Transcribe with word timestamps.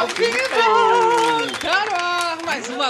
ao 0.00 0.06
vivo! 0.06 0.49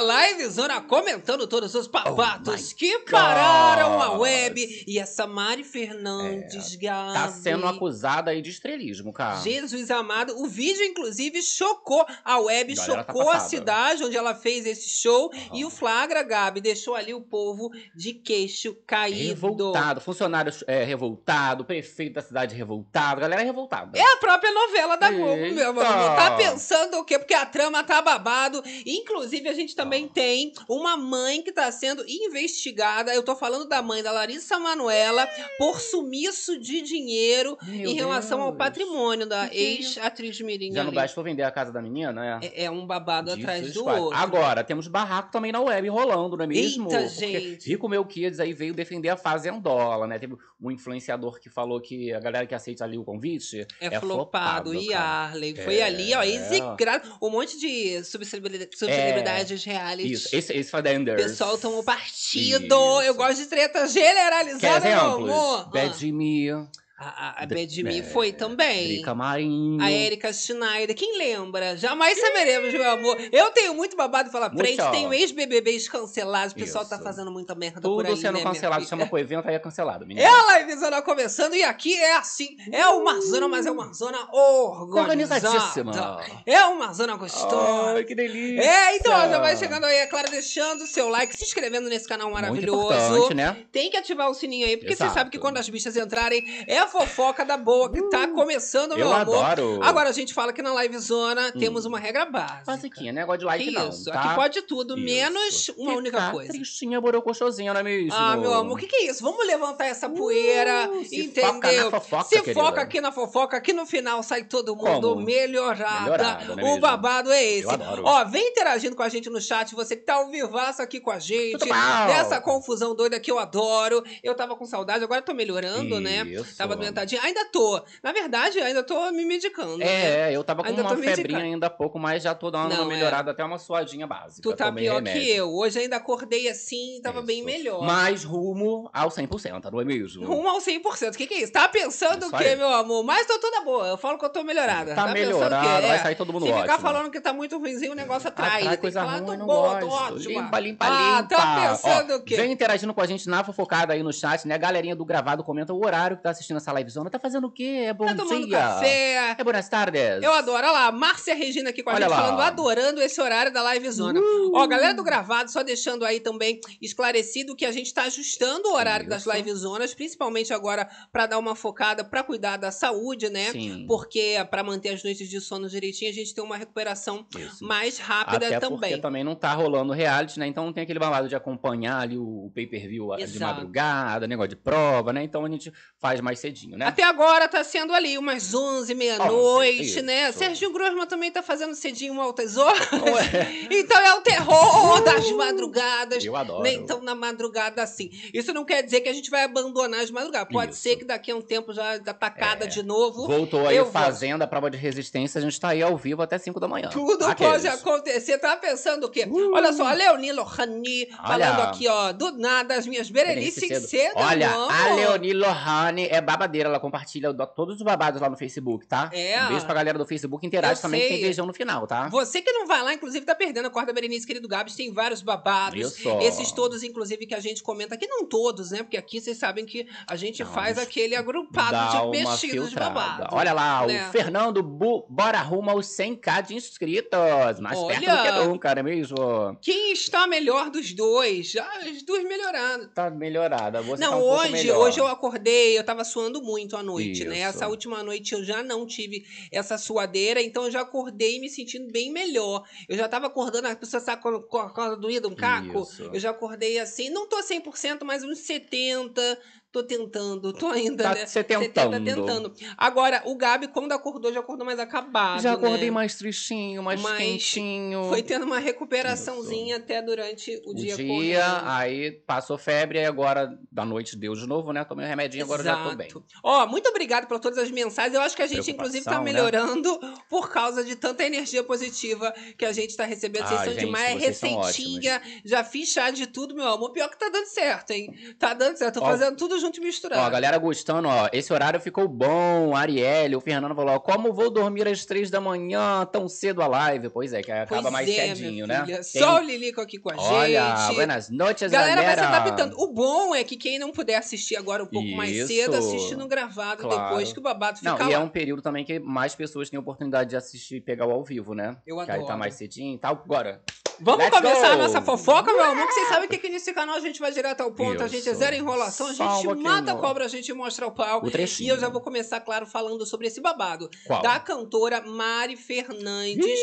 Carol, 0.01 0.07
mais 0.07 0.31
uma 0.31 0.41
live 0.41 0.49
zona 0.49 0.81
comentando 0.81 1.47
todos 1.47 1.75
os 1.75 1.87
papatos 1.87 2.73
Oh 2.73 2.77
que 2.77 2.99
God. 2.99 3.11
pararam 3.11 4.01
a 4.01 4.19
web. 4.19 4.85
E 4.87 4.99
essa 4.99 5.27
Mari 5.27 5.63
Fernandes, 5.63 6.75
Gabi. 6.77 7.13
Tá 7.15 7.29
sendo 7.29 7.67
acusada 7.67 8.31
aí 8.31 8.41
de 8.41 8.51
estrelismo, 8.51 9.13
cara. 9.13 9.41
Jesus 9.41 9.91
amado, 9.91 10.41
o 10.41 10.47
vídeo 10.47 10.85
inclusive 10.85 11.43
chocou 11.43 12.05
a 12.25 12.39
web, 12.39 12.75
tá 12.75 12.83
chocou 12.83 13.23
a 13.23 13.35
passada. 13.35 13.49
cidade 13.49 14.05
onde 14.05 14.17
ela 14.17 14.35
fez 14.35 14.67
esse 14.67 14.89
show 14.89 15.31
e 15.53 15.65
o 15.65 15.71
flagra, 15.71 16.23
Gabi, 16.23 16.61
deixou 16.61 16.95
ali 16.95 17.13
o 17.13 17.21
povo 17.21 17.71
de 17.95 18.15
queixo 18.15 18.77
caído. 18.87 19.29
Revoltado, 19.29 20.01
funcionários 20.01 20.65
é, 20.67 20.85
revoltado, 20.85 21.65
prefeito 21.65 22.15
da 22.15 22.23
cidade 22.23 22.55
revoltado, 22.55 23.21
galera 23.21 23.43
revoltada. 23.43 23.99
É 23.99 24.13
a 24.13 24.17
própria 24.17 24.53
novela 24.53 24.97
da 24.97 25.11
Globo, 25.11 25.55
meu 25.55 25.71
amor. 25.71 25.85
Tá 25.85 26.37
pensando 26.37 26.99
o 26.99 27.05
quê? 27.05 27.19
Porque 27.19 27.35
a 27.35 27.45
trama 27.45 27.83
tá 27.83 28.01
babado. 28.01 28.63
Inclusive, 28.87 29.49
a 29.49 29.53
gente 29.53 29.75
também 29.75 29.90
tem 30.09 30.53
uma 30.69 30.97
mãe 30.97 31.43
que 31.43 31.53
tá 31.53 31.71
sendo 31.73 32.05
investigada. 32.09 33.15
Eu 33.15 33.23
tô 33.23 33.35
falando 33.37 33.69
da 33.69 33.83
mãe 33.83 34.03
da 34.03 34.13
Larissa 34.13 34.59
Manuela 34.59 35.27
por 35.59 35.81
sumiço 35.81 36.59
de 36.59 36.81
dinheiro 36.83 37.57
Meu 37.63 37.91
em 37.91 37.95
relação 37.95 38.41
ao 38.41 38.49
Deus. 38.49 38.59
patrimônio 38.59 39.27
da 39.27 39.47
é 39.47 39.55
ex-atriz 39.57 40.41
Mirim. 40.41 40.73
Já 40.73 40.85
não 40.85 40.93
bastou 40.93 41.23
vender 41.25 41.43
a 41.43 41.51
casa 41.51 41.73
da 41.73 41.83
menina, 41.83 42.41
é? 42.43 42.47
É, 42.47 42.65
é 42.65 42.71
um 42.71 42.87
babado 42.87 43.31
Disso 43.31 43.41
atrás 43.41 43.73
do 43.73 43.85
fazem. 43.85 44.03
outro. 44.03 44.19
Agora, 44.19 44.65
temos 44.65 44.87
barraco 44.89 45.31
também 45.33 45.53
na 45.53 45.61
web 45.61 45.89
rolando, 45.89 46.37
não 46.37 46.45
é 46.45 46.49
mesmo? 46.49 46.91
Eita, 46.91 47.03
Porque 47.09 47.41
gente. 47.41 47.69
Rico 47.69 47.89
Meu 47.89 48.05
Kids 48.05 48.41
aí 48.41 48.53
veio 48.53 48.73
defender 48.75 49.09
a 49.09 49.17
fazendola, 49.17 50.07
né? 50.07 50.19
Teve 50.19 50.37
um 50.61 50.71
influenciador 50.71 51.39
que 51.41 51.49
falou 51.49 51.81
que 51.81 52.13
a 52.13 52.21
galera 52.21 52.47
que 52.47 52.55
aceita 52.55 52.85
ali 52.85 52.97
o 52.99 53.05
convite 53.05 53.67
É, 53.81 53.87
é, 53.95 54.01
flopado, 54.01 54.75
e. 54.75 54.93
Arley. 54.93 55.55
Foi 55.57 55.77
É. 55.79 55.83
ali, 55.85 56.15
ó, 56.15 56.23
execrado. 56.23 57.09
Um 57.21 57.31
monte 57.31 57.59
de 57.59 58.03
subcelebridade- 58.05 58.77
subcelebridades 58.77 59.61
reality. 59.81 60.13
Isso, 60.13 60.29
esse, 60.35 60.53
esse 60.53 60.71
foi 60.71 60.83
da 60.83 60.91
O 60.91 60.95
Enders. 60.95 61.23
pessoal 61.23 61.59
tomou 61.59 61.83
partido. 61.83 62.67
Isso. 62.67 63.03
Eu 63.03 63.15
gosto 63.15 63.37
de 63.37 63.47
treta 63.47 63.81
Quer 63.81 63.89
generalizada, 63.89 64.89
meu 64.89 65.01
amor. 65.01 65.71
Bad 65.71 65.91
Ah, 65.91 66.80
a, 67.03 67.41
a 67.41 67.45
é, 67.45 68.03
foi 68.03 68.31
também. 68.31 68.89
Drica 68.89 69.15
Marinho. 69.15 69.83
A 69.83 69.91
Erika 69.91 70.31
Schneider. 70.35 70.95
Quem 70.95 71.17
lembra? 71.17 71.75
Jamais 71.75 72.21
saberemos, 72.21 72.75
meu 72.75 72.91
amor. 72.91 73.17
Eu 73.33 73.51
tenho 73.53 73.73
muito 73.73 73.97
babado 73.97 74.31
pela 74.31 74.51
Muito. 74.51 74.61
frente. 74.61 74.91
Tenho 74.91 75.15
ex-BBBs 75.15 75.89
cancelados. 75.89 76.53
O 76.53 76.57
pessoal 76.57 76.85
tá 76.85 76.97
Isso. 76.97 77.05
fazendo 77.05 77.31
muita 77.31 77.55
merda 77.55 77.81
por 77.81 77.89
Tudo 77.89 78.07
aí, 78.07 78.17
sendo 78.19 78.35
né, 78.35 78.43
cancelado. 78.43 78.85
Chama 78.85 79.07
pro 79.07 79.19
evento, 79.19 79.49
aí 79.49 79.55
é 79.55 79.59
cancelado, 79.59 80.07
menina. 80.07 80.27
É 80.27 80.31
a 80.31 80.59
livezona 80.59 81.01
começando 81.01 81.55
e 81.55 81.63
aqui 81.63 81.97
é 81.97 82.17
assim. 82.17 82.55
É 82.71 82.87
uma 82.89 83.19
zona, 83.23 83.49
mas 83.49 83.65
é 83.65 83.71
uma 83.71 83.91
zona 83.95 84.29
organizada. 84.31 85.49
Organizadíssima. 85.49 86.21
É 86.45 86.63
uma 86.67 86.93
zona 86.93 87.17
gostosa. 87.17 87.95
Ai, 87.95 88.05
que 88.05 88.15
delícia. 88.15 88.61
É, 88.61 88.97
então, 88.97 89.13
já 89.13 89.39
vai 89.39 89.57
chegando 89.57 89.85
aí, 89.85 89.97
é 89.97 90.07
claro, 90.07 90.31
deixando 90.31 90.83
o 90.83 90.87
seu 90.87 91.09
like, 91.09 91.35
se 91.35 91.45
inscrevendo 91.45 91.89
nesse 91.89 92.07
canal 92.07 92.31
maravilhoso. 92.31 92.79
Muito 92.79 92.95
importante, 92.95 93.35
né? 93.35 93.65
Tem 93.73 93.91
que 93.91 93.97
ativar 93.97 94.29
o 94.29 94.35
sininho 94.35 94.67
aí, 94.67 94.77
porque 94.77 94.95
você 94.95 95.05
Exato. 95.05 95.15
sabe 95.15 95.31
que 95.31 95.39
quando 95.39 95.57
as 95.57 95.67
bichas 95.67 95.97
entrarem, 95.97 96.45
é 96.67 96.90
fofoca 96.91 97.45
da 97.45 97.57
boa 97.57 97.91
que 97.91 98.03
tá 98.11 98.29
começando, 98.29 98.91
meu 98.97 99.07
Eu 99.07 99.13
amor. 99.13 99.45
adoro. 99.45 99.81
Agora 99.83 100.09
a 100.11 100.13
gente 100.13 100.35
fala 100.35 100.53
que 100.53 100.61
na 100.63 100.73
Live 100.75 100.99
Zona 100.99 101.53
Hum. 101.55 101.59
temos 101.59 101.85
uma 101.87 101.99
regra 101.99 102.25
básica. 102.27 102.63
Basiquinha, 102.67 103.13
negócio 103.13 103.39
de 103.41 103.45
like 103.47 103.65
que 103.65 103.71
não, 103.71 103.89
isso? 103.89 104.05
tá? 104.11 104.21
Aqui 104.21 104.35
pode 104.35 104.63
tudo, 104.63 104.95
Isso. 104.97 105.05
menos 105.05 105.69
uma 105.77 105.95
única 105.95 106.31
coisa. 106.31 106.53
tristinha, 106.53 107.01
borocochosinha, 107.01 107.73
não 107.73 107.81
é 107.81 107.83
mesmo? 107.85 108.13
Ah, 108.15 108.37
meu 108.37 108.53
amor, 108.53 108.75
o 108.75 108.77
que, 108.77 108.87
que 108.87 108.97
é 108.97 109.05
isso? 109.11 109.23
Vamos 109.23 109.47
levantar 109.47 109.87
essa 109.87 110.09
poeira, 110.09 110.89
Uh, 110.91 111.05
se 111.05 111.21
entendeu? 111.25 111.55
foca 111.55 111.73
na 111.73 111.91
fofoca, 111.91 112.25
se 112.25 112.43
querida. 112.43 112.61
foca 112.61 112.81
aqui 112.81 113.01
na 113.01 113.13
fofoca, 113.13 113.57
aqui 113.57 113.73
no 113.73 113.87
final 113.87 114.23
sai 114.23 114.45
todo 114.45 114.75
mundo 114.77 115.11
Como? 115.11 115.23
melhorada. 115.23 116.39
É 116.59 116.65
o 116.75 116.79
babado 116.79 117.31
é 117.33 117.45
esse. 117.45 117.65
Eu 117.65 117.71
adoro. 117.71 118.03
Ó, 118.05 118.25
vem 118.25 118.49
interagindo 118.49 118.97
com 118.97 119.03
a 119.03 119.09
gente 119.09 119.29
no 119.31 119.41
chat, 119.41 119.75
você 119.75 119.97
que 119.97 120.05
tá 120.05 120.15
ao 120.15 120.29
vivaço 120.31 120.83
aqui 120.83 121.01
com 121.01 121.11
a 121.11 121.19
gente, 121.19 121.65
dessa 122.07 122.41
confusão 122.41 122.95
doida 122.95 123.19
que 123.21 123.31
eu 123.31 123.39
adoro. 123.39 124.03
Eu 124.23 124.35
tava 124.35 124.57
com 124.57 124.67
saudade, 124.67 125.05
agora 125.05 125.23
tô 125.23 125.35
melhorando, 125.35 126.01
né? 126.01 126.23
Isso. 126.27 126.57
Tava 126.57 126.77
Ainda 127.23 127.45
tô. 127.47 127.83
Na 128.03 128.13
verdade, 128.13 128.61
ainda 128.61 128.83
tô 128.83 129.11
me 129.13 129.25
medicando. 129.25 129.79
né? 129.79 130.31
É, 130.31 130.37
eu 130.37 130.43
tava 130.45 130.63
com 130.63 130.69
Ainda 130.69 130.83
uma 130.83 130.97
febrinha 130.97 131.41
ainda 131.43 131.67
há 131.67 131.71
pouco, 131.71 131.99
mas 131.99 132.23
já 132.23 132.35
tô 132.35 132.51
dando 132.51 132.71
Não, 132.75 132.85
uma 132.85 132.93
é. 132.93 132.97
melhorada, 132.97 133.31
até 133.31 133.45
uma 133.45 133.59
suadinha 133.59 134.07
básica. 134.07 134.43
Tu 134.43 134.55
tá 134.57 134.71
pior 134.73 134.97
remédio. 134.97 135.21
que 135.21 135.31
eu. 135.31 135.51
Hoje 135.53 135.79
ainda 135.79 135.97
acordei 135.97 136.49
assim, 136.49 137.01
tava 137.03 137.23
bem 137.23 137.39
Isso. 137.39 137.47
melhor. 137.47 137.83
Mas 137.83 138.25
rumo 138.25 138.89
ao 138.93 139.09
100%, 139.09 139.71
não 139.71 139.81
é 139.81 139.85
mesmo? 139.85 140.25
Rumo 140.27 140.49
ao 140.49 140.59
100%. 140.59 141.15
O 141.15 141.17
que, 141.17 141.27
que 141.27 141.35
é 141.35 141.43
isso? 141.43 141.53
Tá 141.53 141.69
pensando 141.69 142.27
Isso 142.27 142.35
o 142.35 142.39
quê, 142.39 142.57
meu 142.57 142.69
amor? 142.73 143.03
Mas 143.05 143.27
tô 143.27 143.39
toda 143.39 143.61
boa. 143.63 143.87
Eu 143.89 143.97
falo 143.97 144.19
que 144.19 144.25
eu 144.25 144.31
tô 144.31 144.43
melhorada. 144.43 144.95
Tá, 144.95 145.07
quê? 145.09 145.13
melhorado, 145.15 145.85
É. 145.85 145.89
vai 145.89 145.99
sair 145.99 146.15
todo 146.15 146.33
mundo 146.33 146.47
Se 146.47 146.53
ótimo. 146.53 146.63
ficar 146.63 146.79
falando 146.79 147.11
que 147.11 147.21
tá 147.21 147.33
muito 147.33 147.59
ruimzinho, 147.59 147.93
o 147.93 147.95
negócio 147.95 148.29
atrai. 148.29 148.49
Atrai 148.49 148.63
Tem 148.63 148.71
que 148.73 148.77
coisa 148.79 149.03
ruim, 149.03 149.37
não 149.37 149.47
boa, 149.47 149.81
gosto. 149.81 150.17
Limpa, 150.29 150.59
limpa, 150.61 150.87
ah, 150.87 151.21
limpa. 151.21 151.37
tá 151.37 151.69
pensando 151.69 152.15
o 152.17 152.23
quê? 152.23 152.37
Vem 152.37 152.53
interagindo 152.53 152.93
com 152.95 153.01
a 153.01 153.07
gente 153.07 153.29
na 153.29 153.43
fofocada 153.45 153.93
aí 153.93 154.03
no 154.03 154.13
chat, 154.13 154.47
né? 154.47 154.57
Galerinha 154.59 154.95
do 154.97 155.05
gravado 155.05 155.43
comenta 155.45 155.73
o 155.73 155.85
horário 155.85 156.17
que 156.17 156.23
tá 156.23 156.31
assistindo 156.31 156.57
essa 156.57 156.70
livezona. 156.73 157.11
Tá 157.11 157.19
fazendo 157.19 157.47
o 157.47 157.51
quê? 157.51 157.85
É 157.87 157.93
bom 157.93 158.07
tá 158.07 158.15
tomando 158.15 158.47
dia. 158.47 158.59
café. 158.59 159.37
É 159.39 159.45
boas 159.45 159.69
tardes. 159.69 160.23
Eu 160.23 160.33
adoro. 160.33 160.59
Olha 160.59 160.73
lá, 160.73 160.93
Márcia 160.93 161.35
Regina 161.35 161.71
aqui 161.71 161.83
com 161.83 161.91
a 161.91 161.95
Olha 161.95 162.07
gente, 162.07 162.11
lá. 162.17 162.23
falando, 162.23 162.41
adorando 162.41 163.01
esse 163.03 163.21
horário 163.21 163.53
da 163.53 163.63
Live 163.63 163.91
Zona. 163.91 164.21
Uh! 164.21 164.53
Ó, 164.55 164.67
galera 164.67 164.95
do 164.95 165.03
gravado, 165.03 165.51
só 165.51 165.63
deixando 165.63 166.05
aí 166.05 166.21
também 166.21 166.61
esclarecido 166.81 167.57
que 167.57 167.65
a 167.65 167.73
gente 167.73 167.93
tá 167.93 168.03
ajustando 168.05 168.69
o 168.69 168.75
horário 168.75 169.09
das 169.09 169.21
Isso. 169.21 169.29
Live 169.29 169.53
Zonas, 169.55 169.95
principalmente 169.95 170.53
agora 170.53 170.89
pra 171.13 171.27
dar 171.27 171.39
uma 171.39 171.55
focada 171.55 172.05
pra 172.05 172.23
cuidar 172.23 172.57
da 172.57 172.71
saúde, 172.71 173.29
né? 173.29 173.51
Sim. 173.53 173.85
Porque 173.87 174.37
pra 174.51 174.63
manter 174.63 174.91
as 174.91 175.03
noites 175.03 175.29
de 175.29 175.41
sono 175.41 175.69
direitinho, 175.69 176.11
a 176.11 176.15
gente 176.15 176.35
tem 176.35 176.43
uma 176.43 176.57
recuperação 176.57 177.27
Isso. 177.37 177.65
mais 177.65 177.99
rápida 177.99 178.47
Até 178.47 178.61
também. 178.61 178.79
porque 178.79 178.99
também 178.99 179.25
não 179.25 179.35
tá 179.35 179.53
rolando 179.53 179.93
reality, 179.93 180.39
né? 180.39 180.47
Então 180.47 180.67
não 180.67 180.73
tem 180.73 180.83
aquele 180.83 180.99
babado 180.99 181.29
de 181.29 181.37
acompanhar 181.37 182.01
ali 182.01 182.19
o 182.19 182.51
pay-per-view 182.55 183.17
de 183.17 183.39
madrugada, 183.39 184.27
negócio 184.27 184.51
de 184.51 184.57
prova, 184.57 185.13
né? 185.13 185.23
Então 185.23 185.45
a 185.45 185.49
gente 185.49 185.73
faz 185.99 186.21
mais 186.21 186.39
cedinho, 186.51 186.77
né? 186.77 186.87
Até 186.87 187.03
agora 187.03 187.49
tá 187.49 187.63
sendo 187.65 187.93
ali 187.95 188.19
umas 188.19 188.53
11, 188.55 188.95
meia-noite, 188.95 190.03
né? 190.03 190.33
Serginho 190.33 190.73
Grossman 190.73 191.07
também 191.07 191.31
tá 191.31 191.43
fazendo 191.43 191.75
cedinho 191.75 192.21
altas 192.21 192.57
horas. 192.57 192.91
Não 192.93 193.19
é? 193.19 193.51
Então 193.71 193.99
é 193.99 194.15
o 194.15 194.21
terror 194.21 195.01
das 195.03 195.31
madrugadas. 195.33 196.25
Eu 196.25 196.37
adoro. 196.37 196.63
Nem 196.63 196.85
tão 196.85 197.01
na 197.03 197.15
madrugada 197.15 197.83
assim. 197.83 198.11
Isso 198.35 198.53
não 198.53 198.65
quer 198.65 198.83
dizer 198.83 199.01
que 199.01 199.09
a 199.09 199.13
gente 199.13 199.31
vai 199.31 199.45
abandonar 199.45 200.01
as 200.01 200.11
madrugadas. 200.11 200.53
Pode 200.53 200.73
Isso. 200.73 200.83
ser 200.83 200.97
que 200.97 201.05
daqui 201.05 201.31
a 201.31 201.37
um 201.37 201.41
tempo 201.41 201.73
já 201.73 201.95
atacada 201.95 202.65
É. 202.65 202.69
de 202.69 202.83
novo. 202.83 203.27
Voltou 203.27 203.67
aí 203.67 203.77
Eu 203.77 203.83
o 203.83 203.85
vou. 203.87 203.93
Fazenda, 203.93 204.47
prova 204.47 204.71
de 204.71 204.77
resistência, 204.77 205.39
a 205.39 205.43
gente 205.43 205.59
tá 205.61 205.69
aí 205.69 205.83
ao 205.83 205.97
vivo 205.97 206.23
até 206.23 206.39
5 206.39 206.59
da 206.59 206.67
manhã. 206.69 206.89
Tudo 206.89 207.25
Aqueles. 207.27 207.53
pode 207.53 207.69
acontecer. 207.69 208.39
Tá 208.39 208.57
pensando 208.57 209.05
o 209.05 209.11
quê? 209.11 209.27
Uh. 209.31 209.53
Olha 209.55 209.73
só, 209.73 209.87
a 209.87 209.93
Leonie 209.93 210.33
Lohani 210.33 211.07
falando 211.27 211.61
aqui, 211.61 211.87
ó, 211.89 212.13
do 212.13 212.33
nada, 212.33 212.75
as 212.75 212.87
minhas 212.87 213.11
berenices 213.11 213.61
Berenice 213.69 213.89
cedo. 213.89 214.13
Olha, 214.17 214.51
amor. 214.51 214.73
a 214.73 214.95
Leonie 214.95 215.33
Lohane 215.35 216.09
é 216.11 216.21
babadeira, 216.41 216.69
ela 216.69 216.81
compartilha 216.81 217.33
do- 217.33 217.47
todos 217.47 217.77
os 217.77 217.83
babados 217.83 218.21
lá 218.21 218.29
no 218.31 218.37
Facebook, 218.37 218.87
tá? 218.87 219.11
É. 219.13 219.43
Um 219.45 219.49
beijo 219.49 219.65
pra 219.67 219.75
galera 219.75 219.99
do 219.99 220.07
Facebook, 220.07 220.47
interage 220.47 220.79
Eu 220.79 220.83
também, 220.83 221.01
que 221.03 221.09
tem 221.09 221.17
sei. 221.19 221.25
beijão 221.27 221.47
no 221.47 221.53
final, 221.53 221.87
tá? 221.87 222.09
Você 222.09 222.41
que 222.41 222.51
não 222.53 222.67
vai 222.67 222.83
lá, 222.83 222.95
inclusive, 222.95 223.25
tá 223.27 223.35
perdendo 223.35 223.67
a 223.67 223.71
corda 223.71 223.93
Berenice, 223.93 224.27
querido 224.27 224.49
Gabs, 224.49 224.75
tem 224.75 224.93
vários 224.93 225.21
babados. 225.23 225.97
Esses 226.23 226.51
todos, 226.53 226.83
inclusive, 226.83 227.27
que 227.27 227.35
a 227.35 227.41
gente 227.41 227.63
comenta 227.63 227.95
aqui, 227.95 228.07
não 228.07 228.25
todos, 228.27 228.71
né? 228.71 228.79
Porque 228.83 228.97
aqui 228.97 229.21
vocês 229.21 229.37
sabem 229.37 229.65
que 229.67 229.87
a 230.07 230.17
gente 230.17 230.43
Não, 230.43 230.51
faz 230.53 230.79
aquele 230.79 231.15
agrupado 231.15 232.11
de 232.13 232.19
mexidos 232.25 232.69
filtrada. 232.69 232.91
babados. 232.91 233.27
Olha 233.33 233.53
lá, 233.53 233.87
né? 233.87 234.09
o 234.09 234.13
Fernando 234.13 234.63
Bu, 234.63 235.05
bora 235.09 235.41
rumo 235.41 235.71
aos 235.71 235.87
100k 235.87 236.43
de 236.43 236.55
inscritos. 236.55 237.61
Mais 237.61 237.79
perto 237.79 238.05
do 238.05 238.11
Olha. 238.11 238.33
que 238.43 238.49
nunca, 238.49 238.75
não 238.75 238.81
é 238.81 238.83
mesmo? 238.83 239.17
Quem 239.61 239.93
está 239.93 240.27
melhor 240.27 240.71
dos 240.71 240.93
dois? 240.95 241.51
Já 241.51 241.69
as 241.79 242.03
duas 242.03 242.23
melhorando. 242.25 242.89
Tá 242.89 243.11
melhorada, 243.11 243.83
você 243.83 244.03
não, 244.03 244.11
tá 244.13 244.17
um 244.17 244.21
pouco 244.21 244.43
hoje, 244.53 244.73
hoje 244.73 245.01
eu 245.01 245.07
acordei, 245.07 245.79
eu 245.79 245.85
tava 245.85 246.05
suando 246.05 246.30
muito 246.43 246.77
à 246.77 246.83
noite, 246.83 247.25
né? 247.25 247.39
Isso. 247.39 247.49
Essa 247.49 247.69
última 247.69 248.03
noite 248.03 248.33
eu 248.35 248.45
já 248.45 248.63
não 248.63 248.87
tive 248.87 249.25
essa 249.51 249.77
suadeira, 249.77 250.43
então 250.43 250.65
eu 250.65 250.71
já 250.71 250.83
acordei 250.83 251.41
me 251.41 251.49
sentindo 251.49 251.91
bem 251.91 252.13
melhor. 252.13 252.65
Eu 252.89 252.97
já 252.97 253.09
tava 253.09 253.27
acordando, 253.27 253.69
a 253.69 253.75
pessoa 253.75 254.01
sabe 254.01 254.23
quando 254.23 254.37
acorda 254.37 254.97
doída, 254.97 255.27
um 255.29 255.35
caco? 255.35 255.83
Isso. 255.83 256.03
Eu 256.13 256.21
já 256.21 256.31
acordei 256.31 256.79
assim, 256.79 257.11
não 257.11 257.27
tô 257.27 257.43
100%, 257.43 258.05
mas 258.05 258.23
uns 258.23 258.39
70%. 258.41 259.39
Tô 259.73 259.85
tentando, 259.85 260.53
tô 260.53 260.67
ainda, 260.67 261.05
Tá 261.05 261.11
né? 261.15 261.21
você 261.27 261.45
70 261.45 261.61
tentando. 261.71 262.05
tentando. 262.05 262.53
Agora, 262.77 263.23
o 263.25 263.37
Gabi, 263.37 263.69
quando 263.69 263.93
acordou, 263.93 264.33
já 264.33 264.41
acordou 264.41 264.67
mais 264.67 264.81
acabado. 264.81 265.41
Já 265.41 265.53
acordei 265.53 265.85
né? 265.87 265.91
mais 265.93 266.17
tristinho, 266.17 266.83
mais 266.83 267.01
Mas 267.01 267.17
quentinho. 267.19 268.03
Foi 268.09 268.21
tendo 268.21 268.47
uma 268.47 268.59
recuperaçãozinha 268.59 269.77
até 269.77 270.03
durante 270.03 270.61
o, 270.67 270.71
o 270.73 270.75
dia, 270.75 270.97
dia, 270.97 271.07
correndo. 271.07 271.69
aí 271.69 272.11
passou 272.11 272.59
febre, 272.59 272.99
aí 272.99 273.07
agora 273.07 273.57
da 273.71 273.85
noite 273.85 274.17
deu 274.17 274.35
de 274.35 274.45
novo, 274.45 274.73
né? 274.73 274.85
Tomei 274.85 275.07
um 275.07 275.09
remedinho, 275.09 275.45
agora 275.45 275.63
já 275.63 275.77
tô 275.89 275.95
bem. 275.95 276.09
Exato. 276.09 276.25
Ó, 276.43 276.67
muito 276.67 276.89
obrigado 276.89 277.29
por 277.29 277.39
todas 277.39 277.59
as 277.59 277.71
mensagens. 277.71 278.15
Eu 278.15 278.23
acho 278.23 278.35
que 278.35 278.43
a 278.43 278.49
gente, 278.49 278.73
inclusive, 278.73 279.05
tá 279.05 279.19
né? 279.19 279.25
melhorando 279.25 279.99
por 280.29 280.51
causa 280.51 280.83
de 280.83 280.97
tanta 280.97 281.23
energia 281.25 281.63
positiva 281.63 282.35
que 282.59 282.65
a 282.65 282.73
gente 282.73 282.97
tá 282.97 283.05
recebendo. 283.05 283.47
Vocês 283.47 283.61
Ah, 283.61 283.65
são 283.67 283.73
gente, 283.75 283.85
demais, 283.85 284.37
são 284.37 284.59
receitinha. 284.59 285.23
Já 285.45 285.63
fiz 285.63 285.91
chá 285.91 286.11
de 286.11 286.27
tudo, 286.27 286.57
meu 286.57 286.67
amor. 286.67 286.91
Pior 286.93 287.09
que 287.09 287.17
tá 287.19 287.29
dando 287.29 287.47
certo, 287.47 287.93
hein? 287.93 288.13
Tá 288.37 288.53
dando 288.53 288.77
certo. 288.77 288.99
Tô 288.99 289.05
Ó. 289.05 289.09
fazendo 289.09 289.37
tudo 289.37 289.60
junto 289.61 289.79
e 289.79 289.85
misturado. 289.85 290.21
Ó, 290.23 290.25
a 290.25 290.31
galera 290.31 290.59
gostando, 290.59 291.07
ó. 291.09 291.29
Esse 291.33 291.53
horário 291.53 291.79
ficou 291.81 292.09
bom. 292.09 292.75
Arielle, 292.75 293.37
o 293.37 293.41
Fernando 293.41 293.75
falou, 293.75 293.95
ó, 293.95 294.01
como 294.01 294.33
vou 294.33 294.51
dormir 294.51 294.89
às 294.89 295.05
três 295.05 295.31
da 295.31 295.41
manhã, 295.41 296.05
tão 296.11 296.29
cedo 296.29 296.63
a 296.63 296.67
live? 296.67 297.09
Pois 297.11 297.33
é, 297.33 297.43
que 297.43 297.53
acaba 297.53 297.83
Pois 297.83 297.93
mais 297.93 298.09
é, 298.09 298.35
cedinho, 298.35 298.67
né? 298.67 298.83
Tem- 298.87 299.03
Só 299.03 299.37
o 299.37 299.43
Lilico 299.45 299.81
aqui 299.81 299.99
com 299.99 300.11
a 300.11 300.17
Olha, 300.17 300.77
gente. 300.87 300.95
buenas 300.97 301.31
noches, 301.31 301.71
Galera 301.71 302.03
vai 302.03 302.11
se 302.11 302.17
galera. 302.17 302.37
adaptando. 302.43 302.75
O 302.81 302.93
bom 302.93 303.35
é 303.35 303.45
que 303.45 303.57
quem 303.57 303.79
não 303.79 303.93
puder 303.93 304.17
assistir 304.17 304.57
agora 304.57 304.83
um 304.83 304.87
pouco 304.87 305.09
mais 305.11 305.31
Isso. 305.31 305.49
cedo, 305.49 305.77
assiste 305.77 306.17
no 306.17 306.27
gravado 306.27 306.83
Claro. 306.83 307.05
depois 307.09 307.33
que 307.33 307.39
o 307.39 307.43
babado 307.43 307.79
fica 307.79 307.91
Não, 307.91 307.99
e 308.09 308.13
lá. 308.13 308.13
é 308.13 308.19
um 308.19 308.29
período 308.29 308.63
também 308.63 308.85
que 308.85 308.99
mais 308.99 309.35
pessoas 309.35 309.69
têm 309.69 309.79
oportunidade 309.79 310.31
de 310.31 310.37
assistir 310.37 310.77
e 310.77 310.81
pegar 310.81 311.07
o 311.07 311.11
ao 311.11 311.23
vivo, 311.25 311.55
né? 311.55 311.77
Eu 311.87 311.97
Que 311.97 312.03
aí 312.03 312.11
adoro. 312.13 312.27
tá 312.27 312.37
mais 312.37 312.55
cedinho 312.55 312.95
e 312.95 312.99
tal. 312.99 313.13
Agora, 313.25 313.61
Vamos 314.03 314.25
Let's 314.25 314.37
começar 314.37 314.69
go! 314.69 314.73
a 314.75 314.77
nossa 314.77 315.03
fofoca, 315.03 315.53
meu 315.53 315.63
amor, 315.63 315.87
que 315.87 315.93
vocês 315.93 316.09
sabem 316.09 316.29
que 316.29 316.37
aqui 316.37 316.49
nesse 316.49 316.73
canal 316.73 316.97
a 316.97 317.01
gente 317.01 317.21
vai 317.21 317.31
direto 317.33 317.61
ao 317.61 317.71
ponto, 317.71 318.03
a 318.03 318.09
gente 318.09 318.29
é 318.29 318.35
zero 318.35 318.57
enrolação, 318.57 319.09
a 319.09 319.13
gente 319.13 319.47
mata 319.57 319.93
a 319.93 319.97
cobra, 319.97 320.25
a 320.25 320.29
gente 320.29 320.53
mostra 320.53 320.87
o 320.87 320.91
pau. 320.91 321.23
o 321.23 321.29
E 321.61 321.69
eu 321.69 321.79
já 321.79 321.89
vou 321.89 322.01
começar, 322.01 322.41
claro, 322.41 322.67
falando 322.67 323.05
sobre 323.05 323.27
esse 323.27 323.41
babado. 323.41 323.91
Qual? 324.07 324.23
Da 324.23 324.41
cantora 324.41 325.03
Mari 325.03 325.57
Fernandes. 325.57 326.59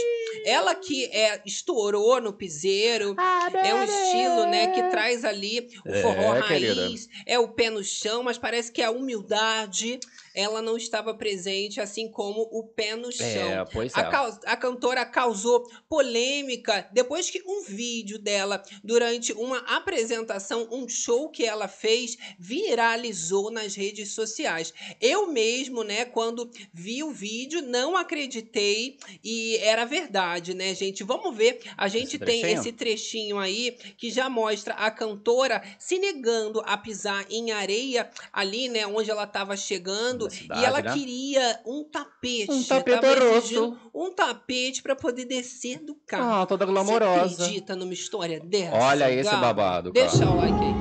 Ela 0.46 0.74
que 0.74 1.06
é, 1.06 1.42
estourou 1.46 2.20
no 2.20 2.34
piseiro. 2.34 3.16
É 3.64 3.74
um 3.74 3.84
estilo, 3.84 4.46
né, 4.48 4.68
que 4.68 4.84
traz 4.90 5.24
ali 5.24 5.68
o 5.86 5.90
É, 5.90 6.02
forró 6.02 6.42
querida. 6.48 6.82
raiz, 6.82 7.08
é 7.26 7.38
o 7.38 7.48
pé 7.48 7.70
no 7.70 7.84
chão, 7.84 8.24
mas 8.24 8.38
parece 8.38 8.72
que 8.72 8.82
a 8.82 8.90
humildade, 8.92 10.00
ela 10.38 10.62
não 10.62 10.78
estava 10.78 11.16
presente, 11.16 11.82
assim 11.82 12.10
como 12.12 12.48
o 12.52 12.64
pé 12.64 12.96
no 12.96 13.12
chão. 13.12 13.26
É, 13.26 13.66
pois 13.66 13.92
A, 13.96 14.02
é. 14.02 14.12
cau- 14.12 14.40
a 14.46 14.56
cantora 14.56 15.04
causou 15.04 15.68
polêmica 15.90 16.88
depois 16.94 17.30
que 17.30 17.42
um 17.48 17.64
vídeo 17.64 18.20
dela, 18.20 18.62
durante 18.84 19.34
uma 19.34 19.58
apresentação, 19.60 20.68
um 20.72 20.88
show 20.88 21.30
que 21.30 21.44
ela 21.44 21.68
fez, 21.68 22.16
viralizou 22.38 23.50
nas 23.50 23.74
redes 23.76 24.12
sociais. 24.12 24.74
Eu 25.02 25.28
mesmo, 25.28 25.84
né, 25.84 26.06
quando 26.06 26.50
vi 26.72 27.04
o 27.04 27.12
vídeo, 27.12 27.62
não 27.62 27.96
acreditei 27.98 28.98
e 29.24 29.58
era 29.58 29.86
verdade, 29.86 30.54
né, 30.54 30.76
gente? 30.76 31.04
Vamos 31.04 31.36
ver. 31.36 31.60
A 31.76 31.88
gente 31.88 32.16
Esse 32.16 32.20
tem 32.20 32.42
trechinho? 32.42 32.60
esse 32.62 32.72
trechinho 32.72 33.40
aí 33.40 33.76
que 33.98 34.12
já 34.12 34.30
mostra 34.30 34.74
a 34.76 34.92
cantora 34.92 35.64
se 35.80 35.98
negando 35.98 36.62
a 36.66 36.78
pisar 36.78 37.26
em 37.30 37.52
areia 37.52 38.10
ali, 38.32 38.70
né, 38.70 38.86
onde 38.86 39.10
ela 39.10 39.24
estava 39.24 39.58
chegando. 39.58 40.27
Da 40.28 40.36
cidade, 40.36 40.62
e 40.62 40.66
ela 40.66 40.82
né? 40.82 40.94
queria 40.94 41.60
um 41.66 41.84
tapete. 41.84 42.52
Um 42.52 42.64
tapete 42.64 43.02
tava 43.02 43.20
roxo. 43.34 43.78
Um 43.94 44.12
tapete 44.14 44.82
para 44.84 44.96
poder 44.96 45.26
descer 45.26 45.80
do 45.84 45.96
carro. 46.06 46.42
Ah, 46.42 46.46
toda 46.46 46.66
Você 46.66 46.72
glamourosa. 46.72 47.44
acredita 47.44 47.76
numa 47.76 47.94
história 47.94 48.40
dessa? 48.40 48.76
Olha 48.76 49.12
esse 49.12 49.32
babado, 49.36 49.92
cara. 49.94 50.08
Deixa 50.08 50.30
o 50.30 50.36
like 50.38 50.54
aí. 50.54 50.74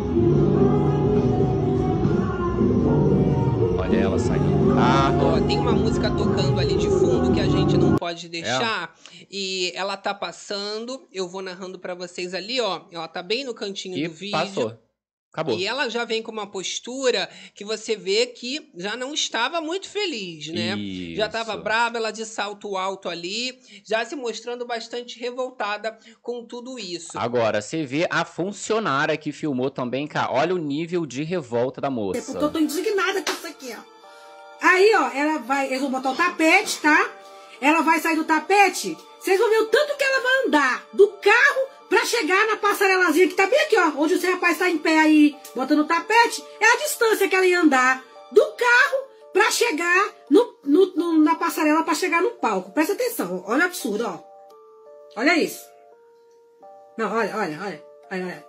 Olha 3.78 3.96
ela 3.98 4.18
saindo 4.18 4.68
do 4.68 4.74
carro. 4.74 5.26
Ó, 5.26 5.40
tem 5.46 5.58
uma 5.58 5.72
música 5.72 6.10
tocando 6.10 6.58
ali 6.58 6.76
de 6.76 6.88
fundo 6.88 7.32
que 7.32 7.40
a 7.40 7.48
gente 7.48 7.76
não 7.76 7.96
pode 7.96 8.28
deixar. 8.28 8.94
E 9.30 9.72
ela 9.74 9.96
tá 9.96 10.12
passando. 10.14 11.06
Eu 11.12 11.28
vou 11.28 11.42
narrando 11.42 11.78
para 11.78 11.94
vocês 11.94 12.34
ali, 12.34 12.60
ó. 12.60 12.82
Ela 12.90 13.08
tá 13.08 13.22
bem 13.22 13.44
no 13.44 13.54
cantinho 13.54 13.96
E 13.96 14.08
do 14.08 14.14
vídeo. 14.14 14.32
passou. 14.32 14.78
Acabou. 15.36 15.58
E 15.58 15.66
ela 15.66 15.90
já 15.90 16.02
vem 16.06 16.22
com 16.22 16.32
uma 16.32 16.46
postura 16.46 17.28
que 17.54 17.62
você 17.62 17.94
vê 17.94 18.24
que 18.24 18.70
já 18.74 18.96
não 18.96 19.12
estava 19.12 19.60
muito 19.60 19.86
feliz, 19.86 20.48
né? 20.48 20.74
Já 21.14 21.26
estava 21.26 21.52
Isso. 21.52 21.62
brava, 21.62 21.98
ela 21.98 22.10
de 22.10 22.24
salto 22.24 22.74
alto 22.78 23.06
ali, 23.06 23.58
já 23.84 24.02
se 24.02 24.16
mostrando 24.16 24.64
bastante 24.64 25.20
revoltada 25.20 25.98
com 26.22 26.42
tudo 26.42 26.78
isso. 26.78 27.18
Agora, 27.18 27.60
você 27.60 27.84
vê 27.84 28.06
a 28.10 28.24
funcionária 28.24 29.14
que 29.18 29.30
filmou 29.30 29.68
também, 29.70 30.06
cara. 30.06 30.32
Olha 30.32 30.54
o 30.54 30.58
nível 30.58 31.04
de 31.04 31.22
revolta 31.22 31.82
da 31.82 31.88
É 31.88 31.90
moça. 31.90 32.22
porque 32.22 32.42
eu 32.44 32.50
tô 32.50 32.58
indignada 32.58 33.20
com 33.22 33.32
isso 33.32 33.46
aqui, 33.46 33.76
ó. 33.78 33.96
Aí, 34.66 34.94
ó, 34.94 35.10
ela 35.10 35.38
vai. 35.40 35.66
Eles 35.66 35.82
vão 35.82 35.90
botar 35.90 36.12
o 36.12 36.16
tapete, 36.16 36.78
tá? 36.78 37.10
Ela 37.60 37.82
vai 37.82 38.00
sair 38.00 38.16
do 38.16 38.24
tapete. 38.24 38.96
Vocês 39.20 39.38
vão 39.38 39.50
ver 39.50 39.58
o 39.58 39.66
tanto 39.66 39.96
que 39.98 40.02
ela 40.04 40.22
vai 40.22 40.46
andar 40.46 40.86
do 40.94 41.08
carro 41.08 41.75
pra 41.88 42.04
chegar 42.04 42.46
na 42.46 42.56
passarelazinha 42.56 43.28
que 43.28 43.34
tá 43.34 43.46
bem 43.46 43.60
aqui, 43.62 43.76
ó. 43.78 43.92
Onde 43.96 44.14
esse 44.14 44.26
rapaz 44.30 44.58
tá 44.58 44.68
em 44.68 44.78
pé 44.78 44.98
aí, 44.98 45.36
botando 45.54 45.80
o 45.80 45.86
tapete. 45.86 46.44
É 46.60 46.66
a 46.66 46.76
distância 46.78 47.28
que 47.28 47.34
ela 47.36 47.46
ia 47.46 47.60
andar 47.60 48.02
do 48.32 48.42
carro 48.52 49.06
pra 49.32 49.50
chegar 49.50 50.08
no, 50.30 50.58
no- 50.64 50.92
no- 50.94 51.18
na 51.18 51.34
passarela 51.36 51.82
pra 51.82 51.94
chegar 51.94 52.22
no 52.22 52.30
palco. 52.32 52.72
Presta 52.72 52.94
atenção, 52.94 53.44
olha 53.46 53.62
o 53.62 53.66
absurdo, 53.66 54.04
ó. 54.06 54.18
Olha 55.20 55.36
isso. 55.36 55.64
Não, 56.98 57.12
olha, 57.14 57.36
olha, 57.36 57.58
olha. 57.62 57.84
olha, 58.10 58.24
olha. 58.24 58.46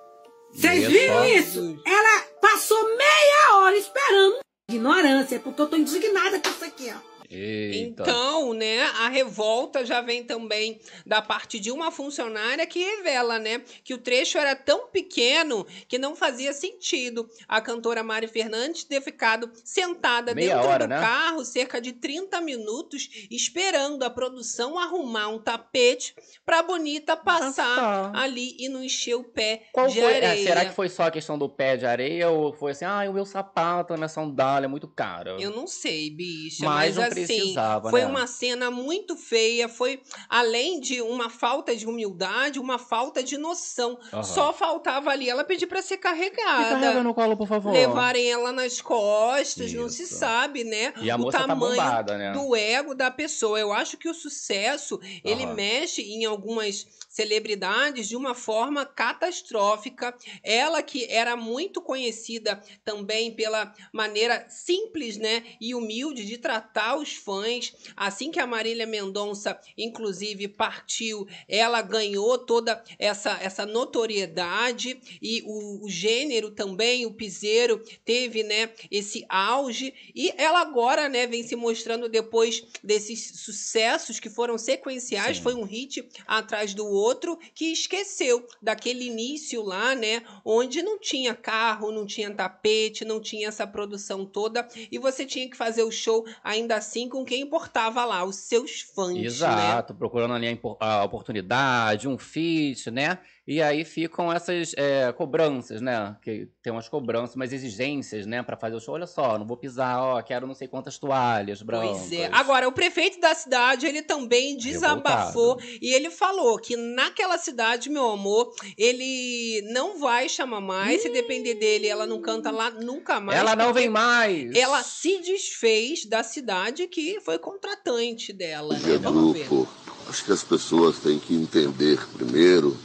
Vocês 0.54 0.88
viram 0.88 1.26
isso? 1.26 1.82
Ela 1.86 2.22
passou 2.42 2.82
meia 2.98 3.56
hora 3.58 3.76
esperando. 3.78 4.40
Ignorância, 4.70 5.40
porque 5.40 5.62
eu 5.62 5.68
tô 5.68 5.76
indignada 5.76 6.40
com 6.40 6.50
isso 6.50 6.66
aqui, 6.66 6.94
ó. 6.96 7.17
Eita. 7.30 8.04
Então, 8.04 8.54
né, 8.54 8.82
a 8.84 9.10
revolta 9.10 9.86
já 9.86 10.02
vem 10.02 10.24
também 10.24 10.80
da 11.06 11.22
parte 11.22 11.60
de 11.60 11.72
uma 11.72 11.92
funcionária 11.92 12.66
que 12.66 12.80
revela, 12.80 13.38
né, 13.40 13.62
que 13.84 13.94
o 13.94 13.98
trecho 13.98 14.38
era 14.38 14.56
tão 14.56 14.88
pequeno 14.88 15.66
que 15.88 15.98
não 15.98 16.16
fazia 16.16 16.54
sentido 16.54 17.30
a 17.48 17.60
cantora 17.62 18.04
Mari 18.04 18.28
Fernandes 18.28 18.84
ter 18.84 19.02
ficado 19.02 19.52
sentada 19.64 20.34
Meia 20.34 20.56
dentro 20.56 20.70
hora, 20.70 20.86
do 20.86 20.90
né? 20.90 21.00
carro 21.00 21.44
cerca 21.44 21.82
de 21.82 21.94
30 21.94 22.40
minutos 22.42 23.10
esperando 23.30 24.04
a 24.04 24.10
produção 24.10 24.78
arrumar 24.80 25.28
um 25.28 25.40
tapete 25.40 26.16
pra 26.46 26.64
bonita 26.64 27.16
passar 27.18 27.48
Passar. 27.48 28.16
ali 28.16 28.56
e 28.60 28.70
não 28.70 28.84
encher 28.84 29.16
o 29.16 29.24
pé 29.24 29.64
Qual 29.74 29.88
de 29.88 30.00
foi? 30.00 30.14
é, 30.14 30.16
areia. 30.28 30.44
será 30.48 30.66
que 30.66 30.74
foi 30.74 30.90
só 30.90 31.04
a 31.04 31.12
questão 31.12 31.38
do 31.38 31.50
pé 31.50 31.76
de 31.78 31.86
areia 31.86 32.30
ou 32.30 32.54
foi 32.54 32.72
assim, 32.72 32.86
ah, 32.86 33.06
o 33.10 33.14
meu 33.14 33.26
sapato, 33.26 33.94
a 33.94 33.98
minha 33.98 34.08
sandália 34.08 34.66
é 34.66 34.68
muito 34.68 34.88
cara? 34.88 35.36
Eu 35.40 35.52
não 35.52 35.68
sei, 35.68 36.10
bicha, 36.10 36.64
Mas 36.66 36.78
mas, 36.88 36.96
não 36.96 37.04
assim, 37.04 37.17
precisava, 37.26 37.90
foi 37.90 38.02
né? 38.02 38.08
uma 38.08 38.28
cena 38.28 38.70
muito 38.70 39.16
feia, 39.16 39.68
foi 39.68 40.02
além 40.30 40.80
de 40.80 41.02
uma 41.02 41.30
falta 41.30 41.76
de 41.76 41.88
humildade, 41.88 42.60
uma 42.60 42.78
falta 42.78 43.24
de 43.24 43.38
noção. 43.38 44.00
Aham. 44.12 44.24
Só 44.24 44.54
faltava 44.54 45.10
ali 45.10 45.30
ela 45.30 45.44
pedir 45.44 45.68
pra 45.68 45.82
ser 45.82 45.96
Me 45.96 46.02
carrega 46.02 46.36
carregada. 46.36 47.04
no 47.04 47.14
colo, 47.14 47.36
por 47.38 47.48
favor. 47.48 47.72
Levarem 47.72 48.30
ela 48.30 48.52
nas 48.52 48.82
costas, 48.82 49.74
não 49.74 49.90
se 49.90 50.04
Isso. 50.04 50.16
sabe, 50.16 50.64
né? 50.64 50.94
E 51.02 51.10
a 51.10 51.16
o 51.16 51.20
moça 51.20 51.40
tá 51.40 51.48
tamanho 51.48 51.72
bombada, 51.72 52.18
né? 52.18 52.32
do 52.34 52.56
ego 52.56 52.94
da 52.94 53.10
pessoa. 53.12 53.60
Eu 53.60 53.72
acho 53.74 53.98
que 53.98 54.10
o 54.10 54.14
sucesso, 54.14 55.00
ele 55.24 55.44
Aham. 55.46 55.54
mexe 55.54 56.02
em 56.02 56.26
algumas 56.26 56.86
celebridades 57.10 58.08
de 58.08 58.16
uma 58.16 58.34
forma 58.36 58.86
catastrófica. 58.86 60.16
Ela 60.44 60.82
que 60.82 61.06
era 61.10 61.36
muito 61.36 61.82
conhecida 61.82 62.62
também 62.86 63.32
pela 63.32 63.74
maneira 63.94 64.46
simples, 64.50 65.18
né, 65.18 65.44
e 65.60 65.74
humilde 65.74 66.26
de 66.26 66.38
tratar 66.38 66.96
os 66.98 67.07
fãs. 67.14 67.74
Assim 67.96 68.32
que 68.32 68.40
a 68.40 68.48
Marília 68.48 68.86
Mendonça, 68.86 69.60
inclusive, 69.78 70.48
partiu, 70.48 71.28
ela 71.48 71.82
ganhou 71.82 72.38
toda 72.38 72.84
essa, 72.98 73.38
essa 73.42 73.66
notoriedade 73.66 75.00
e 75.22 75.44
o, 75.46 75.86
o 75.86 75.90
gênero 75.90 76.52
também, 76.52 77.06
o 77.06 77.14
piseiro, 77.14 77.84
teve, 78.04 78.44
né, 78.44 78.72
esse 78.90 79.26
auge 79.30 79.94
e 80.16 80.34
ela 80.38 80.62
agora, 80.62 81.08
né, 81.10 81.28
vem 81.28 81.44
se 81.44 81.56
mostrando 81.56 82.10
depois 82.10 82.64
desses 82.84 83.40
sucessos 83.40 84.20
que 84.20 84.30
foram 84.30 84.58
sequenciais, 84.58 85.38
Sim. 85.38 85.44
foi 85.44 85.54
um 85.54 85.64
hit 85.64 86.08
atrás 86.26 86.74
do 86.74 86.86
outro, 86.86 87.38
que 87.54 87.66
esqueceu 87.66 88.46
daquele 88.62 89.06
início 89.06 89.62
lá, 89.62 89.94
né, 89.94 90.24
onde 90.44 90.82
não 90.82 91.00
tinha 91.00 91.36
carro, 91.36 91.92
não 91.92 92.06
tinha 92.06 92.34
tapete, 92.34 93.06
não 93.06 93.20
tinha 93.20 93.48
essa 93.48 93.68
produção 93.68 94.26
toda 94.26 94.68
e 94.92 94.98
você 94.98 95.26
tinha 95.26 95.50
que 95.50 95.58
fazer 95.58 95.84
o 95.84 95.92
show 95.92 96.26
ainda 96.44 96.76
assim 96.76 96.97
com 97.10 97.26
quem 97.26 97.42
importava 97.42 98.06
lá, 98.06 98.24
os 98.24 98.38
seus 98.38 98.80
fãs, 98.82 99.14
né? 99.14 99.26
Exato, 99.26 99.94
procurando 99.94 100.34
ali 100.34 100.48
a, 100.80 100.94
a 100.94 101.04
oportunidade, 101.04 102.08
um 102.08 102.18
fit, 102.18 102.90
né? 102.90 103.20
E 103.48 103.62
aí 103.62 103.86
ficam 103.86 104.32
essas 104.32 104.74
é, 104.76 105.10
cobranças, 105.14 105.80
né? 105.80 106.18
Que 106.22 106.50
tem 106.62 106.74
umas 106.74 106.90
cobranças, 106.90 107.34
umas 107.34 107.54
exigências, 107.54 108.26
né? 108.26 108.44
Pra 108.44 108.58
fazer 108.58 108.76
o 108.76 108.80
show. 108.82 108.96
Olha 108.96 109.08
só, 109.08 109.38
não 109.38 109.48
vou 109.48 109.56
pisar, 109.56 110.02
ó, 110.02 110.22
quero 110.22 110.46
não 110.46 110.54
sei 110.54 110.68
quantas 110.68 110.98
toalhas 110.98 111.62
brancas. 111.62 111.98
Pois 111.98 112.12
é. 112.12 112.30
Agora, 112.34 112.68
o 112.68 112.74
prefeito 112.74 113.22
da 113.22 113.34
cidade, 113.34 113.86
ele 113.86 114.02
também 114.02 114.58
desabafou 114.58 115.58
e 115.82 115.94
ele 115.94 116.10
falou 116.10 116.60
que 116.60 116.76
naquela 116.76 117.38
cidade, 117.38 117.90
meu 117.90 118.10
amor, 118.10 118.54
ele 118.78 119.62
não 119.72 119.98
vai 119.98 120.28
chamar 120.28 120.60
mais. 120.60 121.02
Se 121.02 121.10
depender 121.10 121.54
dele, 121.56 121.88
ela 121.88 122.06
não 122.06 122.20
canta 122.20 122.52
lá 122.52 122.70
nunca 122.70 123.22
mais. 123.22 123.40
Ela 123.40 123.56
não 123.56 123.74
vem 123.74 123.88
mais! 123.88 124.54
Ela 124.58 124.84
se 124.84 125.22
desfez 125.22 126.06
da 126.06 126.22
cidade 126.22 126.86
que 126.88 127.22
foi 127.22 127.40
contratante 127.40 128.34
dela, 128.34 128.78
né? 128.78 128.98
Vamos 128.98 129.32
ver. 129.32 129.48
grupo, 129.48 129.70
acho 130.10 130.26
que 130.26 130.34
as 130.34 130.44
pessoas 130.44 131.00
têm 131.00 131.18
que 131.18 131.34
entender 131.34 131.98
primeiro 132.18 132.76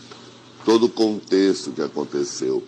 todo 0.64 0.86
o 0.86 0.90
contexto 0.90 1.72
que 1.72 1.82
aconteceu. 1.82 2.62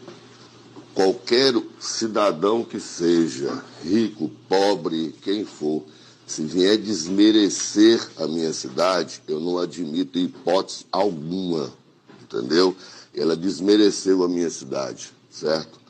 Qualquer 0.95 1.55
cidadão 1.81 2.65
que 2.65 2.79
seja, 2.79 3.65
rico, 3.83 4.31
pobre, 4.49 5.15
quem 5.23 5.45
for, 5.45 5.83
se 6.27 6.43
vier 6.45 6.79
desmerecer 6.79 8.01
a 8.17 8.27
minha 8.27 8.53
cidade, 8.53 9.21
eu 9.27 9.41
não 9.41 9.59
admito 9.59 10.19
hipótese 10.19 10.87
alguma, 10.91 11.73
entendeu? 12.23 12.77
Ela 13.15 13.37
desmereceu 13.37 14.23
a 14.23 14.29
minha 14.29 14.51
cidade, 14.51 15.13
certo? 15.31 15.81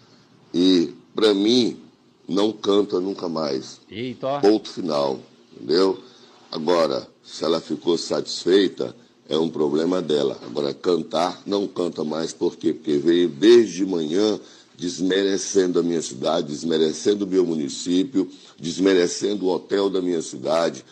E, 0.53 0.95
para 1.15 1.35
mim, 1.35 1.79
não 2.27 2.53
canta 2.53 2.99
nunca 2.99 3.29
mais. 3.29 3.81
Eita. 3.91 4.41
Ponto 4.41 4.71
final, 4.71 5.21
entendeu? 5.53 6.03
Agora, 6.51 7.07
se 7.23 7.45
ela 7.45 7.61
ficou 7.61 7.99
satisfeita, 7.99 8.95
é 9.29 9.37
um 9.39 9.49
problema 9.49 10.03
dela. 10.03 10.39
Agora, 10.45 10.75
cantar, 10.75 11.43
não 11.47 11.67
canta 11.67 12.05
mais, 12.05 12.33
por 12.33 12.57
quê? 12.57 12.73
Porque 12.73 12.99
veio 12.99 13.29
desde 13.29 13.85
manhã 13.85 14.39
desmerecendo 14.77 15.79
a 15.79 15.83
minha 15.83 16.03
cidade, 16.03 16.49
desmerecendo 16.49 17.25
o 17.25 17.29
meu 17.29 17.47
município, 17.47 18.29
desmerecendo 18.59 19.47
o 19.47 19.49
hotel 19.49 19.89
da 19.89 20.03
minha 20.03 20.21
cidade. 20.21 20.85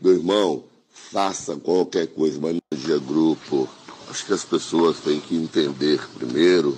Meu 0.00 0.12
irmão, 0.12 0.64
faça 0.92 1.56
qualquer 1.56 2.08
coisa, 2.08 2.38
mas 2.40 2.54
não 2.54 2.78
seja 2.78 2.98
grupo. 2.98 3.68
Acho 4.10 4.26
que 4.26 4.32
as 4.32 4.44
pessoas 4.44 4.98
têm 5.00 5.20
que 5.20 5.36
entender 5.36 6.00
primeiro 6.18 6.76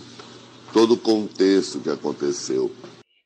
todo 0.73 0.95
o 0.95 0.99
contexto 0.99 1.81
que 1.81 1.91
aconteceu. 1.91 2.71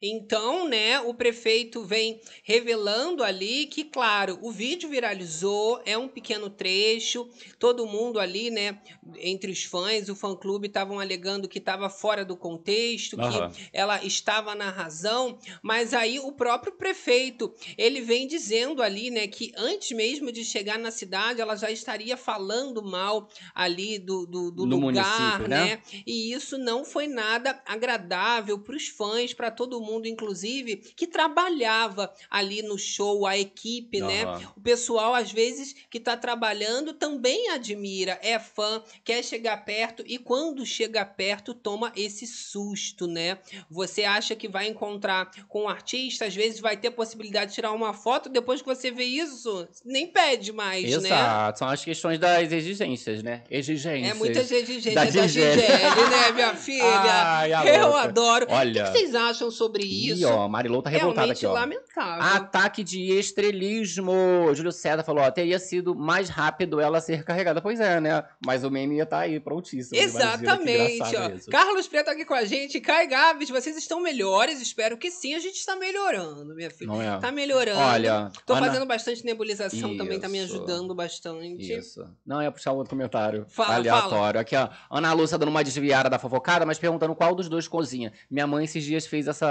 Então, 0.07 0.69
né, 0.69 1.01
o 1.01 1.15
prefeito 1.15 1.83
vem 1.83 2.21
revelando 2.43 3.25
ali 3.25 3.67
que, 3.67 3.85
claro, 3.85 4.39
o 4.43 4.53
vídeo 4.53 4.89
viralizou, 4.89 5.81
é 5.87 5.97
um 5.97 6.09
pequeno 6.09 6.51
trecho, 6.51 7.27
todo 7.59 7.87
mundo 7.87 8.21
ali, 8.21 8.51
né, 8.51 8.79
entre 9.17 9.51
os 9.51 9.65
fãs, 9.65 10.11
o 10.11 10.15
fã-clube 10.15 10.67
estavam 10.67 11.01
alegando 11.01 11.49
que 11.49 11.59
estava 11.59 11.89
fora 11.89 12.23
do 12.23 12.37
contexto, 12.37 13.19
Aham. 13.19 13.51
que 13.51 13.69
ela 13.73 14.05
estava 14.05 14.55
na 14.55 14.69
razão, 14.69 15.39
mas 15.63 15.95
aí 15.95 16.19
o 16.19 16.33
próprio 16.33 16.75
prefeito, 16.75 17.55
ele 17.79 18.03
vem 18.03 18.27
dizendo 18.27 18.83
ali, 18.83 19.11
né, 19.11 19.27
que 19.27 19.53
antes 19.57 19.93
mesmo 19.93 20.31
de 20.31 20.45
chegar 20.45 20.79
na 20.79 20.91
cidade, 20.91 21.41
ela 21.41 21.57
já 21.57 21.71
estaria 21.71 22.17
falando 22.17 22.83
mal 22.83 23.29
ali 23.55 23.99
do, 23.99 24.27
do, 24.27 24.51
do 24.51 24.65
lugar, 24.65 25.41
né? 25.49 25.77
né? 25.77 25.83
E 26.07 26.33
isso 26.33 26.59
não 26.59 26.85
foi 26.85 27.07
nada 27.07 27.63
agradável 27.65 28.59
para 28.59 28.77
os 28.77 28.89
fãs, 28.89 29.33
para 29.33 29.51
todo 29.51 29.81
mundo, 29.81 29.94
inclusive, 30.05 30.77
que 30.97 31.07
trabalhava 31.07 32.13
ali 32.31 32.63
no 32.63 32.79
show, 32.79 33.27
a 33.27 33.39
equipe, 33.39 34.01
né? 34.01 34.25
Aham. 34.25 34.53
O 34.57 34.61
pessoal, 34.61 35.15
às 35.15 35.31
vezes, 35.33 35.75
que 35.91 35.99
está 35.99 36.17
trabalhando 36.17 36.93
também 36.93 37.51
admira, 37.51 38.19
é 38.23 38.39
fã, 38.39 38.83
quer 39.05 39.23
chegar 39.23 39.65
perto 39.65 40.03
e 40.07 40.19
quando 40.19 40.65
chega 40.65 41.05
perto 41.05 41.55
toma 41.55 41.93
esse 41.97 42.27
susto, 42.27 43.07
né? 43.07 43.39
Você 43.71 44.05
acha 44.05 44.35
que 44.35 44.49
vai 44.49 44.69
encontrar 44.69 45.31
com 45.49 45.65
um 45.65 45.69
artista, 45.69 46.27
às 46.27 46.35
vezes 46.35 46.61
vai 46.61 46.77
ter 46.77 46.91
possibilidade 46.91 47.51
de 47.51 47.55
tirar 47.55 47.73
uma 47.73 47.93
foto, 47.93 48.29
depois 48.29 48.61
que 48.61 48.67
você 48.67 48.91
vê 48.91 49.05
isso, 49.05 49.67
nem 49.85 50.07
pede 50.07 50.53
mais, 50.53 50.85
né? 50.85 51.09
Exato. 51.09 51.59
São 51.59 51.69
as 51.69 51.85
questões 51.85 52.19
das 52.19 52.53
exigências, 52.53 53.23
né? 53.23 53.43
Exigências. 53.51 54.11
É 54.11 54.15
muita 54.15 54.41
exigência 54.41 54.93
Da 54.95 55.05
da 55.05 55.11
né, 55.11 56.33
minha 56.33 56.55
filha? 56.57 56.85
Ai, 56.85 57.53
Eu 57.77 57.97
adoro. 57.97 58.47
O 58.49 58.53
Olha. 58.53 58.85
que 58.85 58.91
vocês 58.91 59.15
acham 59.15 59.51
sobre 59.51 59.74
isso? 59.83 60.21
Ih, 60.23 60.25
ó, 60.27 60.47
Marilou 60.49 60.83
tá 60.83 60.91
revoltada 60.91 61.33
aqui, 61.33 61.47
ó. 61.47 61.53
lamentável. 61.53 62.23
Ataque 62.37 62.85
de 62.85 63.19
estrelismo. 63.19 64.13
Júlio 64.55 64.71
César 64.73 65.03
falou, 65.03 65.25
ó, 65.25 65.31
teria 65.31 65.59
sido 65.59 65.95
mais 65.95 66.29
rápido 66.29 66.81
ela 66.81 67.01
ser 67.01 67.25
carregada. 67.25 67.61
Pois 67.63 67.81
é, 67.81 68.01
né? 68.01 68.25
Mas 68.45 68.65
o 68.65 68.71
meme 68.71 68.97
ia 68.97 69.07
tá 69.07 69.21
aí, 69.21 69.41
prontíssimo. 69.41 69.99
Exatamente, 70.01 71.17
ó. 71.17 71.31
isso. 71.31 71.51
Carlos 71.51 71.89
Preto 71.89 72.11
aqui 72.11 72.25
com 72.25 72.35
a 72.35 72.45
gente. 72.45 72.81
Kai 72.81 73.07
Gabs, 73.07 73.49
vocês 73.51 73.77
estão 73.77 74.01
melhores? 74.01 74.61
Espero 74.61 74.97
que 74.99 75.11
sim. 75.11 75.35
A 75.35 75.39
gente 75.39 75.57
está 75.57 75.77
melhorando, 75.77 76.55
minha 76.55 76.71
filha. 76.71 76.89
Não 76.89 77.01
é? 77.03 77.19
Tá 77.19 77.33
melhorando. 77.33 77.79
Olha, 77.81 78.31
Tô 78.47 78.55
Ana- 78.55 78.67
fazendo 78.67 78.87
bastante 78.87 79.25
nebulização 79.25 79.97
também, 79.97 80.19
tá 80.21 80.29
me 80.29 80.39
Isso. 80.43 80.55
ajudando 80.55 80.95
bastante. 80.95 81.73
Isso. 81.73 82.05
Não, 82.27 82.41
é 82.41 82.51
puxar 82.51 82.73
outro 82.73 82.91
comentário 82.91 83.47
Fala, 83.49 83.75
aleatório. 83.77 84.41
Aqui, 84.41 84.57
ó. 84.57 84.69
Ana 84.91 85.13
Lúcia 85.13 85.39
dando 85.39 85.49
uma 85.49 85.65
desviada 85.65 86.09
da 86.11 86.19
fofocada, 86.19 86.67
mas 86.67 86.79
perguntando 86.79 87.15
qual 87.15 87.35
dos 87.35 87.49
dois 87.49 87.67
cozinha. 87.69 88.13
Minha 88.31 88.47
mãe 88.47 88.65
esses 88.65 88.85
dias 88.85 89.07
fez 89.07 89.27
essa, 89.27 89.47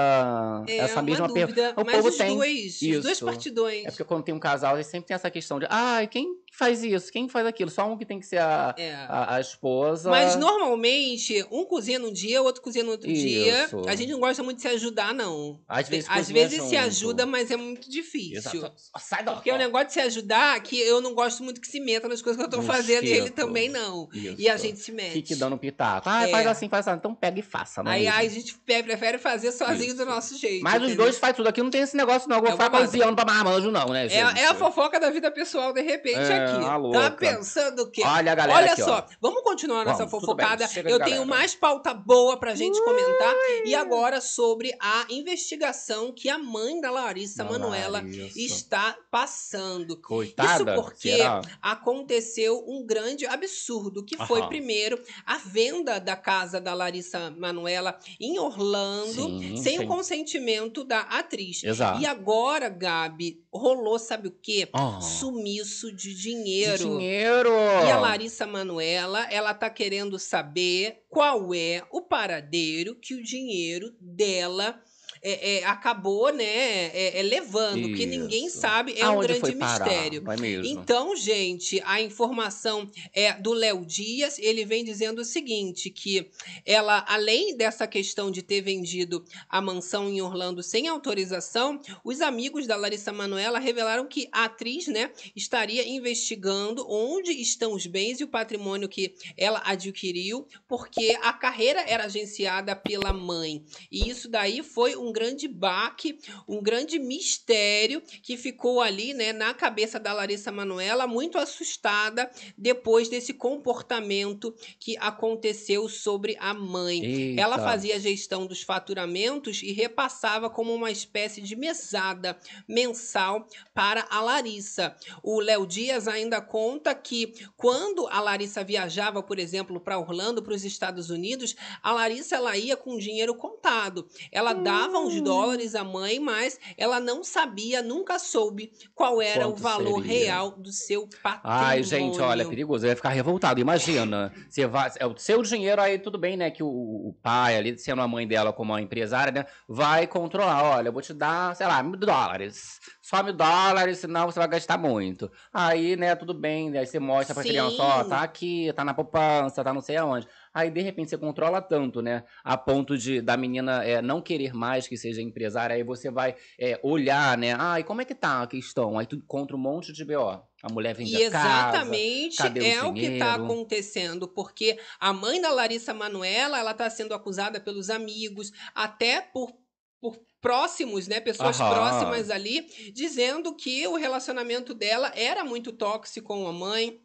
É 0.68 0.78
essa 0.78 0.96
uma 0.96 1.02
mesma 1.04 1.32
pergunta. 1.32 1.62
dúvida, 1.62 1.82
O 1.82 1.86
mas 1.86 1.96
povo 1.98 2.08
os 2.10 2.18
tem. 2.18 2.36
dois, 2.36 2.82
os 2.82 3.04
dois 3.04 3.06
Isso. 3.18 3.26
partidões. 3.26 3.86
É 3.86 3.90
porque 3.92 4.04
quando 4.04 4.24
tem 4.24 4.34
um 4.34 4.40
casal, 4.40 4.76
eles 4.76 4.88
sempre 4.88 5.08
tem 5.08 5.16
essa 5.16 5.30
questão 5.30 5.60
de, 5.60 5.66
ai, 5.70 6.08
quem 6.08 6.28
faz 6.52 6.84
isso? 6.84 7.12
Quem 7.12 7.28
faz 7.28 7.46
aquilo? 7.48 7.70
Só 7.72 7.86
um 7.92 7.98
que 7.98 8.06
tem 8.06 8.20
que 8.20 8.26
ser 8.26 8.38
a, 8.38 8.76
É. 8.78 8.94
a, 8.94 9.36
a 9.36 9.42
esposa. 9.42 10.10
Mas 10.10 10.36
normalmente, 10.36 11.46
um 11.52 11.66
cozinha 11.66 12.00
num 12.00 12.12
dia, 12.12 12.42
o 12.42 12.46
outro 12.46 12.62
cozinha 12.62 12.84
no 12.84 12.92
outro 12.92 13.12
dia. 13.12 13.66
Isso. 13.66 13.82
A 13.88 13.96
gente 13.96 14.12
não 14.12 14.20
gosta 14.20 14.42
muito 14.44 14.58
de 14.58 14.62
se 14.64 14.68
ajudar, 14.70 15.14
não. 15.14 15.60
Às 15.68 15.88
vezes, 15.90 16.10
Às 16.10 16.30
vezes 16.30 16.62
se 16.64 16.76
ajuda, 16.78 17.26
mas 17.26 17.52
é 17.52 17.56
muito 17.58 17.90
difícil. 17.90 18.38
Exato. 18.38 18.72
Sai 19.00 19.24
da 19.24 19.34
Porque 19.34 19.52
o 19.52 19.58
negócio 19.58 19.88
de 19.88 19.94
se 19.94 20.00
ajudar, 20.00 20.60
que 20.62 20.80
eu 20.80 21.02
não 21.02 21.14
gosto 21.14 21.44
muito 21.44 21.60
que 21.62 21.68
se 21.68 21.80
meta 21.80 22.08
nas 22.08 22.22
coisas 22.22 22.40
que 22.40 22.46
eu 22.46 22.50
tô 22.50 22.60
Um 22.60 22.64
fazendo, 22.64 23.06
e 23.06 23.10
ele 23.12 23.30
também 23.30 23.70
não. 23.70 24.08
Isso. 24.14 24.36
E 24.38 24.50
a 24.50 24.58
gente 24.58 24.80
se 24.80 24.92
mete. 24.92 25.14
Fique 25.14 25.36
dando 25.36 25.58
pitaco. 25.58 26.08
Ah, 26.10 26.28
É. 26.28 26.32
faz 26.32 26.48
assim, 26.48 26.70
faz 26.70 26.88
assim. 26.88 26.98
Então 26.98 27.14
pega 27.16 27.40
e 27.40 27.44
faça. 27.44 27.82
não 27.84 27.92
é 27.92 27.96
Aí, 27.96 28.08
aí 28.08 28.28
a 28.28 28.30
gente 28.30 28.56
prefere 28.58 29.18
fazer 29.18 29.52
sozinho 29.52 29.94
Isso. 29.94 30.03
Do 30.06 30.12
nosso 30.12 30.38
jeito. 30.38 30.64
Mas 30.64 30.76
os 30.76 30.88
entendeu? 30.90 31.06
dois 31.06 31.18
fazem 31.18 31.36
tudo 31.36 31.48
aqui, 31.50 31.62
não 31.62 31.70
tem 31.70 31.82
esse 31.82 31.96
negócio, 31.98 32.28
não. 32.30 32.38
Eu 32.38 32.42
vou 32.42 32.50
É 32.50 32.54
ficar 32.54 32.70
cozinhando 32.70 33.16
pra 33.16 33.26
marmanjo, 33.26 33.72
não, 33.72 33.88
né? 33.90 34.08
É, 34.08 34.18
é 34.42 34.48
a 34.48 34.54
fofoca 34.56 35.00
da 35.00 35.10
vida 35.10 35.30
pessoal, 35.32 35.74
de 35.74 35.82
repente, 35.82 36.18
É, 36.20 36.44
aqui. 36.46 36.66
a 36.66 36.80
Tá 37.02 37.12
pensando 37.12 37.84
o 37.84 37.92
quê? 37.92 38.02
Olha 38.06 38.32
a 38.32 38.36
galera 38.36 38.58
Olha 38.60 38.72
aqui, 38.74 38.82
só, 38.84 38.98
ó. 39.10 39.14
vamos 39.22 39.42
continuar 39.44 39.86
nossa 39.86 40.06
Vamos, 40.06 40.12
fofocada. 40.12 40.68
bem, 40.68 40.78
Eu 40.78 40.84
galera. 41.00 41.06
tenho 41.06 41.26
mais 41.26 41.56
pauta 41.56 41.94
boa 41.94 42.38
pra 42.38 42.54
gente 42.56 42.80
comentar. 42.84 43.34
E 43.66 43.74
agora 43.76 44.20
sobre 44.22 44.72
a 44.80 45.06
investigação 45.10 46.12
que 46.12 46.30
a 46.30 46.38
mãe 46.38 46.80
da 46.82 46.92
Larissa 46.92 47.44
Da 47.44 47.58
Larissa. 47.58 48.40
está 48.40 48.98
passando. 49.12 49.98
Coitada. 49.98 50.74
Isso 50.74 50.82
porque 50.84 51.18
será? 51.18 51.42
aconteceu 51.62 52.64
um 52.68 52.86
grande 52.86 53.26
absurdo, 53.26 54.04
que 54.04 54.18
foi 54.26 54.40
Aham. 54.40 54.50
primeiro 54.50 55.00
a 55.26 55.38
venda 55.38 56.00
da 56.00 56.16
casa 56.16 56.60
da 56.60 56.74
Larissa 56.74 57.32
Manoela 57.38 57.98
em 58.20 58.40
Orlando, 58.40 59.12
Sim, 59.14 59.58
sem 59.58 59.78
sim. 59.80 59.86
Consentimento 59.96 60.84
da 60.84 61.02
atriz. 61.02 61.64
Exato. 61.64 62.02
E 62.02 62.06
agora, 62.06 62.70
Gabi, 62.70 63.44
rolou, 63.54 64.00
sabe 64.00 64.28
o 64.28 64.32
quê? 64.42 64.68
Ah. 64.74 65.00
Sumiço 65.02 65.92
de 65.96 66.14
De 66.14 66.16
dinheiro. 66.16 66.90
dinheiro. 66.98 67.50
E 67.50 67.92
a 67.92 68.00
Larissa 68.00 68.46
Manuela, 68.46 69.26
ela 69.32 69.54
tá 69.54 69.70
querendo 69.70 70.18
saber 70.20 71.04
qual 71.10 71.54
é 71.54 71.84
o 71.92 72.02
paradeiro 72.02 72.96
que 72.96 73.14
o 73.14 73.24
dinheiro 73.24 73.94
dela 74.00 74.80
é, 75.24 75.60
é, 75.60 75.64
acabou, 75.64 76.34
né, 76.34 76.44
é, 76.44 77.20
é 77.20 77.22
levando, 77.22 77.94
que 77.96 78.06
ninguém 78.06 78.48
Isso. 78.48 78.60
sabe, 78.60 78.94
é 79.00 79.08
um 79.08 79.14
Aonde 79.14 79.28
grande 79.28 79.40
foi 79.40 79.56
parar? 79.56 79.86
mistério. 79.86 80.24
Então, 80.66 81.16
gente, 81.16 81.82
a 81.86 82.02
informação 82.02 82.90
é 83.14 83.32
do 83.34 83.54
Léo 83.54 83.86
Dias. 83.86 84.38
Ele 84.38 84.66
vem 84.66 84.84
dizendo 84.84 85.20
o 85.20 85.26
seguinte: 85.26 85.90
que 85.90 86.30
ela, 86.66 87.06
além 87.08 87.56
dessa 87.56 87.88
questão 87.88 88.30
de 88.30 88.42
ter 88.42 88.62
vendido 88.62 89.24
a 89.48 89.62
mansão 89.62 90.10
em 90.10 90.22
Orlando 90.22 90.62
sem 90.62 90.90
autorização, 90.90 91.80
os 92.04 92.20
amigos 92.20 92.68
da 92.68 92.76
Larissa 92.76 93.14
Manoela 93.14 93.60
revelaram 93.60 94.06
que 94.06 94.28
a 94.32 94.46
atriz, 94.46 94.88
né, 94.88 95.12
estaria 95.34 95.88
investigando 95.88 96.86
onde 96.90 97.32
estão 97.32 97.74
os 97.74 97.86
bens 97.86 98.20
e 98.20 98.26
o 98.26 98.28
patrimônio 98.28 98.90
que 98.90 99.16
ela 99.38 99.62
adquiriu, 99.64 100.46
porque 100.68 101.18
a 101.22 101.32
carreira 101.32 101.82
era 101.88 102.06
agenciada 102.06 102.76
pela 102.76 103.14
mãe. 103.14 103.64
E 103.90 104.10
isso 104.10 104.28
daí 104.28 104.62
foi 104.62 104.98
um 104.98 105.13
grande 105.14 105.48
baque, 105.48 106.20
um 106.48 106.62
grande 106.62 107.00
mistério 107.00 108.02
que 108.22 108.36
ficou 108.36 108.82
ali, 108.82 109.14
né, 109.14 109.32
na 109.32 109.54
cabeça 109.54 110.00
da 110.00 110.12
Larissa 110.12 110.52
Manoela, 110.52 111.08
muito 111.08 111.38
assustada 111.38 112.30
depois 112.58 113.08
desse 113.08 113.34
comportamento 113.34 114.54
que 114.80 114.98
aconteceu 114.98 115.88
sobre 115.88 116.36
a 116.40 116.54
mãe. 116.54 117.04
Eita. 117.04 117.42
Ela 117.42 117.60
fazia 117.60 117.96
a 117.96 118.00
gestão 118.00 118.46
dos 118.46 118.62
faturamentos 118.64 119.62
e 119.62 119.72
repassava 119.72 120.50
como 120.50 120.74
uma 120.74 120.92
espécie 120.92 121.42
de 121.42 121.56
mesada 121.56 122.38
mensal 122.68 123.48
para 123.74 124.06
a 124.10 124.22
Larissa. 124.22 124.96
O 125.22 125.40
Léo 125.40 125.68
Dias 125.68 126.08
ainda 126.08 126.42
conta 126.42 126.96
que 126.96 127.34
quando 127.56 128.08
a 128.08 128.20
Larissa 128.20 128.64
viajava, 128.64 129.22
por 129.22 129.38
exemplo, 129.38 129.80
para 129.80 130.00
Orlando, 130.00 130.42
para 130.42 130.54
os 130.54 130.66
Estados 130.66 131.10
Unidos, 131.10 131.56
a 131.82 131.92
Larissa 131.92 132.36
ela 132.36 132.58
ia 132.58 132.76
com 132.76 132.98
dinheiro 132.98 133.36
contado. 133.36 134.08
Ela 134.32 134.54
dava 134.54 135.00
uns 135.04 135.22
dólares 135.22 135.76
à 135.76 135.84
mãe, 135.84 136.20
mas 136.20 136.60
ela 136.78 137.00
não 137.00 137.24
sabia, 137.24 137.82
nunca 137.82 138.18
soube 138.20 138.72
qual 138.96 139.22
era 139.22 139.46
Quanto 139.46 139.60
o 139.60 139.62
valor 139.62 140.02
seria? 140.02 140.26
real 140.26 140.52
do 140.52 140.72
seu 140.72 141.08
patrimônio. 141.22 141.66
Ai, 141.66 141.84
gente, 141.84 142.20
olha, 142.20 142.44
é 142.44 142.46
perigoso. 142.46 142.86
Eu 142.86 142.90
ia 142.90 142.96
ficar 142.96 143.10
revoltado. 143.10 143.60
Imagina. 143.60 144.34
Você 144.50 144.66
vai, 144.66 144.92
é 144.98 145.06
o 145.06 145.18
seu 145.18 145.42
dinheiro, 145.42 145.82
aí 145.82 146.00
tudo 146.00 146.18
bem, 146.18 146.38
né? 146.38 146.50
Que 146.52 146.64
o, 146.64 146.68
o 146.68 147.16
pai 147.22 147.58
ali, 147.58 147.78
sendo 147.78 148.02
a 148.02 148.08
mãe 148.08 148.28
dela 148.28 148.54
como 148.54 148.74
uma 148.74 148.82
empresária, 148.82 149.32
né? 149.32 149.46
Vai 149.68 150.08
controlar. 150.08 150.64
Olha, 150.78 150.88
eu 150.90 150.94
vou 150.94 151.02
te 151.02 151.14
dar, 151.14 151.56
sei 151.56 151.68
lá, 151.68 151.82
mil 151.84 151.98
dólares. 151.98 152.80
Só 153.02 153.22
mil 153.22 153.34
dólares, 153.34 154.00
senão 154.00 154.26
você 154.26 154.40
vai 154.40 154.48
gastar 154.48 154.78
muito. 154.78 155.32
Aí, 155.54 155.96
né, 155.96 156.16
tudo 156.16 156.34
bem. 156.34 156.76
Aí 156.78 156.86
você 156.86 157.00
mostra 157.00 157.34
pra 157.34 157.44
Sim. 157.44 157.50
criança, 157.50 157.84
ó, 157.84 158.04
tá 158.04 158.22
aqui, 158.22 158.72
tá 158.74 158.84
na 158.84 158.94
poupança, 158.94 159.64
tá 159.64 159.74
não 159.74 159.82
sei 159.82 159.98
aonde. 159.98 160.28
Aí, 160.54 160.70
de 160.70 160.82
repente, 160.82 161.10
você 161.10 161.18
controla 161.18 161.62
tanto, 161.62 162.02
né? 162.02 162.24
A 162.44 162.58
ponto 162.58 162.98
de 162.98 163.22
da 163.22 163.36
menina 163.38 163.84
é, 163.84 164.02
não 164.02 164.22
querer 164.22 164.54
mais 164.54 164.88
que 164.88 164.98
seja 164.98 165.22
empresária. 165.22 165.76
Aí 165.76 165.84
você 165.84 166.12
vai 166.12 166.36
é, 166.60 166.80
olhar, 166.84 167.38
né? 167.38 167.56
Ah, 167.58 167.80
e 167.80 167.84
como 167.84 168.02
é 168.02 168.06
que 168.06 168.16
tá 168.16 168.42
a 168.44 168.48
questão? 168.48 168.98
Aí 169.00 169.06
tu 169.08 169.16
encontra 169.16 169.56
um 169.56 169.60
monte 169.60 169.92
de 169.94 170.06
BO. 170.06 170.48
A 170.62 170.70
mulher 170.70 170.94
vende 170.96 171.16
E 171.16 171.18
a 171.18 171.22
casa. 171.22 172.02
exatamente 172.02 172.36
cadê 172.36 172.62
o 172.62 172.74
é 172.74 172.82
o 172.84 172.94
que 172.96 173.08
está 173.08 173.36
acontecendo, 173.36 174.28
porque 174.28 174.80
a 175.00 175.12
mãe 175.12 175.42
da 175.42 175.52
Larissa 175.52 175.94
Manoela, 175.94 176.60
ela 176.60 176.72
está 176.72 176.90
sendo 176.90 177.14
acusada 177.14 177.60
pelos 177.60 177.90
amigos, 177.90 178.52
até 178.74 179.22
por 179.22 179.52
por 180.00 180.20
próximos, 180.42 181.08
né, 181.08 181.22
pessoas 181.22 181.62
Aham. 181.62 181.62
próximas 181.62 182.30
ali, 182.30 182.68
dizendo 182.92 183.56
que 183.56 183.88
o 183.88 183.96
relacionamento 183.96 184.74
dela 184.74 185.10
era 185.16 185.46
muito 185.46 185.72
tóxico 185.72 186.28
com 186.28 186.46
a 186.46 186.52
mãe, 186.52 187.02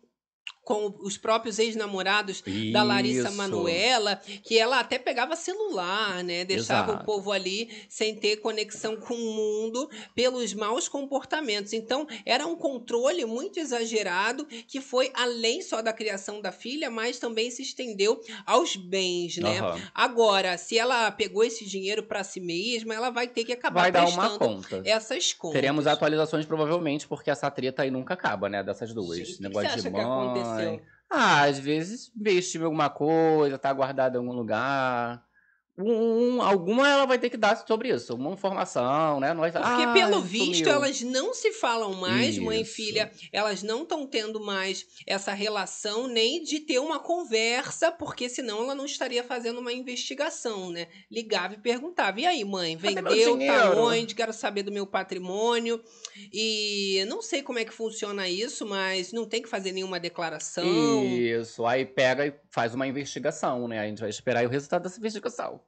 com 0.69 0.95
os 1.01 1.17
próprios 1.17 1.59
ex-namorados 1.59 2.45
da 2.75 2.83
Larissa 2.83 3.29
Isso. 3.29 3.39
Manoela, 3.39 4.21
que 4.45 4.59
ela 4.59 4.81
até 4.81 4.99
pegava 4.99 5.35
celular, 5.35 6.23
né? 6.23 6.45
Deixava 6.45 6.91
Exato. 6.91 7.03
o 7.03 7.07
povo 7.07 7.33
ali 7.33 7.71
sem 7.89 8.15
ter 8.15 8.37
conexão 8.37 8.95
com 8.95 9.15
o 9.15 9.33
mundo 9.33 9.89
pelos 10.15 10.53
maus 10.53 10.87
comportamentos. 10.87 11.73
Então, 11.73 12.07
era 12.27 12.47
um 12.47 12.55
controle 12.55 13.25
muito 13.25 13.59
exagerado 13.59 14.45
que 14.45 14.79
foi 14.79 15.11
além 15.15 15.63
só 15.63 15.81
da 15.81 15.91
criação 15.91 16.43
da 16.43 16.53
filha, 16.53 16.91
mas 16.91 17.19
também 17.19 17.51
se 17.51 17.63
estendeu 17.63 18.21
aos 18.45 18.77
bens, 18.77 19.39
né? 19.39 19.61
Aham. 19.61 19.81
Agora, 19.95 20.59
se 20.59 20.79
ela 20.79 21.11
pegou 21.11 21.43
esse 21.45 21.65
dinheiro 21.65 22.03
para 22.03 22.23
si 22.23 22.41
mesma, 22.41 22.95
ela 22.95 23.09
vai 23.09 23.27
ter 23.27 23.43
que 23.43 23.55
acabar 23.55 23.81
Vai 23.81 23.93
dar 23.93 24.07
uma 24.07 24.39
conta. 24.39 24.83
essas 24.85 25.33
contas. 25.33 25.55
Teremos 25.59 25.87
atualizações 25.87 26.45
provavelmente, 26.45 27.09
porque 27.09 27.31
essa 27.31 27.51
treta 27.51 27.85
aí 27.85 27.91
nunca 27.91 28.13
acaba, 28.13 28.51
né? 28.51 28.63
Dessas 28.63 28.93
duas. 28.93 29.17
Gente, 29.17 29.41
Negócio 29.41 29.81
de 29.81 29.89
mãe. 29.89 30.58
Ah, 31.11 31.43
às 31.45 31.59
vezes 31.59 32.13
investiu 32.15 32.63
em 32.63 32.65
alguma 32.65 32.91
coisa, 32.91 33.59
tá 33.59 33.73
guardado 33.73 34.17
em 34.17 34.19
algum 34.19 34.33
lugar. 34.33 35.28
Um, 35.79 36.37
um- 36.37 36.43
alguma 36.43 36.89
ela 36.89 37.07
vai 37.07 37.19
ter 37.19 37.31
que 37.31 37.37
dar 37.37 37.57
sobre 37.67 37.89
isso, 37.95 38.15
uma 38.17 38.33
informação, 38.33 39.21
né? 39.21 39.33
Nós, 39.33 39.53
Porque, 39.53 39.67
ah, 39.67 39.93
pelo 39.93 40.21
visto, 40.21 40.69
elas 40.69 41.01
não 41.03 41.33
se 41.33 41.53
falam 41.53 41.95
mais, 41.95 42.37
mãe 42.37 42.59
e 42.59 42.63
Isso. 42.63 42.75
filha. 42.75 43.13
Elas 43.33 43.63
não 43.63 43.83
estão 43.83 44.05
tendo 44.05 44.41
mais 44.41 44.85
essa 45.07 45.33
relação, 45.33 46.09
nem 46.09 46.43
de 46.43 46.61
ter 46.61 46.81
uma 46.81 46.99
conversa, 46.99 47.93
porque 47.93 48.29
senão 48.29 48.63
ela 48.65 48.75
não 48.75 48.85
estaria 48.85 49.23
fazendo 49.23 49.61
uma 49.61 49.73
investigação, 49.73 50.71
né? 50.71 50.89
Ligava 51.11 51.55
e 51.55 51.59
perguntava: 51.59 52.21
e 52.21 52.27
aí, 52.27 52.45
mãe, 52.45 52.77
vendeu? 52.77 53.05
Tá 53.05 53.11
dinheiro?" 53.11 53.79
onde? 53.79 54.15
Quero 54.15 54.33
saber 54.33 54.65
do 54.65 54.73
meu 54.73 54.87
patrimônio. 54.87 55.81
E 56.33 57.05
não 57.09 57.23
sei 57.23 57.43
como 57.43 57.59
é 57.61 57.65
que 57.65 57.73
funciona 57.73 58.29
isso, 58.29 58.67
mas 58.67 59.13
não 59.13 59.25
tem 59.27 59.41
que 59.41 59.49
fazer 59.49 59.71
nenhuma 59.71 60.01
declaração. 60.01 60.65
Isso, 61.05 61.65
aí 61.65 61.85
pega 61.87 62.27
e 62.27 62.33
faz 62.59 62.75
uma 62.75 62.89
investigação, 62.89 63.69
né? 63.69 63.79
A 63.79 63.87
gente 63.87 64.01
vai 64.01 64.11
esperar 64.11 64.45
o 64.45 64.49
resultado 64.49 64.83
dessa 64.83 64.99
investigação. 64.99 65.61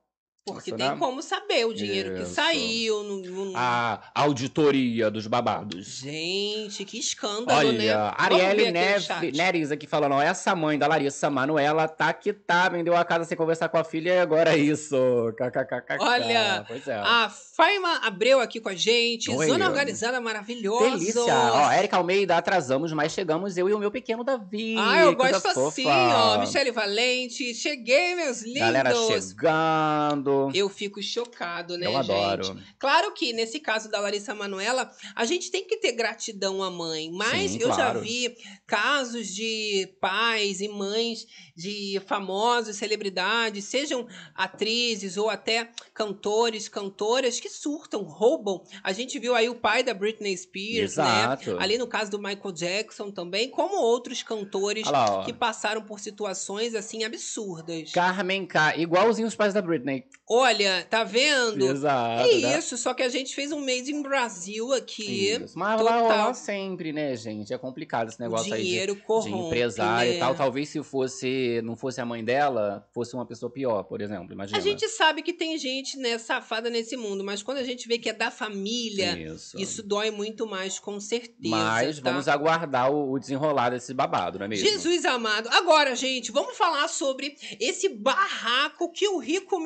Porque 0.44 0.72
tem 0.72 0.88
né? 0.88 0.96
como 0.98 1.22
saber 1.22 1.66
o 1.66 1.74
dinheiro 1.74 2.14
que 2.16 2.22
Isso. 2.22 2.34
saiu. 2.34 3.02
No, 3.02 3.18
no- 3.18 3.52
A 3.56 4.00
auditoria 4.14 5.10
dos 5.10 5.26
babados. 5.26 5.86
Gente, 5.86 6.84
que 6.84 6.98
escândalo, 6.98 7.72
né? 7.72 7.94
Olha, 7.94 8.38
ver 8.38 8.70
Arielle. 8.72 9.32
Neres 9.32 9.70
aqui 9.70 9.86
falando, 9.86 10.12
ó, 10.14 10.22
essa 10.22 10.56
mãe 10.56 10.78
da 10.78 10.86
Larissa 10.86 11.28
Manoela 11.28 11.86
tá 11.86 12.12
que 12.12 12.32
tá, 12.32 12.68
vendeu 12.68 12.96
a 12.96 13.04
casa 13.04 13.24
sem 13.24 13.36
conversar 13.36 13.68
com 13.68 13.76
a 13.76 13.84
filha 13.84 14.14
e 14.14 14.18
agora 14.18 14.54
é 14.54 14.58
isso. 14.58 14.96
KKKK. 15.36 15.98
Olha, 16.00 16.64
pois 16.66 16.88
é. 16.88 16.94
A 16.96 17.28
Faima 17.30 17.98
Abreu 17.98 18.40
aqui 18.40 18.60
com 18.60 18.70
a 18.70 18.74
gente. 18.74 19.30
Oi. 19.30 19.46
Zona 19.46 19.68
organizada 19.68 20.20
maravilhosa. 20.20 20.90
Delícia! 20.90 21.34
Ó, 21.34 21.70
Érica 21.70 21.98
Almeida, 21.98 22.36
atrasamos, 22.36 22.92
mas 22.92 23.12
chegamos 23.12 23.58
eu 23.58 23.68
e 23.68 23.74
o 23.74 23.78
meu 23.78 23.90
pequeno 23.90 24.24
Davi. 24.24 24.74
Ah, 24.78 25.02
eu 25.02 25.14
gosto 25.14 25.40
fofa. 25.52 25.68
assim, 25.68 25.86
ó. 25.86 26.38
Michele 26.38 26.72
Valente. 26.72 27.54
Cheguei, 27.54 28.14
meus 28.14 28.42
lindos. 28.42 28.60
Galera 28.60 28.94
chegando. 28.94 30.29
Eu 30.54 30.68
fico 30.68 31.02
chocado, 31.02 31.76
né, 31.76 31.86
Eu 31.86 31.92
gente? 32.02 32.10
adoro. 32.10 32.58
Claro 32.78 33.12
que 33.12 33.32
nesse 33.32 33.60
caso 33.60 33.90
da 33.90 34.00
Larissa 34.00 34.34
Manoela, 34.34 34.90
a 35.14 35.24
gente 35.24 35.50
tem 35.50 35.66
que 35.66 35.76
ter 35.76 35.92
gratidão 35.92 36.62
à 36.62 36.70
mãe, 36.70 37.10
mas 37.12 37.52
Sim, 37.52 37.58
eu 37.60 37.68
já 37.68 37.74
claro. 37.76 38.00
vi 38.00 38.36
casos 38.66 39.28
de 39.28 39.88
pais 40.00 40.60
e 40.60 40.68
mães 40.68 41.26
de 41.56 42.00
famosos 42.06 42.76
celebridades, 42.76 43.64
sejam 43.64 44.06
atrizes 44.34 45.16
ou 45.16 45.28
até 45.28 45.70
cantores, 45.92 46.68
cantoras 46.68 47.38
que 47.38 47.48
surtam, 47.48 48.02
roubam. 48.02 48.62
A 48.82 48.92
gente 48.92 49.18
viu 49.18 49.34
aí 49.34 49.48
o 49.48 49.54
pai 49.54 49.82
da 49.82 49.92
Britney 49.92 50.36
Spears, 50.36 50.92
Exato. 50.92 51.52
né? 51.52 51.58
Ali 51.60 51.76
no 51.76 51.86
caso 51.86 52.10
do 52.10 52.18
Michael 52.18 52.52
Jackson 52.52 53.10
também, 53.10 53.50
como 53.50 53.76
outros 53.76 54.22
cantores 54.22 54.86
lá, 54.86 55.24
que 55.24 55.32
passaram 55.32 55.82
por 55.82 56.00
situações 56.00 56.74
assim 56.74 57.04
absurdas. 57.04 57.92
Carmen 57.92 58.46
K, 58.46 58.76
igualzinho 58.76 59.28
os 59.28 59.34
pais 59.34 59.52
da 59.52 59.60
Britney. 59.60 60.04
Olha, 60.32 60.86
tá 60.88 61.02
vendo? 61.02 61.66
Exato. 61.66 62.22
É 62.22 62.38
né? 62.38 62.58
isso, 62.58 62.78
só 62.78 62.94
que 62.94 63.02
a 63.02 63.08
gente 63.08 63.34
fez 63.34 63.50
um 63.50 63.58
Made 63.58 63.92
in 63.92 64.00
Brasil 64.00 64.72
aqui. 64.72 65.32
Isso. 65.32 65.58
Mas 65.58 65.80
total. 65.80 66.02
rolar 66.02 66.34
sempre, 66.34 66.92
né, 66.92 67.16
gente? 67.16 67.52
É 67.52 67.58
complicado 67.58 68.10
esse 68.10 68.20
negócio 68.20 68.54
aí 68.54 68.62
de, 68.62 68.68
dinheiro 68.68 68.94
de 68.94 69.00
corrompe, 69.00 69.48
empresário 69.48 70.08
né? 70.08 70.16
e 70.16 70.20
tal. 70.20 70.36
Talvez 70.36 70.68
se 70.68 70.80
fosse, 70.84 71.60
não 71.64 71.74
fosse 71.74 72.00
a 72.00 72.06
mãe 72.06 72.22
dela, 72.22 72.88
fosse 72.94 73.12
uma 73.14 73.26
pessoa 73.26 73.50
pior, 73.50 73.82
por 73.82 74.00
exemplo. 74.00 74.32
Imagina. 74.32 74.56
A 74.56 74.60
gente 74.60 74.88
sabe 74.90 75.20
que 75.20 75.32
tem 75.32 75.58
gente 75.58 75.98
né, 75.98 76.16
safada 76.16 76.70
nesse 76.70 76.96
mundo, 76.96 77.24
mas 77.24 77.42
quando 77.42 77.58
a 77.58 77.64
gente 77.64 77.88
vê 77.88 77.98
que 77.98 78.08
é 78.08 78.12
da 78.12 78.30
família, 78.30 79.18
Isso. 79.18 79.58
isso 79.58 79.82
dói 79.82 80.12
muito 80.12 80.46
mais, 80.46 80.78
com 80.78 81.00
certeza. 81.00 81.56
Mas 81.56 81.98
tá? 81.98 82.08
vamos 82.08 82.28
aguardar 82.28 82.92
o, 82.92 83.10
o 83.10 83.18
desenrolar 83.18 83.70
desse 83.70 83.92
babado, 83.92 84.38
não 84.38 84.46
é 84.46 84.48
mesmo? 84.48 84.64
Jesus 84.64 85.04
amado. 85.04 85.48
Agora, 85.48 85.96
gente, 85.96 86.30
vamos 86.30 86.56
falar 86.56 86.86
sobre 86.86 87.36
esse 87.58 87.88
barraco 87.88 88.92
que 88.92 89.08
o 89.08 89.18
Rico 89.18 89.58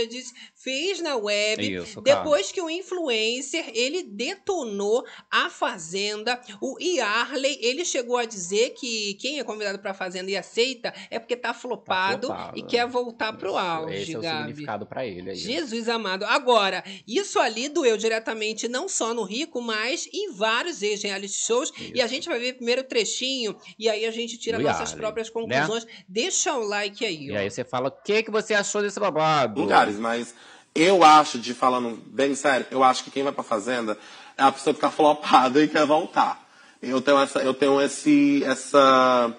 Melquiades 0.00 0.32
fez 0.54 1.00
na 1.00 1.16
web. 1.16 1.74
Isso, 1.74 2.02
cara. 2.02 2.18
Depois 2.18 2.52
que 2.52 2.60
o 2.60 2.68
influencer, 2.70 3.70
ele 3.74 4.02
detonou 4.02 5.04
a 5.30 5.48
Fazenda, 5.50 6.40
o 6.60 6.76
Yarley, 6.80 7.58
ele 7.60 7.84
chegou 7.84 8.16
a 8.16 8.24
dizer 8.24 8.70
que 8.70 9.14
quem 9.14 9.38
é 9.38 9.44
convidado 9.44 9.78
pra 9.78 9.94
Fazenda 9.94 10.30
e 10.30 10.36
aceita 10.36 10.92
é 11.10 11.18
porque 11.18 11.36
tá 11.36 11.52
flopado, 11.54 12.28
flopado. 12.28 12.58
e 12.58 12.62
quer 12.62 12.86
voltar 12.86 13.32
pro 13.32 13.50
Isso, 13.50 13.58
auge, 13.58 13.94
Esse 13.96 14.14
é 14.14 14.18
o 14.18 14.22
Gabi. 14.22 14.38
significado 14.38 14.86
pra 14.86 15.06
ele. 15.06 15.30
Aí. 15.30 15.36
Jesus 15.36 15.88
amado. 15.88 16.24
Agora, 16.24 16.84
isso 17.06 17.38
ali 17.38 17.68
doeu 17.68 17.96
diretamente 17.96 18.68
não 18.68 18.88
só 18.88 19.14
no 19.14 19.22
Rico, 19.22 19.60
mas 19.60 20.08
em 20.12 20.32
vários 20.32 20.82
ex-reality 20.82 21.32
shows. 21.34 21.72
E 21.78 21.92
Isso. 21.94 22.02
a 22.02 22.06
gente 22.06 22.28
vai 22.28 22.38
ver 22.38 22.54
primeiro 22.54 22.82
o 22.82 22.84
trechinho 22.84 23.56
e 23.78 23.88
aí 23.88 24.04
a 24.04 24.10
gente 24.10 24.36
tira 24.38 24.58
Do 24.58 24.62
nossas 24.64 24.80
Yarley, 24.90 24.98
próprias 24.98 25.30
conclusões. 25.30 25.86
Deixa 26.08 26.54
o 26.54 26.64
like 26.66 27.04
aí, 27.04 27.26
E 27.26 27.32
ó. 27.32 27.38
aí 27.38 27.50
você 27.50 27.64
fala, 27.64 27.88
o 27.88 28.02
que, 28.02 28.22
que 28.22 28.30
você 28.30 28.54
achou 28.54 28.82
desse 28.82 28.98
babado? 29.00 29.60
Lugares, 29.90 29.98
mas 29.98 30.34
eu 30.74 31.02
acho, 31.02 31.38
de 31.38 31.52
falando 31.52 32.00
bem 32.06 32.34
sério, 32.34 32.66
eu 32.70 32.84
acho 32.84 33.04
que 33.04 33.10
quem 33.10 33.22
vai 33.22 33.32
pra 33.32 33.42
fazenda 33.42 33.98
é 34.36 34.42
a 34.42 34.52
pessoa 34.52 34.72
que 34.72 34.80
tá 34.80 34.90
flopada 34.90 35.62
e 35.62 35.68
quer 35.68 35.84
voltar. 35.84 36.40
Eu 36.80 37.00
tenho 37.00 37.18
essa, 37.18 37.40
eu 37.40 37.52
tenho 37.52 37.80
esse, 37.80 38.42
essa, 38.44 39.34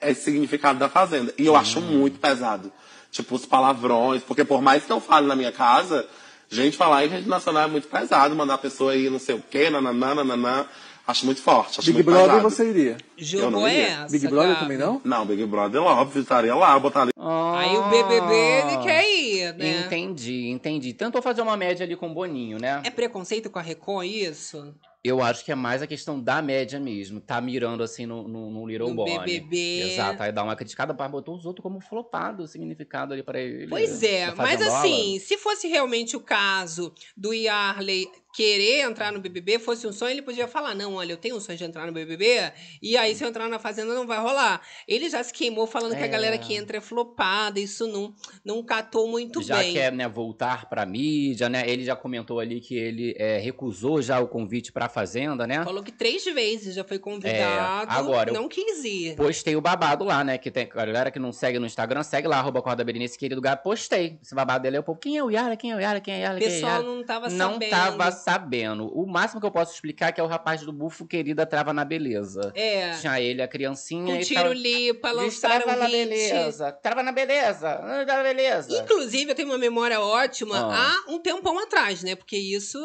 esse 0.00 0.22
significado 0.22 0.78
da 0.78 0.88
fazenda. 0.88 1.32
E 1.38 1.46
eu 1.46 1.56
acho 1.56 1.80
muito 1.80 2.18
pesado. 2.18 2.72
Tipo, 3.10 3.36
os 3.36 3.46
palavrões, 3.46 4.22
porque 4.22 4.44
por 4.44 4.60
mais 4.60 4.84
que 4.84 4.92
eu 4.92 5.00
fale 5.00 5.26
na 5.26 5.34
minha 5.34 5.52
casa, 5.52 6.06
gente 6.50 6.76
falar 6.76 7.06
em 7.06 7.08
rede 7.08 7.28
nacional 7.28 7.64
é 7.64 7.66
muito 7.66 7.88
pesado, 7.88 8.34
mandar 8.34 8.54
a 8.54 8.58
pessoa 8.58 8.94
ir 8.94 9.10
não 9.10 9.18
sei 9.18 9.36
o 9.36 9.42
quê, 9.50 9.70
nananã, 9.70 10.14
nananã. 10.14 10.66
Acho 11.06 11.24
muito 11.24 11.40
forte, 11.40 11.78
acho 11.78 11.86
Big 11.86 11.94
muito 11.94 12.06
Brother 12.06 12.26
pesado. 12.26 12.50
você 12.50 12.68
iria. 12.68 12.96
Jogo 13.16 13.50
não 13.50 13.66
é 13.66 13.72
iria. 13.74 13.86
essa. 13.86 14.12
Big 14.12 14.26
Brother 14.28 14.48
Gabi? 14.48 14.60
também 14.60 14.78
não? 14.78 15.00
Não, 15.04 15.24
Big 15.24 15.46
Brother, 15.46 15.80
óbvio, 15.82 16.20
estaria 16.22 16.54
lá, 16.54 16.78
botaria 16.78 17.12
Aí 17.16 17.76
o 17.76 17.88
BBB 17.88 18.34
ele 18.34 18.82
quer 18.82 19.08
ir, 19.08 19.54
né? 19.54 19.78
Ah. 19.78 19.86
Entendi, 19.86 20.48
entendi. 20.48 20.92
Tentou 20.92 21.22
fazer 21.22 21.42
uma 21.42 21.56
média 21.56 21.84
ali 21.84 21.96
com 21.96 22.10
o 22.10 22.14
Boninho, 22.14 22.58
né? 22.58 22.82
É 22.84 22.90
preconceito 22.90 23.48
com 23.50 23.58
a 23.58 23.62
Record 23.62 24.06
isso? 24.06 24.74
Eu 25.02 25.22
acho 25.22 25.44
que 25.44 25.52
é 25.52 25.54
mais 25.54 25.82
a 25.82 25.86
questão 25.86 26.20
da 26.20 26.42
média 26.42 26.80
mesmo. 26.80 27.20
Tá 27.20 27.40
mirando 27.40 27.82
assim 27.84 28.06
no, 28.06 28.26
no, 28.26 28.50
no 28.50 28.66
Little 28.66 28.88
No 28.88 28.96
Bonnie. 28.96 29.18
BBB. 29.40 29.92
Exato, 29.92 30.20
aí 30.20 30.32
dá 30.32 30.42
uma 30.42 30.56
criticada, 30.56 30.94
mas 30.98 31.10
botou 31.10 31.36
os 31.36 31.46
outros 31.46 31.62
como 31.62 31.80
flopado, 31.80 32.42
o 32.42 32.48
significado 32.48 33.12
ali 33.12 33.22
pra 33.22 33.40
ele. 33.40 33.68
Pois 33.68 34.02
é, 34.02 34.26
da 34.26 34.34
mas 34.34 34.60
assim, 34.60 35.20
se 35.20 35.38
fosse 35.38 35.68
realmente 35.68 36.16
o 36.16 36.20
caso 36.20 36.92
do 37.16 37.32
Yarley 37.32 38.08
querer 38.36 38.80
entrar 38.82 39.10
no 39.12 39.18
BBB, 39.18 39.58
fosse 39.58 39.86
um 39.86 39.92
sonho, 39.92 40.10
ele 40.10 40.22
podia 40.22 40.46
falar: 40.46 40.74
não, 40.74 40.94
olha, 40.94 41.12
eu 41.12 41.16
tenho 41.16 41.36
um 41.36 41.40
sonho 41.40 41.56
de 41.56 41.64
entrar 41.64 41.86
no 41.86 41.92
BBB, 41.92 42.52
e 42.82 42.96
aí 42.96 43.14
se 43.14 43.24
eu 43.24 43.28
entrar 43.28 43.48
na 43.48 43.58
Fazenda 43.58 43.94
não 43.94 44.06
vai 44.06 44.18
rolar. 44.20 44.60
Ele 44.86 45.08
já 45.08 45.22
se 45.24 45.32
queimou 45.32 45.66
falando 45.66 45.96
que 45.96 46.02
a 46.02 46.06
É. 46.06 46.08
galera 46.08 46.36
que 46.36 46.54
entra 46.54 46.76
é 46.76 46.80
flopada, 46.80 47.58
isso 47.58 47.86
não, 47.86 48.14
não 48.44 48.62
catou 48.62 49.08
muito 49.08 49.42
já 49.42 49.56
bem. 49.58 49.72
quer 49.72 49.90
né, 49.92 50.06
voltar 50.08 50.68
pra 50.68 50.84
mídia, 50.84 51.48
né? 51.48 51.64
Ele 51.68 51.84
já 51.84 51.96
comentou 51.96 52.38
ali 52.38 52.60
que 52.60 52.74
ele 52.76 53.14
é, 53.18 53.38
recusou 53.38 54.02
já 54.02 54.20
o 54.20 54.28
convite 54.28 54.70
pra 54.72 54.88
Fazenda, 54.88 55.46
né? 55.46 55.64
Falou 55.64 55.82
que 55.82 55.92
três 55.92 56.24
vezes 56.24 56.74
já 56.74 56.84
foi 56.84 56.98
convidado, 56.98 57.90
É, 57.90 57.94
agora, 57.94 58.32
não 58.32 58.48
quis 58.48 58.84
ir. 58.84 59.16
Postei 59.16 59.56
o 59.56 59.60
babado 59.60 60.04
lá, 60.04 60.22
né? 60.22 60.36
Que 60.36 60.50
tem 60.50 60.64
a 60.70 60.84
galera 60.84 61.10
que 61.10 61.18
não 61.18 61.32
segue 61.32 61.58
no 61.58 61.66
Instagram, 61.66 62.02
segue 62.02 62.28
lá, 62.28 62.38
arroba 62.38 62.60
Corda 62.60 62.84
Berenice, 62.84 63.16
querido 63.18 63.40
gato. 63.40 63.62
Postei 63.62 64.18
esse 64.22 64.34
babado 64.34 64.62
dele. 64.62 64.76
aí 64.76 64.80
O 64.80 64.82
povo, 64.82 64.98
quem 64.98 65.16
é 65.16 65.24
o 65.24 65.30
Yara? 65.30 65.56
Quem 65.56 65.72
é 65.72 65.76
o 65.76 65.80
Yara? 65.80 66.00
Quem 66.00 66.14
é 66.14 66.16
o 66.16 66.20
Yara? 66.20 66.36
O 66.36 66.38
Quem 66.38 66.46
é 66.48 66.50
o 66.50 66.52
pessoal 66.54 66.72
Yara? 66.72 66.84
não 66.84 67.04
tava 67.04 67.28
Não 67.30 67.52
sabendo. 67.52 67.70
tava 67.70 68.10
sabendo. 68.26 68.88
O 68.92 69.06
máximo 69.06 69.40
que 69.40 69.46
eu 69.46 69.52
posso 69.52 69.72
explicar 69.72 70.08
é 70.08 70.12
que 70.12 70.20
é 70.20 70.24
o 70.24 70.26
rapaz 70.26 70.60
do 70.62 70.72
bufo, 70.72 71.06
querida, 71.06 71.46
trava 71.46 71.72
na 71.72 71.84
beleza. 71.84 72.52
É. 72.56 72.90
Tinha 72.98 73.20
ele, 73.20 73.40
a 73.40 73.46
criancinha. 73.46 74.20
E 74.20 74.24
tiro 74.24 74.42
tava- 74.42 74.54
lipa, 74.54 75.12
lançaram 75.12 75.56
Destrava 75.58 75.78
na 75.80 75.88
beleza. 75.88 76.72
Trava 76.72 77.02
na 77.04 77.12
beleza. 77.12 77.68
ah, 77.80 78.04
Na 78.04 78.22
beleza. 78.24 78.76
Inclusive, 78.82 79.30
eu 79.30 79.34
tenho 79.36 79.48
uma 79.48 79.58
memória 79.58 80.00
ótima 80.00 80.58
Ah. 80.58 80.96
há 81.06 81.12
um 81.12 81.20
tempão 81.20 81.56
atrás, 81.60 82.02
né? 82.02 82.16
Porque 82.16 82.36
isso, 82.36 82.80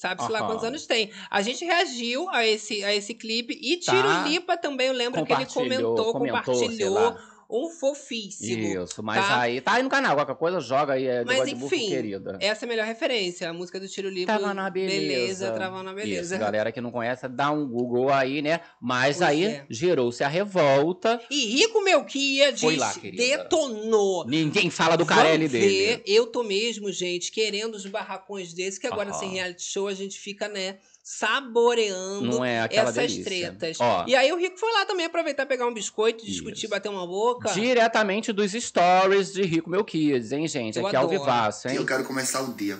sabe-se 0.00 0.30
lá 0.30 0.44
quantos 0.46 0.62
anos 0.64 0.86
tem. 0.86 1.10
A 1.28 1.42
gente 1.42 1.64
reagiu 1.64 2.28
a 2.30 2.46
esse, 2.46 2.84
a 2.84 2.94
esse 2.94 3.14
clipe 3.14 3.58
e 3.60 3.78
Tiro 3.78 4.02
Tá. 4.02 4.28
Lipa 4.28 4.56
também, 4.56 4.86
eu 4.86 4.94
lembro 4.94 5.24
que 5.24 5.32
ele 5.32 5.44
comentou, 5.46 6.12
comentou, 6.12 6.12
compartilhou. 6.12 7.16
Um 7.50 7.70
fofíssimo. 7.70 8.82
Isso, 8.84 9.02
mas 9.02 9.26
tá? 9.26 9.40
aí 9.40 9.60
tá 9.60 9.74
aí 9.74 9.82
no 9.82 9.88
canal, 9.88 10.14
qualquer 10.14 10.36
coisa 10.36 10.60
joga 10.60 10.92
aí, 10.92 11.06
é 11.06 11.24
Mas 11.24 11.48
enfim, 11.48 11.88
querida. 11.88 12.38
Essa 12.40 12.64
é 12.64 12.66
a 12.66 12.68
melhor 12.68 12.86
referência, 12.86 13.48
a 13.48 13.52
música 13.52 13.80
do 13.80 13.88
Tiro 13.88 14.08
Livre. 14.08 14.26
Tava 14.26 14.52
na 14.52 14.68
beleza. 14.68 15.52
tava 15.52 15.82
na 15.82 15.94
beleza. 15.94 16.34
Isso, 16.34 16.44
galera 16.44 16.70
que 16.70 16.80
não 16.80 16.90
conhece, 16.90 17.26
dá 17.26 17.50
um 17.50 17.66
Google 17.66 18.12
aí, 18.12 18.42
né? 18.42 18.60
Mas 18.80 19.18
Pois 19.18 19.28
aí 19.28 19.44
é. 19.44 19.66
gerou-se 19.70 20.22
a 20.22 20.28
revolta. 20.28 21.20
E 21.30 21.46
Rico 21.46 21.82
Melquiades 21.82 22.60
Foi 22.60 22.76
lá, 22.76 22.92
querida. 22.92 23.16
detonou. 23.22 24.26
Ninguém 24.26 24.68
fala 24.68 24.96
do 24.96 25.06
Carelli 25.06 25.46
Vamos 25.46 25.52
dele. 25.52 25.68
ver, 25.68 26.02
eu 26.06 26.26
tô 26.26 26.42
mesmo, 26.42 26.92
gente, 26.92 27.32
querendo 27.32 27.74
os 27.74 27.86
barracões 27.86 28.52
desse, 28.52 28.78
que 28.78 28.86
agora 28.86 29.10
Aham. 29.10 29.18
sem 29.18 29.30
reality 29.30 29.62
show 29.62 29.88
a 29.88 29.94
gente 29.94 30.18
fica, 30.18 30.48
né, 30.48 30.76
saboreando 31.08 32.44
é 32.44 32.68
essas 32.70 32.94
delícia. 32.94 33.24
tretas. 33.24 33.78
Ó. 33.80 34.04
E 34.06 34.14
aí 34.14 34.30
o 34.32 34.36
Rico 34.36 34.58
foi 34.58 34.70
lá 34.72 34.84
também 34.84 35.06
aproveitar 35.06 35.46
pegar 35.46 35.66
um 35.66 35.72
biscoito, 35.72 36.24
discutir, 36.24 36.60
Isso. 36.64 36.68
bater 36.68 36.88
uma 36.90 37.06
boca. 37.06 37.50
Diretamente 37.52 38.32
dos 38.32 38.52
stories 38.52 39.32
de 39.32 39.42
Rico 39.42 39.70
Melquiades, 39.70 40.32
hein, 40.32 40.46
gente? 40.46 40.78
Eu 40.78 40.86
Aqui 40.86 40.96
ao 40.96 41.04
adoro. 41.04 41.18
vivaço, 41.20 41.66
E 41.68 41.70
hein? 41.72 41.76
eu 41.78 41.86
quero 41.86 42.04
começar 42.04 42.42
o 42.42 42.52
dia 42.52 42.78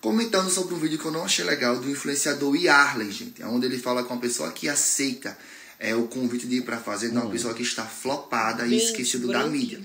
comentando 0.00 0.50
sobre 0.50 0.74
um 0.74 0.78
vídeo 0.78 0.98
que 0.98 1.04
eu 1.04 1.10
não 1.12 1.24
achei 1.24 1.44
legal 1.44 1.76
do 1.78 1.90
influenciador 1.90 2.54
Yarley, 2.54 3.10
gente. 3.10 3.42
Onde 3.44 3.66
ele 3.66 3.78
fala 3.78 4.04
com 4.04 4.14
uma 4.14 4.20
pessoa 4.20 4.50
que 4.52 4.68
aceita 4.68 5.36
é, 5.78 5.94
o 5.94 6.06
convite 6.06 6.46
de 6.46 6.56
ir 6.56 6.62
pra 6.62 6.76
fazenda, 6.78 7.20
Hum. 7.20 7.24
uma 7.24 7.30
pessoa 7.30 7.54
que 7.54 7.62
está 7.62 7.84
flopada 7.84 8.66
e 8.66 8.70
Bem 8.70 8.78
esquecido 8.78 9.28
da 9.28 9.46
mídia. 9.46 9.80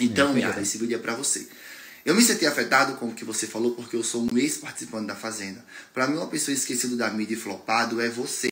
Então, 0.00 0.36
É, 0.36 0.40
Yara, 0.40 0.60
esse 0.60 0.76
vídeo 0.78 0.94
é 0.96 0.98
pra 0.98 1.14
você. 1.14 1.48
Eu 2.08 2.14
me 2.14 2.22
senti 2.22 2.46
afetado 2.46 2.94
com 2.94 3.08
o 3.08 3.14
que 3.14 3.22
você 3.22 3.46
falou 3.46 3.72
porque 3.72 3.94
eu 3.94 4.02
sou 4.02 4.22
um 4.22 4.38
ex-participante 4.38 5.06
da 5.08 5.14
Fazenda. 5.14 5.62
Pra 5.92 6.06
mim, 6.06 6.16
uma 6.16 6.26
pessoa 6.26 6.54
esquecida 6.54 6.96
da 6.96 7.10
mídia 7.10 7.34
e 7.34 7.36
flopado 7.36 8.00
é 8.00 8.08
você. 8.08 8.48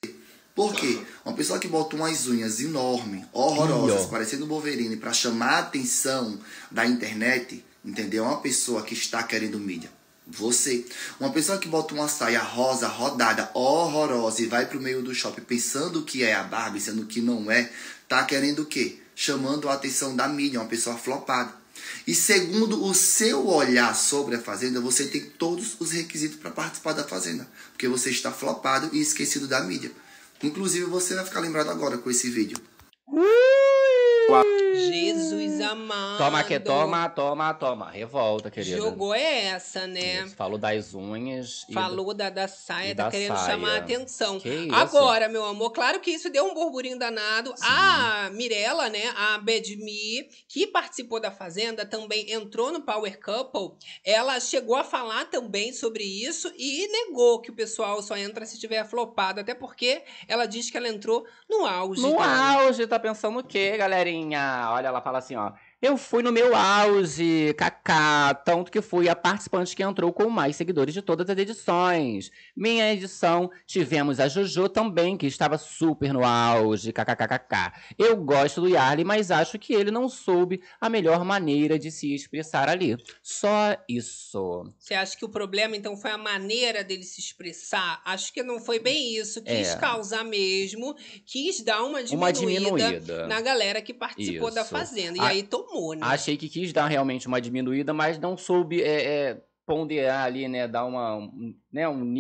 Por 0.54 0.74
quê? 0.74 1.00
Uma 1.24 1.34
pessoa 1.34 1.58
que 1.58 1.66
bota 1.66 1.96
umas 1.96 2.26
unhas 2.26 2.60
enormes, 2.60 3.24
horrorosas, 3.32 4.04
Ih, 4.04 4.10
parecendo 4.10 4.46
Wolverine, 4.46 4.98
pra 4.98 5.10
chamar 5.10 5.52
a 5.52 5.58
atenção 5.60 6.38
da 6.70 6.84
internet, 6.84 7.64
entendeu? 7.82 8.26
É 8.26 8.28
uma 8.28 8.42
pessoa 8.42 8.82
que 8.82 8.92
está 8.92 9.22
querendo 9.22 9.58
mídia. 9.58 9.90
Você. 10.26 10.84
Uma 11.18 11.30
pessoa 11.30 11.56
que 11.56 11.66
bota 11.66 11.94
uma 11.94 12.08
saia 12.08 12.42
rosa, 12.42 12.86
rodada, 12.86 13.50
horrorosa 13.54 14.42
e 14.42 14.46
vai 14.46 14.66
pro 14.66 14.78
meio 14.78 15.00
do 15.00 15.14
shopping 15.14 15.40
pensando 15.40 16.02
que 16.02 16.22
é 16.22 16.34
a 16.34 16.42
Barbie, 16.42 16.78
sendo 16.78 17.06
que 17.06 17.22
não 17.22 17.50
é, 17.50 17.70
tá 18.06 18.22
querendo 18.22 18.64
o 18.64 18.66
quê? 18.66 18.98
Chamando 19.14 19.70
a 19.70 19.72
atenção 19.72 20.14
da 20.14 20.28
mídia, 20.28 20.60
uma 20.60 20.68
pessoa 20.68 20.98
flopada. 20.98 21.64
E 22.06 22.14
segundo 22.14 22.84
o 22.84 22.94
seu 22.94 23.48
olhar 23.48 23.94
sobre 23.96 24.36
a 24.36 24.40
Fazenda, 24.40 24.80
você 24.80 25.06
tem 25.06 25.22
todos 25.22 25.76
os 25.80 25.90
requisitos 25.90 26.38
para 26.38 26.52
participar 26.52 26.92
da 26.92 27.02
Fazenda. 27.02 27.48
Porque 27.72 27.88
você 27.88 28.10
está 28.10 28.30
flopado 28.30 28.90
e 28.92 29.00
esquecido 29.00 29.48
da 29.48 29.60
mídia. 29.62 29.90
Inclusive, 30.42 30.84
você 30.86 31.14
vai 31.16 31.24
ficar 31.24 31.40
lembrado 31.40 31.70
agora 31.70 31.98
com 31.98 32.08
esse 32.08 32.30
vídeo. 32.30 32.58
Jesus 34.74 35.60
amado. 35.60 36.18
Toma 36.18 36.44
que 36.44 36.58
toma, 36.60 37.08
toma, 37.08 37.54
toma. 37.54 37.90
Revolta, 37.90 38.50
querida. 38.50 38.76
Jogou 38.76 39.14
essa, 39.14 39.86
né? 39.86 40.24
Isso, 40.24 40.36
Falou 40.36 40.58
das 40.58 40.94
unhas. 40.94 41.64
e 41.68 41.72
Falou 41.72 42.12
da, 42.12 42.28
da 42.28 42.48
saia, 42.48 42.94
tá 42.94 43.04
da 43.04 43.10
querendo 43.10 43.36
saia. 43.36 43.50
chamar 43.50 43.74
a 43.74 43.78
atenção. 43.78 44.38
Que 44.38 44.48
isso? 44.48 44.74
Agora, 44.74 45.28
meu 45.28 45.44
amor, 45.44 45.70
claro 45.70 46.00
que 46.00 46.10
isso 46.10 46.28
deu 46.30 46.44
um 46.44 46.54
burburinho 46.54 46.98
danado. 46.98 47.54
A 47.62 48.30
Mirella, 48.32 48.88
né, 48.88 49.12
a 49.16 49.38
Bedmi, 49.38 50.28
que 50.48 50.66
participou 50.66 51.20
da 51.20 51.30
Fazenda, 51.30 51.86
também 51.86 52.32
entrou 52.32 52.72
no 52.72 52.82
Power 52.82 53.18
Couple. 53.20 53.76
Ela 54.04 54.38
chegou 54.40 54.76
a 54.76 54.84
falar 54.84 55.26
também 55.26 55.72
sobre 55.72 56.04
isso 56.04 56.52
e 56.56 56.88
negou 56.88 57.40
que 57.40 57.50
o 57.50 57.54
pessoal 57.54 58.02
só 58.02 58.16
entra 58.16 58.44
se 58.44 58.58
tiver 58.58 58.84
flopado. 58.86 59.40
Até 59.40 59.54
porque 59.54 60.02
ela 60.28 60.46
diz 60.46 60.70
que 60.70 60.76
ela 60.76 60.88
entrou 60.88 61.24
no 61.48 61.64
auge. 61.66 62.02
No 62.02 62.10
dela. 62.10 62.62
auge, 62.64 62.86
tá 62.86 62.98
pensando 62.98 63.38
o 63.38 63.44
quê, 63.44 63.76
galerinha? 63.76 64.15
Olha, 64.72 64.88
ela 64.88 65.00
fala 65.02 65.18
assim, 65.18 65.36
ó. 65.36 65.52
Eu 65.80 65.98
fui 65.98 66.22
no 66.22 66.32
meu 66.32 66.56
auge, 66.56 67.52
kaká, 67.54 68.32
tanto 68.34 68.72
que 68.72 68.80
fui 68.80 69.10
a 69.10 69.14
participante 69.14 69.76
que 69.76 69.82
entrou 69.82 70.10
com 70.10 70.30
mais 70.30 70.56
seguidores 70.56 70.94
de 70.94 71.02
todas 71.02 71.28
as 71.28 71.36
edições. 71.36 72.30
Minha 72.56 72.90
edição, 72.94 73.50
tivemos 73.66 74.18
a 74.18 74.26
Jojo 74.26 74.70
também, 74.70 75.18
que 75.18 75.26
estava 75.26 75.58
super 75.58 76.14
no 76.14 76.24
auge, 76.24 76.94
kkkk. 76.94 77.72
Eu 77.98 78.16
gosto 78.16 78.62
do 78.62 78.68
Yarley, 78.68 79.04
mas 79.04 79.30
acho 79.30 79.58
que 79.58 79.74
ele 79.74 79.90
não 79.90 80.08
soube 80.08 80.62
a 80.80 80.88
melhor 80.88 81.22
maneira 81.26 81.78
de 81.78 81.90
se 81.90 82.14
expressar 82.14 82.70
ali. 82.70 82.96
Só 83.22 83.76
isso. 83.86 84.72
Você 84.78 84.94
acha 84.94 85.14
que 85.14 85.26
o 85.26 85.28
problema, 85.28 85.76
então, 85.76 85.94
foi 85.94 86.10
a 86.10 86.16
maneira 86.18 86.82
dele 86.82 87.02
se 87.04 87.20
expressar? 87.20 88.00
Acho 88.02 88.32
que 88.32 88.42
não 88.42 88.58
foi 88.58 88.78
bem 88.78 89.14
isso. 89.14 89.42
Quis 89.42 89.68
É. 89.68 89.76
causar 89.76 90.24
mesmo, 90.24 90.96
quis 91.26 91.60
dar 91.62 91.82
uma 91.82 92.02
diminuída, 92.02 92.16
Uma 92.16 92.32
diminuída. 92.78 93.26
na 93.26 93.42
galera 93.42 93.82
que 93.82 93.92
participou 93.92 94.50
da 94.50 94.62
Isso. 94.62 94.70
Fazenda. 94.70 95.18
E 95.18 95.20
A- 95.20 95.26
aí 95.28 95.42
tomou, 95.66 95.94
né? 95.94 96.00
Achei 96.02 96.36
que 96.36 96.48
quis 96.48 96.72
dar 96.72 96.86
realmente 96.86 97.26
uma 97.26 97.40
diminuída, 97.40 97.92
mas 97.92 98.18
não 98.18 98.36
soube 98.36 98.82
é, 98.82 99.04
é, 99.04 99.42
ponderar 99.66 100.24
ali, 100.24 100.46
né? 100.46 100.68
Dar 100.68 100.84
uma. 100.84 101.16
um, 101.16 101.54
né, 101.72 101.88
um 101.88 102.14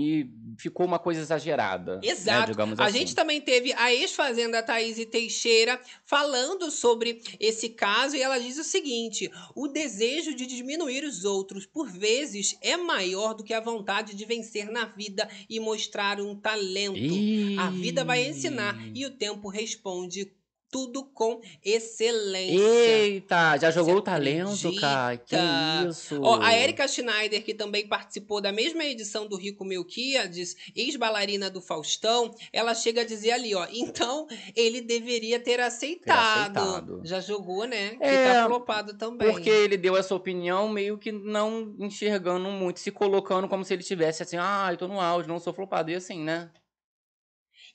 Ficou 0.58 0.84
uma 0.84 0.98
coisa 0.98 1.20
exagerada. 1.20 1.96
né, 1.96 2.08
Exato. 2.08 2.50
digamos 2.50 2.80
a 2.80 2.86
assim. 2.86 2.98
gente 2.98 3.14
também 3.14 3.40
teve 3.40 3.72
a 3.74 3.92
ex-fazenda 3.92 4.62
Thaís 4.62 5.02
Teixeira 5.06 5.80
falando 6.04 6.70
sobre 6.70 7.22
esse 7.38 7.68
caso 7.70 8.16
e 8.16 8.22
ela 8.22 8.38
diz 8.38 8.58
o 8.58 8.64
seguinte: 8.64 9.30
o 9.54 9.68
desejo 9.68 10.34
de 10.34 10.46
diminuir 10.46 11.04
os 11.04 11.24
outros, 11.24 11.64
por 11.64 11.88
vezes, 11.88 12.58
é 12.60 12.76
maior 12.76 13.34
do 13.34 13.44
que 13.44 13.54
a 13.54 13.60
vontade 13.60 14.16
de 14.16 14.24
vencer 14.24 14.70
na 14.70 14.86
vida 14.86 15.28
e 15.48 15.60
mostrar 15.60 16.20
um 16.20 16.34
talento. 16.34 17.14
A 17.60 17.70
vida 17.70 18.04
vai 18.04 18.26
ensinar 18.26 18.76
e 18.94 19.06
o 19.06 19.10
tempo 19.10 19.48
responde 19.48 20.32
tudo 20.76 21.06
com 21.06 21.40
excelência. 21.64 22.60
Eita, 22.60 23.56
já 23.56 23.70
jogou 23.70 23.94
Você 23.94 23.98
o 23.98 24.02
talento, 24.02 24.74
cara. 24.78 25.16
Que 25.16 25.34
acredita? 25.34 25.88
isso? 25.88 26.20
Ó, 26.22 26.38
a 26.42 26.54
Erika 26.54 26.86
Schneider, 26.86 27.42
que 27.42 27.54
também 27.54 27.88
participou 27.88 28.42
da 28.42 28.52
mesma 28.52 28.84
edição 28.84 29.26
do 29.26 29.38
Rico 29.38 29.64
Melquiades, 29.64 30.54
ex-bailarina 30.76 31.48
do 31.48 31.62
Faustão, 31.62 32.34
ela 32.52 32.74
chega 32.74 33.00
a 33.00 33.04
dizer 33.06 33.30
ali, 33.30 33.54
ó, 33.54 33.66
então 33.72 34.26
ele 34.54 34.82
deveria 34.82 35.40
ter 35.40 35.60
aceitado. 35.60 36.58
aceitado. 36.58 37.00
Já 37.04 37.20
jogou, 37.20 37.64
né? 37.64 37.96
Que 37.96 38.04
É, 38.04 38.34
tá 38.34 38.46
flopado 38.46 38.98
também. 38.98 39.32
Porque 39.32 39.48
ele 39.48 39.78
deu 39.78 39.96
essa 39.96 40.14
opinião 40.14 40.68
meio 40.68 40.98
que 40.98 41.10
não 41.10 41.74
enxergando 41.78 42.50
muito, 42.50 42.80
se 42.80 42.90
colocando 42.90 43.48
como 43.48 43.64
se 43.64 43.72
ele 43.72 43.82
tivesse 43.82 44.22
assim, 44.22 44.36
ah, 44.38 44.68
eu 44.70 44.76
tô 44.76 44.86
no 44.86 45.00
auge, 45.00 45.26
não 45.26 45.38
sou 45.38 45.54
flopado, 45.54 45.90
e 45.90 45.94
assim, 45.94 46.22
né? 46.22 46.50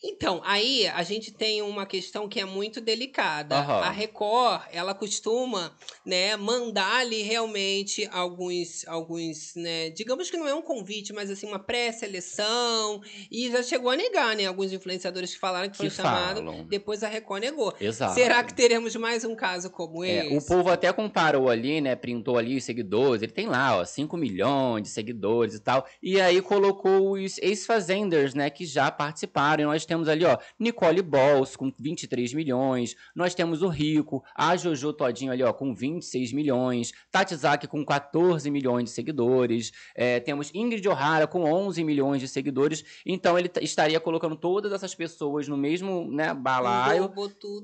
Então, 0.04 0.42
aí 0.44 0.88
a 0.88 1.04
gente 1.04 1.32
tem 1.32 1.62
uma 1.62 1.86
questão 1.86 2.28
que 2.28 2.40
é 2.40 2.46
muito 2.46 2.82
delicada. 2.82 3.56
Aham. 3.58 3.82
A 3.82 3.90
Record, 3.92 4.62
ela 4.72 4.94
costuma, 4.96 5.76
né, 6.06 6.36
mandar 6.36 6.98
ali 7.02 7.22
realmente 7.22 8.08
alguns, 8.12 8.88
alguns, 8.88 9.54
né, 9.56 9.90
digamos 9.92 10.30
que 10.32 10.38
não 10.38 10.48
é 10.48 10.54
um 10.56 10.62
convite, 10.62 11.14
mas 11.14 11.30
assim, 11.30 11.46
uma 11.48 11.60
pré-seleção, 11.60 13.02
e 13.32 13.52
já 13.52 13.62
chegou 13.64 13.90
a 13.92 13.96
negar, 13.96 14.36
né, 14.36 14.46
alguns 14.46 14.72
influenciadores 14.74 15.34
que 15.34 15.40
falaram 15.40 15.68
que, 15.70 15.78
Que 15.78 15.78
foi 15.78 15.90
chamado, 15.90 16.38
falam. 16.44 16.66
depois 16.68 17.04
a 17.04 17.08
Record 17.08 17.42
negou. 17.44 17.74
Exato. 17.80 18.14
Será 18.14 18.44
que 18.44 18.54
teremos 18.54 18.96
mais 18.96 19.24
um 19.24 19.36
caso 19.36 19.70
como 19.70 20.04
É, 20.04 20.26
esse? 20.26 20.38
o 20.38 20.42
povo 20.42 20.70
até 20.70 20.92
comparou 20.92 21.50
ali, 21.50 21.80
né? 21.82 21.96
Printou 21.96 22.38
ali 22.38 22.58
os 22.58 22.64
seguidores. 22.64 23.22
Ele 23.22 23.32
tem 23.32 23.48
lá, 23.48 23.78
ó, 23.78 23.86
5 23.86 24.18
milhões 24.18 24.84
de 24.84 24.90
seguidores 24.90 25.56
e 25.56 25.60
tal. 25.60 25.86
E 26.02 26.20
aí 26.20 26.42
colocou 26.42 27.12
os 27.14 27.38
ex-fazenders, 27.40 28.34
né? 28.34 28.50
Que 28.50 28.66
já 28.66 28.90
participaram. 28.92 29.64
E 29.64 29.66
nós 29.66 29.86
temos 29.92 30.08
ali, 30.08 30.24
ó, 30.24 30.38
Nicole 30.58 31.02
Balls 31.02 31.58
com 31.58 31.70
23 31.78 32.34
milhões. 32.34 32.96
Nós 33.14 33.36
temos 33.36 33.62
o 33.62 33.68
Rico, 33.68 34.24
a 34.34 34.56
Jojo 34.56 34.94
Todinho 34.94 35.34
ali, 35.34 35.44
ó, 35.44 35.52
com 35.52 35.76
26 35.76 36.32
milhões. 36.32 36.94
Tati 37.12 37.36
Zaki 37.36 37.68
com 37.68 37.84
14 37.84 38.50
milhões 38.50 38.86
de 38.86 38.92
seguidores. 38.92 39.74
É, 39.94 40.22
temos 40.22 40.50
Ingrid 40.56 40.88
O'Hara 40.88 41.28
com 41.28 41.44
11 41.44 41.84
milhões 41.84 42.22
de 42.22 42.28
seguidores. 42.30 42.86
Então 43.06 43.38
ele 43.38 43.52
estaria 43.60 44.00
colocando 44.00 44.38
todas 44.38 44.72
essas 44.72 44.96
pessoas 44.96 45.50
no 45.50 45.58
mesmo, 45.58 46.10
né, 46.10 46.34
balaio. 46.34 47.12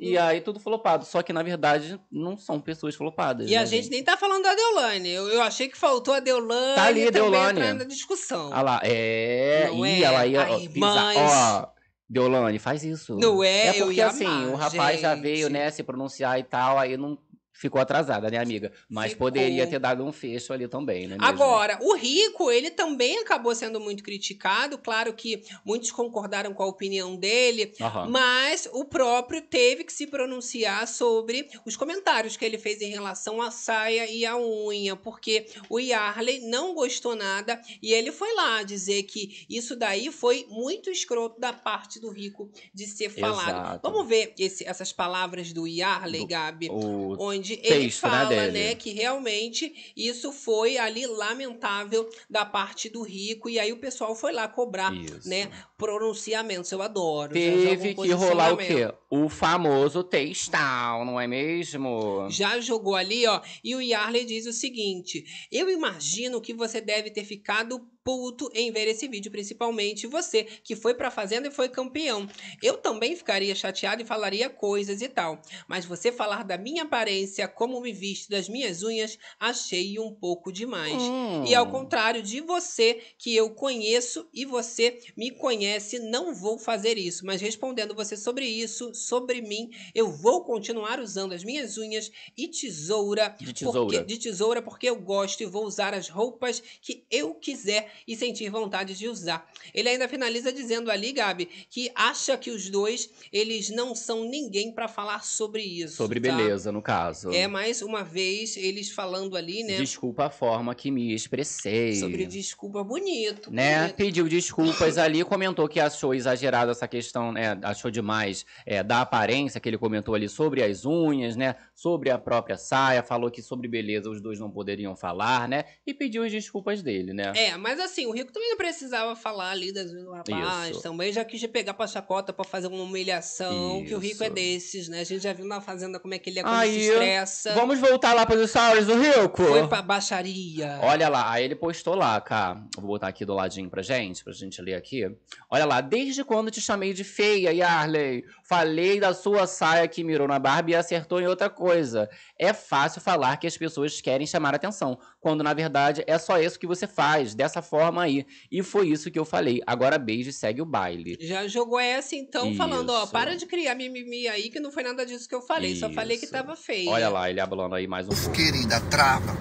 E 0.02 0.18
aí 0.18 0.42
tudo 0.42 0.60
flopado. 0.60 1.06
Só 1.06 1.24
que, 1.24 1.32
na 1.32 1.44
verdade, 1.44 1.98
não 2.12 2.36
são 2.36 2.60
pessoas 2.60 2.94
flopadas. 2.94 3.50
E 3.50 3.56
a 3.56 3.62
né, 3.62 3.66
gente 3.66 3.90
nem 3.90 4.04
tá 4.04 4.18
falando 4.18 4.44
da 4.44 4.54
Deolane. 4.54 5.10
Eu, 5.10 5.30
eu 5.30 5.42
achei 5.42 5.70
que 5.70 5.78
faltou 5.78 6.14
a 6.14 6.20
Deolane 6.20 6.76
Tá 6.76 6.84
ali, 6.88 7.06
também 7.10 7.32
Deolane. 7.32 7.74
na 7.74 7.84
discussão. 7.86 8.50
Ah 8.52 8.62
lá, 8.62 8.82
é. 8.84 9.70
Não 9.72 9.86
é? 9.86 10.02
ela 10.02 10.26
ia 10.28 10.46
mas- 10.76 11.18
Ó, 11.18 11.77
Deolane, 12.10 12.58
faz 12.58 12.84
isso. 12.84 13.18
Não 13.18 13.44
é? 13.44 13.68
É 13.68 13.74
porque 13.84 14.02
assim, 14.02 14.46
o 14.48 14.56
rapaz 14.56 15.02
já 15.02 15.14
veio, 15.14 15.50
né, 15.50 15.70
se 15.70 15.84
pronunciar 15.84 16.40
e 16.40 16.44
tal, 16.44 16.80
aí 16.80 16.96
não 16.96 17.18
ficou 17.60 17.82
atrasada, 17.82 18.30
né, 18.30 18.38
amiga? 18.38 18.72
Mas 18.90 19.12
Ficou. 19.12 19.28
poderia 19.28 19.66
ter 19.68 19.80
dado 19.80 20.04
um 20.06 20.12
fecho 20.12 20.54
ali 20.54 20.68
também, 20.68 21.02
né? 21.08 21.18
mesmo? 21.18 21.26
Agora, 21.26 21.80
o 21.82 21.96
Rico, 21.96 22.52
ele 22.52 22.70
também 22.72 23.18
acabou 23.20 23.54
sendo 23.56 23.80
muito 23.80 24.04
criticado. 24.04 24.78
Claro 24.78 25.14
que 25.14 25.44
muitos 25.66 25.92
concordaram 25.92 26.54
com 26.54 26.64
a 26.64 26.68
opinião 26.68 27.16
dele, 27.16 27.74
Aham. 27.82 28.08
mas 28.10 28.70
o 28.74 28.86
próprio 28.86 29.42
teve 29.42 29.84
que 29.84 29.92
se 29.94 30.08
pronunciar 30.08 30.88
sobre 30.88 31.50
os 31.66 31.76
comentários 31.76 32.38
que 32.38 32.46
ele 32.46 32.58
fez 32.58 32.82
em 32.82 32.90
relação 32.90 33.42
à 33.42 33.50
saia 33.52 34.10
e 34.10 34.26
à 34.26 34.38
unha, 34.38 34.96
porque 34.96 35.48
o 35.70 35.80
Yarley 35.80 36.42
não 36.42 36.74
gostou 36.74 37.16
nada 37.16 37.60
e 37.82 37.94
ele 37.94 38.12
foi 38.12 38.34
lá 38.36 38.64
dizer 38.64 39.04
que 39.04 39.46
isso 39.50 39.76
daí 39.76 40.12
foi 40.12 40.46
muito 40.50 40.90
escroto 40.90 41.40
da 41.40 41.54
parte 41.54 42.00
do 42.00 42.10
Rico 42.10 42.50
de 42.74 42.86
ser 42.86 43.10
falado. 43.10 43.50
Exato. 43.50 43.80
Vamos 43.90 44.08
ver 44.08 44.34
esse- 44.38 44.66
essas 44.66 44.92
palavras 44.94 45.52
do 45.54 45.66
Yarley, 45.68 46.22
Do- 46.22 46.28
Gabi? 46.28 46.70
O 46.70 47.16
onde 47.20 47.47
ele 47.54 47.86
texto, 47.86 48.04
né, 48.04 48.10
fala, 48.10 48.30
dele. 48.30 48.52
né, 48.52 48.76
que 48.76 48.92
realmente 48.92 49.94
isso 49.96 50.32
foi 50.32 50.78
ali 50.78 51.06
lamentável 51.06 52.10
da 52.30 52.46
parte 52.46 52.90
do 52.90 53.02
rico 53.02 53.50
e 53.50 53.60
aí 53.60 53.72
o 53.72 53.78
pessoal 53.78 54.16
foi 54.16 54.32
lá 54.34 54.48
cobrar, 54.48 54.94
Isso. 54.94 55.28
né, 55.28 55.50
pronunciamentos. 55.78 56.72
Eu 56.72 56.82
adoro. 56.82 57.34
Teve 57.34 57.94
que 57.94 58.12
rolar 58.12 58.52
o 58.54 58.58
posicionamento. 58.58 58.92
quê? 58.92 58.98
O 59.10 59.30
famoso 59.30 60.04
textão, 60.04 61.06
não 61.06 61.20
é 61.20 61.28
mesmo? 61.28 62.28
Já 62.30 62.60
jogou 62.60 62.96
ali, 62.96 63.26
ó. 63.28 63.42
E 63.64 63.76
o 63.76 63.82
Yarley 63.82 64.26
diz 64.26 64.48
o 64.48 64.54
seguinte: 64.54 65.24
Eu 65.52 65.70
imagino 65.70 66.42
que 66.42 66.54
você 66.54 66.82
deve 66.82 67.12
ter 67.12 67.24
ficado 67.24 67.88
puto 68.04 68.50
em 68.54 68.72
ver 68.72 68.88
esse 68.88 69.06
vídeo, 69.06 69.30
principalmente 69.30 70.08
você, 70.08 70.46
que 70.64 70.78
foi 70.78 70.94
pra 70.94 71.12
fazenda 71.12 71.50
e 71.50 71.52
foi 71.52 71.68
campeão. 71.68 72.26
Eu 72.64 72.78
também 72.78 73.18
ficaria 73.18 73.54
chateado 73.54 74.02
e 74.02 74.06
falaria 74.06 74.50
coisas 74.50 75.02
e 75.02 75.10
tal. 75.10 75.42
Mas 75.68 75.84
você 75.84 76.10
falar 76.10 76.44
da 76.44 76.58
minha 76.58 76.84
aparência, 76.84 77.50
como 77.50 77.82
me 77.82 77.92
visto, 77.92 78.30
das 78.30 78.48
minhas 78.48 78.82
unhas, 78.82 79.20
achei 79.38 80.00
um 80.00 80.14
pouco 80.14 80.54
demais. 80.54 81.02
Hum. 81.02 81.44
E 81.46 81.54
ao 81.54 81.70
contrário 81.70 82.24
de 82.24 82.40
você, 82.40 83.02
que 83.18 83.36
eu 83.36 83.50
conheço 83.50 84.26
e 84.34 84.46
você 84.46 84.98
me 85.18 85.32
conhece, 85.32 85.67
não 86.00 86.34
vou 86.34 86.58
fazer 86.58 86.98
isso. 86.98 87.26
Mas 87.26 87.42
respondendo 87.42 87.96
você 87.96 88.16
sobre 88.16 88.46
isso, 88.46 88.94
sobre 88.94 89.42
mim, 89.42 89.72
eu 89.94 90.12
vou 90.12 90.44
continuar 90.44 91.00
usando 91.00 91.34
as 91.34 91.44
minhas 91.44 91.78
unhas 91.78 92.12
e 92.38 92.48
tesoura. 92.48 93.36
De 93.40 93.54
tesoura. 93.54 93.80
Porque, 93.80 94.04
de 94.04 94.18
tesoura, 94.18 94.62
porque 94.62 94.90
eu 94.90 94.96
gosto 94.96 95.42
e 95.42 95.46
vou 95.46 95.66
usar 95.66 95.94
as 95.94 96.10
roupas 96.10 96.62
que 96.82 97.04
eu 97.10 97.34
quiser 97.34 97.92
e 98.08 98.16
sentir 98.16 98.50
vontade 98.50 98.96
de 98.96 99.08
usar. 99.08 99.50
Ele 99.74 99.90
ainda 99.90 100.08
finaliza 100.08 100.52
dizendo 100.52 100.92
ali, 100.92 101.12
Gabi, 101.12 101.46
que 101.70 101.92
acha 101.96 102.38
que 102.38 102.52
os 102.52 102.70
dois, 102.70 103.10
eles 103.32 103.70
não 103.70 103.96
são 103.96 104.26
ninguém 104.26 104.72
pra 104.72 104.88
falar 104.88 105.24
sobre 105.24 105.64
isso. 105.64 105.96
Sobre 105.96 106.20
tá? 106.20 106.36
beleza, 106.36 106.72
no 106.72 106.82
caso. 106.82 107.32
É, 107.32 107.48
mais 107.48 107.82
uma 107.82 108.04
vez, 108.04 108.58
eles 108.58 108.90
falando 108.90 109.36
ali, 109.36 109.64
né? 109.64 109.78
Desculpa 109.78 110.26
a 110.26 110.30
forma 110.30 110.74
que 110.76 110.92
me 110.92 111.14
expressei. 111.14 111.96
Sobre 111.96 112.26
desculpa 112.26 112.84
bonito. 112.84 113.52
né? 113.52 113.80
bonito. 113.80 113.96
Pediu 113.96 114.28
desculpas 114.28 114.98
ali, 114.98 115.24
comentou 115.24 115.57
que 115.66 115.80
achou 115.80 116.14
exagerado 116.14 116.72
essa 116.72 116.90
questão, 116.90 117.32
né? 117.32 117.58
Achou 117.64 117.90
demais 117.90 118.46
é, 118.66 118.84
da 118.84 119.00
aparência 119.00 119.62
que 119.62 119.70
ele 119.70 119.78
comentou 119.78 120.14
ali 120.14 120.28
sobre 120.28 120.62
as 120.62 120.86
unhas, 120.86 121.38
né? 121.38 121.56
Sobre 121.74 122.10
a 122.10 122.18
própria 122.18 122.58
saia, 122.58 123.02
falou 123.02 123.32
que 123.32 123.42
sobre 123.42 123.70
beleza 123.70 124.10
os 124.10 124.20
dois 124.20 124.38
não 124.40 124.52
poderiam 124.52 124.94
falar, 124.94 125.48
né? 125.48 125.64
E 125.86 125.94
pediu 125.94 126.24
as 126.24 126.32
desculpas 126.34 126.82
dele, 126.82 127.14
né? 127.14 127.32
É, 127.34 127.56
mas 127.56 127.80
assim, 127.80 128.06
o 128.06 128.12
Rico 128.12 128.34
também 128.34 128.50
não 128.50 128.58
precisava 128.58 129.16
falar 129.16 129.52
ali 129.52 129.72
das 129.72 129.90
unhas 129.92 130.04
do 130.04 130.12
rapaz. 130.12 130.72
Isso. 130.72 130.82
Também 130.82 131.14
já 131.14 131.24
quis 131.24 131.46
pegar 131.48 131.74
pra 131.74 131.88
chacota 131.88 132.34
pra 132.34 132.44
fazer 132.44 132.68
uma 132.68 132.84
humilhação. 132.84 133.86
Que 133.86 133.96
o 133.96 134.00
Rico 134.00 134.24
é 134.24 134.28
Isso. 134.28 134.36
desses, 134.36 134.88
né? 134.90 135.00
A 135.00 135.04
gente 135.04 135.24
já 135.24 135.32
viu 135.32 135.46
na 135.46 135.62
Fazenda 135.62 136.00
como 136.00 136.14
é 136.14 136.20
que 136.20 136.30
ele 136.30 136.40
é 136.40 136.44
se 136.44 136.50
Aí, 136.50 136.88
estressa. 136.88 137.54
Vamos 137.54 137.80
voltar 137.80 138.14
lá 138.14 138.26
para 138.26 138.36
os 138.36 138.50
stories 138.50 138.88
do 138.88 138.96
Rico? 138.96 139.44
Foi 139.44 139.68
pra 139.68 139.82
baixaria. 139.82 140.80
Olha 140.82 141.08
lá, 141.08 141.32
aí 141.32 141.46
ele 141.46 141.56
postou 141.56 141.96
lá, 141.96 142.20
cá. 142.20 142.62
Vou 142.76 142.88
botar 142.88 143.08
aqui 143.08 143.24
do 143.24 143.34
ladinho 143.34 143.70
pra 143.70 143.82
gente, 143.82 144.24
pra 144.24 144.34
gente 144.34 144.62
ler 144.62 144.76
aqui. 144.76 145.10
Olha 145.50 145.64
lá, 145.64 145.80
desde 145.80 146.26
quando 146.26 146.52
te 146.52 146.60
chamei 146.60 146.94
de 146.94 147.06
feia, 147.06 147.54
Yarley? 147.54 148.26
Falei 148.44 149.00
da 149.00 149.14
sua 149.14 149.48
saia 149.48 149.88
que 149.88 150.04
mirou 150.04 150.28
na 150.28 150.38
Barbie 150.38 150.74
e 150.74 150.76
acertou 150.76 151.22
em 151.22 151.28
outra 151.28 151.50
coisa. 151.50 152.10
É 152.38 152.52
fácil 152.52 153.00
falar 153.00 153.38
que 153.38 153.48
as 153.48 153.58
pessoas 153.58 154.02
querem 154.02 154.28
chamar 154.28 154.54
atenção, 154.54 155.00
quando 155.22 155.46
na 155.46 155.54
verdade 155.54 156.04
é 156.06 156.18
só 156.18 156.38
isso 156.38 156.60
que 156.60 156.68
você 156.68 156.86
faz, 156.86 157.34
dessa 157.34 157.62
forma 157.62 158.04
aí. 158.04 158.26
E 158.52 158.62
foi 158.62 158.90
isso 158.90 159.10
que 159.10 159.18
eu 159.18 159.24
falei. 159.24 159.62
Agora 159.66 159.98
beijo 159.98 160.30
e 160.30 160.34
segue 160.34 160.62
o 160.62 160.66
baile. 160.66 161.18
Já 161.22 161.48
jogou 161.48 161.80
essa, 161.80 162.14
então, 162.14 162.54
falando, 162.56 162.90
ó, 162.90 163.04
Isso. 163.04 163.12
para 163.14 163.38
de 163.38 163.46
criar 163.46 163.74
mimimi 163.74 164.28
aí, 164.28 164.50
que 164.50 164.60
não 164.60 164.70
foi 164.70 164.84
nada 164.84 165.06
disso 165.06 165.30
que 165.30 165.36
eu 165.36 165.42
falei. 165.42 165.78
Só 165.78 165.90
falei 165.90 166.18
que 166.18 166.26
Isso. 166.26 166.34
tava 166.34 166.58
feia. 166.58 166.90
Olha 166.90 167.08
lá, 167.08 167.30
ele 167.30 167.40
abalando 167.40 167.76
aí 167.76 167.88
mais 167.88 168.06
um 168.06 168.10
pouco. 168.10 168.32
Querida, 168.32 168.82
trava. 168.90 169.34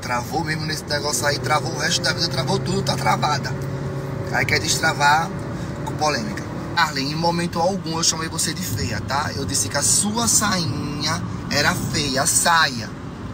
Travou 0.00 0.42
mesmo 0.42 0.64
nesse 0.64 0.84
negócio 0.84 1.26
aí, 1.26 1.38
travou 1.38 1.70
o 1.70 1.78
resto 1.78 2.02
da 2.02 2.14
vida, 2.14 2.30
travou 2.30 2.58
tudo, 2.58 2.82
tá 2.82 2.96
travada. 2.96 3.50
Aí 4.32 4.46
quer 4.46 4.58
destravar 4.58 5.30
polêmica. 6.00 6.42
Arlen, 6.74 7.12
em 7.12 7.14
momento 7.14 7.60
algum 7.60 7.98
eu 7.98 8.02
chamei 8.02 8.26
você 8.26 8.54
de 8.54 8.62
feia, 8.62 9.00
tá? 9.02 9.30
Eu 9.36 9.44
disse 9.44 9.68
que 9.68 9.76
a 9.76 9.82
sua 9.82 10.26
sainha 10.26 11.22
era 11.50 11.74
feia, 11.74 12.22
a 12.22 12.26
saia. 12.26 12.88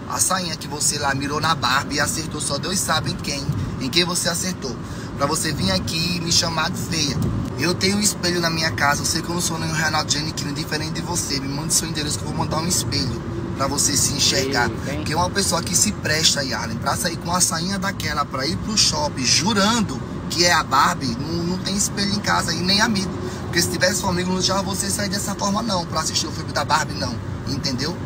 A 0.09 0.19
sainha 0.19 0.57
que 0.57 0.67
você 0.67 0.99
lá 0.99 1.15
mirou 1.15 1.41
na 1.41 1.55
Barbie 1.55 1.97
e 1.97 2.01
acertou, 2.01 2.41
só 2.41 2.59
Deus 2.59 2.79
sabe 2.81 3.13
em 3.13 3.17
quem, 3.17 3.47
em 3.81 3.89
quem 3.89 4.05
você 4.05 4.29
acertou. 4.29 4.75
Pra 5.17 5.27
você 5.27 5.53
vir 5.53 5.71
aqui 5.71 6.17
e 6.17 6.21
me 6.21 6.33
chamar 6.33 6.71
de 6.71 6.79
feia. 6.79 7.17
Eu 7.59 7.73
tenho 7.73 7.97
um 7.97 8.01
espelho 8.01 8.41
na 8.41 8.51
minha 8.51 8.71
casa, 8.73 9.01
eu 9.01 9.07
sei 9.07 9.23
que 9.23 9.29
eu 9.29 9.35
não 9.35 9.41
sou 9.41 9.59
nenhum 9.59 9.73
Renato 9.73 10.13
Giannichini, 10.13 10.53
diferente 10.53 10.95
de 10.95 11.01
você. 11.01 11.39
Me 11.39 11.49
mande 11.49 11.73
seu 11.73 11.89
endereço 11.89 12.19
que 12.19 12.25
eu 12.25 12.29
vou 12.29 12.37
mandar 12.37 12.59
um 12.59 12.67
espelho 12.67 13.23
pra 13.57 13.69
você 13.69 13.97
se 13.97 14.13
enxergar. 14.13 14.69
Porque 14.69 15.15
uma 15.15 15.31
pessoa 15.31 15.63
que 15.63 15.75
se 15.77 15.93
presta, 15.93 16.43
Yarlen, 16.43 16.79
pra 16.79 16.97
sair 16.97 17.17
com 17.17 17.31
uma 17.31 17.41
sainha 17.41 17.79
daquela 17.79 18.25
pra 18.25 18.45
ir 18.45 18.57
pro 18.59 18.77
shopping 18.77 19.25
jurando 19.25 20.16
que 20.27 20.45
é 20.45 20.53
a 20.53 20.63
Barbie, 20.63 21.17
não, 21.19 21.45
não 21.45 21.59
tem 21.59 21.77
espelho 21.77 22.13
em 22.13 22.21
casa 22.21 22.53
e 22.53 22.61
nem 22.61 22.81
amigo. 22.81 23.11
Porque 23.43 23.61
se 23.63 23.71
tivesse 23.71 24.05
um 24.05 24.09
amigo, 24.09 24.29
não 24.29 24.39
deixava 24.39 24.63
você 24.63 24.91
sair 24.91 25.09
dessa 25.09 25.35
forma, 25.35 25.63
não, 25.63 25.87
pra 25.87 26.01
assistir 26.01 26.27
o 26.27 26.33
filme 26.33 26.53
da 26.53 26.65
Barbie, 26.65 26.95
não. 26.95 27.15
Entendeu? 27.49 27.97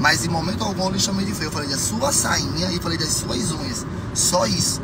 Mas 0.00 0.24
em 0.24 0.28
momento 0.28 0.64
algum 0.64 0.84
eu 0.84 0.90
lhe 0.90 1.00
chamei 1.00 1.26
de 1.26 1.34
feio. 1.34 1.48
Eu 1.48 1.52
falei 1.52 1.68
da 1.68 1.78
sua 1.78 2.12
sainha 2.12 2.70
e 2.70 2.78
falei 2.78 2.98
das 2.98 3.08
suas 3.08 3.52
unhas. 3.52 3.86
Só 4.14 4.46
isso. 4.46 4.80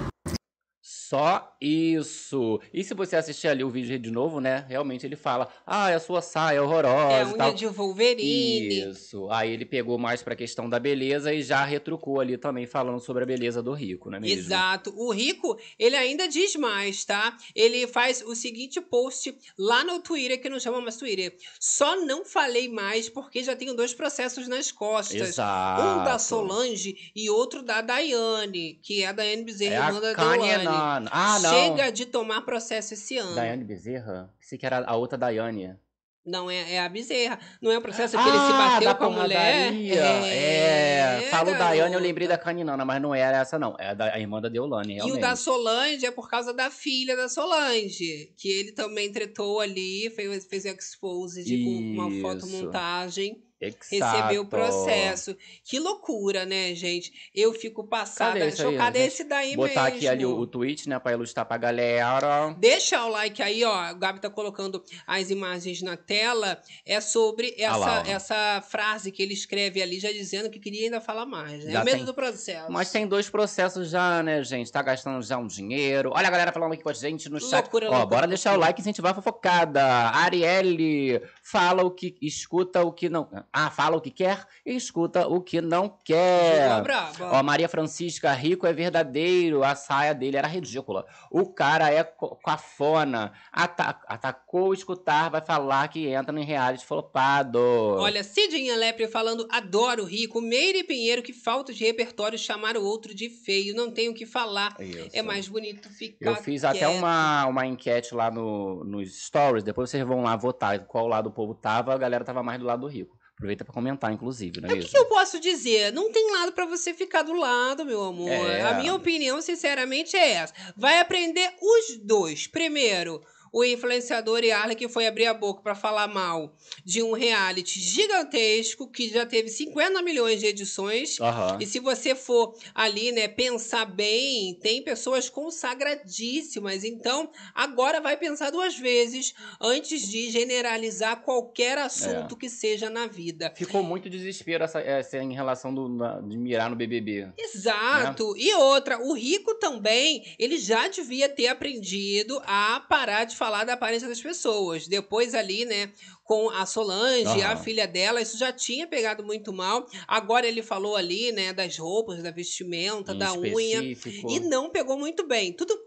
Só 0.82 1.53
isso. 1.64 2.60
E 2.72 2.84
se 2.84 2.94
você 2.94 3.16
assistir 3.16 3.48
ali 3.48 3.64
o 3.64 3.70
vídeo 3.70 3.98
de 3.98 4.10
novo, 4.10 4.40
né? 4.40 4.64
Realmente 4.68 5.06
ele 5.06 5.16
fala: 5.16 5.48
Ah, 5.66 5.86
a 5.88 5.98
sua 6.00 6.20
saia 6.20 6.58
é 6.58 6.60
horrorosa. 6.60 7.12
É 7.12 7.22
a 7.22 7.26
unha 7.26 7.36
tal. 7.36 7.54
de 7.54 7.66
Wolverine. 7.66 8.90
Isso. 8.90 9.28
Aí 9.30 9.52
ele 9.52 9.64
pegou 9.64 9.98
mais 9.98 10.22
pra 10.22 10.36
questão 10.36 10.68
da 10.68 10.78
beleza 10.78 11.32
e 11.32 11.42
já 11.42 11.64
retrucou 11.64 12.20
ali 12.20 12.36
também 12.36 12.66
falando 12.66 13.00
sobre 13.00 13.22
a 13.22 13.26
beleza 13.26 13.62
do 13.62 13.72
rico, 13.72 14.10
não 14.10 14.18
é 14.18 14.20
mesmo? 14.20 14.38
Exato. 14.38 14.92
O 14.96 15.12
Rico, 15.12 15.58
ele 15.78 15.96
ainda 15.96 16.28
diz 16.28 16.54
mais, 16.56 17.04
tá? 17.04 17.36
Ele 17.54 17.86
faz 17.86 18.22
o 18.22 18.34
seguinte 18.34 18.80
post 18.80 19.34
lá 19.58 19.84
no 19.84 20.00
Twitter, 20.00 20.40
que 20.40 20.48
não 20.48 20.60
chama 20.60 20.80
mais 20.80 20.96
Twitter. 20.96 21.36
Só 21.58 21.96
não 22.04 22.24
falei 22.24 22.68
mais 22.68 23.08
porque 23.08 23.42
já 23.42 23.56
tenho 23.56 23.74
dois 23.74 23.94
processos 23.94 24.48
nas 24.48 24.70
costas. 24.70 25.28
Exato. 25.28 25.82
Um 25.82 26.04
da 26.04 26.18
Solange 26.18 27.12
e 27.14 27.30
outro 27.30 27.62
da 27.62 27.80
Daiane, 27.80 28.78
que 28.82 29.02
é 29.02 29.06
a 29.08 29.12
Daiane 29.12 29.42
É 29.42 29.44
Bezerra, 29.44 29.86
irmã 29.88 29.98
a 29.98 30.12
da. 30.12 30.64
Nana. 30.64 31.10
Ah, 31.12 31.38
não. 31.40 31.53
Chega 31.54 31.92
de 31.92 32.06
tomar 32.06 32.42
processo 32.42 32.94
esse 32.94 33.16
ano. 33.16 33.34
Daiane 33.34 33.64
Bezerra? 33.64 34.32
Pensei 34.38 34.58
que 34.58 34.66
era 34.66 34.84
a 34.84 34.96
outra 34.96 35.16
Daiane. 35.18 35.76
Não, 36.24 36.50
é, 36.50 36.74
é 36.74 36.80
a 36.80 36.88
Bezerra. 36.88 37.38
Não 37.60 37.70
é 37.70 37.76
o 37.76 37.82
processo 37.82 38.16
que 38.16 38.22
ele 38.22 38.30
se 38.30 38.36
ah, 38.36 38.80
bateu 38.80 38.94
com 38.94 39.04
a 39.04 39.10
mulher? 39.10 39.72
porradaria. 39.72 40.00
É. 40.00 41.28
Falou 41.30 41.54
Daiane, 41.54 41.94
eu 41.94 42.00
lembrei 42.00 42.26
da 42.26 42.38
Caninana, 42.38 42.82
mas 42.82 43.02
não 43.02 43.14
era 43.14 43.38
essa, 43.38 43.58
não. 43.58 43.76
É 43.78 43.88
a, 43.88 43.94
da, 43.94 44.14
a 44.14 44.18
irmã 44.18 44.40
da 44.40 44.48
Deolane, 44.48 44.92
E 44.92 44.94
realmente. 44.96 45.18
o 45.18 45.20
da 45.20 45.36
Solange 45.36 46.06
é 46.06 46.10
por 46.10 46.30
causa 46.30 46.54
da 46.54 46.70
filha 46.70 47.14
da 47.14 47.28
Solange, 47.28 48.32
que 48.38 48.48
ele 48.48 48.72
também 48.72 49.12
tretou 49.12 49.60
ali, 49.60 50.08
fez, 50.16 50.46
fez 50.46 50.64
o 50.64 50.68
expose 50.68 51.44
de, 51.44 51.62
com 51.62 51.70
uma 51.70 52.10
fotomontagem, 52.22 53.42
Exato. 53.90 54.16
recebeu 54.16 54.42
o 54.42 54.46
processo. 54.46 55.36
Que 55.64 55.78
loucura, 55.78 56.44
né, 56.44 56.74
gente? 56.74 57.12
Eu 57.34 57.52
fico 57.52 57.84
passada, 57.84 58.32
Cadê 58.38 58.44
aí, 58.44 58.56
chocada. 58.56 58.98
gente? 58.98 59.08
Esse 59.08 59.24
daí 59.24 59.56
Botar 59.56 59.84
mesmo. 59.84 59.96
aqui 59.96 60.08
ali 60.08 60.26
o, 60.26 60.36
o 60.38 60.46
tweet, 60.46 60.88
né, 60.88 60.98
pra 60.98 61.12
ilustrar 61.12 61.46
pra 61.46 61.56
galera. 61.56 62.54
Deixa 62.58 63.04
o 63.04 63.08
like 63.08 63.42
aí, 63.42 63.64
ó. 63.64 63.92
O 63.92 63.96
Gabi 63.96 64.20
tá 64.20 64.28
colocando 64.30 64.82
as 65.06 65.30
imagens 65.30 65.82
na 65.82 65.96
tela. 65.96 66.60
É 66.86 67.00
sobre 67.00 67.54
essa, 67.58 67.74
Ah 67.74 67.76
lá, 67.76 68.02
essa 68.06 68.62
frase 68.68 69.10
que 69.12 69.22
ele 69.22 69.34
escreve 69.34 69.82
ali, 69.82 69.98
já 70.00 70.10
dizendo 70.12 70.50
que 70.50 70.58
queria 70.58 70.84
ainda 70.86 71.00
falar 71.00 71.26
mais, 71.26 71.64
né? 71.64 71.72
Já 71.72 71.82
o 71.82 71.84
medo 71.84 71.96
tem- 71.98 72.04
do 72.04 72.14
processo. 72.14 72.70
Mas 72.70 72.90
tem 72.90 73.06
dois 73.06 73.28
processos 73.30 73.90
já, 73.90 74.22
né, 74.22 74.42
gente? 74.42 74.70
Tá 74.72 74.82
gastando 74.82 75.22
já 75.22 75.36
um 75.38 75.46
dinheiro. 75.46 76.10
Olha 76.14 76.28
a 76.28 76.30
galera 76.30 76.52
falando 76.52 76.72
aqui 76.72 76.82
com 76.82 76.88
a 76.90 76.92
gente 76.94 77.28
no 77.28 77.40
chat. 77.40 77.62
Loucura, 77.62 77.86
Ó, 77.86 77.90
loucura, 77.90 78.06
bora 78.06 78.26
deixar 78.26 78.50
o 78.50 78.52
loucura. 78.54 78.68
like 78.68 78.80
e 78.80 78.82
incentivar 78.82 79.12
a 79.12 79.14
fofocada. 79.14 79.82
Arielle, 79.84 81.20
fala 81.42 81.82
o 81.84 81.90
que 81.90 82.16
escuta, 82.20 82.82
o 82.82 82.92
que 82.92 83.08
não. 83.08 83.28
Ah, 83.56 83.70
fala 83.70 83.96
o 83.96 84.00
que 84.00 84.10
quer 84.10 84.44
e 84.66 84.74
escuta 84.74 85.28
o 85.28 85.40
que 85.40 85.60
não 85.60 85.88
quer. 86.02 86.82
Ó, 87.20 87.40
Maria 87.40 87.68
Francisca, 87.68 88.32
rico 88.32 88.66
é 88.66 88.72
verdadeiro, 88.72 89.62
a 89.62 89.76
saia 89.76 90.12
dele 90.12 90.36
era 90.36 90.48
ridícula. 90.48 91.06
O 91.30 91.46
cara 91.46 91.88
é 91.88 92.02
cafona, 92.44 93.32
ata 93.52 94.00
atacou 94.08 94.74
escutar, 94.74 95.30
vai 95.30 95.40
falar 95.40 95.86
que 95.86 96.08
entra 96.08 96.36
em 96.36 96.44
reality 96.44 96.84
flopado. 96.84 97.60
Olha, 97.60 98.24
Cidinha 98.24 98.74
Lepre 98.74 99.06
falando, 99.06 99.46
adoro 99.48 100.02
rico. 100.02 100.40
Meire 100.40 100.82
Pinheiro, 100.82 101.22
que 101.22 101.32
falta 101.32 101.72
de 101.72 101.84
repertório, 101.84 102.36
chamar 102.36 102.76
o 102.76 102.84
outro 102.84 103.14
de 103.14 103.28
feio. 103.30 103.72
Não 103.76 103.88
tenho 103.88 104.10
o 104.10 104.14
que 104.16 104.26
falar. 104.26 104.74
Isso. 104.80 105.10
É 105.12 105.22
mais 105.22 105.46
bonito 105.46 105.88
ficar 105.90 106.28
Eu 106.28 106.34
fiz 106.34 106.64
até 106.64 106.80
quieto. 106.80 106.98
uma, 106.98 107.46
uma 107.46 107.64
enquete 107.64 108.16
lá 108.16 108.32
no, 108.32 108.82
nos 108.82 109.26
stories, 109.26 109.62
depois 109.62 109.90
vocês 109.90 110.04
vão 110.04 110.24
lá 110.24 110.34
votar 110.34 110.76
qual 110.86 111.06
lado 111.06 111.28
o 111.28 111.32
povo 111.32 111.54
tava, 111.54 111.94
a 111.94 111.98
galera 111.98 112.24
tava 112.24 112.42
mais 112.42 112.58
do 112.58 112.66
lado 112.66 112.80
do 112.80 112.88
rico. 112.88 113.16
Aproveita 113.36 113.64
pra 113.64 113.74
comentar, 113.74 114.12
inclusive, 114.12 114.60
não 114.60 114.68
é 114.68 114.74
O 114.74 114.78
que, 114.78 114.96
eu 114.96 115.06
posso 115.06 115.40
dizer? 115.40 115.92
Não 115.92 116.10
tem 116.12 116.32
lado 116.32 116.52
pra 116.52 116.66
você 116.66 116.94
ficar 116.94 117.22
do 117.22 117.32
lado, 117.32 117.84
meu 117.84 118.02
amor. 118.04 118.30
É. 118.30 118.62
A 118.62 118.74
minha 118.74 118.94
opinião, 118.94 119.42
sinceramente, 119.42 120.16
é 120.16 120.34
essa. 120.34 120.54
Vai 120.76 121.00
aprender 121.00 121.52
os 121.60 121.98
dois. 121.98 122.46
Primeiro, 122.46 123.20
o 123.54 123.64
influenciador 123.64 124.42
Yarley 124.42 124.74
que 124.74 124.88
foi 124.88 125.06
abrir 125.06 125.26
a 125.26 125.32
boca 125.32 125.62
pra 125.62 125.76
falar 125.76 126.08
mal 126.08 126.56
de 126.84 127.00
um 127.04 127.12
reality 127.12 127.78
gigantesco 127.78 128.90
que 128.90 129.08
já 129.08 129.24
teve 129.24 129.48
50 129.48 130.02
milhões 130.02 130.40
de 130.40 130.46
edições. 130.46 131.20
Aham. 131.20 131.58
E 131.60 131.66
se 131.66 131.78
você 131.78 132.16
for 132.16 132.56
ali, 132.74 133.12
né, 133.12 133.28
pensar 133.28 133.84
bem, 133.84 134.54
tem 134.60 134.82
pessoas 134.82 135.28
consagradíssimas. 135.30 136.82
Então, 136.84 137.30
agora 137.54 138.00
vai 138.00 138.16
pensar 138.16 138.50
duas 138.50 138.76
vezes 138.76 139.34
antes 139.60 140.08
de 140.08 140.30
generalizar 140.30 141.22
qualquer 141.22 141.78
assunto 141.78 142.36
que 142.36 142.48
seja 142.48 142.90
na 142.90 143.06
vida. 143.06 143.52
Ficou 143.56 143.82
muito 143.82 144.10
desespero 144.10 144.64
essa, 144.64 144.80
essa 144.80 145.18
em 145.18 145.32
relação 145.32 145.72
do, 145.72 145.88
na- 145.88 146.20
de 146.20 146.36
mirar 146.36 146.68
no 146.70 146.76
BBB. 146.76 147.28
Exato. 147.38 148.34
E 148.36 148.52
outra, 148.54 148.98
o 149.00 149.12
rico 149.12 149.54
também, 149.54 150.24
ele 150.38 150.58
já 150.58 150.88
devia 150.88 151.28
ter 151.28 151.46
aprendido 151.46 152.42
a 152.46 152.80
parar 152.88 153.24
de 153.24 153.36
falar 153.44 153.64
da 153.64 153.74
aparência 153.74 154.08
das 154.08 154.22
pessoas. 154.22 154.88
Depois 154.88 155.34
ali, 155.34 155.66
né, 155.66 155.90
com 156.24 156.48
a 156.48 156.64
Solange, 156.64 157.42
Aham. 157.42 157.52
a 157.52 157.56
filha 157.56 157.86
dela, 157.86 158.22
isso 158.22 158.38
já 158.38 158.50
tinha 158.50 158.86
pegado 158.86 159.22
muito 159.22 159.52
mal. 159.52 159.86
Agora 160.08 160.46
ele 160.46 160.62
falou 160.62 160.96
ali, 160.96 161.30
né, 161.30 161.52
das 161.52 161.76
roupas, 161.76 162.22
da 162.22 162.30
vestimenta, 162.30 163.12
Em 163.12 163.18
da 163.18 163.34
unha. 163.34 163.82
específico. 163.82 164.30
E 164.30 164.40
não 164.40 164.70
pegou 164.70 164.98
muito 164.98 165.26
bem. 165.26 165.52
Tudo 165.52 165.78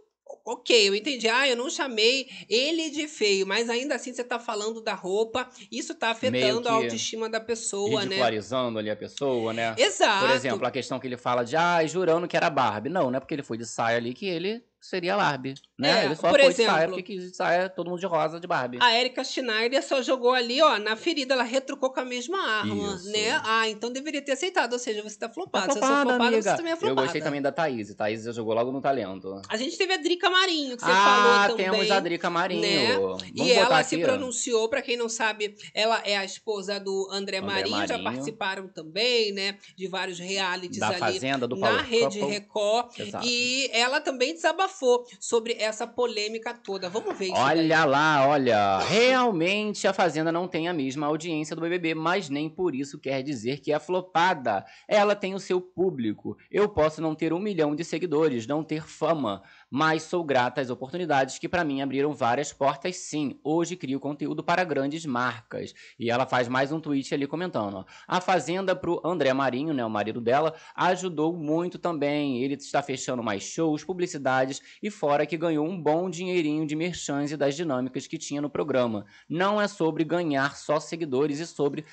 ok, 0.46 0.88
eu 0.88 0.93
entendi. 0.93 1.28
Ah, 1.28 1.50
eu 1.50 1.56
não 1.56 1.67
chamei 1.70 2.28
ele 2.48 2.91
de 2.91 3.08
feio, 3.08 3.48
mas 3.48 3.70
ainda 3.72 3.96
assim 3.96 4.13
você 4.13 4.24
tá 4.24 4.38
falando 4.38 4.80
da 4.82 4.93
roupa. 4.93 5.50
Isso 5.72 5.96
tá 5.96 6.12
afetando 6.12 6.70
a 6.70 6.74
autoestima 6.74 7.28
da 7.28 7.39
pessoa, 7.39 7.89
né? 8.02 8.04
Ridicularizando 8.04 8.78
ali 8.78 8.91
a 8.91 8.96
pessoa, 8.96 9.52
né? 9.52 9.74
Exato. 9.78 10.26
Por 10.28 10.36
exemplo, 10.36 10.67
a 10.67 10.72
questão 10.72 11.00
que 11.00 11.08
ele 11.08 11.17
fala 11.17 11.43
de, 11.43 11.56
ah, 11.56 11.84
jurando 11.88 12.28
que 12.28 12.38
era 12.38 12.52
Barbie. 12.52 12.89
Não, 12.89 13.10
não 13.10 13.17
é 13.17 13.20
porque 13.20 13.34
ele 13.34 13.43
foi 13.43 13.58
de 13.58 13.65
saia 13.65 13.98
ali 13.98 14.13
que 14.13 14.28
ele 14.28 14.63
seria 14.88 15.15
Barbie, 15.15 15.54
né? 15.78 16.02
É, 16.02 16.06
ele 16.06 16.15
só 16.15 16.30
por 16.30 16.39
foi 16.39 16.50
de 16.50 16.56
saia 16.56 16.67
exemplo- 16.78 16.88
porque 16.95 17.04
quis 17.04 17.32
de 17.32 17.36
saia 17.36 17.69
todo 17.69 17.89
mundo 17.89 18.00
de 18.00 18.06
rosa 18.06 18.39
de 18.39 18.47
Barbie. 18.47 18.80
A 18.82 18.97
Erika 19.00 19.23
Schneider 19.23 19.84
só 19.86 20.02
jogou 20.02 20.34
ali, 20.34 20.62
ó, 20.62 20.80
na 20.80 20.95
ferida, 20.95 21.34
ela 21.34 21.43
retrucou 21.43 21.91
com 21.91 22.00
a 22.00 22.06
mesma 22.06 22.38
arma, 22.41 22.95
Isso. 22.95 23.12
né? 23.12 23.39
Ah, 23.43 23.69
então 23.69 23.91
deveria 23.91 24.21
ter 24.21 24.32
aceitado, 24.32 24.73
ou 24.73 24.80
seja, 24.80 25.04
você 25.04 25.17
tá 25.17 25.28
Tá 25.28 25.34
flopado. 25.34 25.73
Se 25.73 25.78
eu 25.80 25.84
sou 25.84 25.88
flopada, 25.88 26.10
flopada, 26.10 26.30
você 26.41 26.47
amiga. 26.50 26.56
também 26.58 26.71
é 26.71 26.73
Eu 26.76 26.80
flopada. 26.80 27.02
gostei 27.02 27.21
também 27.21 27.41
da 27.41 27.52
Thaís. 27.52 27.93
Thaís 27.93 28.23
já 28.23 28.32
jogou 28.32 28.54
logo 28.54 28.71
no 28.71 28.80
talento. 28.82 29.41
A 29.50 29.58
gente 29.58 29.78
teve 29.78 29.91
a 29.93 29.97
Drica 29.97 30.30
Marinho, 30.30 30.78
que 30.78 30.84
você 30.84 30.89
ah, 30.89 31.45
falou 31.45 31.58
também. 31.58 31.69
temos 31.71 31.91
a 31.91 32.00
Drica 32.00 32.30
Marinho. 32.30 32.62
né? 32.62 32.93
Vamos 32.97 33.23
E 33.36 33.52
ela 33.52 33.80
aqui, 33.80 33.89
se 33.89 33.97
pronunciou, 33.97 34.69
pra 34.69 34.82
quem 34.82 34.95
não 34.95 35.10
sabe, 35.10 35.54
ela 35.73 36.02
é 36.06 36.15
a 36.17 36.23
esposa 36.23 36.80
do 36.80 37.10
André, 37.12 37.38
André 37.38 37.41
Marinho, 37.41 37.76
já 37.88 37.97
Marinho. 37.97 38.04
participaram 38.06 38.67
também, 38.69 39.34
né, 39.34 39.58
de 39.76 39.86
vários 39.89 40.17
realities 40.17 40.80
Da 40.80 40.88
ali 40.89 40.97
Fazenda, 41.00 41.45
do 41.45 41.58
na 41.58 41.67
Power 41.67 41.86
Rede. 41.86 42.19
Record. 42.21 42.97
Exato. 43.00 43.26
E 43.28 43.69
ela 43.73 44.00
também 44.00 44.34
desabafou 44.34 44.76
sobre 45.19 45.53
essa 45.53 45.87
polêmica 45.87 46.53
toda. 46.53 46.89
Vamos 46.89 47.17
ver 47.17 47.25
isso 47.25 47.33
daí. 47.35 47.59
Olha 47.59 47.85
lá, 47.85 48.27
olha. 48.27 48.79
Realmente 48.79 49.87
a 49.87 49.93
Fazenda 49.93 50.31
não 50.31 50.47
tem 50.47 50.67
a 50.67 50.73
mesma 50.73 51.07
audiência 51.07 51.55
do 51.55 51.61
BBB, 51.61 51.95
mas 51.95 52.29
nem 52.29 52.49
por 52.49 52.75
isso 52.75 52.99
quer 52.99 53.21
dizer 53.23 53.59
que 53.59 53.71
é 53.71 53.79
flopada. 53.79 54.65
Ela 54.87 55.15
tem 55.15 55.33
o 55.33 55.39
seu 55.39 55.59
público. 55.59 56.37
Eu 56.51 56.69
posso 56.69 57.01
não 57.01 57.15
ter 57.15 57.33
um 57.33 57.39
milhão 57.39 57.75
de 57.75 57.83
seguidores, 57.83 58.47
não 58.47 58.63
ter 58.63 58.83
fama, 58.83 59.41
mas 59.69 60.03
sou 60.03 60.23
grata 60.23 60.62
às 60.62 60.69
oportunidades 60.69 61.38
que 61.38 61.49
pra 61.49 61.63
mim 61.63 61.82
abriram 61.82 62.13
várias 62.13 62.53
portas, 62.53 62.95
sim. 62.97 63.39
Hoje 63.43 63.75
crio 63.75 63.99
conteúdo 63.99 64.43
para 64.43 64.63
grandes 64.63 65.06
marcas. 65.06 65.73
E 65.99 66.10
ela 66.10 66.25
faz 66.25 66.47
mais 66.47 66.71
um 66.71 66.80
tweet 66.80 67.13
ali 67.13 67.27
comentando. 67.27 67.86
A 68.08 68.21
Fazenda 68.21 68.75
pro 68.75 69.01
André 69.03 69.34
Marinho, 69.34 69.73
né, 69.73 69.86
o 69.86 69.89
marido 69.89 70.21
dela, 70.21 70.53
ajudou 70.75 71.34
muito 71.34 71.77
também. 71.77 72.41
Ele 72.43 72.53
está 72.53 72.82
fechando 72.82 73.23
mais 73.23 73.43
shows, 73.43 73.84
publicidades 73.84 74.62
e 74.82 74.89
fora 74.89 75.25
que 75.25 75.38
ganhou 75.38 75.67
um 75.67 75.82
bom 75.82 76.10
dinheirinho 76.10 76.65
de 76.65 76.75
merchans 76.75 77.32
e 77.32 77.38
das 77.38 77.56
dinâmicas 77.56 78.08
que 78.08 78.17
tinha 78.17 78.41
no 78.41 78.49
programa. 78.49 79.06
Não 79.30 79.62
é 79.62 79.67
sobre 79.67 80.03
ganhar 80.03 80.56
só 80.56 80.80
seguidores 80.80 81.39
e 81.39 81.47
sobre 81.47 81.86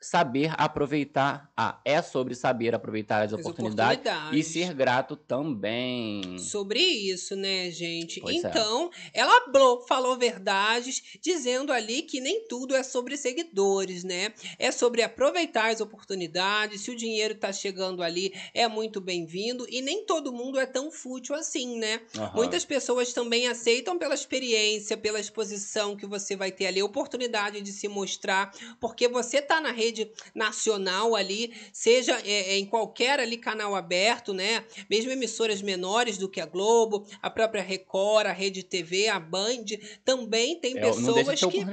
saber 0.00 0.52
aproveitar. 0.56 1.50
Ah, 1.56 1.80
é 1.84 2.00
sobre 2.02 2.34
saber 2.34 2.74
aproveitar 2.74 3.22
as 3.22 3.32
As 3.32 3.40
oportunidades, 3.40 4.04
e 4.04 4.08
oportunidades. 4.08 4.46
ser 4.46 4.74
grato 4.74 5.16
também. 5.16 6.38
Sobre 6.38 6.80
isso, 6.80 7.34
né, 7.34 7.70
gente? 7.70 8.20
Pois 8.20 8.44
é. 8.44 8.48
então, 8.48 8.90
ela 9.12 9.36
hablou, 9.38 9.86
falou 9.86 10.16
verdades, 10.16 11.02
dizendo 11.20 11.72
ali 11.72 12.02
que 12.02 12.20
nem 12.20 12.46
tudo 12.46 12.74
é 12.74 12.82
sobre 12.82 13.16
seguidores, 13.16 14.04
né? 14.04 14.32
É 14.58 14.70
sobre 14.70 15.02
aproveitar 15.02 15.70
as 15.70 15.80
oportunidades. 15.80 16.82
Se 16.82 16.90
o 16.90 16.96
dinheiro 16.96 17.34
tá 17.34 17.52
chegando 17.52 18.02
ali, 18.02 18.32
é 18.54 18.68
muito 18.68 19.00
bem-vindo. 19.00 19.66
E 19.68 19.80
nem 19.80 20.04
todo 20.04 20.32
mundo 20.32 20.58
é 20.58 20.66
tão 20.66 20.90
fútil 20.90 21.34
assim, 21.34 21.78
né? 21.78 22.00
Aham. 22.16 22.32
Muitas 22.34 22.64
pessoas 22.64 23.12
também 23.12 23.48
aceitam 23.48 23.98
pela 23.98 24.14
experiência, 24.14 24.96
pela 24.96 25.18
exposição 25.18 25.96
que 25.96 26.06
você 26.06 26.36
vai 26.36 26.52
ter 26.52 26.66
ali, 26.66 26.82
oportunidade 26.82 27.60
de 27.60 27.72
se 27.72 27.88
mostrar, 27.88 28.52
porque 28.80 29.08
você 29.08 29.40
tá 29.40 29.60
na 29.60 29.72
rede 29.72 29.85
nacional 30.34 31.14
ali, 31.14 31.52
seja 31.72 32.18
é, 32.24 32.54
é, 32.54 32.58
em 32.58 32.66
qualquer 32.66 33.20
ali 33.20 33.36
canal 33.36 33.74
aberto, 33.74 34.32
né? 34.32 34.64
Mesmo 34.88 35.10
emissoras 35.10 35.62
menores 35.62 36.18
do 36.18 36.28
que 36.28 36.40
a 36.40 36.46
Globo, 36.46 37.06
a 37.22 37.30
própria 37.30 37.62
Record, 37.62 38.26
a 38.26 38.32
Rede 38.32 38.62
TV, 38.62 39.08
a 39.08 39.18
Band, 39.18 39.64
também 40.04 40.58
tem 40.58 40.76
É, 40.76 40.80
de 40.80 40.86
pessoas 40.86 41.40
que 41.40 41.64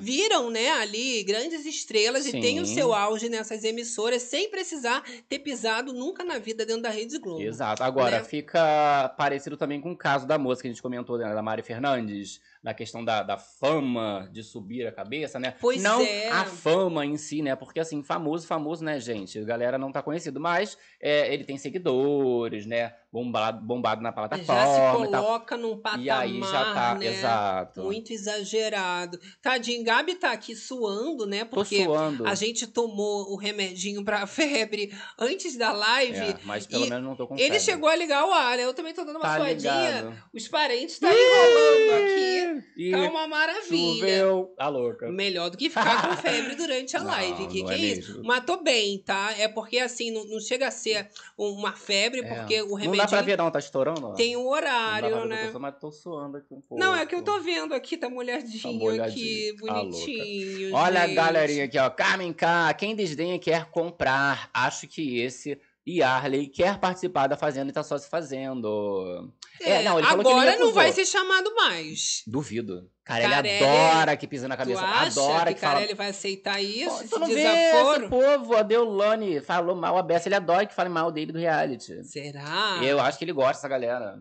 viram, 0.00 0.50
né, 0.50 0.70
ali 0.70 1.22
grandes 1.24 1.64
estrelas 1.64 2.26
e 2.26 2.32
tem 2.32 2.60
o 2.60 2.66
Sim. 2.66 2.74
seu 2.74 2.94
auge 2.94 3.28
nessas 3.28 3.64
emissoras 3.64 4.22
sem 4.22 4.50
precisar 4.50 5.02
ter 5.28 5.38
pisado 5.38 5.92
nunca 5.92 6.24
na 6.24 6.38
vida 6.38 6.64
dentro 6.64 6.82
da 6.82 6.90
Rede 6.90 7.18
Globo. 7.18 7.42
Exato. 7.42 7.82
Agora, 7.82 8.18
né? 8.18 8.24
fica 8.24 9.08
parecido 9.16 9.56
também 9.56 9.80
com 9.80 9.92
o 9.92 9.96
caso 9.96 10.26
da 10.26 10.38
moça 10.38 10.62
que 10.62 10.68
a 10.68 10.70
gente 10.70 10.82
comentou, 10.82 11.18
né, 11.18 11.32
da 11.32 11.42
Mari 11.42 11.62
Fernandes, 11.62 12.40
na 12.62 12.74
questão 12.74 13.02
da, 13.04 13.22
da 13.22 13.38
fama 13.38 14.28
de 14.32 14.42
subir 14.42 14.86
a 14.86 14.92
cabeça, 14.92 15.38
né? 15.40 15.54
Pois 15.60 15.82
não 15.82 16.00
é. 16.02 16.28
a 16.28 16.44
fama 16.44 17.06
em 17.06 17.16
si, 17.16 17.40
né? 17.40 17.56
Porque, 17.56 17.80
assim, 17.80 18.02
famoso, 18.02 18.46
famoso, 18.46 18.84
né, 18.84 19.00
gente? 19.00 19.38
A 19.38 19.44
galera 19.44 19.78
não 19.78 19.90
tá 19.90 20.02
conhecido, 20.02 20.38
mas 20.38 20.76
é, 21.00 21.32
ele 21.32 21.44
tem 21.44 21.56
seguidores, 21.56 22.66
né? 22.66 22.94
Bombado, 23.12 23.60
bombado 23.66 24.00
na 24.02 24.10
Já 24.10 24.14
se 24.38 24.44
plataforma 24.44 25.06
e 25.06 25.10
tal. 25.10 25.24
coloca 25.24 25.56
num 25.56 25.76
patamar, 25.78 26.04
E 26.04 26.10
aí 26.10 26.40
já 26.40 26.74
tá, 26.74 26.94
né? 26.94 27.06
exato. 27.06 27.82
Muito 27.82 28.12
exagerado. 28.12 29.18
Tadinho, 29.42 29.82
Gabi 29.82 30.14
tá 30.14 30.30
aqui 30.30 30.54
suando, 30.54 31.26
né? 31.26 31.44
Tô 31.44 31.56
Porque 31.56 31.84
a 32.24 32.34
gente 32.36 32.66
tomou 32.68 33.32
o 33.32 33.36
remedinho 33.36 34.04
pra 34.04 34.26
febre 34.28 34.92
antes 35.18 35.56
da 35.56 35.72
live. 35.72 36.18
É, 36.18 36.38
mas 36.44 36.66
pelo 36.68 36.86
menos 36.88 37.02
não 37.04 37.16
tô 37.16 37.26
com 37.26 37.34
Ele 37.34 37.44
febre. 37.44 37.60
chegou 37.60 37.88
a 37.88 37.96
ligar 37.96 38.24
o 38.28 38.32
ar, 38.32 38.56
né? 38.56 38.64
Eu 38.64 38.74
também 38.74 38.94
tô 38.94 39.02
dando 39.04 39.16
uma 39.16 39.22
Tá 39.24 39.36
suadinha. 39.38 39.56
ligado. 39.86 40.14
Os 40.32 40.46
parentes 40.46 40.94
estão 40.94 41.10
enrolando 41.10 42.04
aqui. 42.04 42.29
E 42.76 42.90
Tá 42.90 42.98
uma 42.98 43.26
maravilha. 43.28 43.94
choveu. 44.00 44.54
A 44.58 44.68
louca. 44.68 45.10
Melhor 45.10 45.50
do 45.50 45.56
que 45.56 45.68
ficar 45.68 46.08
com 46.08 46.16
febre 46.22 46.54
durante 46.54 46.96
a 46.96 47.00
Não, 47.00 47.06
live. 47.10 47.46
Que 47.48 47.60
não 47.62 47.68
que 47.68 47.74
é 47.74 47.76
é 47.76 47.78
isso? 47.78 48.22
tô 48.46 48.56
bem, 48.62 48.98
tá? 48.98 49.34
É 49.38 49.48
porque 49.48 49.78
assim, 49.78 50.10
não, 50.10 50.24
não 50.24 50.40
chega 50.40 50.68
a 50.68 50.70
ser 50.70 51.08
uma 51.36 51.72
febre, 51.72 52.20
É. 52.20 52.34
porque 52.34 52.62
o 52.62 52.78
Não 52.78 52.96
dá 52.96 53.06
pra 53.06 53.22
ver, 53.22 53.36
não, 53.38 53.50
tá 53.50 53.58
estourando? 53.58 54.08
ó. 54.08 54.12
tem 54.14 54.36
um 54.36 54.44
Não 54.44 54.50
dá 54.52 54.60
pra 54.60 54.68
horário, 54.70 55.16
ver, 55.22 55.26
né? 55.26 55.48
tô- 55.52 55.58
Mas 55.60 55.74
tô 55.80 55.90
suando 55.92 56.36
aqui 56.38 56.52
um 56.54 56.60
pouco. 56.60 56.78
Não, 56.82 56.94
é 56.96 57.04
que 57.06 57.14
eu 57.14 57.22
tô 57.22 57.40
vendo 57.40 57.74
aqui, 57.74 57.96
tá 57.96 58.08
molhadinho, 58.08 58.60
Tá 58.62 58.68
aqui, 58.68 58.78
molhadinho. 58.78 59.54
Ah, 59.68 59.74
bonitinho. 59.82 60.74
Olha 60.74 61.06
gente. 61.06 61.18
a 61.18 61.22
galerinha 61.22 61.64
aqui, 61.64 61.78
ó. 61.78 61.90
Carmen 61.90 62.32
K. 62.32 62.72
Quem 62.74 62.94
desdenha 62.94 63.38
quer 63.38 63.66
comprar. 63.70 64.48
Acho 64.52 64.86
que 64.86 65.18
esse 65.20 65.58
Yarley 65.88 66.46
quer 66.46 66.78
participar 66.78 67.26
da 67.26 67.36
Fazenda 67.36 67.70
e 67.70 67.72
tá 67.72 67.82
só 67.82 67.96
se 67.98 68.08
fazendo. 68.08 69.30
É, 69.62 69.82
não, 69.82 69.98
ele 69.98 70.06
falou 70.08 70.24
que 70.24 70.30
ele 70.30 70.40
agora 70.40 70.58
não 70.58 70.72
vai 70.72 70.92
ser 70.92 71.04
chamado 71.04 71.54
mais. 71.54 72.22
Duvido. 72.26 72.90
Cara, 73.04 73.24
ele 73.24 73.34
Carelli- 73.34 73.64
adora 73.64 74.16
que 74.16 74.26
pisa 74.26 74.46
na 74.48 74.56
Tu 74.56 74.58
cabeça. 74.60 74.82
acha 74.84 75.20
adora 75.20 75.46
que 75.48 75.54
que, 75.54 75.60
fala. 75.60 75.74
Carelli 75.74 75.94
vai 75.94 76.08
aceitar 76.10 76.60
isso? 76.62 77.02
Pô, 77.04 77.08
tu 77.08 77.18
não 77.18 77.26
vê 77.26 77.34
desaforo? 77.34 78.00
esse 78.00 78.08
povo, 78.08 78.56
a 78.56 78.62
Deolane 78.62 79.40
falou 79.40 79.74
mal 79.76 79.98
a 79.98 80.02
Bessa, 80.02 80.28
ele 80.28 80.34
adora 80.36 80.64
que 80.66 80.74
fale 80.74 80.88
mal 80.88 81.10
dele 81.10 81.32
do 81.32 81.38
reality. 81.38 82.02
Será? 82.04 82.78
Eu 82.82 83.00
acho 83.00 83.18
que 83.18 83.24
ele 83.24 83.32
gosta 83.32 83.54
dessa 83.54 83.68
galera. 83.68 84.18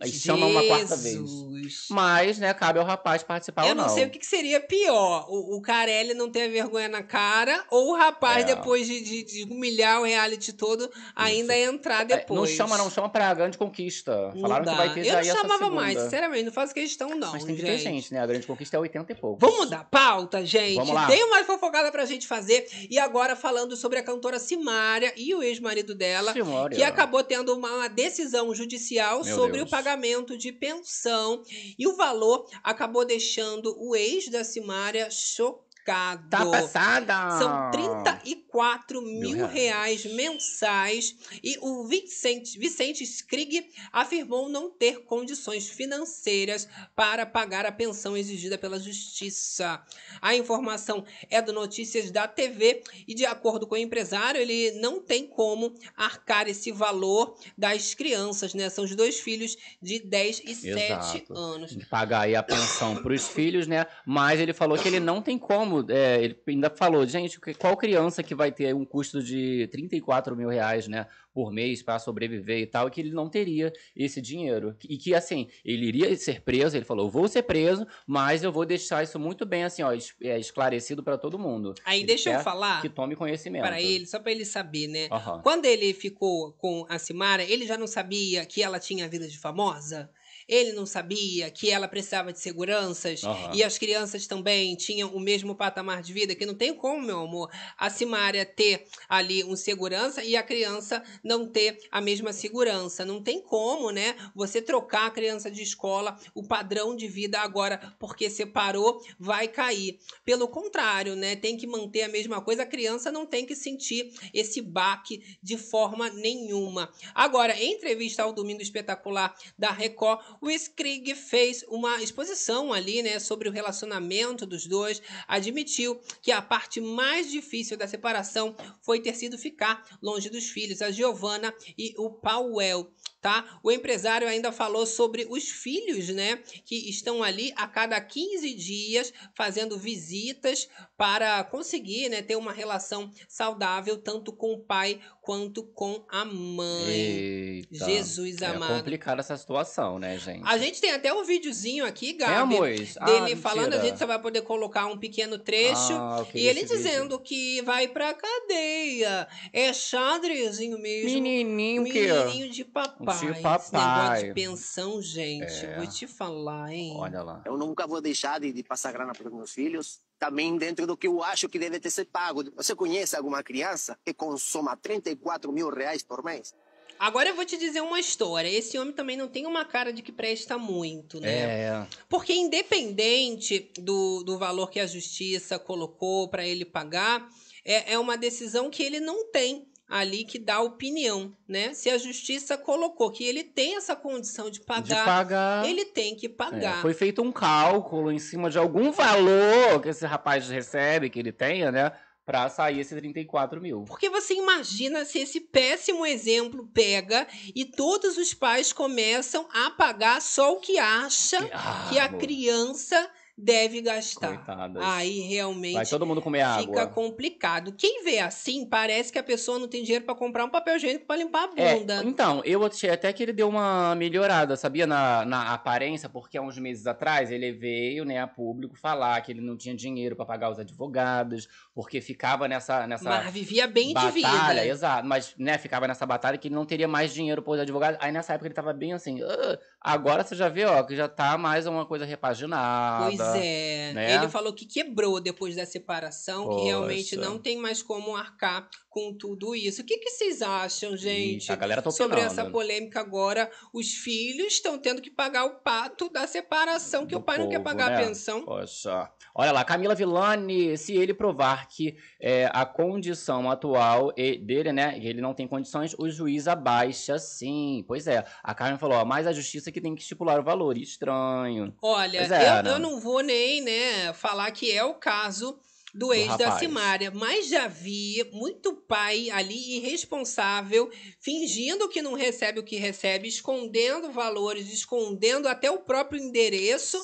Aí 0.00 0.12
chama 0.12 0.46
uma 0.46 0.62
quarta 0.64 0.96
vez. 0.96 1.16
Jesus. 1.16 1.86
Mas, 1.90 2.38
né, 2.38 2.54
cabe 2.54 2.78
ao 2.78 2.84
rapaz 2.84 3.22
participar 3.24 3.64
Eu 3.64 3.70
ou 3.70 3.74
não, 3.74 3.86
não. 3.86 3.94
sei 3.94 4.04
o 4.04 4.10
que, 4.10 4.18
que 4.20 4.26
seria 4.26 4.60
pior: 4.60 5.26
o, 5.28 5.56
o 5.56 5.60
Carelli 5.60 6.14
não 6.14 6.30
ter 6.30 6.48
vergonha 6.48 6.88
na 6.88 7.02
cara, 7.02 7.64
ou 7.70 7.90
o 7.90 7.96
rapaz, 7.96 8.44
É. 8.44 8.54
depois 8.54 8.86
de, 8.86 9.00
de- 9.00 9.22
de 9.24 9.42
humilhar 9.52 10.00
o 10.00 10.04
reality 10.04 10.52
todo, 10.52 10.88
ainda 11.16 11.56
entrar 11.58 12.02
É, 12.02 12.16
depois. 12.18 12.38
não 12.38 12.46
chama, 12.46 12.78
não, 12.78 12.88
chama 12.88 13.08
pra 13.08 13.34
grande 13.34 13.58
conquista. 13.58 14.30
Não 14.34 14.42
Falaram 14.42 14.64
dá. 14.64 14.70
que 14.70 14.76
vai 14.78 14.94
ter 14.94 15.06
Eu 15.06 15.14
não 15.16 15.24
chamava 15.24 15.70
mais, 15.70 15.98
sinceramente, 16.00 16.44
não 16.44 16.52
faço 16.52 16.72
questão, 16.72 17.08
não. 17.16 17.32
Mas 17.32 17.42
tem 17.44 17.56
que 17.56 17.60
gente. 17.62 17.70
ter 17.70 17.78
gente, 17.78 18.14
né? 18.14 18.20
A 18.20 18.26
grande 18.26 18.46
conquista 18.46 18.76
é 18.76 18.80
80 18.80 19.12
e 19.12 19.14
pouco. 19.16 19.38
Vamos 19.40 19.58
mudar 19.64 19.80
a 19.80 19.84
pauta, 19.84 20.46
gente. 20.46 20.76
Vamos 20.76 20.94
lá. 20.94 21.08
Tem 21.08 21.24
uma 21.24 21.42
fofocada 21.42 21.90
pra 21.90 22.04
gente 22.04 22.26
fazer. 22.28 22.68
E 22.88 23.00
agora 23.00 23.34
falando 23.34 23.76
sobre 23.76 23.98
a 23.98 24.02
cantora 24.04 24.38
Simária 24.38 25.12
e 25.16 25.34
o 25.34 25.42
ex-marido 25.42 25.92
dela. 25.92 26.32
Simária. 26.32 26.76
Que 26.76 26.84
acabou 26.84 27.24
tendo 27.24 27.52
uma 27.56 27.68
uma 27.78 27.88
decisão 27.88 28.54
judicial 28.54 29.24
Meu 29.24 29.34
sobre 29.34 29.58
Deus. 29.58 29.66
o 29.68 29.70
pagamento 29.70 29.87
de 30.36 30.52
pensão. 30.52 31.42
E 31.78 31.86
o 31.86 31.96
valor 31.96 32.48
acabou 32.62 33.04
deixando 33.04 33.74
o 33.78 33.94
ex 33.94 34.28
da 34.28 34.44
Simária 34.44 35.10
chocado. 35.10 35.67
Tá 35.88 36.44
passada! 36.44 37.38
São 37.38 37.70
34 37.70 39.00
mil, 39.00 39.36
Mil 39.36 39.46
reais. 39.46 40.04
mensais 40.04 41.16
e 41.42 41.56
o 41.60 41.86
Vicente, 41.86 42.58
Vicente 42.58 43.02
Skrig 43.04 43.70
afirmou 43.92 44.48
não 44.48 44.70
ter 44.70 45.04
condições 45.04 45.68
financeiras 45.68 46.68
para 46.94 47.24
pagar 47.24 47.64
a 47.64 47.72
pensão 47.72 48.16
exigida 48.16 48.58
pela 48.58 48.78
justiça. 48.78 49.82
A 50.20 50.34
informação 50.34 51.04
é 51.30 51.40
do 51.40 51.52
Notícias 51.52 52.10
da 52.10 52.28
TV 52.28 52.82
e 53.06 53.14
de 53.14 53.24
acordo 53.24 53.66
com 53.66 53.74
o 53.74 53.78
empresário, 53.78 54.40
ele 54.40 54.72
não 54.80 55.00
tem 55.00 55.26
como 55.26 55.72
arcar 55.96 56.48
esse 56.48 56.70
valor 56.70 57.34
das 57.56 57.94
crianças, 57.94 58.52
né? 58.52 58.68
São 58.68 58.84
os 58.84 58.94
dois 58.94 59.18
filhos 59.20 59.56
de 59.80 60.00
10 60.00 60.42
e 60.44 60.54
7 60.54 60.68
Exato. 60.68 61.34
anos. 61.34 61.74
de 61.74 61.86
pagar 61.86 62.20
aí 62.22 62.36
a 62.36 62.42
pensão 62.42 62.96
pros 63.02 63.26
filhos, 63.28 63.66
né? 63.66 63.86
Mas 64.04 64.38
ele 64.40 64.52
falou 64.52 64.76
que 64.78 64.86
ele 64.86 65.00
não 65.00 65.22
tem 65.22 65.38
como. 65.38 65.77
É, 65.88 66.22
ele 66.22 66.38
ainda 66.46 66.70
falou, 66.70 67.06
gente, 67.06 67.38
qual 67.58 67.76
criança 67.76 68.22
que 68.22 68.34
vai 68.34 68.50
ter 68.52 68.74
um 68.74 68.84
custo 68.84 69.22
de 69.22 69.68
34 69.70 70.36
mil 70.36 70.48
reais, 70.48 70.88
né? 70.88 71.06
Por 71.32 71.52
mês 71.52 71.82
para 71.82 71.98
sobreviver 71.98 72.58
e 72.58 72.66
tal, 72.66 72.88
e 72.88 72.90
que 72.90 73.00
ele 73.00 73.12
não 73.12 73.28
teria 73.28 73.72
esse 73.94 74.20
dinheiro. 74.20 74.76
E 74.88 74.96
que, 74.96 75.14
assim, 75.14 75.48
ele 75.64 75.86
iria 75.86 76.14
ser 76.16 76.40
preso, 76.42 76.76
ele 76.76 76.84
falou, 76.84 77.06
eu 77.06 77.10
vou 77.10 77.28
ser 77.28 77.42
preso, 77.42 77.86
mas 78.06 78.42
eu 78.42 78.50
vou 78.50 78.64
deixar 78.64 79.02
isso 79.04 79.18
muito 79.18 79.46
bem, 79.46 79.64
assim, 79.64 79.82
ó, 79.82 79.92
é, 80.22 80.38
esclarecido 80.38 81.02
para 81.02 81.16
todo 81.16 81.38
mundo. 81.38 81.74
Aí 81.84 82.00
Ele 82.00 82.06
deixa 82.06 82.30
eu 82.32 82.40
falar 82.40 82.80
Que 82.82 82.88
tome 82.88 83.14
conhecimento. 83.14 83.62
para 83.62 83.80
ele, 83.80 84.06
só 84.06 84.18
para 84.18 84.32
ele 84.32 84.44
saber, 84.44 84.88
né? 84.88 85.08
Aham. 85.10 85.40
Quando 85.42 85.64
ele 85.64 85.92
ficou 85.94 86.52
com 86.52 86.84
a 86.88 86.98
Simara, 86.98 87.42
ele 87.44 87.66
já 87.66 87.78
não 87.78 87.86
sabia 87.86 88.44
que 88.44 88.62
ela 88.62 88.80
tinha 88.80 89.08
vida 89.08 89.28
de 89.28 89.38
famosa? 89.38 90.10
Ele 90.48 90.72
não 90.72 90.86
sabia 90.86 91.50
que 91.50 91.70
ela 91.70 91.86
precisava 91.86 92.32
de 92.32 92.40
seguranças 92.40 93.22
Aham. 93.22 93.50
e 93.54 93.62
as 93.62 93.76
crianças 93.76 94.26
também 94.26 94.74
tinham 94.74 95.10
o 95.14 95.20
mesmo 95.20 95.54
patamar 95.54 96.02
de 96.02 96.12
vida, 96.12 96.34
que 96.34 96.46
não 96.46 96.54
tem 96.54 96.74
como, 96.74 97.04
meu 97.04 97.20
amor, 97.20 97.50
a 97.76 97.90
Simária 97.90 98.46
ter 98.46 98.86
ali 99.08 99.44
um 99.44 99.54
segurança 99.54 100.24
e 100.24 100.36
a 100.36 100.42
criança 100.42 101.02
não 101.22 101.46
ter 101.46 101.78
a 101.90 102.00
mesma 102.00 102.32
segurança. 102.32 103.04
Não 103.04 103.22
tem 103.22 103.42
como, 103.42 103.90
né? 103.90 104.16
Você 104.34 104.62
trocar 104.62 105.06
a 105.06 105.10
criança 105.10 105.50
de 105.50 105.62
escola, 105.62 106.18
o 106.34 106.42
padrão 106.42 106.96
de 106.96 107.06
vida 107.06 107.38
agora, 107.40 107.94
porque 107.98 108.30
separou, 108.30 109.02
vai 109.18 109.48
cair. 109.48 109.98
Pelo 110.24 110.48
contrário, 110.48 111.14
né? 111.14 111.36
Tem 111.36 111.56
que 111.56 111.66
manter 111.66 112.02
a 112.02 112.08
mesma 112.08 112.40
coisa. 112.40 112.62
A 112.62 112.66
criança 112.66 113.12
não 113.12 113.26
tem 113.26 113.44
que 113.44 113.54
sentir 113.54 114.12
esse 114.32 114.62
baque 114.62 115.36
de 115.42 115.58
forma 115.58 116.08
nenhuma. 116.10 116.90
Agora, 117.14 117.54
em 117.54 117.74
entrevista 117.74 118.22
ao 118.22 118.32
Domingo 118.32 118.62
Espetacular 118.62 119.34
da 119.58 119.70
Record, 119.70 120.20
o 120.40 120.50
Skrig 120.50 121.14
fez 121.14 121.64
uma 121.68 122.02
exposição 122.02 122.72
ali, 122.72 123.02
né, 123.02 123.18
sobre 123.18 123.48
o 123.48 123.52
relacionamento 123.52 124.46
dos 124.46 124.66
dois. 124.66 125.02
Admitiu 125.26 126.00
que 126.22 126.32
a 126.32 126.40
parte 126.42 126.80
mais 126.80 127.30
difícil 127.30 127.76
da 127.76 127.88
separação 127.88 128.56
foi 128.82 129.00
ter 129.00 129.14
sido 129.14 129.38
ficar 129.38 129.98
longe 130.02 130.28
dos 130.30 130.50
filhos, 130.50 130.82
a 130.82 130.90
Giovanna 130.90 131.54
e 131.76 131.94
o 131.96 132.10
Pauel. 132.10 132.90
Tá? 133.20 133.58
O 133.64 133.72
empresário 133.72 134.28
ainda 134.28 134.52
falou 134.52 134.86
sobre 134.86 135.26
os 135.28 135.48
filhos, 135.48 136.08
né? 136.10 136.36
Que 136.64 136.88
estão 136.88 137.20
ali 137.20 137.52
a 137.56 137.66
cada 137.66 138.00
15 138.00 138.54
dias 138.54 139.12
fazendo 139.34 139.76
visitas 139.76 140.68
para 140.96 141.42
conseguir 141.42 142.08
né, 142.08 142.22
ter 142.22 142.36
uma 142.36 142.52
relação 142.52 143.10
saudável 143.28 143.98
tanto 144.00 144.32
com 144.32 144.52
o 144.52 144.60
pai 144.60 145.00
quanto 145.28 145.62
com 145.62 146.02
a 146.08 146.24
mãe. 146.24 146.88
Eita. 146.90 147.84
Jesus 147.84 148.40
É 148.40 148.46
amado. 148.46 148.78
complicada 148.78 149.20
essa 149.20 149.36
situação, 149.36 149.98
né, 149.98 150.18
gente? 150.18 150.40
A 150.46 150.56
gente 150.56 150.80
tem 150.80 150.90
até 150.90 151.12
um 151.12 151.22
videozinho 151.22 151.84
aqui, 151.84 152.14
Gabi, 152.14 152.56
Temos? 152.56 152.96
Ah, 152.98 153.04
dele 153.04 153.20
mentira. 153.20 153.40
falando, 153.42 153.74
a 153.74 153.78
gente 153.84 153.98
só 153.98 154.06
vai 154.06 154.18
poder 154.18 154.40
colocar 154.40 154.86
um 154.86 154.96
pequeno 154.96 155.38
trecho. 155.38 155.92
Ah, 155.92 156.24
e 156.32 156.46
ele 156.46 156.60
esse 156.60 156.74
vídeo. 156.74 156.76
dizendo 156.90 157.20
que 157.20 157.60
vai 157.60 157.86
pra 157.86 158.14
cadeia. 158.14 159.28
É 159.52 159.70
xadrezinho 159.70 160.78
mesmo. 160.78 161.10
Menininho 161.10 161.84
que... 161.84 162.10
Menininho 162.10 162.50
de 162.50 162.64
papai. 162.64 163.18
De 163.18 163.26
Esse 163.32 163.42
papai. 163.42 163.82
negócio 163.82 164.26
de 164.28 164.32
pensão, 164.32 165.02
gente. 165.02 165.66
É. 165.66 165.76
Vou 165.76 165.86
te 165.86 166.06
falar, 166.06 166.72
hein? 166.72 166.94
Olha 166.96 167.22
lá. 167.22 167.42
Eu 167.44 167.58
nunca 167.58 167.86
vou 167.86 168.00
deixar 168.00 168.40
de, 168.40 168.50
de 168.50 168.62
passar 168.62 168.92
grana 168.92 169.12
para 169.12 169.28
os 169.28 169.34
meus 169.34 169.52
filhos. 169.52 170.00
Também 170.18 170.56
dentro 170.56 170.86
do 170.86 170.96
que 170.96 171.06
eu 171.06 171.22
acho 171.22 171.48
que 171.48 171.58
deve 171.58 171.78
ter 171.78 171.90
ser 171.90 172.06
pago. 172.06 172.44
Você 172.56 172.74
conhece 172.74 173.16
alguma 173.16 173.42
criança 173.42 173.98
que 174.04 174.12
consoma 174.12 174.76
34 174.76 175.52
mil 175.52 175.70
reais 175.70 176.02
por 176.02 176.24
mês? 176.24 176.52
Agora 176.98 177.28
eu 177.28 177.34
vou 177.36 177.44
te 177.44 177.56
dizer 177.56 177.80
uma 177.80 178.00
história. 178.00 178.48
Esse 178.48 178.76
homem 178.76 178.92
também 178.92 179.16
não 179.16 179.28
tem 179.28 179.46
uma 179.46 179.64
cara 179.64 179.92
de 179.92 180.02
que 180.02 180.10
presta 180.10 180.58
muito, 180.58 181.20
né? 181.20 181.30
É. 181.30 181.86
Porque 182.08 182.32
independente 182.32 183.70
do, 183.78 184.24
do 184.24 184.36
valor 184.36 184.68
que 184.68 184.80
a 184.80 184.86
justiça 184.86 185.58
colocou 185.58 186.28
para 186.28 186.44
ele 186.44 186.64
pagar, 186.64 187.28
é, 187.64 187.92
é 187.92 187.98
uma 187.98 188.16
decisão 188.16 188.68
que 188.68 188.82
ele 188.82 188.98
não 188.98 189.30
tem 189.30 189.67
ali 189.88 190.24
que 190.24 190.38
dá 190.38 190.60
opinião, 190.60 191.34
né? 191.48 191.72
Se 191.72 191.88
a 191.88 191.96
justiça 191.96 192.58
colocou 192.58 193.10
que 193.10 193.24
ele 193.24 193.42
tem 193.42 193.76
essa 193.76 193.96
condição 193.96 194.50
de 194.50 194.58
De 194.60 194.66
pagar, 194.66 195.04
pagar. 195.04 195.66
ele 195.68 195.86
tem 195.86 196.14
que 196.14 196.26
É, 196.26 196.28
pagar. 196.28 196.82
foi 196.82 196.92
feito 196.92 197.22
um 197.22 197.32
cálculo 197.32 198.12
em 198.12 198.18
cima 198.18 198.50
de 198.50 198.58
algum 198.58 198.92
valor 198.92 199.80
que 199.82 199.88
esse 199.88 200.04
rapaz 200.04 200.48
recebe, 200.48 201.08
que 201.10 201.18
ele 201.18 201.32
tenha, 201.32 201.72
né? 201.72 201.92
Pra 202.26 202.50
sair 202.50 202.80
esse 202.80 202.94
34 202.94 203.58
mil. 203.58 203.84
Porque 203.86 204.10
você 204.10 204.34
imagina 204.34 205.06
se 205.06 205.18
esse 205.18 205.40
péssimo 205.40 206.04
exemplo 206.04 206.68
pega 206.74 207.26
e 207.54 207.64
todos 207.64 208.18
os 208.18 208.34
pais 208.34 208.70
começam 208.70 209.48
a 209.50 209.70
pagar 209.70 210.20
só 210.20 210.52
o 210.52 210.60
que 210.60 210.78
acha 210.78 211.38
Ah, 211.54 211.86
que 211.88 211.98
a 211.98 212.04
amor, 212.04 212.20
criança 212.20 213.10
deve 213.38 213.80
gastar. 213.82 214.28
Coitadas. 214.44 214.82
Aí 214.82 215.20
realmente 215.20 215.74
Vai 215.74 215.86
todo 215.86 216.04
mundo 216.06 216.20
comer 216.22 216.42
fica 216.42 216.82
água. 216.82 216.88
complicado. 216.88 217.72
Quem 217.72 218.02
vê 218.04 218.18
assim, 218.18 218.66
parece 218.68 219.12
que 219.12 219.18
a 219.18 219.22
pessoa 219.22 219.58
não 219.58 219.68
tem 219.68 219.82
dinheiro 219.82 220.04
pra 220.04 220.14
comprar 220.14 220.44
um 220.44 220.50
papel 220.50 220.76
higiênico 220.76 221.06
pra 221.06 221.16
limpar 221.16 221.44
a 221.44 221.56
É, 221.56 221.74
bunda. 221.74 222.02
então, 222.04 222.40
eu 222.44 222.64
achei 222.64 222.88
até 222.88 223.12
que 223.12 223.20
ele 223.20 223.32
deu 223.32 223.48
uma 223.48 223.92
melhorada, 223.96 224.56
sabia? 224.56 224.86
Na, 224.86 225.24
na 225.24 225.52
aparência, 225.52 226.08
porque 226.08 226.38
há 226.38 226.42
uns 226.42 226.56
meses 226.56 226.86
atrás 226.86 227.32
ele 227.32 227.50
veio, 227.52 228.04
né, 228.04 228.20
a 228.20 228.28
público 228.28 228.76
falar 228.76 229.20
que 229.22 229.32
ele 229.32 229.40
não 229.40 229.56
tinha 229.56 229.74
dinheiro 229.74 230.14
pra 230.14 230.24
pagar 230.24 230.50
os 230.50 230.58
advogados, 230.60 231.48
porque 231.74 232.00
ficava 232.00 232.46
nessa, 232.46 232.86
nessa 232.86 233.08
Mas 233.08 233.32
vivia 233.32 233.66
bem 233.66 233.88
de 233.88 233.94
batalha, 233.94 234.60
vida. 234.60 234.66
exato, 234.66 235.06
mas, 235.08 235.34
né, 235.36 235.58
ficava 235.58 235.88
nessa 235.88 236.06
batalha 236.06 236.38
que 236.38 236.46
ele 236.48 236.54
não 236.54 236.64
teria 236.64 236.86
mais 236.86 237.12
dinheiro 237.12 237.42
para 237.42 237.52
os 237.54 237.60
advogados. 237.60 237.98
Aí 238.00 238.12
nessa 238.12 238.34
época 238.34 238.46
ele 238.46 238.54
tava 238.54 238.72
bem 238.72 238.92
assim, 238.92 239.20
"Ah", 239.22 239.58
agora 239.80 240.22
você 240.22 240.36
já 240.36 240.48
vê, 240.48 240.64
ó, 240.64 240.82
que 240.84 240.94
já 240.94 241.08
tá 241.08 241.36
mais 241.36 241.66
uma 241.66 241.84
coisa 241.86 242.04
repaginada. 242.04 243.08
Pois 243.10 243.27
é. 243.36 243.92
né? 243.92 244.14
Ele 244.14 244.28
falou 244.28 244.52
que 244.52 244.64
quebrou 244.64 245.20
depois 245.20 245.56
da 245.56 245.66
separação, 245.66 246.42
que 246.48 246.54
Poxa. 246.54 246.64
realmente 246.64 247.16
não 247.16 247.38
tem 247.38 247.56
mais 247.58 247.82
como 247.82 248.16
arcar 248.16 248.68
com 248.88 249.12
tudo 249.12 249.54
isso. 249.54 249.82
O 249.82 249.84
que, 249.84 249.98
que 249.98 250.10
vocês 250.10 250.42
acham, 250.42 250.96
gente? 250.96 251.42
Ixi, 251.42 251.52
a 251.52 251.56
galera 251.56 251.82
tá 251.82 251.90
Sobre 251.90 252.20
essa 252.20 252.48
polêmica 252.50 253.00
agora, 253.00 253.50
os 253.72 253.92
filhos 253.94 254.54
estão 254.54 254.78
tendo 254.78 255.00
que 255.00 255.10
pagar 255.10 255.44
o 255.44 255.60
pato 255.60 256.08
da 256.08 256.26
separação, 256.26 257.06
que 257.06 257.14
Do 257.14 257.18
o 257.18 257.22
pai 257.22 257.38
não 257.38 257.48
quer 257.48 257.58
povo, 257.58 257.64
pagar 257.64 257.90
né? 257.90 257.96
a 257.96 258.06
pensão. 258.06 258.44
Poxa. 258.44 259.10
Olha 259.34 259.52
lá, 259.52 259.64
Camila 259.64 259.94
Villani, 259.94 260.76
se 260.76 260.94
ele 260.94 261.14
provar 261.14 261.68
que 261.68 261.96
é, 262.20 262.50
a 262.52 262.64
condição 262.64 263.50
atual 263.50 264.12
dele, 264.12 264.72
né, 264.72 264.98
ele 265.00 265.20
não 265.20 265.34
tem 265.34 265.46
condições, 265.46 265.94
o 265.98 266.08
juiz 266.10 266.48
abaixa 266.48 267.18
sim. 267.18 267.84
Pois 267.86 268.06
é, 268.06 268.24
a 268.42 268.54
Carmen 268.54 268.78
falou, 268.78 268.98
ó, 268.98 269.04
mas 269.04 269.26
a 269.26 269.32
justiça 269.32 269.70
que 269.70 269.80
tem 269.80 269.94
que 269.94 270.02
estipular 270.02 270.40
o 270.40 270.42
valor. 270.44 270.76
Estranho. 270.76 271.74
Olha, 271.80 272.18
é, 272.18 272.60
eu, 272.60 272.72
eu 272.72 272.78
não 272.78 273.00
vou 273.00 273.20
nem, 273.22 273.62
né, 273.62 274.12
falar 274.12 274.50
que 274.50 274.70
é 274.72 274.84
o 274.84 274.94
caso 274.94 275.58
do 275.98 276.14
ex 276.14 276.36
da. 276.36 276.58
Simária, 276.58 277.10
mas 277.10 277.48
já 277.48 277.66
vi 277.66 278.24
muito 278.32 278.74
pai 278.74 279.30
ali 279.30 279.76
irresponsável, 279.76 280.90
fingindo 281.20 281.88
que 281.88 282.00
não 282.00 282.14
recebe 282.14 282.60
o 282.60 282.64
que 282.64 282.76
recebe, 282.76 283.28
escondendo 283.28 284.10
valores, 284.10 284.72
escondendo 284.72 285.48
até 285.48 285.70
o 285.70 285.78
próprio 285.78 286.20
endereço 286.20 286.98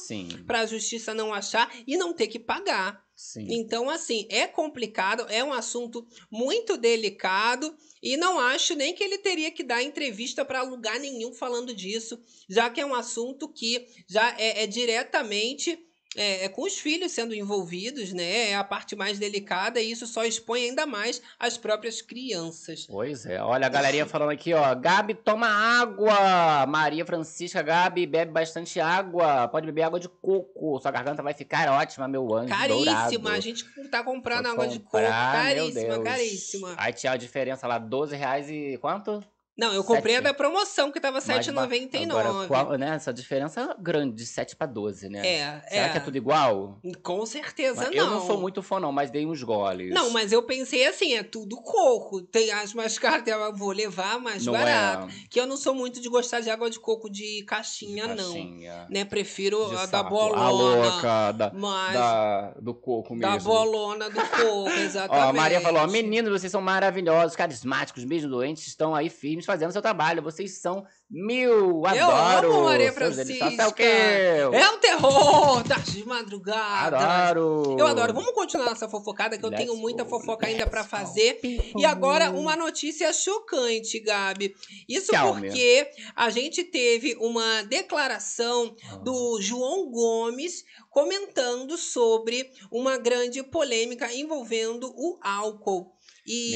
para 0.46 0.60
a 0.60 0.66
justiça 0.66 1.12
não 1.12 1.34
achar 1.34 1.72
e 1.86 1.96
não 1.96 2.14
ter 2.14 2.28
que 2.28 2.38
pagar. 2.38 3.04
Sim. 3.16 3.46
Então, 3.48 3.88
assim, 3.88 4.26
é 4.28 4.46
complicado, 4.46 5.24
é 5.28 5.42
um 5.42 5.52
assunto 5.52 6.06
muito 6.30 6.76
delicado 6.76 7.76
e 8.02 8.16
não 8.16 8.40
acho 8.40 8.74
nem 8.74 8.92
que 8.92 9.04
ele 9.04 9.18
teria 9.18 9.52
que 9.52 9.62
dar 9.62 9.82
entrevista 9.82 10.44
para 10.44 10.62
lugar 10.62 10.98
nenhum 10.98 11.32
falando 11.32 11.74
disso, 11.74 12.20
já 12.48 12.68
que 12.70 12.80
é 12.80 12.86
um 12.86 12.94
assunto 12.94 13.48
que 13.48 13.86
já 14.08 14.36
é, 14.38 14.64
é 14.64 14.66
diretamente 14.66 15.78
é, 16.16 16.44
é 16.44 16.48
com 16.48 16.62
os 16.62 16.78
filhos 16.78 17.12
sendo 17.12 17.34
envolvidos, 17.34 18.12
né? 18.12 18.50
É 18.50 18.56
a 18.56 18.64
parte 18.64 18.94
mais 18.96 19.18
delicada 19.18 19.80
e 19.80 19.90
isso 19.90 20.06
só 20.06 20.24
expõe 20.24 20.64
ainda 20.68 20.86
mais 20.86 21.20
as 21.38 21.56
próprias 21.56 22.00
crianças. 22.02 22.86
Pois 22.88 23.26
é. 23.26 23.42
Olha 23.42 23.66
a 23.66 23.70
galerinha 23.70 24.06
falando 24.06 24.30
aqui, 24.30 24.52
ó. 24.54 24.74
Gabi, 24.74 25.14
toma 25.14 25.46
água! 25.48 26.66
Maria 26.66 27.04
Francisca, 27.04 27.62
Gabi, 27.62 28.06
bebe 28.06 28.32
bastante 28.32 28.80
água. 28.80 29.48
Pode 29.48 29.66
beber 29.66 29.82
água 29.82 30.00
de 30.00 30.08
coco. 30.08 30.80
Sua 30.80 30.90
garganta 30.90 31.22
vai 31.22 31.34
ficar 31.34 31.68
ótima, 31.70 32.06
meu 32.08 32.34
anjo 32.34 32.48
Caríssima. 32.48 33.18
dourado. 33.18 33.28
A 33.28 33.40
gente 33.40 33.64
tá 33.90 34.02
comprando 34.02 34.44
Vou 34.44 34.52
água 34.52 34.68
de 34.68 34.78
coco. 34.78 34.90
comprar, 34.92 35.32
Caríssima, 35.32 36.02
caríssima. 36.02 36.74
Aí 36.76 36.92
tinha 36.92 37.12
a 37.12 37.16
diferença 37.16 37.66
lá, 37.66 37.78
12 37.78 38.16
reais 38.16 38.48
e 38.50 38.78
quanto? 38.80 39.22
Não, 39.56 39.72
eu 39.72 39.84
comprei 39.84 40.14
a 40.14 40.18
Sete. 40.18 40.24
da 40.24 40.34
promoção, 40.34 40.90
que 40.90 40.98
tava 40.98 41.14
Mais 41.24 41.46
ba- 41.46 41.64
R$7,99. 41.66 42.10
Agora, 42.10 42.48
qual, 42.48 42.78
né, 42.78 42.94
essa 42.96 43.12
diferença 43.12 43.60
é 43.60 43.82
grande, 43.82 44.16
de 44.16 44.26
7 44.26 44.56
pra 44.56 44.66
12, 44.66 45.08
né? 45.08 45.24
É, 45.24 45.60
Será 45.68 45.86
é. 45.86 45.88
que 45.90 45.96
é 45.98 46.00
tudo 46.00 46.16
igual? 46.16 46.80
Com 47.04 47.24
certeza 47.24 47.82
Mas 47.82 47.90
não. 47.90 47.96
Eu 47.96 48.10
não 48.10 48.26
sou 48.26 48.40
muito 48.40 48.62
fã, 48.62 48.80
não, 48.80 48.90
mas 48.90 49.10
dei 49.12 49.24
uns 49.24 49.42
goles. 49.44 49.94
Não, 49.94 50.10
mas 50.10 50.32
eu 50.32 50.42
pensei 50.42 50.84
assim, 50.86 51.14
é 51.14 51.22
tudo 51.22 51.56
coco. 51.62 52.20
Tem 52.22 52.50
as 52.50 52.74
mais 52.74 52.98
caras, 52.98 53.24
eu 53.28 53.54
vou 53.54 53.70
levar 53.70 54.18
mais 54.18 54.44
Não 54.44 54.52
barato. 54.54 55.06
é 55.08 55.10
Que 55.30 55.38
eu 55.38 55.46
não 55.46 55.56
sou 55.56 55.72
muito 55.74 56.00
de 56.00 56.08
gostar 56.08 56.40
de 56.40 56.50
água 56.50 56.68
de 56.68 56.80
coco 56.80 57.08
de 57.08 57.44
caixinha, 57.46 58.08
de 58.08 58.14
não. 58.20 58.32
caixinha, 58.32 58.86
Né? 58.90 59.04
Prefiro 59.04 59.68
de 59.68 59.76
a 59.76 59.80
da 59.80 59.86
saco. 59.86 60.10
bolona. 60.10 60.42
A 60.42 60.50
louca, 60.50 61.32
da, 61.32 61.52
Mas 61.54 61.94
da- 61.94 62.50
do 62.60 62.74
coco 62.74 63.16
da 63.18 63.32
mesmo. 63.32 63.48
bolona 63.52 64.10
do 64.10 64.20
coco, 64.20 64.68
exatamente. 64.70 65.14
Ó, 65.26 65.28
a 65.30 65.32
Maria 65.32 65.60
falou, 65.60 65.82
ó, 65.82 65.86
meninos, 65.86 66.30
vocês 66.32 66.50
são 66.50 66.60
maravilhosos, 66.60 67.36
carismáticos, 67.36 68.04
mesmo 68.04 68.28
doentes, 68.30 68.66
estão 68.66 68.94
aí 68.94 69.08
firmes 69.08 69.43
fazendo 69.46 69.72
seu 69.72 69.82
trabalho. 69.82 70.22
Vocês 70.22 70.60
são 70.60 70.84
mil, 71.10 71.82
Eu 71.84 71.86
adoro. 71.86 72.52
amo 72.52 72.64
Maria 72.64 72.92
Francisca. 72.92 73.62
É 73.62 73.66
o 73.66 73.72
quê? 73.72 73.82
É 73.84 74.68
um 74.70 74.78
terror 74.78 75.62
das 75.64 75.84
de 75.92 76.04
madrugada. 76.06 76.98
Adoro. 76.98 77.76
Eu 77.78 77.86
adoro. 77.86 78.12
Vamos 78.14 78.32
continuar 78.32 78.66
nossa 78.70 78.88
fofocada, 78.88 79.38
que 79.38 79.44
eu 79.44 79.50
tenho 79.50 79.70
Let's 79.72 79.80
muita 79.80 80.04
go, 80.04 80.10
fofoca 80.10 80.46
ainda 80.46 80.66
pra 80.66 80.80
let's 80.80 80.90
go. 80.90 80.96
fazer. 80.98 81.38
E 81.76 81.84
agora, 81.84 82.30
uma 82.30 82.56
notícia 82.56 83.12
chocante, 83.12 84.00
Gabi. 84.00 84.54
Isso 84.88 85.12
me. 85.12 85.48
porque 85.48 85.90
a 86.16 86.30
gente 86.30 86.64
teve 86.64 87.14
uma 87.20 87.62
declaração 87.62 88.74
Ah. 88.90 88.96
do 88.96 89.40
João 89.40 89.90
Gomes 89.90 90.64
comentando 90.90 91.76
sobre 91.76 92.50
uma 92.70 92.96
grande 92.96 93.42
polêmica 93.42 94.12
envolvendo 94.12 94.92
o 94.96 95.18
álcool. 95.22 95.92
E 96.26 96.54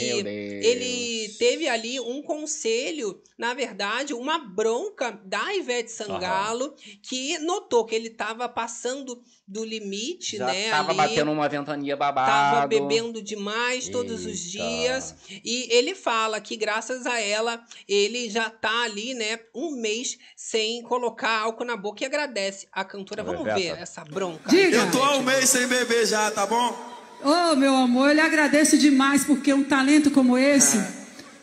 ele 0.63 1.29
teve 1.39 1.69
ali 1.69 2.01
um 2.01 2.23
conselho, 2.23 3.21
na 3.37 3.53
verdade, 3.53 4.15
uma 4.15 4.39
bronca 4.39 5.21
da 5.25 5.55
Ivete 5.55 5.91
Sangalo, 5.93 6.75
que 7.03 7.39
notou 7.39 7.85
que 7.85 7.95
ele 7.95 8.09
estava 8.09 8.49
passando 8.49 9.23
do 9.47 9.65
limite, 9.65 10.37
Já 10.37 10.47
né? 10.47 10.71
tava 10.71 10.91
ali, 10.91 10.97
batendo 10.97 11.33
uma 11.33 11.49
ventania 11.49 11.97
babado. 11.97 12.31
Tava 12.31 12.67
bebendo 12.67 13.23
demais 13.23 13.89
todos 13.89 14.27
os 14.27 14.55
Eita. 14.55 14.69
dias. 14.69 15.15
E 15.45 15.69
ele 15.71 15.95
fala 15.95 16.41
que, 16.41 16.55
graças 16.57 17.07
a 17.07 17.19
ela, 17.21 17.63
ele 17.89 18.29
já 18.29 18.51
tá 18.51 18.83
ali, 18.83 19.15
né, 19.15 19.41
um 19.55 19.71
mês 19.71 20.19
sem 20.37 20.83
colocar 20.83 21.41
álcool 21.41 21.65
na 21.65 21.77
boca 21.77 22.03
e 22.03 22.07
agradece 22.07 22.69
a 22.73 22.85
cantora. 22.85 23.23
Vamos 23.23 23.45
ver 23.45 23.69
essa. 23.69 24.01
essa 24.01 24.05
bronca. 24.05 24.49
Diga. 24.51 24.77
Eu 24.77 24.91
tô 24.91 25.03
há 25.03 25.17
um 25.17 25.23
mês 25.23 25.49
sem 25.49 25.67
beber 25.67 26.07
já, 26.07 26.31
tá 26.31 26.47
bom? 26.47 26.88
Ô, 27.23 27.57
meu 27.57 27.75
amor, 27.75 28.09
eu 28.11 28.15
lhe 28.15 28.21
agradeço 28.21 28.79
demais, 28.79 29.25
porque 29.25 29.53
um 29.53 29.65
talento 29.65 30.11
como 30.11 30.39
esse 30.39 30.81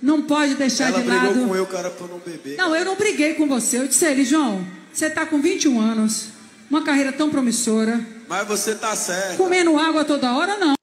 não 0.02 0.22
pode 0.22 0.56
deixar 0.56 0.88
Ela 0.90 1.00
de 1.02 1.08
brigou 1.10 1.28
lado. 1.30 1.48
com 1.48 1.56
eu, 1.56 1.66
cara, 1.66 1.90
pra 1.90 2.06
eu 2.06 2.12
não 2.12 2.20
beber. 2.20 2.58
Não, 2.58 2.76
eu 2.76 2.86
não 2.86 2.96
briguei 2.96 3.34
com 3.34 3.48
você. 3.48 3.80
Eu 3.80 3.88
disse 3.88 4.06
a 4.06 4.12
ele, 4.12 4.24
João, 4.24 4.66
você 4.94 5.10
tá 5.10 5.26
com 5.26 5.40
21 5.42 5.80
anos, 5.80 6.28
uma 6.70 6.82
carreira 6.84 7.12
tão 7.12 7.30
promissora, 7.30 8.00
Mas 8.28 8.48
você 8.48 8.76
tá 8.76 8.96
certo. 8.96 9.38
comendo 9.38 9.78
água 9.78 10.06
toda 10.06 10.34
hora, 10.34 10.58
não. 10.58 10.76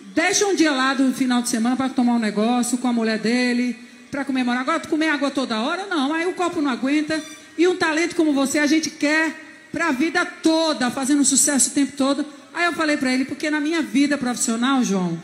Deixa 0.00 0.46
um 0.46 0.54
dia 0.54 0.72
lá 0.72 0.94
do 0.94 1.12
final 1.12 1.42
de 1.42 1.48
semana 1.48 1.76
para 1.76 1.88
tomar 1.90 2.14
um 2.14 2.18
negócio 2.18 2.78
com 2.78 2.88
a 2.88 2.92
mulher 2.92 3.18
dele, 3.18 3.76
para 4.10 4.24
comemorar. 4.24 4.62
Agora, 4.62 4.80
tu 4.80 4.88
comer 4.88 5.08
água 5.10 5.30
toda 5.30 5.60
hora, 5.60 5.86
não. 5.86 6.12
Aí 6.14 6.26
o 6.26 6.32
copo 6.32 6.60
não 6.62 6.70
aguenta. 6.70 7.22
E 7.58 7.68
um 7.68 7.76
talento 7.76 8.16
como 8.16 8.32
você, 8.32 8.58
a 8.58 8.66
gente 8.66 8.90
quer 8.90 9.34
para 9.70 9.88
a 9.88 9.92
vida 9.92 10.24
toda, 10.24 10.90
fazendo 10.90 11.22
sucesso 11.24 11.68
o 11.70 11.72
tempo 11.72 11.92
todo. 11.96 12.24
Aí 12.56 12.64
eu 12.64 12.72
falei 12.72 12.96
para 12.96 13.12
ele, 13.12 13.26
porque 13.26 13.50
na 13.50 13.60
minha 13.60 13.82
vida 13.82 14.16
profissional, 14.16 14.82
João, 14.82 15.22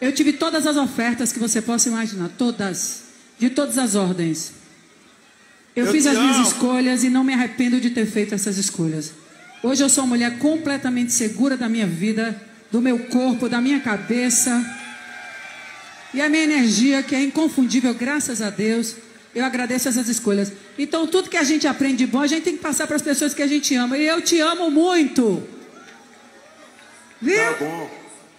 eu 0.00 0.12
tive 0.12 0.32
todas 0.32 0.68
as 0.68 0.76
ofertas 0.76 1.32
que 1.32 1.38
você 1.40 1.60
possa 1.60 1.88
imaginar, 1.88 2.30
todas, 2.38 3.02
de 3.36 3.50
todas 3.50 3.76
as 3.76 3.96
ordens. 3.96 4.52
Eu, 5.74 5.86
Eu 5.86 5.90
fiz 5.92 6.06
as 6.06 6.16
minhas 6.16 6.36
amo. 6.36 6.46
escolhas 6.46 7.02
e 7.02 7.10
não 7.10 7.24
me 7.24 7.34
arrependo 7.34 7.80
de 7.80 7.90
ter 7.90 8.06
feito 8.06 8.36
essas 8.36 8.56
escolhas. 8.56 9.10
Hoje 9.64 9.82
eu 9.82 9.88
sou 9.88 10.04
uma 10.04 10.10
mulher 10.10 10.38
completamente 10.38 11.12
segura 11.12 11.56
da 11.56 11.68
minha 11.68 11.88
vida, 11.88 12.40
do 12.70 12.80
meu 12.80 13.00
corpo, 13.00 13.48
da 13.48 13.60
minha 13.60 13.80
cabeça. 13.80 14.64
E 16.14 16.20
a 16.20 16.28
minha 16.28 16.44
energia, 16.44 17.02
que 17.02 17.16
é 17.16 17.20
inconfundível, 17.24 17.92
graças 17.94 18.40
a 18.40 18.48
Deus, 18.48 18.94
eu 19.34 19.44
agradeço 19.44 19.88
essas 19.88 20.08
escolhas. 20.08 20.52
Então, 20.78 21.04
tudo 21.08 21.28
que 21.28 21.36
a 21.36 21.42
gente 21.42 21.66
aprende 21.66 21.96
de 21.96 22.06
bom, 22.06 22.20
a 22.20 22.28
gente 22.28 22.44
tem 22.44 22.56
que 22.56 22.62
passar 22.62 22.86
para 22.86 22.94
as 22.94 23.02
pessoas 23.02 23.34
que 23.34 23.42
a 23.42 23.46
gente 23.48 23.74
ama. 23.74 23.98
E 23.98 24.06
eu 24.06 24.22
te 24.22 24.38
amo 24.38 24.70
muito. 24.70 25.53
Viu? 27.20 27.36
Tá 27.36 27.64
bom. 27.64 27.90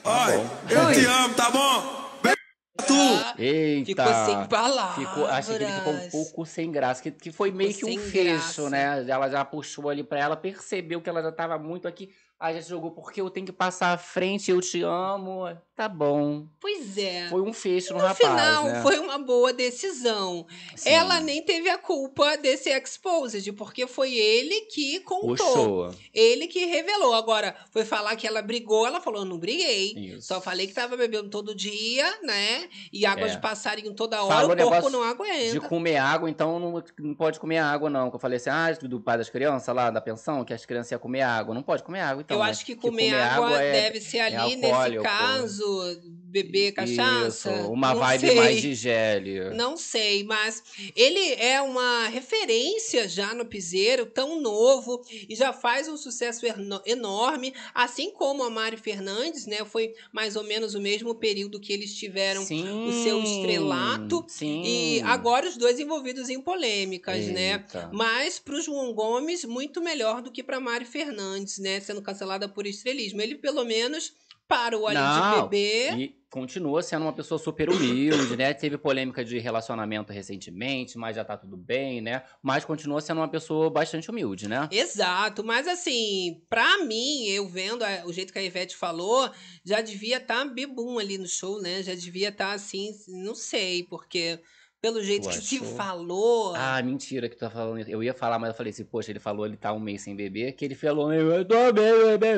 Olha, 0.03 0.51
eu 0.69 0.85
Oi. 0.85 0.93
te 0.93 1.05
amo, 1.05 1.33
tá 1.33 1.49
bom? 1.49 2.09
Beijo 2.21 2.37
pra 2.77 2.85
tu. 2.85 3.41
Eita. 3.41 4.05
Ficou 4.05 4.25
sem 4.25 4.45
palavras. 4.47 4.95
Ficou, 5.07 5.25
achei 5.27 5.57
que 5.57 5.63
ele 5.63 5.73
ficou 5.73 5.93
um 5.93 6.09
pouco 6.09 6.45
sem 6.45 6.71
graça, 6.71 7.01
que, 7.01 7.11
que 7.11 7.31
foi 7.31 7.51
meio 7.51 7.73
Ficou 7.73 7.89
que 7.89 7.97
um 7.97 8.01
fecho, 8.01 8.63
graça. 8.63 8.69
né? 8.69 9.05
Ela 9.07 9.29
já 9.29 9.43
puxou 9.43 9.89
ali 9.89 10.03
pra 10.03 10.19
ela, 10.19 10.35
percebeu 10.37 11.01
que 11.01 11.09
ela 11.09 11.23
já 11.23 11.31
tava 11.31 11.57
muito 11.57 11.87
aqui. 11.87 12.13
Aí 12.37 12.53
já 12.55 12.61
jogou, 12.61 12.91
porque 12.91 13.21
eu 13.21 13.29
tenho 13.29 13.45
que 13.45 13.51
passar 13.53 13.93
à 13.93 13.97
frente, 13.97 14.51
eu 14.51 14.59
te 14.59 14.81
amo. 14.83 15.45
Tá 15.73 15.89
bom. 15.89 16.47
Pois 16.59 16.97
é. 16.97 17.27
Foi 17.29 17.41
um 17.41 17.51
fecho 17.51 17.93
no, 17.93 17.99
No 17.99 18.05
rapaz, 18.05 18.17
final, 18.29 18.63
né? 18.65 18.81
foi 18.81 18.97
uma 18.99 19.17
boa 19.17 19.51
decisão. 19.51 20.45
Sim. 20.75 20.89
Ela 20.89 21.19
nem 21.19 21.41
teve 21.43 21.69
a 21.69 21.77
culpa 21.77 22.37
desse 22.37 22.69
exposed, 22.69 23.51
porque 23.53 23.85
foi 23.87 24.13
ele 24.13 24.61
que 24.71 25.01
contou. 25.01 25.93
Ele 26.13 26.47
que 26.47 26.65
revelou. 26.65 27.13
Agora, 27.13 27.55
foi 27.71 27.83
falar 27.83 28.15
que 28.15 28.25
ela 28.25 28.41
brigou, 28.41 28.85
ela 28.87 29.01
falou: 29.01 29.25
não 29.25 29.37
briguei. 29.37 29.93
Isso. 30.15 30.27
Só 30.27 30.39
falei 30.39 30.67
que 30.67 30.73
tava 30.73 30.95
bebendo 30.95 31.29
todo 31.29 31.53
dia, 31.53 32.05
né? 32.23 32.69
E 32.91 33.05
água 33.05 33.27
É. 33.27 33.31
de 33.31 33.39
passarinho 33.39 33.93
toda 33.93 34.23
hora, 34.23 34.47
Falou 34.47 34.51
o 34.55 34.69
corpo 34.69 34.89
não 34.89 35.03
aguenta. 35.03 35.51
De 35.51 35.59
comer 35.59 35.97
água, 35.97 36.29
então 36.29 36.57
não, 36.59 36.83
não 36.99 37.15
pode 37.15 37.37
comer 37.39 37.57
água, 37.57 37.89
não. 37.89 38.09
Que 38.09 38.15
eu 38.15 38.19
falei 38.19 38.37
assim, 38.37 38.49
ah, 38.49 38.71
do 38.81 39.01
pai 39.01 39.17
das 39.17 39.29
crianças 39.29 39.73
lá, 39.75 39.89
da 39.89 39.99
pensão, 40.01 40.45
que 40.45 40.53
as 40.53 40.65
crianças 40.65 40.91
iam 40.91 40.99
comer 40.99 41.21
água. 41.21 41.53
Não 41.53 41.63
pode 41.63 41.83
comer 41.83 41.99
água, 42.01 42.21
então. 42.25 42.37
Eu 42.37 42.43
né? 42.43 42.49
acho 42.49 42.65
que 42.65 42.75
comer, 42.75 43.13
água, 43.15 43.57
deve 43.57 44.01
ser 44.01 44.19
ali, 44.19 44.55
nesse 44.55 44.65
alcoólico. 44.71 45.03
caso, 45.03 46.01
beber 46.35 46.73
cachaça. 46.73 47.49
Isso, 47.49 47.71
uma 47.71 47.93
não 47.93 47.99
vibe 48.01 48.27
sei. 48.27 48.35
mais 48.35 48.61
de 48.61 48.73
gele. 48.73 49.35
Não 49.55 49.77
sei, 49.77 50.23
mas 50.23 50.63
ele 50.95 51.33
é 51.35 51.61
uma 51.61 52.07
referência 52.07 53.07
já 53.07 53.33
no 53.33 53.45
piseiro, 53.45 54.05
tão 54.05 54.41
novo 54.41 55.01
e 55.29 55.35
já 55.35 55.53
faz 55.53 55.87
um 55.87 55.95
sucesso 55.95 56.45
enorme, 56.85 57.53
assim 57.73 58.11
como 58.11 58.43
a 58.43 58.49
Mari 58.49 58.77
Fernandes, 58.77 59.45
né? 59.45 59.63
Foi 59.63 59.93
mais 60.11 60.35
ou 60.35 60.43
menos 60.43 60.75
o 60.75 60.81
mesmo 60.81 61.15
período 61.15 61.59
que 61.59 61.71
eles 61.71 61.95
tiveram 61.95 62.43
Sim, 62.43 62.87
o 62.87 63.03
seu 63.03 63.21
estrelato 63.23 64.25
Sim. 64.27 64.63
e 64.65 65.01
agora 65.01 65.47
os 65.47 65.55
dois 65.55 65.79
envolvidos 65.79 66.29
em 66.29 66.41
polêmicas, 66.41 67.25
né? 67.27 67.53
Eita. 67.53 67.89
Mas 67.93 68.39
pro 68.39 68.61
João 68.61 68.93
Gomes, 68.93 69.45
muito 69.45 69.81
melhor 69.81 70.21
do 70.21 70.31
que 70.31 70.43
pra 70.43 70.59
Mari 70.59 70.85
Fernandes, 70.85 71.59
né? 71.59 71.79
Sendo 71.79 72.01
cancelada 72.01 72.49
por 72.49 72.65
estrelismo. 72.67 73.21
Ele, 73.21 73.35
pelo 73.35 73.63
menos, 73.63 74.13
parou 74.47 74.87
ali 74.87 74.97
de 74.97 75.03
Não, 75.03 75.47
beber. 75.47 75.99
E 75.99 76.25
continua 76.29 76.83
sendo 76.83 77.03
uma 77.03 77.13
pessoa 77.13 77.37
super 77.39 77.69
humilde, 77.69 78.35
né? 78.35 78.53
Teve 78.53 78.77
polêmica 78.77 79.23
de 79.23 79.39
relacionamento 79.39 80.11
recentemente, 80.11 80.97
mas 80.97 81.15
já 81.15 81.23
tá 81.23 81.37
tudo 81.37 81.55
bem, 81.55 82.01
né? 82.01 82.23
Mas 82.41 82.65
continua 82.65 82.99
sendo 83.01 83.21
uma 83.21 83.27
pessoa 83.27 83.69
bastante 83.69 84.09
humilde, 84.09 84.47
né? 84.47 84.67
Exato, 84.71 85.43
mas 85.43 85.67
assim, 85.67 86.41
pra 86.49 86.83
mim, 86.85 87.25
eu 87.27 87.47
vendo 87.47 87.83
a- 87.83 88.03
o 88.05 88.11
jeito 88.11 88.33
que 88.33 88.39
a 88.39 88.43
Ivete 88.43 88.75
falou, 88.75 89.29
já 89.63 89.81
devia 89.81 90.17
estar 90.17 90.43
tá 90.43 90.45
bebum 90.45 90.99
ali 90.99 91.17
no 91.17 91.27
show, 91.27 91.61
né? 91.61 91.81
Já 91.81 91.95
devia 91.95 92.29
estar 92.29 92.51
assim, 92.51 92.91
não 93.07 93.33
sei, 93.33 93.83
porque 93.83 94.39
pelo 94.81 95.01
jeito 95.03 95.23
Tu 95.27 95.29
que 95.29 95.41
se 95.41 95.59
falou. 95.59 96.53
Ah, 96.55 96.81
mentira 96.81 97.27
que 97.27 97.35
tu 97.35 97.39
tá 97.39 97.49
falando. 97.49 97.87
Eu 97.87 98.03
ia 98.03 98.13
falar, 98.13 98.37
mas 98.37 98.49
eu 98.49 98.55
falei 98.55 98.71
assim, 98.71 98.85
poxa, 98.85 99.11
ele 99.11 99.19
falou 99.19 99.45
ele 99.45 99.57
tá 99.57 99.73
um 99.73 99.79
mês 99.79 100.01
sem 100.01 100.15
beber, 100.15 100.51
que 100.53 100.65
ele 100.65 100.75
falou, 100.75 101.11
eu 101.11 101.43
tô 101.45 101.73
bem, 101.73 102.17
bebê. 102.17 102.35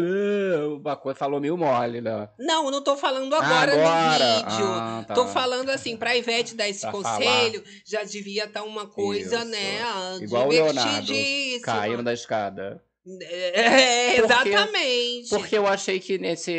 Uma 0.80 0.96
coisa 0.96 1.18
falou 1.18 1.40
meio 1.40 1.58
mole, 1.58 2.02
né? 2.02 2.30
Não, 2.40 2.66
eu 2.66 2.72
não 2.72 2.82
tô 2.84 2.96
falando 2.96 3.34
agora, 3.34 3.74
Agora? 3.74 4.26
no 4.36 4.50
vídeo. 4.50 4.66
Ah, 4.66 5.06
tá. 5.08 5.14
Tô 5.14 5.28
falando 5.28 5.70
assim, 5.70 5.98
pra 5.98 6.16
Ivete 6.16 6.56
dar 6.56 6.70
esse 6.70 6.82
Pra 6.82 6.92
conselho, 6.92 7.64
já 7.86 8.04
devia 8.04 8.46
estar 8.46 8.64
uma 8.64 8.88
coisa, 8.88 9.40
Isso. 9.40 9.46
né? 9.50 9.80
Igual 10.22 10.48
o 10.48 10.52
Leonardo 10.52 11.14
caindo 11.64 12.04
da 12.04 12.14
escada. 12.14 12.82
É, 13.22 14.16
Porque- 14.22 14.50
exatamente. 14.50 15.30
Porque 15.30 15.58
eu 15.58 15.66
achei 15.68 16.00
que 16.00 16.18
nesse, 16.18 16.54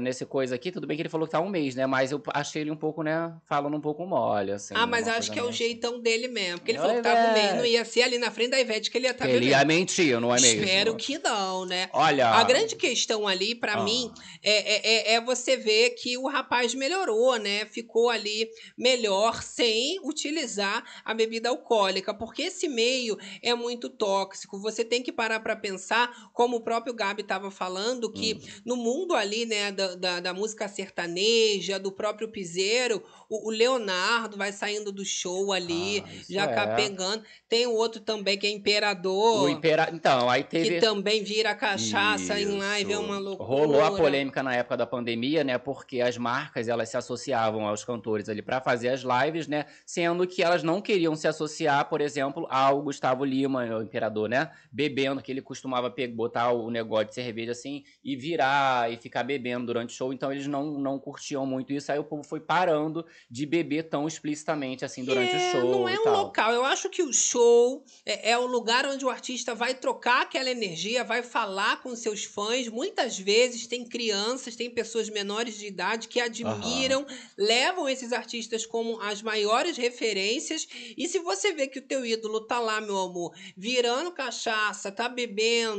nesse 0.00 0.26
coisa 0.26 0.54
aqui, 0.54 0.72
tudo 0.72 0.86
bem 0.86 0.96
que 0.96 1.02
ele 1.02 1.08
falou 1.08 1.26
que 1.26 1.32
tá 1.32 1.40
um 1.40 1.48
mês, 1.48 1.74
né? 1.74 1.86
Mas 1.86 2.10
eu 2.10 2.20
achei 2.34 2.62
ele 2.62 2.70
um 2.70 2.76
pouco, 2.76 3.02
né? 3.02 3.32
Falando 3.48 3.76
um 3.76 3.80
pouco 3.80 4.04
mole, 4.04 4.52
assim. 4.52 4.74
ah, 4.76 4.86
mas 4.86 5.06
acho 5.06 5.30
que 5.30 5.38
é 5.38 5.42
o 5.42 5.46
meio- 5.46 5.56
jeitão 5.56 6.00
dele 6.00 6.28
mesmo. 6.28 6.58
Porque 6.58 6.72
ele 6.72 6.78
falou 6.78 6.96
que 6.96 7.02
tava 7.02 7.30
um 7.30 7.32
mês, 7.32 7.54
não 7.54 7.64
ia 7.64 7.84
ser 7.84 8.02
ali 8.02 8.18
na 8.18 8.30
frente 8.30 8.50
da 8.50 8.60
Ivete 8.60 8.90
que 8.90 8.98
ele 8.98 9.06
ia 9.06 9.12
estar 9.12 9.28
Ele 9.28 9.48
ia 9.50 9.64
mentir, 9.64 10.20
não 10.20 10.34
é 10.34 10.40
mesmo? 10.40 10.64
Espero 10.64 10.96
que 10.96 11.18
não, 11.18 11.64
né? 11.64 11.88
Olha. 11.92 12.28
A 12.28 12.42
grande 12.44 12.74
questão 12.74 13.26
ali, 13.28 13.54
pra 13.54 13.74
Ah. 13.74 13.84
mim, 13.84 14.10
é, 14.42 14.50
é, 14.52 15.12
é- 15.12 15.14
é 15.14 15.20
você 15.20 15.56
ver 15.56 15.90
que 15.90 16.16
o 16.18 16.26
rapaz 16.26 16.74
melhorou, 16.74 17.36
né? 17.36 17.64
Ficou 17.66 18.10
ali 18.10 18.48
melhor 18.76 19.42
sem 19.42 20.00
utilizar 20.04 20.82
a 21.04 21.14
bebida 21.14 21.48
alcoólica, 21.48 22.12
porque 22.12 22.42
esse 22.42 22.68
meio 22.68 23.16
é 23.42 23.54
muito 23.54 23.88
tóxico. 23.88 24.58
Você 24.60 24.84
tem 24.84 25.02
que 25.02 25.12
parar 25.12 25.40
pra 25.40 25.54
pensar, 25.54 25.91
como 26.32 26.56
o 26.56 26.60
próprio 26.60 26.94
Gabi 26.94 27.22
estava 27.22 27.50
falando, 27.50 28.10
que 28.10 28.34
Hum. 28.34 28.60
no 28.64 28.76
mundo 28.76 29.14
ali, 29.14 29.44
né, 29.46 29.70
da, 29.72 29.94
da, 29.94 30.20
da 30.20 30.34
música 30.34 30.66
sertaneja, 30.68 31.78
do 31.78 31.92
próprio 31.92 32.28
piseiro, 32.28 33.02
o, 33.28 33.48
o 33.48 33.50
Leonardo 33.50 34.36
vai 34.36 34.52
saindo 34.52 34.90
do 34.92 35.04
show 35.04 35.52
ali, 35.52 36.02
Ah, 36.06 36.12
isso 36.14 36.32
já 36.32 36.44
é. 36.44 36.54
capengando. 36.54 37.24
Tem 37.48 37.66
o 37.66 37.72
outro 37.74 38.00
também 38.00 38.38
que 38.38 38.46
é 38.46 38.50
Imperador. 38.50 39.42
O 39.44 39.48
impera... 39.48 39.90
Então, 39.92 40.28
aí 40.30 40.44
teve. 40.44 40.74
Que 40.74 40.80
também 40.80 41.22
vira 41.22 41.54
cachaça 41.54 42.38
em 42.40 42.46
live, 42.58 42.92
é 42.92 42.94
Isso. 42.94 43.02
uma 43.04 43.18
loucura. 43.18 43.48
Rolou 43.48 43.84
a 43.84 43.90
polêmica 43.90 44.42
na 44.42 44.54
época 44.54 44.76
da 44.76 44.86
pandemia, 44.86 45.42
né? 45.44 45.58
Porque 45.58 46.00
as 46.00 46.16
marcas 46.16 46.68
elas 46.68 46.88
se 46.88 46.96
associavam 46.96 47.66
aos 47.66 47.84
cantores 47.84 48.28
ali 48.28 48.40
pra 48.42 48.60
fazer 48.60 48.88
as 48.88 49.02
lives, 49.02 49.46
né? 49.48 49.66
Sendo 49.84 50.26
que 50.26 50.42
elas 50.42 50.62
não 50.62 50.80
queriam 50.80 51.14
se 51.16 51.26
associar, 51.28 51.88
por 51.88 52.00
exemplo, 52.00 52.46
ao 52.50 52.82
Gustavo 52.82 53.24
Lima, 53.24 53.64
o 53.64 53.82
imperador, 53.82 54.28
né? 54.28 54.50
Bebendo, 54.70 55.20
que 55.22 55.30
ele 55.32 55.42
costumava 55.42 55.81
pe- 55.90 56.06
botar 56.08 56.52
o 56.52 56.70
negócio 56.70 57.08
de 57.08 57.14
cerveja 57.14 57.52
assim 57.52 57.84
e 58.04 58.16
virar 58.16 58.92
e 58.92 58.96
ficar 58.96 59.22
bebendo 59.22 59.66
durante 59.66 59.90
o 59.90 59.96
show. 59.96 60.12
Então 60.12 60.30
eles 60.32 60.46
não, 60.46 60.78
não 60.78 60.98
curtiam 60.98 61.44
muito 61.46 61.72
isso. 61.72 61.90
Aí 61.90 61.98
o 61.98 62.04
povo 62.04 62.22
foi 62.24 62.40
parando 62.40 63.04
de 63.30 63.46
beber 63.46 63.84
tão 63.88 64.06
explicitamente 64.06 64.84
assim 64.84 65.04
durante 65.04 65.34
É, 65.34 65.36
o 65.36 65.50
show. 65.52 65.70
Não 65.70 65.88
é 65.88 65.94
e 65.94 65.98
um 65.98 66.04
tal. 66.04 66.22
local. 66.24 66.52
Eu 66.52 66.64
acho 66.64 66.88
que 66.90 67.02
o 67.02 67.12
show 67.12 67.84
é, 68.04 68.30
é 68.32 68.38
o 68.38 68.46
lugar 68.46 68.86
onde 68.86 69.04
o 69.04 69.10
artista 69.10 69.54
vai 69.54 69.74
trocar 69.74 70.22
aquela 70.22 70.50
energia, 70.50 71.04
vai 71.04 71.22
falar 71.22 71.80
com 71.82 71.94
seus 71.96 72.24
fãs. 72.24 72.68
Muitas 72.68 73.18
vezes 73.18 73.66
tem 73.66 73.84
crianças, 73.88 74.56
tem 74.56 74.70
pessoas 74.70 75.08
menores 75.08 75.56
de 75.58 75.66
idade 75.66 76.08
que 76.08 76.20
admiram, 76.20 77.06
levam 77.36 77.88
esses 77.88 78.12
artistas 78.12 78.66
como 78.66 79.00
as 79.00 79.22
maiores 79.22 79.76
referências. 79.76 80.66
E 80.96 81.08
se 81.08 81.18
você 81.18 81.52
vê 81.52 81.66
que 81.66 81.78
o 81.78 81.82
teu 81.86 82.04
ídolo 82.04 82.40
tá 82.46 82.58
lá, 82.58 82.80
meu 82.80 82.98
amor, 82.98 83.32
virando 83.56 84.12
cachaça, 84.12 84.90
tá 84.90 85.08
bebendo 85.08 85.71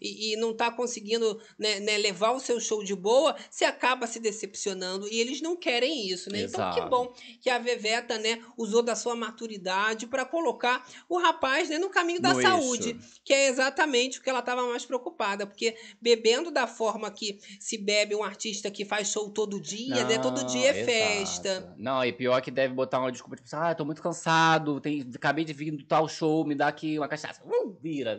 e, 0.00 0.32
e 0.32 0.36
não 0.36 0.54
tá 0.54 0.70
conseguindo 0.70 1.40
né, 1.58 1.80
né, 1.80 1.96
levar 1.98 2.32
o 2.32 2.40
seu 2.40 2.60
show 2.60 2.82
de 2.84 2.94
boa, 2.94 3.36
você 3.50 3.64
acaba 3.64 4.06
se 4.06 4.20
decepcionando. 4.20 5.08
E 5.08 5.20
eles 5.20 5.40
não 5.40 5.56
querem 5.56 6.08
isso, 6.08 6.30
né? 6.30 6.42
Então, 6.42 6.70
que 6.70 6.78
Exato. 6.78 6.90
bom 6.90 7.12
que 7.40 7.50
a 7.50 7.58
Veveta, 7.58 8.18
né, 8.18 8.42
usou 8.56 8.82
da 8.82 8.94
sua 8.94 9.14
maturidade 9.14 10.06
para 10.06 10.24
colocar 10.24 10.86
o 11.08 11.18
rapaz 11.18 11.68
né, 11.68 11.78
no 11.78 11.90
caminho 11.90 12.20
da 12.20 12.34
No 12.34 12.42
saúde, 12.42 12.90
eixo. 12.90 13.20
que 13.24 13.32
é 13.32 13.48
exatamente 13.48 14.18
o 14.18 14.22
que 14.22 14.30
ela 14.30 14.40
estava 14.40 14.66
mais 14.66 14.84
preocupada, 14.84 15.46
porque 15.46 15.76
bebendo 16.00 16.50
da 16.50 16.66
forma 16.66 17.10
que 17.10 17.38
se 17.58 17.78
bebe 17.78 18.14
um 18.14 18.22
artista 18.22 18.70
que 18.70 18.84
faz 18.84 19.08
show 19.08 19.30
todo 19.30 19.60
dia, 19.60 20.04
né, 20.04 20.18
todo 20.18 20.44
dia 20.44 20.68
é 20.68 20.80
exato. 20.80 20.86
festa. 20.86 21.74
Não, 21.76 22.04
e 22.04 22.12
pior 22.12 22.40
que 22.40 22.50
deve 22.50 22.74
botar 22.74 22.98
uma 22.98 23.10
desculpa, 23.10 23.36
tipo, 23.36 23.46
assim, 23.46 23.56
ah, 23.56 23.74
tô 23.74 23.84
muito 23.84 24.02
cansado, 24.02 24.80
tem, 24.80 25.08
acabei 25.14 25.44
de 25.44 25.52
vir 25.52 25.70
do 25.70 25.84
tal 25.84 26.08
show, 26.08 26.44
me 26.44 26.54
dá 26.54 26.68
aqui 26.68 26.98
uma 26.98 27.08
cachaça. 27.08 27.42
Uh, 27.44 27.76
vira. 27.80 28.18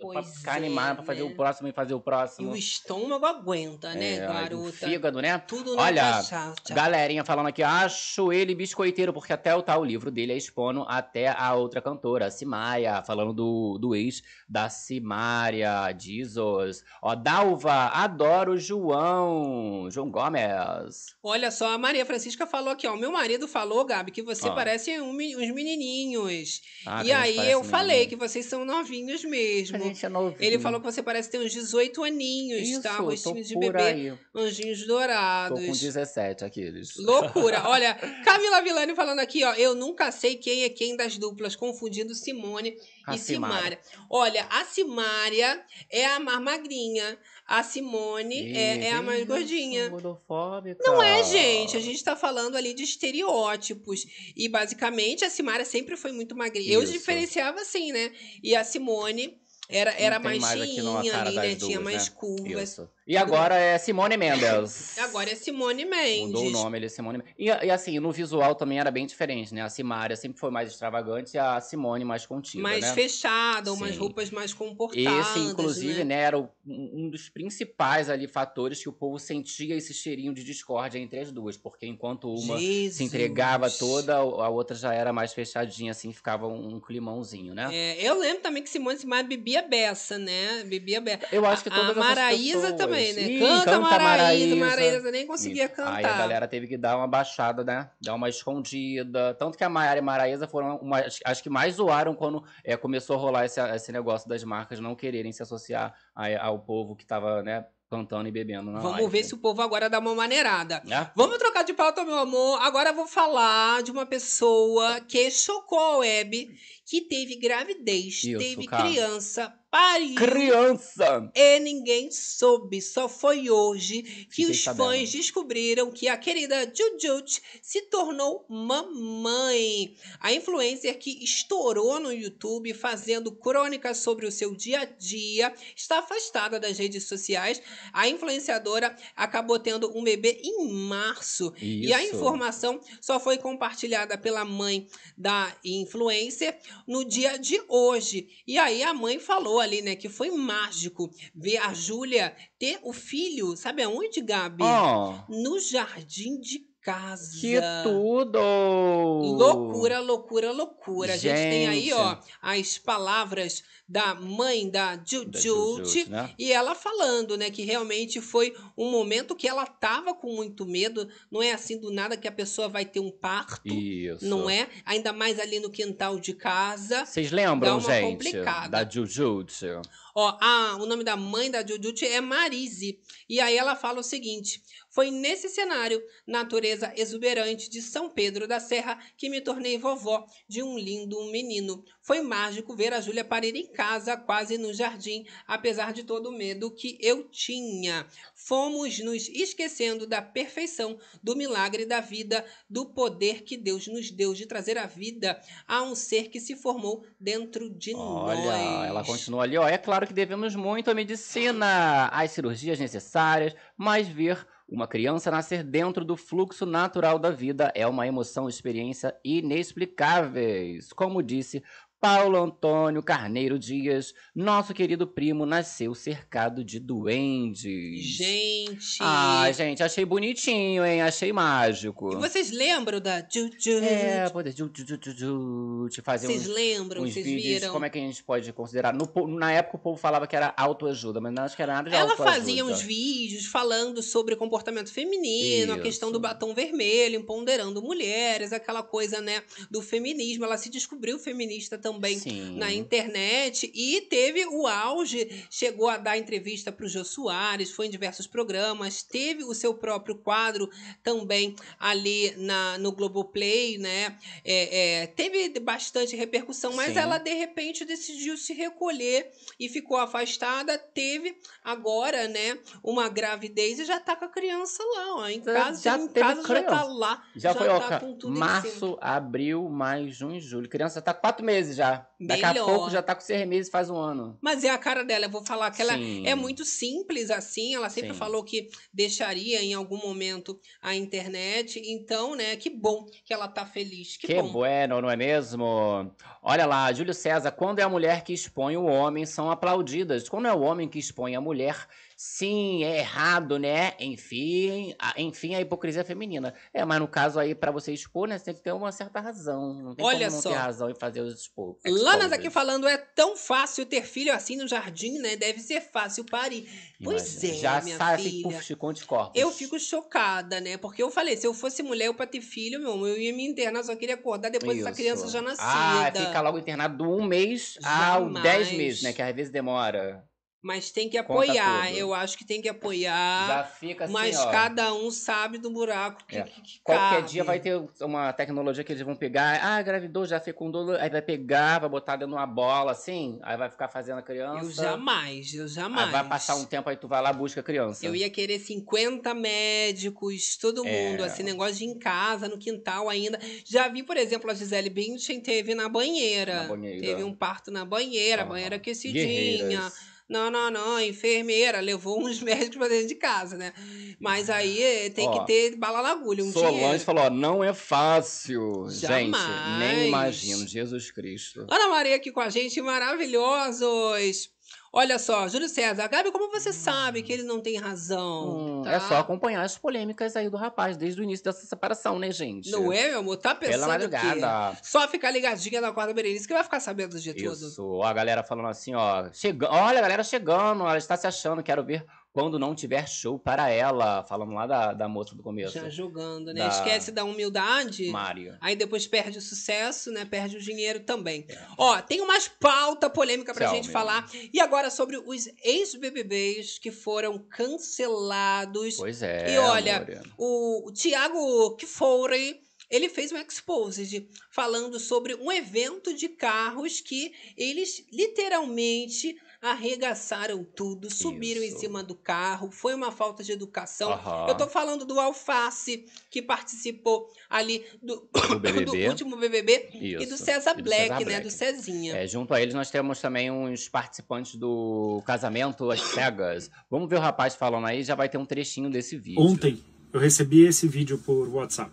Pois 0.00 0.43
ficar 0.44 0.54
é, 0.54 0.56
animado, 0.66 0.96
pra 0.96 1.04
fazer 1.04 1.22
né? 1.22 1.30
o 1.30 1.34
próximo 1.34 1.68
e 1.68 1.72
fazer 1.72 1.94
o 1.94 1.98
E 1.98 2.02
próximo. 2.02 2.50
o 2.52 2.56
estômago 2.56 3.24
aguenta, 3.24 3.94
né, 3.94 4.16
É, 4.16 4.20
aí 4.20 4.24
o 4.24 4.32
garota? 4.32 4.72
fígado, 4.72 5.20
né? 5.22 5.38
Tudo 5.38 5.74
na 5.74 5.82
Olha. 5.82 6.22
Galerinha 6.70 7.24
falando 7.24 7.46
aqui, 7.46 7.62
acho 7.62 8.32
ele 8.32 8.54
biscoiteiro, 8.54 9.12
porque 9.12 9.32
até 9.32 9.54
o 9.54 9.62
tal 9.62 9.84
livro 9.84 10.10
dele 10.10 10.32
é 10.32 10.36
expondo 10.36 10.84
até 10.88 11.28
a 11.28 11.54
outra 11.54 11.80
cantora, 11.80 12.26
a 12.26 12.30
Simaria, 12.30 13.02
falando 13.02 13.32
do, 13.32 13.78
do 13.78 13.94
ex 13.94 14.22
da 14.48 14.68
Simaria, 14.68 15.94
Jesus. 15.98 16.84
Ó, 17.00 17.14
Dalva, 17.14 17.86
adoro 17.94 18.58
João, 18.58 19.88
João 19.90 20.10
Gomes. 20.10 21.14
Olha 21.22 21.50
só, 21.50 21.72
a 21.72 21.78
Maria 21.78 22.04
Francisca 22.04 22.46
falou 22.46 22.70
aqui, 22.70 22.86
ó. 22.86 22.96
Meu 22.96 23.12
marido 23.12 23.46
falou, 23.48 23.84
Gabi, 23.84 24.10
que 24.10 24.22
você 24.22 24.48
Ah. 24.48 24.52
parece 24.52 25.00
um, 25.00 25.10
uns 25.10 25.50
menininhos. 25.54 26.60
Ah, 26.86 27.04
e 27.04 27.12
aí 27.12 27.50
eu 27.50 27.62
falei 27.64 28.00
menino. 28.00 28.10
que 28.10 28.16
vocês 28.16 28.46
são 28.46 28.64
novinhos 28.64 29.24
mesmo. 29.24 29.76
A 29.76 29.80
gente 29.80 30.04
é 30.04 30.08
Ele 30.38 30.58
falou 30.58 30.80
que 30.80 30.86
você 30.86 31.02
parece 31.02 31.30
ter 31.30 31.38
uns 31.38 31.52
18 31.52 32.02
aninhos, 32.04 32.68
Isso, 32.68 32.82
tá? 32.82 32.96
tô 32.96 33.04
Rostinhos 33.04 33.48
de 33.48 33.58
bebê, 33.58 33.82
aí. 33.82 34.12
anjinhos 34.34 34.80
Tô 34.82 34.86
dourados. 34.86 35.60
com 35.60 35.72
17 35.72 36.44
aqueles. 36.44 36.96
Loucura. 36.96 37.62
Olha, 37.68 37.94
Camila 38.24 38.60
Vilani 38.62 38.94
falando 38.94 39.20
aqui, 39.20 39.42
ó. 39.44 39.52
Eu 39.54 39.74
nunca 39.74 40.10
sei 40.12 40.36
quem 40.36 40.64
é 40.64 40.68
quem 40.68 40.96
das 40.96 41.18
duplas, 41.18 41.56
confundindo 41.56 42.14
Simone 42.14 42.76
A 43.06 43.14
e 43.14 43.18
Simária. 43.18 43.78
Olha, 44.10 44.46
a 44.50 44.64
Simária 44.64 45.62
é 45.90 46.06
a 46.06 46.20
mais 46.20 46.40
magrinha. 46.40 47.18
A 47.46 47.62
Simone 47.62 48.56
é, 48.56 48.86
é 48.86 48.92
a 48.92 49.02
mais 49.02 49.24
gordinha. 49.26 49.90
gordofóbica. 49.90 50.82
Não 50.82 51.02
é, 51.02 51.22
gente. 51.24 51.76
A 51.76 51.80
gente 51.80 52.02
tá 52.02 52.16
falando 52.16 52.56
ali 52.56 52.72
de 52.72 52.84
estereótipos. 52.84 54.06
E 54.36 54.48
basicamente 54.48 55.24
a 55.24 55.30
Simária 55.30 55.64
sempre 55.64 55.96
foi 55.96 56.12
muito 56.12 56.34
magrinha. 56.34 56.72
Eu 56.72 56.82
Isso. 56.82 56.92
diferenciava 56.92 57.60
assim, 57.60 57.92
né? 57.92 58.12
E 58.42 58.54
a 58.56 58.64
Simone 58.64 59.38
era, 59.68 59.92
era 59.92 60.18
mais 60.18 60.42
cheinha 60.44 61.20
ali, 61.20 61.36
né? 61.36 61.54
Tinha 61.56 61.78
duas, 61.78 61.84
mais 61.84 62.08
né? 62.08 62.14
curvas. 62.16 62.70
Isso. 62.70 62.90
E 63.06 63.18
agora 63.18 63.54
é 63.54 63.76
Simone 63.76 64.16
Mendes. 64.16 64.96
Agora 65.04 65.30
é 65.30 65.34
Simone 65.34 65.84
Mendes. 65.84 66.20
Mudou 66.26 66.46
o 66.46 66.50
nome, 66.50 66.78
ele 66.78 66.86
é 66.86 66.88
Simone 66.88 67.18
Mendes. 67.18 67.34
E, 67.38 67.44
e 67.44 67.70
assim, 67.70 68.00
no 68.00 68.10
visual 68.10 68.54
também 68.54 68.80
era 68.80 68.90
bem 68.90 69.06
diferente, 69.06 69.52
né? 69.52 69.60
A 69.60 69.68
Simária 69.68 70.16
sempre 70.16 70.38
foi 70.40 70.50
mais 70.50 70.70
extravagante 70.70 71.34
e 71.34 71.38
a 71.38 71.60
Simone 71.60 72.02
mais 72.02 72.24
contida, 72.24 72.62
mais 72.62 72.80
né? 72.82 72.94
fechada, 72.94 73.70
umas 73.74 73.90
Sim. 73.92 73.98
roupas 73.98 74.30
mais 74.30 74.54
comportadas. 74.54 75.26
Esse, 75.28 75.38
inclusive, 75.38 75.98
né? 75.98 76.16
né, 76.16 76.22
era 76.22 76.38
o- 76.38 76.48
um 76.66 77.10
dos 77.10 77.28
principais 77.28 78.08
ali 78.08 78.26
fatores 78.26 78.82
que 78.82 78.88
o 78.88 78.92
povo 78.92 79.18
sentia 79.18 79.76
esse 79.76 79.92
cheirinho 79.92 80.32
de 80.32 80.42
discórdia 80.42 80.98
entre 80.98 81.18
as 81.20 81.30
duas, 81.30 81.58
porque 81.58 81.86
enquanto 81.86 82.32
uma 82.32 82.58
Jesus. 82.58 82.94
se 82.94 83.04
entregava 83.04 83.68
toda, 83.70 84.16
a 84.16 84.48
outra 84.48 84.74
já 84.74 84.94
era 84.94 85.12
mais 85.12 85.34
fechadinha, 85.34 85.90
assim, 85.90 86.10
ficava 86.10 86.46
um, 86.46 86.76
um 86.76 86.80
climãozinho, 86.80 87.54
né? 87.54 87.68
É, 87.70 88.02
eu 88.02 88.18
lembro 88.18 88.40
também 88.42 88.62
que 88.62 88.70
Simone 88.70 88.98
Simar 88.98 89.24
bebia 89.24 89.60
beça, 89.60 90.16
né? 90.16 90.64
Bebia 90.64 91.02
beça. 91.02 91.26
Eu 91.30 91.44
acho 91.44 91.62
que 91.62 91.68
A- 91.68 91.72
todas 91.74 91.88
A 91.88 92.00
essas 92.00 92.08
Maraísa 92.08 92.60
pessoas- 92.60 92.72
também, 92.80 92.93
né? 92.94 93.22
Ih, 93.22 93.38
canta, 93.38 93.64
canta 93.64 93.80
Maraísa, 93.98 94.56
Maraísa. 94.56 95.10
Nem 95.10 95.26
conseguia 95.26 95.64
Isso. 95.66 95.74
cantar. 95.74 95.94
Aí 95.96 96.04
a 96.04 96.16
galera 96.18 96.48
teve 96.48 96.66
que 96.66 96.76
dar 96.76 96.96
uma 96.96 97.06
baixada, 97.06 97.62
né? 97.64 97.90
Dar 98.00 98.14
uma 98.14 98.28
escondida. 98.28 99.34
Tanto 99.34 99.56
que 99.58 99.64
a 99.64 99.68
Maiara 99.68 99.98
e 99.98 100.00
a 100.00 100.02
Maraísa 100.02 100.46
foram 100.48 100.76
uma, 100.76 101.04
as, 101.24 101.40
que 101.40 101.50
mais 101.50 101.74
zoaram 101.76 102.14
quando 102.14 102.42
é, 102.62 102.76
começou 102.76 103.16
a 103.16 103.18
rolar 103.18 103.44
esse, 103.44 103.60
esse 103.60 103.92
negócio 103.92 104.28
das 104.28 104.42
marcas 104.44 104.80
não 104.80 104.94
quererem 104.94 105.32
se 105.32 105.42
associar 105.42 105.94
a- 106.14 106.46
ao 106.46 106.58
povo 106.58 106.94
que 106.96 107.04
tava, 107.06 107.42
né, 107.42 107.66
cantando 107.90 108.28
e 108.28 108.32
bebendo 108.32 108.72
Vamos 108.72 108.92
live. 108.92 109.08
ver 109.08 109.22
se 109.24 109.34
o 109.34 109.38
povo 109.38 109.62
agora 109.62 109.88
dá 109.88 109.98
uma 110.00 110.14
maneirada. 110.14 110.82
Né? 110.84 111.10
Vamos 111.14 111.38
trocar 111.38 111.62
de 111.62 111.72
pauta, 111.72 112.04
meu 112.04 112.18
amor. 112.18 112.60
Agora 112.62 112.90
eu 112.90 112.94
vou 112.94 113.06
falar 113.06 113.82
de 113.82 113.90
uma 113.92 114.04
pessoa 114.06 115.00
que 115.00 115.30
chocou 115.30 115.78
a 115.78 115.98
web, 115.98 116.48
que 116.86 117.02
teve 117.02 117.36
gravidez, 117.36 118.24
Isso, 118.24 118.38
teve 118.38 118.66
cara. 118.66 118.82
criança, 118.84 119.54
pariu. 119.74 120.14
Criança! 120.14 121.32
E 121.34 121.58
ninguém 121.58 122.08
soube, 122.12 122.80
só 122.80 123.08
foi 123.08 123.50
hoje 123.50 124.02
que 124.02 124.26
Fiquei 124.30 124.50
os 124.52 124.62
sabendo. 124.62 124.84
fãs 124.84 125.10
descobriram 125.10 125.90
que 125.90 126.06
a 126.06 126.16
querida 126.16 126.72
Jujut 126.72 127.42
se 127.60 127.82
tornou 127.82 128.46
mamãe. 128.48 129.96
A 130.20 130.32
influencer 130.32 130.96
que 130.96 131.24
estourou 131.24 131.98
no 131.98 132.12
YouTube 132.12 132.72
fazendo 132.72 133.32
crônicas 133.32 133.98
sobre 133.98 134.26
o 134.26 134.30
seu 134.30 134.54
dia 134.54 134.82
a 134.82 134.84
dia 134.84 135.52
está 135.76 135.98
afastada 135.98 136.60
das 136.60 136.78
redes 136.78 137.08
sociais. 137.08 137.60
A 137.92 138.08
influenciadora 138.08 138.94
acabou 139.16 139.58
tendo 139.58 139.90
um 139.98 140.04
bebê 140.04 140.40
em 140.44 140.68
março. 140.72 141.52
E 141.60 141.92
a 141.92 142.00
Isso. 142.00 142.14
informação 142.14 142.80
só 143.00 143.18
foi 143.18 143.38
compartilhada 143.38 144.16
pela 144.16 144.44
mãe 144.44 144.86
da 145.18 145.52
influencer 145.64 146.56
no 146.86 147.04
dia 147.04 147.36
de 147.36 147.60
hoje. 147.66 148.28
E 148.46 148.56
aí 148.56 148.80
a 148.84 148.94
mãe 148.94 149.18
falou 149.18 149.63
ali, 149.64 149.82
né, 149.82 149.96
que 149.96 150.08
foi 150.08 150.30
mágico 150.30 151.10
ver 151.34 151.56
a 151.58 151.72
Júlia 151.74 152.34
ter 152.58 152.78
o 152.82 152.92
filho, 152.92 153.56
sabe 153.56 153.82
aonde, 153.82 154.20
Gabi? 154.20 154.62
Ó, 154.62 155.24
No 155.28 155.58
jardim 155.58 156.40
de 156.40 156.66
casa. 156.84 157.40
que 157.40 157.56
tudo! 157.82 158.38
Loucura, 158.38 160.00
loucura, 160.00 160.52
loucura. 160.52 161.14
A 161.14 161.16
gente 161.16 161.34
tem 161.34 161.66
aí, 161.66 161.84
Gente. 161.84 161.94
ó, 161.94 162.18
as 162.42 162.76
palavras 162.76 163.64
da 163.88 164.14
mãe 164.14 164.68
da 164.68 164.96
Jujut. 164.96 165.40
Jujut, 165.40 166.10
né? 166.10 166.30
E 166.38 166.52
ela 166.52 166.74
falando, 166.74 167.36
né, 167.36 167.50
que 167.50 167.62
realmente 167.62 168.20
foi 168.20 168.54
um 168.76 168.90
momento 168.90 169.34
que 169.34 169.48
ela 169.48 169.66
tava 169.66 170.14
com 170.14 170.34
muito 170.34 170.66
medo. 170.66 171.08
Não 171.30 171.42
é 171.42 171.52
assim 171.52 171.78
do 171.78 171.90
nada 171.90 172.16
que 172.16 172.28
a 172.28 172.32
pessoa 172.32 172.68
vai 172.68 172.84
ter 172.84 173.00
um 173.00 173.10
parto, 173.10 173.66
Isso. 173.66 174.26
não 174.26 174.48
é? 174.48 174.68
Ainda 174.84 175.12
mais 175.12 175.40
ali 175.40 175.60
no 175.60 175.70
quintal 175.70 176.20
de 176.20 176.34
casa. 176.34 177.06
Vocês 177.06 177.30
lembram, 177.30 177.80
gente, 177.80 178.12
complicada. 178.12 178.84
da 178.84 178.90
Jujutsu? 178.90 179.80
Ó, 180.14 180.38
a, 180.40 180.76
o 180.80 180.86
nome 180.86 181.02
da 181.02 181.16
mãe 181.16 181.50
da 181.50 181.66
Jujute 181.66 182.06
é 182.06 182.20
Marise. 182.20 183.00
E 183.28 183.40
aí 183.40 183.56
ela 183.56 183.74
fala 183.74 184.00
o 184.00 184.02
seguinte: 184.02 184.62
foi 184.94 185.10
nesse 185.10 185.48
cenário, 185.48 186.00
natureza 186.24 186.92
exuberante 186.96 187.68
de 187.68 187.82
São 187.82 188.08
Pedro 188.08 188.46
da 188.46 188.60
Serra, 188.60 188.96
que 189.16 189.28
me 189.28 189.40
tornei 189.40 189.76
vovó 189.76 190.24
de 190.48 190.62
um 190.62 190.78
lindo 190.78 191.20
menino. 191.32 191.84
Foi 192.00 192.20
mágico 192.20 192.76
ver 192.76 192.92
a 192.92 193.00
Júlia 193.00 193.24
parir 193.24 193.56
em 193.56 193.66
casa, 193.66 194.16
quase 194.16 194.56
no 194.56 194.72
jardim, 194.72 195.26
apesar 195.48 195.92
de 195.92 196.04
todo 196.04 196.28
o 196.28 196.32
medo 196.32 196.70
que 196.70 196.96
eu 197.00 197.24
tinha. 197.24 198.06
Fomos 198.36 199.00
nos 199.00 199.28
esquecendo 199.28 200.06
da 200.06 200.22
perfeição, 200.22 200.96
do 201.20 201.34
milagre 201.34 201.84
da 201.84 202.00
vida, 202.00 202.44
do 202.70 202.86
poder 202.86 203.42
que 203.42 203.56
Deus 203.56 203.88
nos 203.88 204.12
deu 204.12 204.32
de 204.32 204.46
trazer 204.46 204.78
a 204.78 204.86
vida 204.86 205.40
a 205.66 205.82
um 205.82 205.96
ser 205.96 206.28
que 206.28 206.38
se 206.38 206.54
formou 206.54 207.04
dentro 207.18 207.68
de 207.68 207.96
Olha, 207.96 208.36
nós. 208.36 208.86
ela 208.86 209.04
continua 209.04 209.42
ali, 209.42 209.58
ó. 209.58 209.66
É 209.66 209.76
claro 209.76 210.06
que 210.06 210.14
devemos 210.14 210.54
muito 210.54 210.88
à 210.88 210.94
medicina, 210.94 212.06
às 212.12 212.30
cirurgias 212.30 212.78
necessárias, 212.78 213.56
mas 213.76 214.06
ver 214.06 214.53
uma 214.66 214.88
criança 214.88 215.30
nascer 215.30 215.62
dentro 215.62 216.04
do 216.04 216.16
fluxo 216.16 216.64
natural 216.64 217.18
da 217.18 217.30
vida 217.30 217.70
é 217.74 217.86
uma 217.86 218.06
emoção 218.06 218.46
e 218.46 218.50
experiência 218.50 219.14
inexplicáveis. 219.22 220.92
Como 220.92 221.22
disse 221.22 221.62
Paulo 222.04 222.36
Antônio 222.36 223.02
Carneiro 223.02 223.58
Dias, 223.58 224.12
nosso 224.34 224.74
querido 224.74 225.06
primo, 225.06 225.46
nasceu 225.46 225.94
cercado 225.94 226.62
de 226.62 226.78
duendes. 226.78 228.04
Gente. 228.04 228.98
Ah, 229.00 229.50
gente, 229.50 229.82
achei 229.82 230.04
bonitinho, 230.04 230.84
hein? 230.84 231.00
Achei 231.00 231.32
mágico. 231.32 232.12
E 232.12 232.16
vocês 232.16 232.50
lembram 232.50 233.00
da 233.00 233.26
Juju? 233.26 233.78
É, 233.82 234.28
poder 234.28 234.54
ju, 234.54 234.70
ju, 234.70 234.84
ju, 234.86 234.98
ju, 235.02 235.16
ju, 235.16 235.88
te 235.88 236.02
fazer 236.02 236.26
Vocês 236.26 236.42
uns, 236.46 236.54
lembram? 236.54 237.02
uns 237.04 237.14
Vocês 237.14 237.24
vídeos. 237.24 237.42
viram? 237.42 237.72
Como 237.72 237.86
é 237.86 237.88
que 237.88 237.96
a 237.96 238.02
gente 238.02 238.22
pode 238.22 238.52
considerar? 238.52 238.92
No 238.92 239.10
na 239.26 239.52
época 239.52 239.78
o 239.78 239.80
povo 239.80 239.96
falava 239.98 240.26
que 240.26 240.36
era 240.36 240.52
autoajuda, 240.58 241.22
mas 241.22 241.32
não 241.32 241.44
acho 241.44 241.56
que 241.56 241.62
era 241.62 241.72
nada 241.72 241.88
de 241.88 241.96
Ela 241.96 242.10
autoajuda. 242.10 242.36
fazia 242.36 242.66
uns 242.66 242.82
vídeos 242.82 243.46
falando 243.46 244.02
sobre 244.02 244.36
comportamento 244.36 244.92
feminino, 244.92 245.72
a 245.72 245.78
questão 245.78 246.10
do 246.12 246.16
Isso. 246.16 246.22
batom 246.22 246.52
vermelho, 246.52 247.18
empoderando 247.18 247.80
mulheres, 247.80 248.52
aquela 248.52 248.82
coisa, 248.82 249.22
né, 249.22 249.42
do 249.70 249.80
feminismo. 249.80 250.44
Ela 250.44 250.58
se 250.58 250.68
descobriu 250.68 251.18
feminista 251.18 251.78
também 251.78 251.93
Sim. 252.18 252.56
na 252.56 252.72
internet 252.72 253.70
e 253.74 254.00
teve 254.02 254.44
o 254.46 254.66
auge, 254.66 255.44
chegou 255.50 255.88
a 255.88 255.96
dar 255.96 256.18
entrevista 256.18 256.70
para 256.72 256.86
o 256.86 256.88
Jô 256.88 257.04
Soares, 257.04 257.70
foi 257.70 257.86
em 257.86 257.90
diversos 257.90 258.26
programas, 258.26 259.02
teve 259.02 259.44
o 259.44 259.54
seu 259.54 259.74
próprio 259.74 260.16
quadro 260.16 260.68
também 261.02 261.54
ali 261.78 262.34
na, 262.36 262.78
no 262.78 262.92
Globoplay, 262.92 263.78
né? 263.78 264.16
É, 264.44 265.02
é, 265.02 265.06
teve 265.08 265.58
bastante 265.60 266.16
repercussão, 266.16 266.72
mas 266.74 266.92
Sim. 266.94 266.98
ela 267.00 267.18
de 267.18 267.32
repente 267.34 267.84
decidiu 267.84 268.36
se 268.36 268.52
recolher 268.52 269.30
e 269.58 269.68
ficou 269.68 269.96
afastada. 269.96 270.78
Teve 270.78 271.36
agora, 271.62 272.28
né, 272.28 272.58
uma 272.82 273.08
gravidez 273.08 273.78
e 273.78 273.84
já 273.84 273.98
tá 274.00 274.16
com 274.16 274.24
a 274.24 274.28
criança 274.28 274.82
lá, 274.96 275.16
ó. 275.16 275.28
Em 275.28 275.42
Já- 275.42 275.52
casa, 275.52 275.82
já 275.82 275.98
em 275.98 276.08
casa 276.08 276.42
já 276.42 276.48
tá 276.48 276.62
criança. 276.62 276.84
lá. 276.84 277.24
Já, 277.36 277.54
foi, 277.54 277.68
ó, 277.68 277.80
tá 277.80 278.00
cima. 278.00 278.38
março, 278.38 278.98
abril, 279.00 279.68
maio, 279.68 280.10
junho, 280.12 280.40
julho. 280.40 280.68
Criança 280.68 281.00
tá 281.00 281.12
quatro 281.14 281.44
meses 281.44 281.76
já. 281.76 281.83
Daqui 282.20 282.44
a 282.44 282.52
Melhor. 282.54 282.66
pouco 282.66 282.90
já 282.90 283.02
tá 283.02 283.14
com 283.14 283.20
seis 283.20 283.46
meses, 283.46 283.70
faz 283.70 283.90
um 283.90 283.96
ano. 283.96 284.38
Mas 284.40 284.64
é 284.64 284.70
a 284.70 284.78
cara 284.78 285.04
dela, 285.04 285.26
eu 285.26 285.30
vou 285.30 285.44
falar 285.44 285.70
que 285.70 285.82
ela 285.82 285.94
Sim. 285.94 286.26
é 286.26 286.34
muito 286.34 286.64
simples 286.64 287.30
assim, 287.30 287.74
ela 287.74 287.90
sempre 287.90 288.12
Sim. 288.12 288.18
falou 288.18 288.42
que 288.42 288.68
deixaria 288.92 289.62
em 289.62 289.74
algum 289.74 289.98
momento 289.98 290.58
a 290.80 290.94
internet, 290.94 291.82
então, 291.84 292.34
né, 292.34 292.56
que 292.56 292.70
bom 292.70 293.04
que 293.24 293.32
ela 293.34 293.48
tá 293.48 293.66
feliz, 293.66 294.16
que, 294.16 294.26
Que 294.26 294.40
bom. 294.40 294.52
bueno, 294.52 295.00
não 295.02 295.10
é 295.10 295.16
mesmo? 295.16 296.10
Olha 296.42 296.66
lá, 296.66 296.92
Júlio 296.92 297.12
César, 297.14 297.50
quando 297.50 297.78
é 297.80 297.82
a 297.82 297.88
mulher 297.88 298.22
que 298.22 298.32
expõe 298.32 298.76
o 298.76 298.84
homem, 298.84 299.26
são 299.26 299.50
aplaudidas. 299.50 300.28
Quando 300.28 300.46
é 300.48 300.52
o 300.52 300.60
homem 300.60 300.88
que 300.88 300.98
expõe 300.98 301.34
a 301.34 301.40
mulher, 301.40 301.86
sim, 302.26 302.82
é 302.84 303.00
errado, 303.00 303.58
né? 303.58 303.92
Enfim, 304.00 304.94
a, 304.98 305.20
enfim, 305.20 305.54
a 305.54 305.60
hipocrisia 305.60 306.02
feminina. 306.04 306.54
É, 306.72 306.82
mas 306.82 306.98
no 306.98 307.06
caso 307.06 307.38
aí, 307.38 307.54
pra 307.54 307.70
você 307.70 307.92
expor, 307.92 308.26
né, 308.26 308.38
você 308.38 308.46
tem 308.46 308.54
que 308.54 308.62
ter 308.62 308.72
uma 308.72 308.90
certa 308.90 309.20
razão. 309.20 309.74
Não 309.82 309.94
tem 309.94 310.04
Olha 310.04 310.26
como 310.26 310.36
não 310.36 310.42
só. 310.42 310.48
ter 310.48 310.56
razão 310.56 310.88
em 310.88 310.94
fazer 310.94 311.20
os 311.20 311.38
expor. 311.38 311.76
Lanas 311.84 312.32
aqui 312.32 312.48
falando, 312.48 312.88
é 312.88 312.96
tão 312.96 313.36
fácil 313.36 313.84
ter 313.84 314.02
filho 314.04 314.32
assim 314.32 314.56
no 314.56 314.66
jardim, 314.66 315.18
né? 315.18 315.36
Deve 315.36 315.60
ser 315.60 315.82
fácil 315.82 316.24
parir. 316.24 316.66
Pois 317.02 317.44
é, 317.44 317.52
Já 317.52 317.82
minha 317.82 317.98
sai 317.98 318.14
assim, 318.14 318.30
filha. 318.30 318.56
puf, 318.56 318.74
com 318.74 318.88
anticorpos. 318.88 319.38
Eu 319.40 319.50
fico 319.50 319.78
chocada, 319.78 320.62
né? 320.62 320.78
Porque 320.78 321.02
eu 321.02 321.10
falei, 321.10 321.36
se 321.36 321.46
eu 321.46 321.52
fosse 321.52 321.82
mulher, 321.82 322.06
eu 322.06 322.14
pra 322.14 322.26
ter 322.26 322.40
filho, 322.40 322.80
meu, 322.80 323.06
eu 323.06 323.18
ia 323.18 323.34
me 323.34 323.46
internar, 323.46 323.84
só 323.84 323.94
queria 323.94 324.14
acordar 324.14 324.50
depois 324.50 324.78
dessa 324.78 324.90
Isso. 324.90 324.98
criança 324.98 325.28
já 325.28 325.42
nascida. 325.42 325.62
Ah, 325.62 326.26
fica 326.26 326.40
logo 326.40 326.58
internado 326.58 326.96
do 327.04 327.10
um 327.16 327.22
mês 327.22 327.76
ao 327.84 328.22
Jamais. 328.24 328.42
dez 328.42 328.72
meses, 328.72 329.02
né? 329.02 329.12
Que 329.12 329.20
às 329.20 329.34
vezes 329.36 329.52
demora. 329.52 330.24
Mas 330.64 330.90
tem 330.90 331.10
que 331.10 331.18
apoiar, 331.18 331.92
eu 331.94 332.14
acho 332.14 332.38
que 332.38 332.44
tem 332.44 332.62
que 332.62 332.70
apoiar. 332.70 333.46
Já 333.48 333.64
fica 333.64 334.04
assim, 334.04 334.12
mas 334.14 334.34
ó. 334.38 334.50
cada 334.50 334.94
um 334.94 335.10
sabe 335.10 335.58
do 335.58 335.70
buraco 335.70 336.24
que, 336.26 336.38
É. 336.38 336.42
que, 336.44 336.60
que 336.62 336.80
Qualquer 336.82 337.16
cabe. 337.16 337.28
dia 337.28 337.44
vai 337.44 337.60
ter 337.60 337.78
uma 338.00 338.32
tecnologia 338.32 338.82
que 338.82 338.90
eles 338.90 339.02
vão 339.02 339.14
pegar. 339.14 339.60
Ah, 339.62 339.78
engravidou, 339.82 340.24
já 340.24 340.40
fecundou. 340.40 340.92
Aí 340.96 341.10
vai 341.10 341.20
pegar, 341.20 341.80
vai 341.80 341.90
botar 341.90 342.16
dentro 342.16 342.28
de 342.28 342.34
uma 342.34 342.46
bola 342.46 342.92
assim. 342.92 343.38
Aí 343.42 343.58
vai 343.58 343.68
ficar 343.70 343.88
fazendo 343.88 344.20
a 344.20 344.22
criança. 344.22 344.64
Eu 344.64 344.70
jamais, 344.70 345.52
eu 345.52 345.68
jamais. 345.68 346.06
Aí 346.06 346.12
vai 346.12 346.26
passar 346.26 346.56
um 346.56 346.64
tempo, 346.64 346.88
aí 346.88 346.96
tu 346.96 347.06
vai 347.06 347.20
lá, 347.20 347.30
busca 347.30 347.60
a 347.60 347.62
criança. 347.62 348.06
Eu 348.06 348.16
ia 348.16 348.30
querer 348.30 348.58
50 348.58 349.34
médicos, 349.34 350.56
todo 350.56 350.86
É. 350.86 351.10
mundo, 351.10 351.24
assim, 351.24 351.42
negócio 351.42 351.74
de 351.76 351.84
em 351.84 351.98
casa, 351.98 352.48
no 352.48 352.56
quintal 352.56 353.10
ainda. 353.10 353.38
Já 353.66 353.86
vi, 353.88 354.02
por 354.02 354.16
exemplo, 354.16 354.50
a 354.50 354.54
Gisele 354.54 354.88
Bündchen 354.88 355.40
teve 355.40 355.74
na 355.74 355.90
banheira. 355.90 356.62
Na 356.62 356.68
banheira. 356.68 357.00
Teve 357.06 357.22
um 357.22 357.34
parto 357.34 357.70
na 357.70 357.84
banheira, 357.84 358.42
Ah, 358.42 358.46
banheira 358.46 358.76
aquecidinha. 358.76 359.24
Guerreiras. 359.26 360.13
Não, 360.28 360.50
não, 360.50 360.70
não, 360.70 360.98
enfermeira, 361.00 361.80
levou 361.80 362.18
uns 362.24 362.40
médicos 362.42 362.76
pra 362.76 362.88
dentro 362.88 363.08
de 363.08 363.14
casa, 363.16 363.56
né? 363.56 363.72
Mas 364.18 364.48
aí 364.48 364.82
eh, 364.82 365.10
tem 365.10 365.28
Ó, 365.28 365.38
que 365.40 365.46
ter 365.46 365.76
bala 365.76 366.02
na 366.02 366.12
agulha, 366.12 366.42
um 366.42 366.50
Solange 366.50 366.74
dinheiro. 366.76 367.00
falou, 367.00 367.24
ó, 367.24 367.30
não 367.30 367.62
é 367.62 367.74
fácil. 367.74 368.86
Gente, 368.88 369.00
Jamais. 369.00 369.78
nem 369.78 370.08
imagino. 370.08 370.66
Jesus 370.66 371.10
Cristo. 371.10 371.66
Ana 371.70 371.88
Maria 371.88 372.16
aqui 372.16 372.32
com 372.32 372.40
a 372.40 372.48
gente, 372.48 372.80
maravilhosos. 372.80 374.50
Olha 374.96 375.18
só, 375.18 375.48
Júlio 375.48 375.68
César, 375.68 376.06
Gabi, 376.06 376.30
como 376.30 376.48
você 376.48 376.72
sabe 376.72 377.20
que 377.20 377.32
ele 377.32 377.42
não 377.42 377.60
tem 377.60 377.76
razão? 377.76 378.78
Hum, 378.78 378.82
tá? 378.82 378.92
É 378.92 379.00
só 379.00 379.16
acompanhar 379.18 379.62
as 379.62 379.76
polêmicas 379.76 380.36
aí 380.36 380.48
do 380.48 380.56
rapaz 380.56 380.96
desde 380.96 381.20
o 381.20 381.24
início 381.24 381.44
dessa 381.44 381.66
separação, 381.66 382.16
né, 382.16 382.30
gente? 382.30 382.70
Não 382.70 382.92
é, 382.92 383.08
meu 383.08 383.18
amor? 383.18 383.36
Tá 383.38 383.56
Pela 383.56 383.72
pensando 383.72 384.08
quê? 384.08 384.16
madrugada. 384.16 384.78
Só 384.84 385.08
ficar 385.08 385.32
ligadinha 385.32 385.80
na 385.80 385.90
quarta 385.90 386.14
Berenice 386.14 386.46
que 386.46 386.54
vai 386.54 386.62
ficar 386.62 386.78
sabendo 386.78 387.18
de 387.18 387.34
tudo. 387.34 387.52
Isso. 387.52 387.84
Ó, 387.84 388.04
a 388.04 388.12
galera 388.12 388.44
falando 388.44 388.68
assim, 388.68 388.94
ó. 388.94 389.28
Chega... 389.32 389.68
Olha, 389.68 389.98
a 389.98 390.02
galera 390.02 390.22
chegando, 390.22 390.84
ela 390.84 390.96
está 390.96 391.16
se 391.16 391.26
achando, 391.26 391.60
quero 391.60 391.82
ver 391.82 392.06
quando 392.34 392.58
não 392.58 392.74
tiver 392.74 393.08
show 393.08 393.38
para 393.38 393.70
ela. 393.70 394.24
Falando 394.24 394.52
lá 394.52 394.66
da, 394.66 394.92
da 394.92 395.08
moça 395.08 395.34
do 395.36 395.42
começo. 395.42 395.72
Já 395.72 395.88
jogando, 395.88 396.46
né? 396.52 396.60
Da- 396.60 396.68
Esquece 396.68 397.12
da 397.12 397.22
humildade. 397.24 398.08
Mário. 398.10 398.58
Aí 398.60 398.74
depois 398.74 399.06
perde 399.06 399.38
o 399.38 399.40
sucesso, 399.40 400.10
né? 400.10 400.24
Perde 400.24 400.56
o 400.56 400.60
dinheiro 400.60 401.00
também. 401.00 401.46
Ó, 401.78 402.00
tem 402.02 402.20
umas 402.20 402.48
pauta 402.48 403.08
polêmica 403.08 403.54
pra 403.54 403.66
Tchau, 403.66 403.76
gente 403.76 403.84
meu. 403.84 403.92
falar. 403.92 404.28
E 404.52 404.60
agora 404.60 404.90
sobre 404.90 405.16
os 405.16 405.46
ex-BBBs 405.62 406.78
que 406.80 406.90
foram 406.90 407.38
cancelados. 407.38 408.96
Pois 408.96 409.22
é. 409.22 409.54
E 409.54 409.58
olha, 409.58 409.98
amor. 409.98 410.34
O, 410.36 410.88
o 410.88 410.92
Thiago 410.92 411.76
Kfouri, 411.76 412.60
ele 412.90 413.08
fez 413.08 413.30
um 413.32 413.36
exposed 413.38 414.28
falando 414.50 414.98
sobre 414.98 415.34
um 415.36 415.50
evento 415.52 416.12
de 416.14 416.28
carros 416.28 417.00
que 417.00 417.32
eles 417.56 418.04
literalmente 418.12 419.36
arregaçaram 419.64 420.62
tudo, 420.62 421.10
subiram 421.10 421.62
em 421.62 421.68
Isso. 421.68 421.80
cima 421.80 422.02
do 422.02 422.14
carro, 422.14 422.70
foi 422.70 422.94
uma 422.94 423.10
falta 423.10 423.42
de 423.42 423.50
educação. 423.50 424.10
Eu 424.46 424.54
tô 424.56 424.68
falando 424.68 425.04
do 425.04 425.18
Alface, 425.18 426.04
que 426.30 426.42
participou 426.42 427.28
ali 427.48 427.84
do, 428.02 428.28
Do 428.30 428.58
BBB. 428.60 429.08
último 429.08 429.36
BBB, 429.36 429.88
e 429.94 430.26
do 430.26 430.34
Isso. 430.34 430.44
César 430.44 430.72
E 430.72 430.76
do 430.76 430.82
Black, 430.84 431.02
César 431.08 431.18
né, 431.18 431.24
Black. 431.24 431.42
do 431.42 431.50
Cezinha. 431.50 432.16
É, 432.16 432.26
junto 432.26 432.52
a 432.52 432.60
eles 432.60 432.74
nós 432.74 432.90
temos 432.90 433.20
também 433.20 433.50
uns 433.50 433.88
participantes 433.88 434.56
do 434.56 435.22
casamento 435.26 435.90
às 435.90 436.00
cegas. 436.00 436.70
Vamos 436.90 437.08
ver 437.08 437.16
o 437.16 437.20
rapaz 437.20 437.54
falando 437.54 437.86
aí, 437.86 438.02
já 438.04 438.14
vai 438.14 438.28
ter 438.28 438.36
um 438.38 438.44
trechinho 438.46 438.90
desse 438.90 439.16
vídeo. 439.16 439.40
Ontem 439.40 439.82
eu 440.12 440.20
recebi 440.20 440.66
esse 440.66 440.86
vídeo 440.86 441.18
por 441.18 441.48
WhatsApp. 441.48 441.90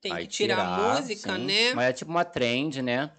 Tem 0.00 0.14
que 0.16 0.26
tirar 0.26 0.60
a 0.60 1.00
música, 1.00 1.36
sim. 1.36 1.44
né? 1.44 1.74
Mas 1.74 1.84
é 1.90 1.92
tipo 1.92 2.10
uma 2.10 2.24
trend, 2.24 2.82
né? 2.82 3.10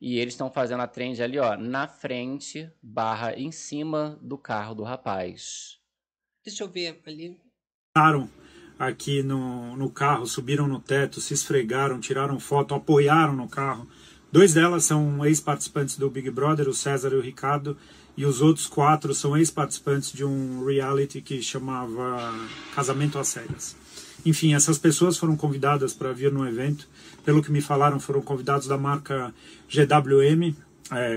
E 0.00 0.18
eles 0.18 0.34
estão 0.34 0.50
fazendo 0.50 0.80
a 0.80 0.86
trend 0.86 1.20
ali, 1.22 1.38
ó, 1.38 1.56
na 1.56 1.88
frente, 1.88 2.70
barra 2.82 3.34
em 3.36 3.50
cima 3.50 4.18
do 4.22 4.38
carro 4.38 4.74
do 4.74 4.84
rapaz. 4.84 5.78
Deixa 6.44 6.62
eu 6.62 6.68
ver 6.68 7.00
ali. 7.04 7.36
Pararam 7.92 8.30
aqui 8.78 9.22
no, 9.22 9.76
no 9.76 9.90
carro, 9.90 10.24
subiram 10.26 10.68
no 10.68 10.80
teto, 10.80 11.20
se 11.20 11.34
esfregaram, 11.34 11.98
tiraram 11.98 12.38
foto, 12.38 12.74
apoiaram 12.74 13.34
no 13.34 13.48
carro. 13.48 13.88
Dois 14.30 14.54
delas 14.54 14.84
são 14.84 15.24
ex-participantes 15.26 15.96
do 15.96 16.08
Big 16.08 16.30
Brother, 16.30 16.68
o 16.68 16.74
César 16.74 17.12
e 17.12 17.16
o 17.16 17.20
Ricardo, 17.20 17.76
e 18.16 18.24
os 18.24 18.40
outros 18.40 18.66
quatro 18.66 19.14
são 19.14 19.36
ex-participantes 19.36 20.12
de 20.12 20.24
um 20.24 20.64
reality 20.64 21.20
que 21.20 21.42
chamava 21.42 22.32
Casamento 22.74 23.18
às 23.18 23.28
Cegas. 23.28 23.76
Enfim, 24.24 24.54
essas 24.54 24.78
pessoas 24.78 25.16
foram 25.16 25.36
convidadas 25.36 25.92
para 25.92 26.12
vir 26.12 26.32
no 26.32 26.46
evento. 26.46 26.88
Pelo 27.24 27.42
que 27.42 27.52
me 27.52 27.60
falaram, 27.60 28.00
foram 28.00 28.20
convidados 28.20 28.66
da 28.66 28.76
marca 28.76 29.32
GWM, 29.68 30.54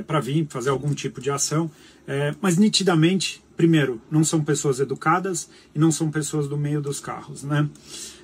para 0.05 0.19
vir 0.19 0.47
fazer 0.49 0.69
algum 0.69 0.93
tipo 0.93 1.21
de 1.21 1.31
ação, 1.31 1.71
é, 2.07 2.35
mas 2.41 2.57
nitidamente, 2.57 3.41
primeiro, 3.55 4.01
não 4.09 4.23
são 4.23 4.43
pessoas 4.43 4.79
educadas 4.79 5.49
e 5.73 5.79
não 5.79 5.91
são 5.91 6.11
pessoas 6.11 6.47
do 6.47 6.57
meio 6.57 6.81
dos 6.81 6.99
carros, 6.99 7.43
né? 7.43 7.69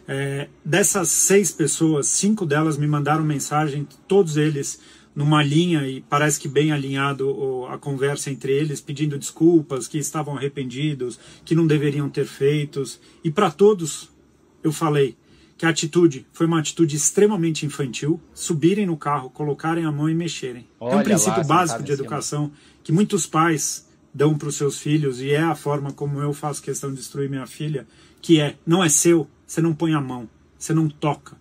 É, 0.07 0.47
dessas 0.63 1.09
seis 1.09 1.51
pessoas, 1.51 2.07
cinco 2.07 2.45
delas 2.45 2.77
me 2.77 2.87
mandaram 2.87 3.23
mensagem, 3.23 3.87
todos 4.07 4.37
eles 4.37 4.79
numa 5.13 5.43
linha 5.43 5.87
e 5.87 5.99
parece 6.01 6.39
que 6.39 6.47
bem 6.47 6.71
alinhado 6.71 7.65
a 7.69 7.77
conversa 7.77 8.29
entre 8.29 8.53
eles, 8.53 8.79
pedindo 8.79 9.17
desculpas, 9.17 9.87
que 9.87 9.97
estavam 9.97 10.37
arrependidos, 10.37 11.19
que 11.43 11.55
não 11.55 11.65
deveriam 11.65 12.07
ter 12.07 12.25
feitos. 12.25 12.99
E 13.23 13.31
para 13.31 13.49
todos 13.49 14.09
eu 14.63 14.71
falei 14.71 15.15
que 15.57 15.65
a 15.65 15.69
atitude 15.69 16.25
foi 16.31 16.45
uma 16.45 16.59
atitude 16.59 16.95
extremamente 16.95 17.65
infantil, 17.65 18.21
subirem 18.33 18.85
no 18.85 18.95
carro, 18.95 19.29
colocarem 19.29 19.85
a 19.85 19.91
mão 19.91 20.07
e 20.07 20.13
mexerem. 20.13 20.67
é 20.79 20.83
Olha 20.83 20.93
um 20.93 20.97
lá, 20.97 21.03
princípio 21.03 21.33
sentado 21.33 21.47
básico 21.47 21.83
de 21.83 21.91
educação 21.91 22.51
que 22.83 22.91
muitos 22.91 23.25
pais 23.25 23.87
dão 24.13 24.37
para 24.37 24.47
os 24.47 24.55
seus 24.55 24.79
filhos 24.79 25.19
e 25.19 25.31
é 25.31 25.41
a 25.41 25.55
forma 25.55 25.91
como 25.91 26.21
eu 26.21 26.31
faço 26.33 26.61
questão 26.61 26.93
de 26.93 26.99
instruir 26.99 27.29
minha 27.29 27.47
filha, 27.47 27.87
que 28.21 28.39
é, 28.39 28.55
não 28.65 28.83
é 28.83 28.89
seu, 28.89 29.27
você 29.45 29.61
não 29.61 29.73
põe 29.73 29.93
a 29.93 30.01
mão, 30.01 30.29
você 30.57 30.73
não 30.73 30.89
toca, 30.89 31.35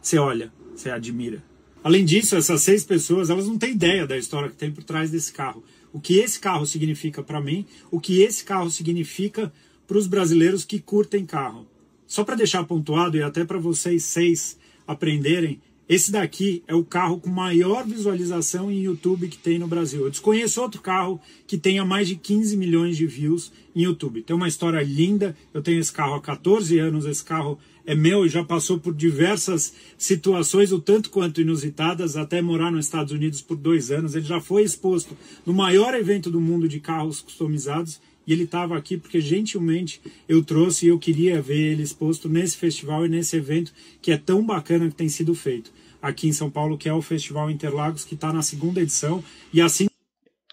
você 0.00 0.18
olha, 0.18 0.52
você 0.74 0.90
admira. 0.90 1.42
Além 1.82 2.04
disso, 2.04 2.36
essas 2.36 2.62
seis 2.62 2.84
pessoas, 2.84 3.30
elas 3.30 3.46
não 3.46 3.56
têm 3.56 3.72
ideia 3.72 4.06
da 4.06 4.16
história 4.16 4.48
que 4.50 4.56
tem 4.56 4.70
por 4.70 4.84
trás 4.84 5.10
desse 5.10 5.32
carro. 5.32 5.62
O 5.92 6.00
que 6.00 6.18
esse 6.18 6.38
carro 6.38 6.66
significa 6.66 7.22
para 7.22 7.40
mim, 7.40 7.64
o 7.90 8.00
que 8.00 8.20
esse 8.20 8.44
carro 8.44 8.70
significa 8.70 9.52
para 9.86 9.96
os 9.96 10.06
brasileiros 10.06 10.64
que 10.64 10.80
curtem 10.80 11.24
carro. 11.24 11.66
Só 12.08 12.24
para 12.24 12.34
deixar 12.36 12.64
pontuado 12.64 13.18
e 13.18 13.22
até 13.22 13.44
para 13.44 13.58
vocês 13.58 14.02
seis 14.02 14.58
aprenderem, 14.86 15.60
esse 15.86 16.10
daqui 16.10 16.62
é 16.66 16.74
o 16.74 16.84
carro 16.84 17.20
com 17.20 17.28
maior 17.28 17.86
visualização 17.86 18.70
em 18.70 18.82
YouTube 18.82 19.28
que 19.28 19.36
tem 19.38 19.58
no 19.58 19.66
Brasil. 19.66 20.04
Eu 20.04 20.10
desconheço 20.10 20.60
outro 20.60 20.80
carro 20.80 21.20
que 21.46 21.56
tenha 21.56 21.84
mais 21.84 22.08
de 22.08 22.16
15 22.16 22.56
milhões 22.56 22.96
de 22.96 23.06
views 23.06 23.52
em 23.76 23.82
YouTube. 23.82 24.22
Tem 24.22 24.34
uma 24.34 24.48
história 24.48 24.82
linda. 24.82 25.36
Eu 25.52 25.62
tenho 25.62 25.80
esse 25.80 25.92
carro 25.92 26.14
há 26.14 26.20
14 26.20 26.78
anos. 26.78 27.06
Esse 27.06 27.24
carro 27.24 27.58
é 27.86 27.94
meu 27.94 28.26
e 28.26 28.28
já 28.28 28.44
passou 28.44 28.78
por 28.78 28.94
diversas 28.94 29.74
situações, 29.96 30.72
o 30.72 30.78
tanto 30.78 31.08
quanto 31.08 31.40
inusitadas, 31.40 32.16
até 32.16 32.42
morar 32.42 32.70
nos 32.70 32.84
Estados 32.84 33.12
Unidos 33.12 33.40
por 33.40 33.56
dois 33.56 33.90
anos. 33.90 34.14
Ele 34.14 34.26
já 34.26 34.42
foi 34.42 34.62
exposto 34.62 35.16
no 35.46 35.54
maior 35.54 35.94
evento 35.94 36.30
do 36.30 36.40
mundo 36.40 36.68
de 36.68 36.80
carros 36.80 37.22
customizados 37.22 37.98
e 38.28 38.32
ele 38.32 38.44
estava 38.44 38.76
aqui 38.76 38.96
porque 38.98 39.20
gentilmente 39.20 40.00
eu 40.28 40.44
trouxe 40.44 40.84
e 40.84 40.88
eu 40.90 40.98
queria 40.98 41.40
ver 41.42 41.72
ele 41.72 41.82
exposto 41.82 42.28
nesse 42.28 42.56
festival 42.58 43.04
e 43.06 43.08
nesse 43.08 43.34
evento 43.36 43.72
que 44.02 44.12
é 44.12 44.18
tão 44.18 44.44
bacana 44.44 44.86
que 44.88 44.94
tem 44.94 45.08
sido 45.08 45.34
feito 45.34 45.72
aqui 46.00 46.28
em 46.28 46.32
São 46.32 46.48
Paulo, 46.50 46.76
que 46.78 46.88
é 46.88 46.92
o 46.92 47.02
Festival 47.02 47.50
Interlagos, 47.50 48.04
que 48.04 48.14
está 48.14 48.32
na 48.32 48.42
segunda 48.42 48.80
edição. 48.80 49.24
E 49.52 49.60
assim 49.60 49.88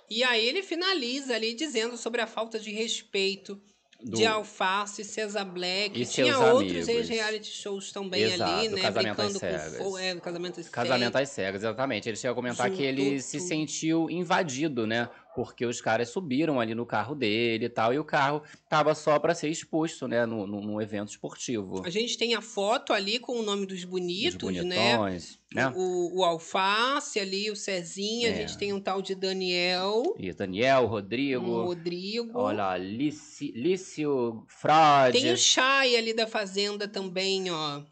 E 0.10 0.24
aí 0.24 0.44
ele 0.48 0.64
finaliza 0.64 1.36
ali 1.36 1.54
dizendo 1.54 1.98
sobre 1.98 2.22
a 2.22 2.26
falta 2.28 2.58
de 2.60 2.72
respeito 2.72 3.60
Do- 4.02 4.18
de 4.18 4.26
Alface 4.26 5.02
e 5.02 5.06
Cesar 5.06 5.46
Black. 5.46 6.00
E 6.00 6.06
Tinha 6.06 6.34
seus 6.34 6.54
outros 6.54 6.88
amigos. 6.90 7.10
reality 7.10 7.48
shows 7.52 7.92
também 7.92 8.24
ali, 8.24 8.34
Exato, 8.34 8.70
né? 8.76 8.82
Casamento 8.82 8.88
às 8.88 8.94
Brincando 9.04 9.34
com 9.34 9.40
Cegas. 9.40 9.78
fogo. 9.78 9.98
É, 9.98 10.16
casamento 10.16 10.60
às 10.60 10.70
Casamento 10.70 11.14
cegas. 11.14 11.22
às 11.22 11.30
cegas, 11.36 11.62
exatamente. 11.62 12.10
Ele 12.10 12.16
chega 12.18 12.32
a 12.32 12.36
comentar 12.36 12.70
que 12.72 12.84
ele 12.84 13.20
se 13.22 13.40
sentiu 13.40 14.10
invadido, 14.10 14.86
né? 14.86 15.10
Porque 15.36 15.66
os 15.66 15.82
caras 15.82 16.10
subiram 16.10 16.60
ali 16.60 16.74
no 16.74 16.86
carro 16.86 17.14
dele 17.14 17.66
e 17.66 17.70
tal, 17.70 17.94
e 17.94 18.00
o 18.00 18.06
carro 18.06 18.42
tava 18.70 18.96
só 18.96 19.20
pra 19.20 19.36
ser 19.36 19.50
exposto, 19.50 20.08
né? 20.08 20.26
No, 20.26 20.48
no, 20.48 20.62
num 20.62 20.82
evento 20.82 21.10
esportivo. 21.10 21.84
A 21.86 21.90
gente 21.90 22.18
tem 22.18 22.34
a 22.36 22.42
foto 22.42 22.94
ali 22.94 23.20
com 23.20 23.34
o 23.40 23.44
nome 23.44 23.66
dos 23.66 23.80
Os 23.80 23.86
bonitos, 23.86 24.64
né? 24.64 24.96
bonitões, 24.98 25.40
né? 25.54 25.72
O, 25.76 26.20
o 26.20 26.24
Alface 26.24 27.20
ali, 27.20 27.52
o 27.52 27.56
Cezinha, 27.56 28.30
a 28.30 28.32
É. 28.32 28.36
gente 28.36 28.58
tem 28.58 28.72
um 28.74 28.80
tal 28.80 29.02
de 29.02 29.14
Daniel, 29.14 30.16
E 30.18 30.32
Daniel, 30.34 30.84
o 30.84 30.88
Rodrigo, 30.88 31.64
Rodrigo. 31.64 32.32
olha, 32.40 32.78
Lício, 32.78 33.52
Lício 33.54 34.46
Fraude. 34.48 35.20
Tem 35.22 35.32
o 35.34 35.38
Chay 35.38 35.96
ali 35.98 36.14
da 36.14 36.28
Fazenda 36.28 36.88
também, 36.88 37.52
ó. 37.52 37.84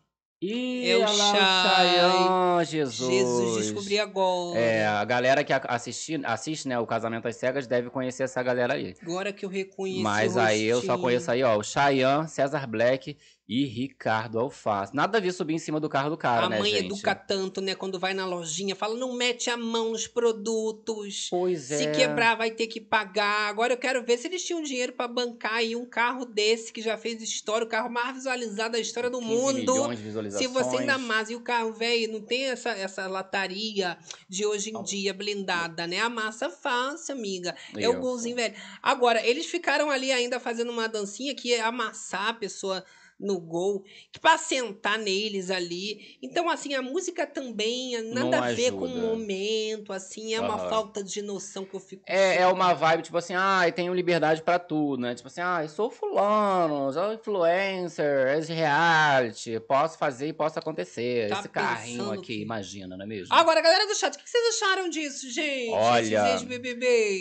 O 0.43 1.07
Chay. 1.07 1.39
Chayanne, 1.39 2.65
Jesus. 2.65 3.09
Jesus, 3.09 3.57
descobri 3.57 3.99
agora. 3.99 4.59
É, 4.59 4.85
a 4.85 5.03
galera 5.05 5.43
que 5.43 5.53
assisti, 5.53 6.19
assiste, 6.25 6.67
né, 6.67 6.77
o 6.77 6.85
Casamento 6.85 7.27
às 7.27 7.35
Cegas 7.35 7.65
deve 7.65 7.89
conhecer 7.89 8.23
essa 8.23 8.43
galera 8.43 8.73
aí. 8.73 8.93
Agora 9.01 9.31
que 9.31 9.45
eu 9.45 9.49
reconheci 9.49 10.01
Mas 10.01 10.35
aí 10.35 10.63
eu 10.63 10.81
só 10.81 10.97
conheço 10.97 11.31
aí, 11.31 11.43
ó, 11.43 11.57
o 11.57 11.63
Chayanne, 11.63 12.27
César 12.27 12.67
Black 12.67 13.15
e 13.47 13.65
Ricardo 13.65 14.39
Alface. 14.39 14.95
Nada 14.95 15.17
a 15.17 15.21
ver 15.21 15.33
subir 15.33 15.53
em 15.53 15.59
cima 15.59 15.79
do 15.79 15.89
carro 15.89 16.09
do 16.09 16.17
cara, 16.17 16.45
A 16.45 16.49
né, 16.49 16.59
mãe 16.59 16.71
gente? 16.71 16.85
educa 16.85 17.13
tanto, 17.13 17.59
né? 17.59 17.75
Quando 17.75 17.99
vai 17.99 18.13
na 18.13 18.25
lojinha, 18.25 18.75
fala, 18.75 18.95
não 18.95 19.13
mete 19.13 19.49
a 19.49 19.57
mão 19.57 19.91
nos 19.91 20.07
produtos. 20.07 21.27
Pois 21.29 21.69
é. 21.71 21.77
Se 21.77 21.91
quebrar, 21.91 22.35
vai 22.35 22.51
ter 22.51 22.67
que 22.67 22.79
pagar. 22.79 23.49
Agora 23.49 23.73
eu 23.73 23.77
quero 23.77 24.03
ver 24.03 24.17
se 24.17 24.27
eles 24.27 24.43
tinham 24.45 24.61
dinheiro 24.63 24.93
pra 24.93 25.07
bancar 25.07 25.55
aí 25.55 25.75
um 25.75 25.85
carro 25.85 26.25
desse 26.25 26.71
que 26.71 26.81
já 26.81 26.97
fez 26.97 27.21
história, 27.21 27.65
o 27.65 27.69
carro 27.69 27.89
mais 27.91 28.15
visualizado 28.15 28.73
da 28.73 28.79
história 28.79 29.09
do 29.09 29.19
15 29.19 29.29
mundo. 29.31 29.53
milhões 29.73 29.89
de 29.91 29.97
Se 29.97 30.03
visualizações. 30.03 30.51
você 30.51 30.77
ainda 30.77 30.97
mais, 30.97 31.29
e 31.29 31.35
o 31.35 31.41
carro, 31.41 31.73
velho, 31.73 32.13
não 32.13 32.21
tem 32.21 32.45
essa, 32.45 32.69
essa 32.69 33.07
lataria 33.07 33.97
de 34.29 34.45
hoje 34.45 34.71
em 34.71 34.81
dia 34.83 35.13
blindada, 35.13 35.85
né? 35.85 35.99
A 35.99 36.09
massa 36.09 36.49
fácil, 36.49 37.13
amiga. 37.15 37.55
É 37.77 37.89
o 37.89 37.99
golzinho 37.99 38.35
velho. 38.37 38.55
Agora, 38.81 39.25
eles 39.25 39.45
ficaram 39.47 39.89
ali 39.89 40.11
ainda 40.11 40.39
fazendo 40.39 40.71
uma 40.71 40.87
dancinha 40.87 41.35
que 41.35 41.53
é 41.53 41.61
amassar 41.61 42.29
a 42.29 42.33
pessoa 42.33 42.83
no 43.23 43.39
gol, 43.39 43.83
que 44.11 44.19
pra 44.19 44.37
sentar 44.37 44.99
neles 44.99 45.49
ali. 45.49 46.17
Então, 46.21 46.49
assim, 46.49 46.73
a 46.75 46.81
música 46.81 47.25
também 47.25 47.95
é 47.95 48.01
nada 48.01 48.37
Não 48.37 48.43
a 48.43 48.51
ver 48.51 48.71
com 48.73 48.81
o 48.81 48.85
ajuda. 48.85 48.99
momento, 49.01 49.91
assim, 49.93 50.33
é 50.33 50.41
uma 50.41 50.55
Aham. 50.55 50.69
falta 50.69 51.03
de 51.03 51.21
noção 51.21 51.65
que 51.65 51.73
eu 51.75 51.79
fico. 51.79 52.03
É, 52.05 52.37
é 52.41 52.47
uma 52.47 52.73
vibe, 52.73 53.03
tipo 53.03 53.17
assim, 53.17 53.33
ah, 53.35 53.61
tenho 53.73 53.93
liberdade 53.93 54.41
pra 54.41 54.59
tudo, 54.59 55.01
né? 55.01 55.15
Tipo 55.15 55.27
assim, 55.27 55.41
ah, 55.41 55.59
eu 55.63 55.69
sou 55.69 55.89
fulano, 55.89 56.91
sou 56.93 57.13
influencer, 57.13 58.37
esse 58.37 58.51
reality, 58.53 59.59
posso 59.61 59.97
fazer 59.97 60.27
e 60.27 60.33
posso 60.33 60.59
acontecer. 60.59 61.29
Tá 61.29 61.39
Esse 61.39 61.49
carrinho 61.49 62.11
aqui, 62.11 62.21
que- 62.37 62.41
imagina, 62.41 62.97
não 62.97 63.05
é 63.05 63.07
mesmo? 63.07 63.33
Agora, 63.33 63.61
galera 63.61 63.87
do 63.87 63.95
chat, 63.95 64.13
o 64.15 64.19
que 64.19 64.29
vocês 64.29 64.55
acharam 64.61 64.89
disso, 64.89 65.29
gente? 65.31 65.69
Olha. 65.71 66.37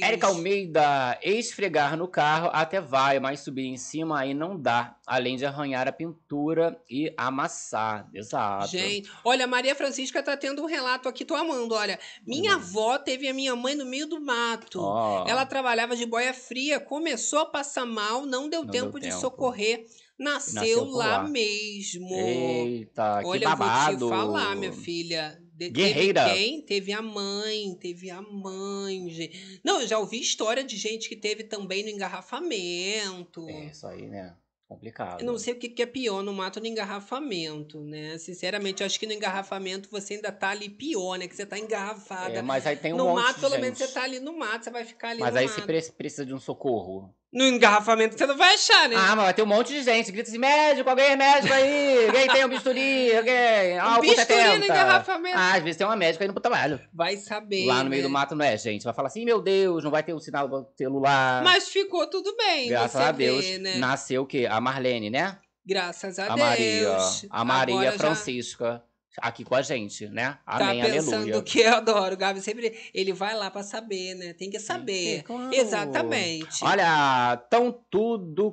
Érica 0.02 0.26
Almeida, 0.26 1.18
esfregar 1.22 1.96
no 1.96 2.08
carro 2.08 2.50
até 2.52 2.80
vai, 2.80 3.20
mas 3.20 3.40
subir 3.40 3.66
em 3.66 3.76
cima 3.76 4.20
aí 4.20 4.34
não 4.34 4.58
dá. 4.58 4.96
Além 5.06 5.36
de 5.36 5.44
arranhar 5.44 5.86
a 5.86 5.91
pintura 5.92 6.80
e 6.90 7.12
amassar. 7.16 8.08
Exato. 8.14 8.68
Gente, 8.68 9.10
olha, 9.24 9.44
a 9.44 9.48
Maria 9.48 9.74
Francisca 9.74 10.22
tá 10.22 10.36
tendo 10.36 10.62
um 10.62 10.66
relato 10.66 11.08
aqui, 11.08 11.24
tô 11.24 11.34
amando. 11.34 11.74
Olha, 11.74 11.98
minha 12.26 12.54
avó 12.54 12.98
teve 12.98 13.28
a 13.28 13.34
minha 13.34 13.54
mãe 13.54 13.74
no 13.74 13.84
meio 13.84 14.06
do 14.06 14.20
mato. 14.20 14.80
Hum. 14.80 14.84
Ó, 14.84 15.24
Ela 15.28 15.44
trabalhava 15.46 15.94
de 15.94 16.06
boia 16.06 16.32
fria, 16.34 16.80
começou 16.80 17.40
a 17.40 17.46
passar 17.46 17.86
mal, 17.86 18.24
não 18.26 18.48
deu 18.48 18.64
Não 18.64 18.70
tempo 18.70 18.92
deu 18.92 19.00
de 19.00 19.08
tempo. 19.08 19.20
socorrer. 19.20 19.86
Nasceu, 20.18 20.54
Nasceu 20.54 20.84
lá, 20.84 21.16
lá. 21.22 21.28
mesmo. 21.28 22.08
Eita, 22.14 23.18
que 23.22 23.26
Olha, 23.26 23.44
eu 23.44 23.48
babado. 23.50 23.98
vou 23.98 24.08
te 24.08 24.14
falar, 24.16 24.54
minha 24.56 24.72
filha. 24.72 25.38
De- 25.54 25.68
Guerreira. 25.70 26.24
Teve 26.24 26.36
quem? 26.38 26.62
Teve 26.62 26.92
a 26.92 27.02
mãe, 27.02 27.74
teve 27.80 28.10
a 28.10 28.20
mãe, 28.22 29.08
gente. 29.10 29.60
Não, 29.64 29.80
eu 29.80 29.86
já 29.86 29.98
ouvi 29.98 30.20
história 30.20 30.62
de 30.62 30.76
gente 30.76 31.08
que 31.08 31.16
teve 31.16 31.44
também 31.44 31.82
no 31.82 31.88
engarrafamento. 31.90 33.48
É, 33.48 33.66
isso 33.66 33.86
aí, 33.86 34.06
né? 34.06 34.34
Complicado. 34.72 35.20
Eu 35.20 35.26
não 35.26 35.38
sei 35.38 35.52
o 35.52 35.58
que 35.58 35.68
que 35.68 35.82
é 35.82 35.86
pior 35.86 36.22
no 36.22 36.32
mato 36.32 36.56
ou 36.56 36.62
no 36.62 36.66
engarrafamento, 36.68 37.80
né? 37.80 38.16
Sinceramente, 38.16 38.82
eu 38.82 38.86
acho 38.86 38.98
que 38.98 39.06
no 39.06 39.12
engarrafamento 39.12 39.88
você 39.90 40.14
ainda 40.14 40.32
tá 40.32 40.48
ali 40.48 40.68
pior, 40.70 41.18
né? 41.18 41.28
Que 41.28 41.36
você 41.36 41.44
tá 41.44 41.58
engarrafada. 41.58 42.38
É, 42.38 42.42
mas 42.42 42.66
aí 42.66 42.76
tem 42.76 42.94
um 42.94 42.96
no 42.96 43.04
monte 43.04 43.22
mato, 43.22 43.34
de 43.34 43.40
pelo 43.40 43.52
gente. 43.52 43.60
menos 43.60 43.78
você 43.78 43.88
tá 43.88 44.02
ali 44.02 44.18
no 44.18 44.36
mato, 44.38 44.64
você 44.64 44.70
vai 44.70 44.84
ficar 44.84 45.10
ali 45.10 45.20
Mas 45.20 45.34
no 45.34 45.40
aí 45.40 45.46
mato. 45.46 45.60
se 45.60 45.66
pre- 45.66 45.92
precisa 45.92 46.24
de 46.24 46.32
um 46.34 46.38
socorro. 46.40 47.14
No 47.32 47.46
engarrafamento 47.46 48.18
você 48.18 48.26
não 48.26 48.36
vai 48.36 48.54
achar, 48.54 48.88
né? 48.90 48.96
Ah, 48.96 49.16
mas 49.16 49.24
vai 49.24 49.34
ter 49.34 49.42
um 49.42 49.46
monte 49.46 49.68
de 49.68 49.82
gente. 49.82 50.12
Grita 50.12 50.28
assim, 50.28 50.38
médico, 50.38 50.90
alguém 50.90 51.06
é 51.06 51.16
médico 51.16 51.54
aí. 51.54 52.06
Alguém 52.06 52.28
tem 52.28 52.44
um 52.44 52.48
bisturi, 52.48 53.16
alguém... 53.16 53.78
Ah, 53.78 53.94
Um 53.94 53.98
o 53.98 54.00
bisturi 54.02 54.34
no 54.38 54.50
70. 54.50 54.64
engarrafamento. 54.66 55.38
Ah, 55.38 55.54
às 55.54 55.62
vezes 55.62 55.76
tem 55.78 55.86
uma 55.86 55.96
médica 55.96 56.24
indo 56.24 56.34
pro 56.34 56.42
trabalho. 56.42 56.78
Vai 56.92 57.16
saber. 57.16 57.64
Lá 57.66 57.82
no 57.82 57.88
meio 57.88 58.02
né? 58.02 58.08
do 58.08 58.12
mato 58.12 58.34
não 58.34 58.44
é, 58.44 58.56
gente. 58.58 58.84
Vai 58.84 58.92
falar 58.92 59.08
assim, 59.08 59.24
meu 59.24 59.40
Deus, 59.40 59.82
não 59.82 59.90
vai 59.90 60.02
ter 60.02 60.12
um 60.12 60.20
sinal 60.20 60.46
do 60.46 60.66
celular. 60.76 61.42
Mas 61.42 61.68
ficou 61.68 62.06
tudo 62.06 62.36
bem, 62.36 62.68
Graças 62.68 63.00
a 63.00 63.10
Deus, 63.12 63.42
vê, 63.42 63.58
né? 63.58 63.76
nasceu 63.76 64.22
o 64.22 64.26
quê? 64.26 64.46
A 64.50 64.60
Marlene, 64.60 65.08
né? 65.08 65.38
Graças 65.64 66.18
a, 66.18 66.24
A 66.24 66.36
Deus. 66.36 66.40
Maria. 66.40 66.96
A 67.30 67.44
Maria 67.44 67.74
Agora 67.76 67.92
já 67.92 67.98
Francisca. 67.98 68.82
Aqui 69.18 69.44
com 69.44 69.54
a 69.54 69.62
gente, 69.62 70.08
né? 70.08 70.38
Tá 70.46 70.70
Amém, 70.70 70.82
pensando 70.82 71.22
aleluia. 71.22 71.42
que 71.42 71.60
eu 71.60 71.74
adoro. 71.74 72.14
O 72.14 72.18
Gabi 72.18 72.40
sempre. 72.40 72.74
Ele 72.94 73.12
vai 73.12 73.36
lá 73.36 73.50
pra 73.50 73.62
saber, 73.62 74.14
né? 74.14 74.32
Tem 74.32 74.48
que 74.48 74.58
saber. 74.58 75.22
claro. 75.24 75.52
Exatamente. 75.54 76.64
Olha, 76.64 77.36
tão 77.50 77.70
tudo 77.90 78.46
o 78.46 78.52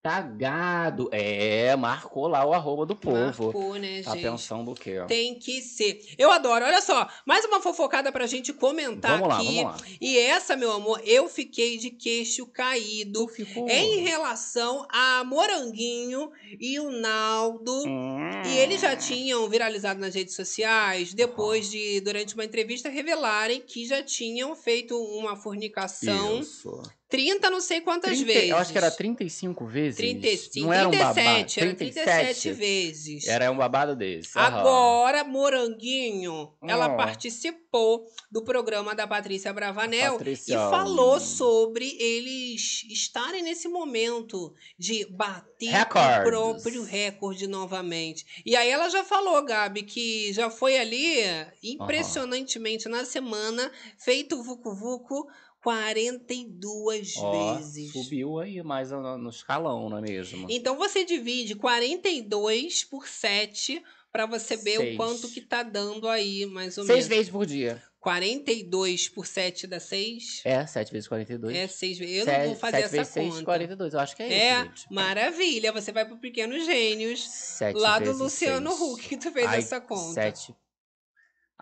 quê? 0.00 0.08
Tá 0.08 0.20
gado. 0.22 1.08
É, 1.12 1.76
marcou 1.76 2.26
lá 2.26 2.44
o 2.44 2.52
arroba 2.54 2.86
do 2.86 2.96
povo. 2.96 3.44
Marcou, 3.44 3.74
né, 3.74 4.02
Tá 4.02 4.12
gente? 4.12 4.22
pensando 4.22 4.70
o 4.70 4.74
quê? 4.74 4.98
ó? 4.98 5.06
Tem 5.06 5.38
que 5.38 5.60
ser. 5.60 6.00
Eu 6.18 6.30
adoro. 6.30 6.64
Olha 6.64 6.80
só, 6.80 7.06
mais 7.26 7.44
uma 7.44 7.60
fofocada 7.60 8.10
pra 8.10 8.26
gente 8.26 8.52
comentar 8.52 9.18
Vamos 9.18 9.28
lá, 9.28 9.36
aqui. 9.36 9.56
vamos 9.62 9.80
lá. 9.80 9.86
E 10.00 10.18
essa, 10.18 10.56
meu 10.56 10.72
amor, 10.72 11.00
eu 11.04 11.28
fiquei 11.28 11.76
de 11.78 11.90
queixo 11.90 12.46
caído 12.46 13.28
Ficou. 13.28 13.68
em 13.68 13.98
relação 14.00 14.86
a 14.90 15.22
Moranguinho 15.24 16.30
e 16.58 16.80
o 16.80 16.90
Naldo. 16.90 17.84
Hum. 17.86 18.42
E 18.46 18.56
eles 18.58 18.80
já 18.80 18.96
tinham 18.96 19.48
viralizado 19.48 20.00
nas 20.00 20.14
redes 20.14 20.34
sociais, 20.34 21.12
depois 21.12 21.70
de, 21.70 22.00
durante 22.00 22.34
uma 22.34 22.44
entrevista, 22.44 22.88
revelarem 22.88 23.60
que 23.60 23.86
já 23.86 24.02
tinham 24.02 24.54
feito 24.56 24.96
uma 24.96 25.36
fornicação 25.36 26.40
Isso. 26.40 26.80
30 27.10 27.50
não 27.50 27.60
sei 27.60 27.80
quantas 27.80 28.10
30 28.16 28.24
vezes. 28.32 28.50
Eu 28.50 28.56
acho 28.56 28.72
que 28.72 28.78
era 28.78 28.90
35 28.90 29.66
vezes. 29.66 29.96
35, 29.96 30.66
Não 30.66 30.72
era 30.72 30.88
um 30.88 30.92
babado. 30.92 31.14
37, 31.14 31.60
era 31.60 31.74
37 31.74 32.52
vezes. 32.52 33.26
Era 33.26 33.50
um 33.50 33.56
babado 33.56 33.96
desse. 33.96 34.38
Agora, 34.38 35.24
Moranguinho, 35.24 36.52
ela 36.62 36.88
Hum. 36.88 36.96
participou 36.96 38.06
do 38.30 38.42
programa 38.42 38.94
da 38.94 39.06
Patrícia 39.06 39.52
Bravanel 39.52 40.14
Patrícia. 40.14 40.54
e 40.54 40.56
falou 40.56 41.18
sobre 41.20 41.96
eles 42.00 42.84
estarem 42.88 43.42
nesse 43.42 43.68
momento 43.68 44.54
de 44.78 45.04
bater 45.06 45.70
Recordes. 45.70 46.18
o 46.20 46.22
próprio 46.30 46.82
recorde 46.84 47.46
novamente. 47.46 48.24
E 48.46 48.54
aí 48.56 48.68
ela 48.68 48.88
já 48.88 49.02
falou, 49.04 49.44
Gabi, 49.44 49.82
que 49.82 50.32
já 50.32 50.48
foi 50.50 50.78
ali, 50.78 51.16
impressionantemente, 51.62 52.88
na 52.88 53.04
semana, 53.04 53.70
feito 53.98 54.36
o 54.38 54.42
Vucu 54.42 54.74
Vucu 54.74 55.26
42 55.62 57.16
Ó, 57.16 57.56
vezes. 57.56 57.92
Subiu 57.92 58.38
aí 58.38 58.62
mais 58.62 58.90
no 58.90 59.28
escalão, 59.30 59.88
não 59.88 59.98
é 59.98 60.00
mesmo? 60.00 60.46
Então 60.50 60.76
você 60.76 61.04
divide 61.04 61.54
42 61.54 62.84
por 62.84 63.06
7 63.06 63.82
para 64.12 64.26
você 64.26 64.56
ver 64.56 64.78
Seis. 64.78 64.94
o 64.94 64.96
quanto 64.96 65.28
que 65.28 65.40
tá 65.40 65.62
dando 65.62 66.08
aí, 66.08 66.44
mais 66.46 66.76
ou 66.78 66.84
Seis 66.84 66.88
menos. 66.88 67.04
6 67.04 67.08
vezes 67.08 67.30
por 67.30 67.46
dia. 67.46 67.82
42 68.00 69.08
por 69.10 69.26
7 69.26 69.66
dá 69.66 69.78
6? 69.78 70.40
É, 70.44 70.66
7 70.66 70.90
vezes 70.90 71.06
42. 71.06 71.54
É, 71.54 71.66
6 71.68 71.98
vezes. 71.98 72.16
Eu 72.16 72.24
sete, 72.24 72.38
não 72.38 72.46
vou 72.46 72.56
fazer 72.56 72.76
essa 72.78 72.88
vezes 72.88 73.12
conta. 73.12 73.32
6, 73.32 73.44
42, 73.44 73.94
eu 73.94 74.00
acho 74.00 74.16
que 74.16 74.22
é, 74.22 74.32
é 74.32 74.62
isso. 74.74 74.86
É, 74.90 74.94
maravilha. 74.94 75.72
Você 75.72 75.92
vai 75.92 76.06
pro 76.06 76.16
Pequenos 76.16 76.64
Gênios, 76.64 77.28
sete 77.28 77.78
lá 77.78 77.98
do 77.98 78.12
Luciano 78.12 78.70
seis. 78.70 78.80
Huck, 78.80 79.08
que 79.08 79.16
tu 79.18 79.30
fez 79.30 79.46
Ai, 79.46 79.58
essa 79.58 79.80
conta. 79.80 80.14
7 80.14 80.54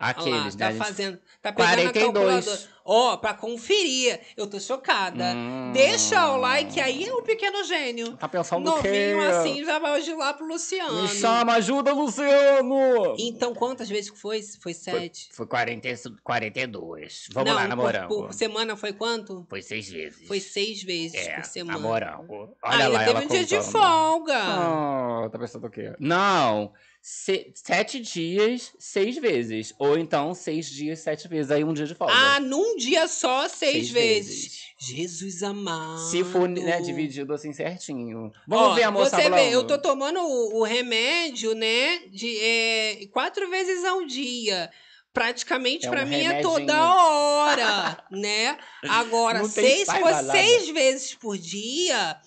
Aqueles, 0.01 0.55
lá, 0.55 0.59
tá 0.59 0.71
né? 0.71 0.75
fazendo, 0.79 1.19
tá 1.43 1.53
pegando 1.53 1.75
42. 1.93 1.97
a 1.97 2.13
calculadora. 2.13 2.79
Ó, 2.91 3.17
pra 3.19 3.35
conferir. 3.35 4.19
Eu 4.35 4.47
tô 4.47 4.59
chocada. 4.59 5.25
Hum. 5.37 5.73
Deixa 5.75 6.33
o 6.33 6.39
like 6.39 6.81
aí, 6.81 7.11
o 7.11 7.21
Pequeno 7.23 7.63
Gênio. 7.65 8.17
Tá 8.17 8.27
pensando 8.27 8.71
o 8.71 8.81
quê? 8.81 9.15
Assim, 9.29 9.63
já 9.63 9.79
vai 9.79 9.99
hoje 9.99 10.15
lá 10.15 10.33
pro 10.33 10.47
Luciano. 10.47 11.03
Me 11.03 11.09
chama, 11.09 11.53
ajuda, 11.55 11.93
Luciano! 11.93 13.15
Então, 13.19 13.55
quantas 13.55 13.91
vezes 13.91 14.11
que 14.11 14.19
foi? 14.19 14.41
Foi 14.63 14.73
sete? 14.73 15.29
Foi 15.33 15.47
40, 15.47 15.89
42. 16.23 17.29
Vamos 17.33 17.51
Não, 17.51 17.57
lá, 17.57 17.63
por- 17.63 17.69
namorando. 17.69 18.09
Por, 18.09 18.33
semana 18.33 18.75
foi 18.77 18.93
quanto? 18.95 19.45
Foi 19.51 19.61
seis 19.61 19.89
vezes. 19.91 20.27
Foi 20.27 20.41
seis 20.41 20.83
vezes 20.83 21.15
é, 21.27 21.35
por 21.37 21.45
semana. 21.45 21.79
namorando. 21.79 22.57
Ah, 22.63 22.71
Olha 22.75 22.87
ainda 22.87 22.89
lá, 22.89 22.99
teve 23.05 23.11
ela 23.11 23.25
um 23.25 23.29
dia 23.29 23.45
de 23.45 23.63
folga. 23.63 24.35
Ah, 24.39 25.29
tá 25.31 25.39
pensando 25.39 25.67
o 25.67 25.71
quê? 25.71 25.93
Não. 25.99 26.73
Se- 27.11 27.51
sete 27.55 28.01
dias, 28.01 28.71
seis 28.79 29.17
vezes. 29.17 29.73
Ou 29.79 29.97
então, 29.97 30.35
seis 30.35 30.67
dias, 30.69 30.99
sete 30.99 31.27
vezes. 31.27 31.51
Aí 31.51 31.65
um 31.65 31.73
dia 31.73 31.87
de 31.87 31.95
folga. 31.95 32.13
Ah, 32.15 32.39
num 32.39 32.77
dia 32.77 33.09
só, 33.09 33.49
seis, 33.49 33.73
Seis 33.73 33.91
vezes. 33.91 34.59
Jesus 34.79 35.43
amado. 35.43 36.01
Se 36.11 36.23
for 36.23 36.47
né, 36.47 36.83
dividido 36.83 37.33
assim 37.33 37.51
certinho. 37.55 38.31
Vamos 38.47 38.69
Ó, 38.69 38.75
ver 38.75 38.83
a 38.83 38.91
moça 38.91 39.17
Você 39.17 39.23
falando. 39.23 39.41
vê, 39.41 39.49
eu 39.55 39.67
tô 39.67 39.79
tomando 39.79 40.21
o, 40.21 40.59
o 40.61 40.63
remédio, 40.65 41.55
né? 41.55 41.99
De 42.11 42.39
é, 42.43 43.07
quatro 43.11 43.49
vezes 43.49 43.87
ao 43.87 44.05
dia. 44.05 44.71
Praticamente 45.11 45.87
É 45.87 45.91
pra 45.91 46.05
um 46.05 46.07
mim 46.07 46.27
é 46.27 46.43
toda 46.43 46.95
hora, 46.95 48.05
né? 48.11 48.59
Agora, 48.87 49.43
seis, 49.45 49.89
se 49.89 49.99
for 49.99 50.13
seis 50.31 50.69
vezes 50.69 51.15
por 51.15 51.39
dia, 51.39 52.19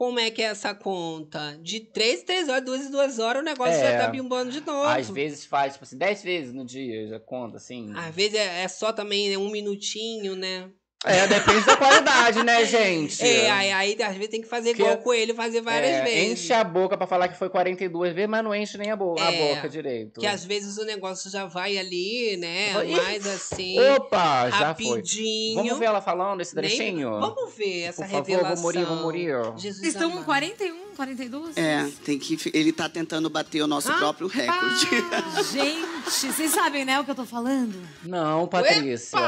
como 0.00 0.18
é 0.18 0.30
que 0.30 0.40
é 0.40 0.46
essa 0.46 0.74
conta? 0.74 1.58
De 1.60 1.78
três, 1.78 2.22
três 2.22 2.48
horas, 2.48 2.64
duas, 2.64 2.90
duas 2.90 3.18
horas, 3.18 3.42
o 3.42 3.44
negócio 3.44 3.74
É. 3.74 3.92
já 3.92 3.98
tá 3.98 4.08
bimbando 4.08 4.50
de 4.50 4.62
novo. 4.62 4.88
Às 4.88 5.10
vezes 5.10 5.44
faz, 5.44 5.74
tipo 5.74 5.84
assim, 5.84 5.98
dez 5.98 6.22
vezes 6.22 6.54
no 6.54 6.64
dia, 6.64 7.06
já 7.06 7.20
conta, 7.20 7.58
assim. 7.58 7.92
Às 7.94 8.14
vezes 8.14 8.32
é, 8.38 8.62
é 8.62 8.68
só 8.68 8.94
também 8.94 9.28
né, 9.28 9.36
um 9.36 9.50
minutinho, 9.50 10.34
né? 10.34 10.70
É, 11.02 11.26
depende 11.26 11.64
da 11.64 11.76
qualidade, 11.78 12.42
né, 12.42 12.62
gente? 12.66 13.22
É, 13.24 13.50
aí, 13.50 13.72
aí 13.72 14.02
às 14.02 14.12
vezes 14.16 14.28
tem 14.28 14.42
que 14.42 14.46
fazer 14.48 14.74
Que- 14.74 14.82
igual 14.82 14.98
com 14.98 15.14
ele, 15.14 15.32
fazer 15.32 15.62
várias 15.62 15.92
É, 15.92 16.02
vezes. 16.04 16.42
Enche 16.42 16.52
a 16.52 16.62
boca 16.62 16.94
pra 16.94 17.06
falar 17.06 17.28
que 17.28 17.38
foi 17.38 17.48
42 17.48 18.14
vezes, 18.14 18.28
mas 18.28 18.44
não 18.44 18.54
enche 18.54 18.76
nem 18.76 18.90
a, 18.90 18.96
bo 18.96 19.16
a 19.18 19.32
É, 19.32 19.54
boca 19.54 19.66
direito. 19.66 20.20
Que 20.20 20.26
às 20.26 20.44
vezes 20.44 20.76
o 20.76 20.84
negócio 20.84 21.30
já 21.30 21.46
vai 21.46 21.78
ali, 21.78 22.36
né? 22.36 22.72
Ih, 22.86 22.96
Mais 22.96 23.26
assim. 23.26 23.80
Opa, 23.96 24.50
já 24.50 24.74
foi. 24.74 24.88
rapidinho. 24.88 25.54
Vamos 25.54 25.78
ver 25.78 25.86
ela 25.86 26.02
falando 26.02 26.42
esse 26.42 26.54
Nem- 26.54 26.64
trechinho? 26.66 27.18
Vamos 27.18 27.54
ver 27.56 27.80
essa 27.84 28.02
Por 28.02 28.10
favor, 28.10 28.26
revelação. 28.26 28.48
vamos 28.56 28.62
morir, 28.62 28.84
vamos 28.84 29.02
morir. 29.02 29.34
Jesus 29.56 29.86
Estão 29.86 30.10
com 30.10 30.16
amado. 30.18 30.26
41, 30.26 30.76
42? 30.96 31.56
É, 31.56 31.88
tem 32.04 32.18
que. 32.18 32.36
Ele 32.52 32.72
tá 32.74 32.90
tentando 32.90 33.30
bater 33.30 33.62
o 33.62 33.66
nosso 33.66 33.90
Ah, 33.90 33.94
próprio 33.96 34.26
recorde. 34.28 34.86
Gente, 35.50 35.86
vocês 36.04 36.50
sabem, 36.52 36.84
né, 36.84 36.98
o 37.00 37.04
que 37.04 37.10
eu 37.10 37.14
tô 37.14 37.24
falando? 37.24 37.74
Não, 38.04 38.46
Patrícia. 38.46 39.18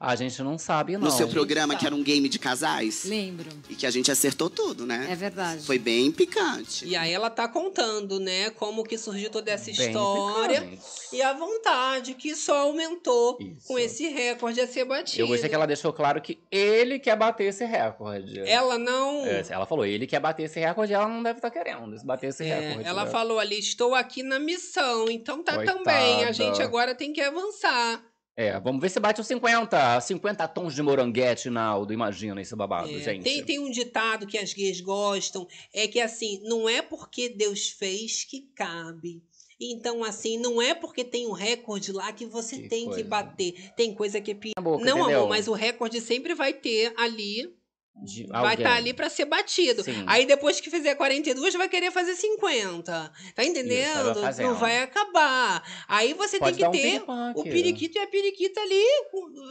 A 0.00 0.14
gente 0.14 0.40
não 0.44 0.56
sabe, 0.56 0.92
não. 0.96 1.06
No 1.06 1.10
seu 1.10 1.26
programa, 1.26 1.74
que 1.74 1.84
era 1.84 1.92
um 1.92 2.04
game 2.04 2.28
de 2.28 2.38
casais. 2.38 3.02
Lembro. 3.04 3.48
E 3.68 3.74
que 3.74 3.84
a 3.84 3.90
gente 3.90 4.12
acertou 4.12 4.48
tudo, 4.48 4.86
né? 4.86 5.08
É 5.10 5.16
verdade. 5.16 5.66
Foi 5.66 5.76
bem 5.76 6.12
picante. 6.12 6.86
E 6.86 6.94
aí 6.94 7.12
ela 7.12 7.28
tá 7.28 7.48
contando, 7.48 8.20
né, 8.20 8.50
como 8.50 8.84
que 8.84 8.96
surgiu 8.96 9.28
toda 9.28 9.50
essa 9.50 9.72
Bem 9.72 9.88
história. 9.88 10.60
picante. 10.62 10.82
E 11.12 11.20
a 11.20 11.32
vontade 11.32 12.14
que 12.14 12.36
só 12.36 12.58
aumentou 12.58 13.38
com 13.66 13.76
esse 13.76 14.06
recorde 14.08 14.60
a 14.60 14.68
ser 14.68 14.84
batido. 14.84 15.22
Eu 15.22 15.26
gostei 15.26 15.48
que 15.48 15.54
ela 15.54 15.66
deixou 15.66 15.92
claro 15.92 16.20
que 16.22 16.38
ele 16.48 17.00
quer 17.00 17.16
bater 17.16 17.48
esse 17.48 17.64
recorde. 17.64 18.38
Ela 18.48 18.78
não. 18.78 19.26
É, 19.26 19.44
ela 19.50 19.66
falou, 19.66 19.84
ele 19.84 20.06
quer 20.06 20.20
bater 20.20 20.44
esse 20.44 20.60
recorde, 20.60 20.92
ela 20.92 21.08
não 21.08 21.24
deve 21.24 21.38
estar 21.38 21.50
querendo 21.50 21.96
bater 22.04 22.28
esse 22.28 22.44
É, 22.44 22.60
recorde. 22.68 22.88
ela 22.88 23.04
né? 23.04 23.10
falou 23.10 23.40
ali, 23.40 23.58
estou 23.58 23.96
aqui 23.96 24.22
na 24.22 24.38
missão, 24.38 25.06
então 25.10 25.42
tá 25.42 25.56
Coitada. 25.56 25.76
também. 25.78 26.07
A 26.24 26.32
gente 26.32 26.62
agora 26.62 26.94
tem 26.94 27.12
que 27.12 27.20
avançar. 27.20 28.04
É, 28.36 28.58
vamos 28.60 28.80
ver 28.80 28.88
se 28.88 29.00
bate 29.00 29.20
os 29.20 29.26
50. 29.26 30.00
50 30.00 30.46
tons 30.48 30.72
de 30.74 30.80
moranguete, 30.80 31.50
Naldo. 31.50 31.92
Imagina 31.92 32.40
esse 32.40 32.54
babado, 32.54 32.88
É, 32.88 33.00
gente. 33.00 33.24
Tem, 33.24 33.42
tem 33.44 33.58
um 33.58 33.70
ditado 33.70 34.28
que 34.28 34.38
as 34.38 34.52
gays 34.52 34.80
gostam, 34.80 35.46
é 35.74 35.88
que 35.88 36.00
assim, 36.00 36.40
não 36.44 36.68
é 36.68 36.80
porque 36.80 37.28
Deus 37.30 37.70
fez 37.70 38.22
que 38.24 38.42
cabe. 38.54 39.22
Então, 39.60 40.04
assim, 40.04 40.38
não 40.38 40.62
é 40.62 40.72
porque 40.72 41.02
tem 41.02 41.26
um 41.26 41.32
recorde 41.32 41.90
lá 41.90 42.12
que 42.12 42.24
você 42.26 42.58
Que 42.62 42.68
tem 42.68 42.84
coisa. 42.84 43.02
que 43.02 43.08
bater. 43.08 43.72
Tem 43.76 43.92
coisa 43.92 44.20
que 44.20 44.30
é 44.30 44.34
pior. 44.34 44.54
não, 44.56 44.76
entendeu? 44.78 45.04
amor, 45.04 45.28
mas 45.28 45.48
o 45.48 45.52
recorde 45.52 46.00
sempre 46.00 46.32
vai 46.32 46.52
ter 46.52 46.94
ali. 46.96 47.52
Vai 48.28 48.54
estar 48.54 48.76
ali 48.76 48.94
pra 48.94 49.08
ser 49.10 49.24
batido. 49.24 49.82
Sim. 49.82 50.04
Aí 50.06 50.26
depois 50.26 50.60
que 50.60 50.70
fizer 50.70 50.94
42, 50.94 51.54
vai 51.54 51.68
querer 51.68 51.90
fazer 51.90 52.14
50. 52.14 53.12
Tá 53.34 53.44
entendendo? 53.44 54.20
fazendo. 54.20 54.48
não 54.48 54.54
vai 54.54 54.82
acabar. 54.82 55.62
Aí 55.88 56.14
você 56.14 56.38
Pode 56.38 56.56
tem 56.56 56.64
dar 56.64 56.68
um 56.68 56.72
que 56.72 56.78
ter 56.78 56.90
piripaque. 56.90 57.40
o 57.40 57.42
periquito 57.42 57.98
e 57.98 58.00
a 58.00 58.06
periquita 58.06 58.60
ali. 58.60 58.84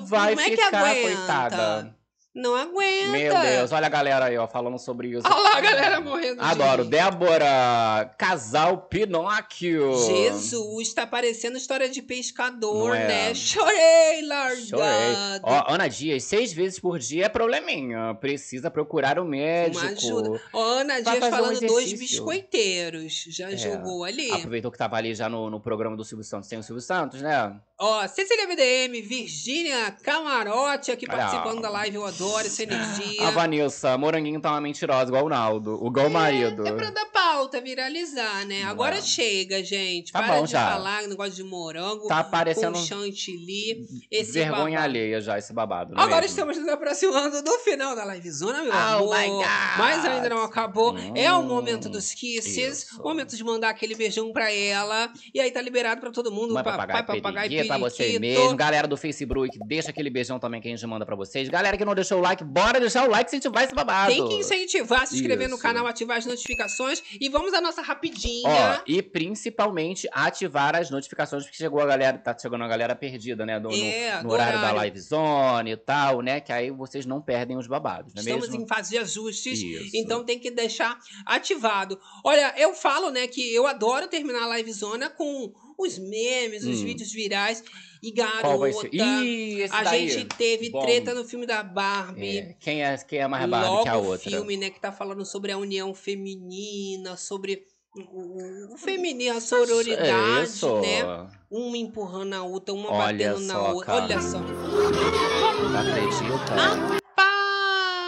Vai 0.01 0.35
não 0.35 0.43
é 0.43 0.49
que 0.49 0.61
aguenta. 0.61 1.01
coitada. 1.01 1.96
Não 2.37 2.55
aguenta. 2.55 3.07
Meu 3.07 3.33
Deus, 3.41 3.71
olha 3.71 3.87
a 3.87 3.89
galera 3.89 4.25
aí, 4.25 4.37
ó, 4.37 4.47
falando 4.47 4.77
sobre 4.77 5.07
isso. 5.07 5.25
Olha 5.25 5.41
lá 5.41 5.57
a 5.57 5.61
galera 5.61 5.99
morrendo 5.99 6.35
de 6.35 6.41
Adoro. 6.47 6.83
rir. 6.83 6.89
Débora, 6.89 8.13
casal 8.15 8.77
Pinóquio. 8.83 9.91
Jesus, 10.05 10.93
tá 10.93 11.07
parecendo 11.07 11.57
história 11.57 11.89
de 11.89 11.99
pescador, 12.03 12.95
é? 12.95 13.07
né? 13.07 13.33
Chorei, 13.33 14.21
largado. 14.27 14.67
Chorei. 14.67 15.41
Ó, 15.41 15.73
Ana 15.73 15.87
Dias, 15.87 16.25
seis 16.25 16.53
vezes 16.53 16.79
por 16.79 16.99
dia 16.99 17.25
é 17.25 17.29
probleminha. 17.29 18.13
Precisa 18.21 18.69
procurar 18.69 19.17
o 19.17 19.25
médico. 19.25 19.83
Uma 19.83 19.91
ajuda. 19.93 20.41
Ó, 20.53 20.63
Ana 20.63 21.01
Dias 21.01 21.17
fazer 21.17 21.25
um 21.27 21.31
falando 21.31 21.59
dois 21.61 21.93
biscoiteiros. 21.93 23.25
Já 23.29 23.49
É. 23.51 23.57
jogou 23.57 24.03
ali. 24.03 24.31
Aproveitou 24.31 24.71
que 24.71 24.77
tava 24.77 24.95
ali 24.95 25.15
já 25.15 25.27
no, 25.27 25.49
no 25.49 25.59
programa 25.59 25.97
do 25.97 26.05
Silvio 26.05 26.23
Santos. 26.23 26.47
Tem 26.47 26.59
o 26.59 26.63
Silvio 26.63 26.81
Santos, 26.81 27.19
né? 27.19 27.55
Ó, 27.79 28.07
Cecília 28.07 28.47
BDM, 28.47 29.01
Virgínia 29.01 29.91
Camarote 30.03 30.91
aqui 30.91 31.05
Olha. 31.09 31.17
participando 31.17 31.61
da 31.61 31.69
live. 31.69 31.95
Eu 31.95 32.05
adoro 32.05 32.26
essa 32.45 32.63
energia. 32.63 33.27
A 33.27 33.31
Vanessa, 33.31 33.97
moranguinho 33.97 34.39
tá 34.39 34.51
uma 34.51 34.61
mentirosa, 34.61 35.09
igual 35.09 35.25
o 35.25 35.29
Naldo. 35.29 35.81
Igual 35.85 36.07
o 36.07 36.09
marido. 36.11 36.67
É 36.67 36.71
pra 36.71 36.89
dar 36.91 37.05
pau, 37.05 37.27
pauta 37.37 37.59
viralizar, 37.61 38.45
né? 38.45 38.63
Agora 38.63 38.95
Ué. 38.95 39.01
chega, 39.01 39.63
gente. 39.63 40.11
Tá 40.11 40.21
Para 40.23 40.35
bom 40.37 40.45
de 40.45 40.51
já. 40.53 40.71
falar 40.71 41.03
negócio 41.07 41.33
de 41.33 41.43
morango 41.43 42.07
Tá 42.07 42.23
com 42.23 42.31
parecendo 42.31 42.77
chantilly. 42.77 43.85
Esse 44.09 44.31
vergonha 44.31 44.77
babado. 44.77 44.83
alheia 44.83 45.21
já, 45.21 45.37
esse 45.37 45.53
babado. 45.53 45.93
não 45.93 46.01
é 46.01 46.05
Agora 46.05 46.21
mesmo? 46.21 46.31
estamos 46.35 46.57
nos 46.57 46.67
aproximando 46.69 47.43
do 47.43 47.51
final 47.59 47.95
da 47.95 48.05
livezona, 48.05 48.63
meu 48.63 48.71
Oh 48.73 48.75
amor. 48.75 49.17
my 49.19 49.27
God. 49.27 49.45
Mas 49.77 50.05
ainda 50.05 50.29
não 50.29 50.41
acabou. 50.41 50.95
é 51.15 51.31
o 51.31 51.39
Hum, 51.39 51.43
momento 51.43 51.89
dos 51.89 52.13
kisses. 52.13 52.57
isso. 52.57 53.01
O 53.01 53.03
momento 53.03 53.35
de 53.35 53.43
mandar 53.43 53.69
aquele 53.69 53.93
beijão 53.95 54.31
pra 54.31 54.51
ela. 54.51 55.11
E 55.33 55.39
aí 55.39 55.51
tá 55.51 55.61
liberado 55.61 56.01
pra 56.01 56.11
todo 56.11 56.31
mundo. 56.31 56.53
Mãe 56.53 56.63
papai, 56.63 56.87
papagaio, 56.87 57.21
papagaio, 57.21 57.49
periquito, 57.49 57.67
pra 57.67 57.77
você 57.77 57.97
periquito. 58.03 58.21
mesmo. 58.21 58.55
Galera 58.57 58.87
do 58.87 58.97
Facebook, 58.97 59.59
deixa 59.65 59.89
aquele 59.89 60.09
beijão 60.09 60.39
também 60.39 60.61
que 60.61 60.67
a 60.67 60.71
gente 60.71 60.85
manda 60.87 61.05
pra 61.05 61.15
vocês. 61.15 61.49
Galera 61.49 61.77
que 61.77 61.85
não 61.85 61.93
deixou 61.93 62.16
o 62.17 62.21
like, 62.21 62.43
bora 62.43 62.79
deixar 62.79 63.07
o 63.07 63.11
like 63.11 63.29
se 63.29 63.37
incentivar 63.37 63.63
esse 63.63 63.73
babado. 63.75 64.11
Tem 64.13 64.27
que 64.27 64.35
incentivar, 64.35 65.05
se 65.07 65.15
inscrever 65.15 65.47
no 65.47 65.55
Isso. 65.55 65.63
canal, 65.63 65.85
ativar 65.87 66.17
as 66.17 66.25
notificações. 66.25 67.01
E 67.19 67.29
vamos 67.29 67.53
à 67.53 67.61
nossa 67.61 67.81
rapidinha. 67.81 68.47
Ó, 68.79 68.81
e 68.87 69.01
principalmente 69.01 70.07
ativar 70.11 70.75
as 70.75 70.89
notificações, 70.89 71.43
porque 71.43 71.57
chegou 71.57 71.79
a 71.81 71.85
galera, 71.85 72.17
tá 72.17 72.35
chegando 72.37 72.63
a 72.63 72.67
galera 72.67 72.95
perdida, 72.95 73.45
né? 73.45 73.59
No- 73.59 73.71
É, 73.73 74.17
no, 74.17 74.23
do 74.29 74.33
horário, 74.33 74.53
da 74.53 74.59
horário. 74.59 74.77
live 74.77 74.99
zone 74.99 75.71
e 75.71 75.77
tal, 75.77 76.21
né? 76.21 76.39
Que 76.41 76.51
aí 76.51 76.71
vocês 76.71 77.05
não 77.05 77.21
perdem 77.21 77.57
os 77.57 77.67
babados, 77.67 78.13
não 78.13 78.21
é 78.21 78.23
Estamos 78.25 78.49
mesmo? 78.49 78.63
em 78.63 78.67
fase 78.67 78.89
de 78.91 78.97
ajustes, 78.97 79.59
Isso. 79.59 79.91
então 79.95 80.23
tem 80.23 80.39
que 80.39 80.49
deixar 80.51 80.97
ativado. 81.25 81.99
Olha, 82.23 82.53
eu 82.57 82.73
falo, 82.73 83.09
né, 83.11 83.27
que 83.27 83.53
eu 83.53 83.67
adoro 83.67 84.07
terminar 84.07 84.43
a 84.49 84.57
livezona 84.57 85.09
com 85.09 85.53
os 85.77 85.97
memes, 85.99 86.63
os 86.65 86.81
Hum. 86.81 86.85
vídeos 86.85 87.11
virais. 87.11 87.63
E 88.01 88.11
garota, 88.11 88.87
Ih, 88.91 89.63
a 89.71 89.83
daí. 89.83 90.07
gente 90.09 90.35
teve 90.37 90.69
Bom. 90.69 90.81
treta 90.81 91.13
no 91.15 91.25
filme 91.25 91.45
da 91.47 91.63
Barbie. 91.63 92.37
É, 92.39 92.55
quem, 92.59 92.83
é, 92.83 92.95
quem 92.97 93.19
é 93.19 93.27
mais 93.27 93.49
Barbie 93.49 93.67
Logo 93.69 93.83
que 93.83 93.89
a 93.89 93.97
o 93.97 94.05
outra? 94.05 94.29
filme, 94.29 94.55
né, 94.55 94.69
que 94.69 94.79
tá 94.79 94.91
falando 94.91 95.25
sobre 95.25 95.51
a 95.51 95.57
união 95.57 95.93
feminina, 95.95 97.17
sobre 97.17 97.63
o, 97.95 98.73
o 98.73 98.77
feminino, 98.77 99.35
a 99.35 99.41
sororidade, 99.41 100.07
É 100.39 100.43
Isso. 100.43 100.79
né? 100.81 101.27
Uma 101.49 101.75
empurrando 101.77 102.33
a 102.33 102.43
outra, 102.43 102.73
uma 102.75 102.91
Olha 102.91 103.29
batendo 103.33 103.47
na 103.47 103.59
outra. 103.69 103.85
cara. 103.87 104.03
Olha 104.03 104.21
só. 104.21 104.39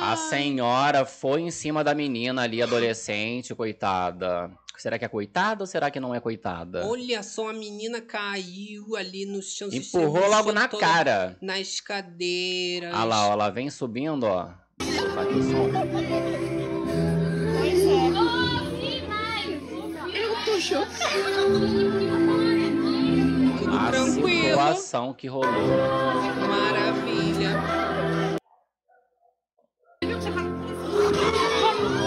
A 0.02 0.16
senhora 0.16 1.06
foi 1.06 1.42
em 1.42 1.52
cima 1.52 1.84
da 1.84 1.94
menina 1.94 2.44
ali, 2.44 2.62
adolescente, 2.62 3.54
coitada. 3.56 4.50
Será 4.80 4.98
que 4.98 5.04
é 5.04 5.10
coitada 5.10 5.62
ou 5.62 5.68
será 5.68 5.92
que 5.92 6.00
não 6.00 6.16
é 6.16 6.22
coitada? 6.22 6.88
Olha 6.88 7.22
só, 7.22 7.50
a 7.50 7.54
menina 7.54 8.00
caiu 8.00 8.96
ali 8.96 9.26
no 9.26 9.42
chão. 9.42 9.70
se 9.70 9.78
Empurrou 9.78 10.30
logo 10.30 10.54
na 10.54 10.70
cara. 10.70 11.38
Nas 11.42 11.82
cadeiras. 11.82 12.94
Olha 12.96 13.04
lá, 13.04 13.28
ó, 13.28 13.34
ela 13.34 13.50
vem 13.50 13.70
subindo, 13.70 14.24
ó. 14.24 14.52
Botar 14.80 15.22
aqui 15.24 15.34
o 15.34 15.44
som. 15.44 15.70
Eu 20.14 20.46
tô 20.46 20.60
chocada. 20.62 21.20
A 23.78 23.92
tranquilo. 23.92 24.50
situação 24.50 25.14
que 25.14 25.28
rolou. 25.28 25.52
Maravilha. 26.48 27.60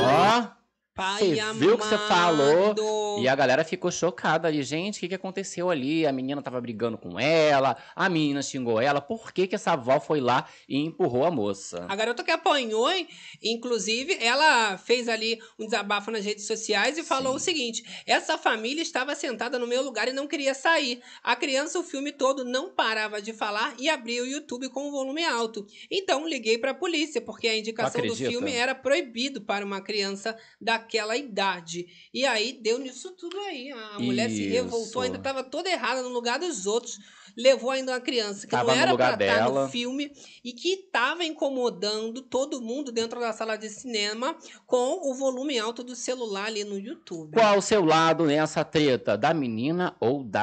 Ó. 0.00 0.61
Pai 0.94 1.36
Você 1.36 1.52
viu 1.54 1.74
o 1.74 1.78
que 1.78 1.86
você 1.86 1.96
falou? 1.96 2.64
amado. 2.66 3.18
E 3.18 3.26
a 3.26 3.34
galera 3.34 3.64
ficou 3.64 3.90
chocada 3.90 4.48
ali. 4.48 4.62
Gente, 4.62 4.96
o 4.96 5.00
que, 5.00 5.08
que 5.08 5.14
aconteceu 5.14 5.70
ali? 5.70 6.06
A 6.06 6.12
menina 6.12 6.42
tava 6.42 6.60
brigando 6.60 6.98
com 6.98 7.18
ela, 7.18 7.76
a 7.96 8.08
menina 8.10 8.42
xingou 8.42 8.78
ela. 8.78 9.00
Por 9.00 9.32
que, 9.32 9.46
que 9.46 9.54
essa 9.54 9.72
avó 9.72 9.98
foi 9.98 10.20
lá 10.20 10.46
e 10.68 10.76
empurrou 10.78 11.24
a 11.24 11.30
moça? 11.30 11.86
A 11.88 11.96
garota 11.96 12.22
que 12.22 12.30
apanhou, 12.30 12.90
hein? 12.90 13.08
inclusive, 13.42 14.18
ela 14.20 14.76
fez 14.76 15.08
ali 15.08 15.40
um 15.58 15.64
desabafo 15.64 16.10
nas 16.10 16.24
redes 16.24 16.46
sociais 16.46 16.98
e 16.98 17.02
falou 17.02 17.36
o 17.36 17.40
seguinte: 17.40 17.82
essa 18.06 18.36
família 18.36 18.82
estava 18.82 19.14
sentada 19.14 19.58
no 19.58 19.66
meu 19.66 19.82
lugar 19.82 20.08
e 20.08 20.12
não 20.12 20.26
queria 20.26 20.52
sair. 20.52 21.00
A 21.22 21.34
criança, 21.34 21.78
o 21.78 21.82
filme 21.82 22.12
todo, 22.12 22.44
não 22.44 22.70
parava 22.74 23.22
de 23.22 23.32
falar 23.32 23.74
e 23.78 23.88
abria 23.88 24.22
o 24.22 24.26
YouTube 24.26 24.68
com 24.68 24.88
o 24.88 24.90
volume 24.90 25.24
alto. 25.24 25.66
Então 25.90 26.28
liguei 26.28 26.58
para 26.58 26.72
a 26.72 26.74
polícia, 26.74 27.20
porque 27.20 27.48
a 27.48 27.56
indicação 27.56 28.02
do 28.06 28.14
filme 28.14 28.52
era 28.52 28.74
proibido 28.74 29.40
para 29.40 29.64
uma 29.64 29.80
criança 29.80 30.36
daquela 30.82 31.16
idade. 31.16 31.86
E 32.12 32.26
aí 32.26 32.52
deu 32.52 32.78
nisso 32.78 33.12
tudo 33.12 33.38
aí. 33.40 33.70
A 33.70 33.98
mulher 33.98 34.28
se 34.28 34.46
revoltou, 34.48 35.02
ainda 35.02 35.16
estava 35.16 35.42
toda 35.42 35.70
errada 35.70 36.02
no 36.02 36.08
lugar 36.08 36.38
dos 36.38 36.66
outros. 36.66 36.98
Levou 37.36 37.70
ainda 37.70 37.92
uma 37.92 38.00
criança 38.00 38.46
que 38.46 38.50
Tava 38.50 38.74
não 38.74 38.80
era 38.82 38.94
pra 38.94 39.06
estar 39.12 39.16
dela. 39.16 39.64
no 39.64 39.68
filme 39.68 40.12
e 40.44 40.52
que 40.52 40.72
estava 40.74 41.24
incomodando 41.24 42.22
todo 42.22 42.60
mundo 42.60 42.92
dentro 42.92 43.18
da 43.20 43.32
sala 43.32 43.56
de 43.56 43.68
cinema 43.68 44.36
com 44.66 45.10
o 45.10 45.14
volume 45.14 45.58
alto 45.58 45.82
do 45.82 45.94
celular 45.96 46.46
ali 46.46 46.64
no 46.64 46.78
YouTube. 46.78 47.32
Qual 47.32 47.58
o 47.58 47.62
seu 47.62 47.84
lado 47.84 48.26
nessa 48.26 48.64
treta? 48.64 49.16
Da 49.16 49.32
menina 49.32 49.96
ou 50.00 50.22
da 50.22 50.42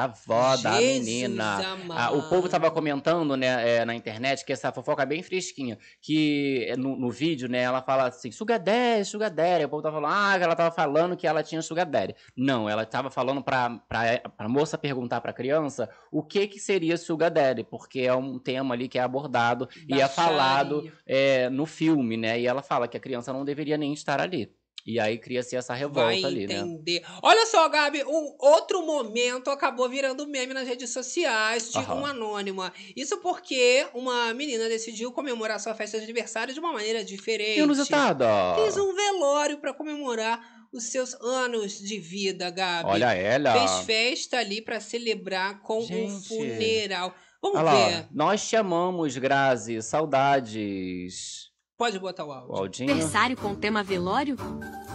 da 0.62 0.80
Jesus 0.80 1.06
menina? 1.06 1.72
amado. 1.72 2.00
Ah, 2.00 2.10
o 2.12 2.28
povo 2.28 2.48
tava 2.48 2.70
comentando, 2.70 3.36
né, 3.36 3.76
é, 3.76 3.84
na 3.84 3.94
internet 3.94 4.44
que 4.44 4.52
essa 4.52 4.72
fofoca 4.72 5.02
é 5.02 5.06
bem 5.06 5.22
fresquinha. 5.22 5.78
Que 6.00 6.66
é, 6.68 6.76
no, 6.76 6.96
no 6.96 7.10
vídeo, 7.10 7.48
né, 7.48 7.62
ela 7.62 7.82
fala 7.82 8.08
assim, 8.08 8.30
sugar 8.30 8.58
daddy, 8.58 9.04
sugar 9.04 9.30
daddy. 9.30 9.64
O 9.64 9.68
povo 9.68 9.82
tava 9.82 10.00
falando, 10.00 10.12
ah, 10.14 10.38
ela 10.40 10.56
tava 10.56 10.74
falando 10.74 11.16
que 11.16 11.26
ela 11.26 11.42
tinha 11.42 11.62
sugar 11.62 11.86
daddy. 11.86 12.14
Não, 12.36 12.68
ela 12.68 12.84
tava 12.84 13.10
falando 13.10 13.42
pra, 13.42 13.70
pra, 13.88 14.18
pra 14.36 14.48
moça 14.48 14.76
perguntar 14.76 15.20
pra 15.20 15.32
criança 15.32 15.88
o 16.10 16.22
que 16.22 16.46
que 16.46 16.58
seria 16.58 16.79
sugar 16.96 17.30
daddy. 17.30 17.64
Porque 17.64 18.00
é 18.00 18.14
um 18.14 18.38
tema 18.38 18.74
ali 18.74 18.88
que 18.88 18.98
é 18.98 19.02
abordado 19.02 19.68
e 19.88 20.00
é 20.00 20.08
falado 20.08 20.90
é, 21.06 21.48
no 21.50 21.66
filme, 21.66 22.16
né? 22.16 22.40
E 22.40 22.46
ela 22.46 22.62
fala 22.62 22.88
que 22.88 22.96
a 22.96 23.00
criança 23.00 23.32
não 23.32 23.44
deveria 23.44 23.76
nem 23.76 23.92
estar 23.92 24.20
ali. 24.20 24.52
E 24.86 24.98
aí 24.98 25.18
cria-se 25.18 25.56
essa 25.56 25.74
revolta 25.74 26.06
Vai 26.06 26.24
ali, 26.24 26.46
né? 26.46 26.58
entender. 26.58 27.02
Olha 27.22 27.46
só, 27.46 27.68
Gabi, 27.68 28.02
um 28.04 28.36
outro 28.38 28.84
momento 28.84 29.50
acabou 29.50 29.88
virando 29.88 30.26
meme 30.26 30.54
nas 30.54 30.66
redes 30.66 30.90
sociais 30.90 31.70
de 31.70 31.78
Aham. 31.78 31.94
uma 31.94 32.10
anônima. 32.10 32.72
Isso 32.96 33.18
porque 33.18 33.86
uma 33.94 34.32
menina 34.32 34.68
decidiu 34.68 35.12
comemorar 35.12 35.60
sua 35.60 35.74
festa 35.74 35.98
de 35.98 36.04
aniversário 36.04 36.54
de 36.54 36.60
uma 36.60 36.72
maneira 36.72 37.04
diferente. 37.04 37.60
Inusitada. 37.60 38.26
Fez 38.56 38.76
um 38.76 38.94
velório 38.94 39.58
para 39.58 39.74
comemorar 39.74 40.59
os 40.72 40.84
seus 40.84 41.14
anos 41.14 41.78
de 41.78 41.98
vida, 41.98 42.50
Gabi. 42.50 42.88
Olha 42.88 43.12
ela. 43.14 43.52
Fez 43.52 43.84
festa 43.86 44.38
ali 44.38 44.62
para 44.62 44.80
celebrar 44.80 45.60
com 45.62 45.78
um 45.78 45.86
Gente. 45.86 46.28
funeral. 46.28 47.14
Vamos 47.42 47.58
Olha 47.58 47.64
lá, 47.64 47.88
ver. 47.88 47.96
ó. 48.02 48.04
nós 48.12 48.48
te 48.48 48.56
amamos, 48.56 49.16
Grazi. 49.16 49.82
Saudades. 49.82 51.50
Pode 51.76 51.98
botar 51.98 52.26
o 52.26 52.32
áudio. 52.32 52.52
O 52.52 52.56
Aldinho. 52.58 52.90
Aniversário 52.92 53.36
com 53.36 53.54
tema 53.54 53.82
velório? 53.82 54.36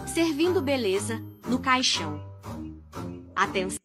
Servindo 0.06 0.62
beleza 0.62 1.20
no 1.48 1.58
caixão. 1.58 2.24
Atenção. 3.34 3.78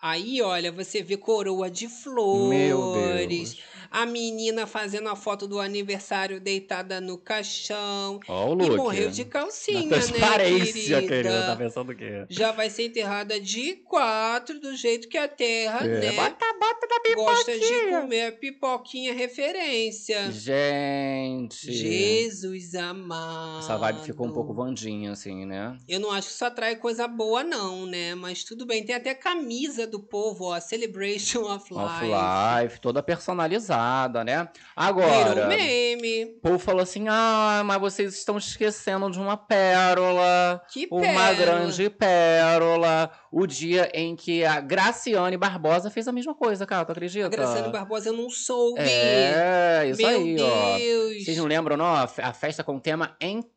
Aí, 0.00 0.40
olha, 0.40 0.70
você 0.70 1.02
vê 1.02 1.16
coroa 1.16 1.68
de 1.68 1.88
flores. 1.88 2.48
Meu 2.48 3.26
Deus. 3.26 3.58
A 3.90 4.04
menina 4.06 4.66
fazendo 4.66 5.08
a 5.08 5.16
foto 5.16 5.46
do 5.46 5.60
aniversário 5.60 6.40
deitada 6.40 7.00
no 7.00 7.16
caixão. 7.18 8.20
Ó 8.28 8.54
o 8.54 8.62
E 8.62 8.66
look. 8.66 8.76
morreu 8.76 9.10
de 9.10 9.24
calcinha, 9.24 9.82
né, 9.96 10.00
querida? 10.00 11.02
querida. 11.02 11.46
Tá 11.46 11.56
pensando 11.56 11.92
o 11.92 11.96
quê? 11.96 12.24
Já 12.28 12.52
vai 12.52 12.70
ser 12.70 12.86
enterrada 12.86 13.38
de 13.40 13.74
quatro, 13.76 14.58
do 14.60 14.74
jeito 14.76 15.08
que 15.08 15.18
a 15.18 15.28
terra, 15.28 15.80
É, 15.86 16.00
né? 16.00 16.12
bota, 16.12 16.44
bota 16.58 16.86
da 16.88 16.96
Gosta 17.14 17.52
de 17.52 17.58
pipoquinha. 17.60 18.00
comer 18.00 18.22
a 18.26 18.32
pipoquinha 18.32 19.14
referência. 19.14 20.30
Gente. 20.32 21.72
Jesus 21.72 22.74
amado. 22.74 23.60
Essa 23.60 23.76
vibe 23.76 24.00
ficou 24.04 24.26
um 24.26 24.32
pouco 24.32 24.52
vandinha, 24.52 25.12
assim, 25.12 25.44
né? 25.46 25.76
Eu 25.88 26.00
não 26.00 26.10
acho 26.10 26.28
que 26.28 26.34
isso 26.34 26.44
atrai 26.44 26.76
coisa 26.76 27.06
boa, 27.06 27.42
não, 27.44 27.86
né? 27.86 28.14
Mas 28.14 28.42
tudo 28.44 28.66
bem. 28.66 28.84
Tem 28.84 28.94
até 28.94 29.14
camisa 29.14 29.86
do 29.86 30.00
povo, 30.00 30.44
ó. 30.46 30.60
Celebration 30.60 31.42
of 31.42 31.64
Life. 31.72 31.82
Off-life, 31.84 32.80
toda 32.80 33.02
personalizada, 33.02 33.85
né? 34.24 34.36
Virou 34.36 34.50
Agora. 34.76 35.46
meme. 35.46 36.24
O 36.36 36.40
povo 36.40 36.58
falou 36.58 36.82
assim: 36.82 37.06
ah, 37.08 37.62
mas 37.64 37.80
vocês 37.80 38.14
estão 38.14 38.36
esquecendo 38.38 39.10
de 39.10 39.18
uma 39.18 39.36
pérola. 39.36 40.60
Que 40.72 40.88
Uma 40.90 41.00
pérola. 41.02 41.34
grande 41.34 41.90
pérola. 41.90 43.10
O 43.30 43.46
dia 43.46 43.90
em 43.92 44.16
que 44.16 44.44
a 44.44 44.60
Graciane 44.60 45.36
Barbosa 45.36 45.90
fez 45.90 46.08
a 46.08 46.12
mesma 46.12 46.34
coisa, 46.34 46.64
cara, 46.66 46.84
tu 46.84 46.92
acredita? 46.92 47.26
A 47.26 47.28
Graciane 47.28 47.70
Barbosa 47.70 48.08
eu 48.08 48.12
não 48.14 48.30
soube. 48.30 48.80
É, 48.80 49.88
isso 49.90 50.00
Meu 50.00 50.08
aí, 50.20 50.36
ó. 50.40 50.78
Deus. 50.78 51.24
Vocês 51.24 51.36
não 51.36 51.44
lembram, 51.46 51.76
não? 51.76 51.94
A 51.94 52.06
fe- 52.06 52.22
A 52.22 52.32
festa 52.32 52.64
com 52.64 52.76
o 52.76 52.80
tema 52.80 53.14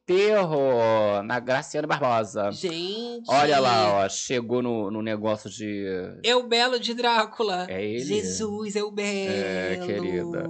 enterro 0.09 1.21
na 1.23 1.39
Graciane 1.39 1.87
Barbosa. 1.87 2.51
Gente. 2.51 3.25
Olha 3.27 3.59
lá, 3.59 4.03
ó, 4.03 4.09
chegou 4.09 4.61
no, 4.61 4.89
no 4.89 5.01
negócio 5.01 5.49
de. 5.49 5.85
É 6.23 6.35
o 6.35 6.47
Belo 6.47 6.79
de 6.79 6.93
Drácula. 6.93 7.67
É 7.69 7.83
ele? 7.83 7.99
Jesus, 7.99 8.75
é 8.75 8.83
o 8.83 8.91
Belo. 8.91 9.31
É, 9.31 9.77
querida. 9.85 10.49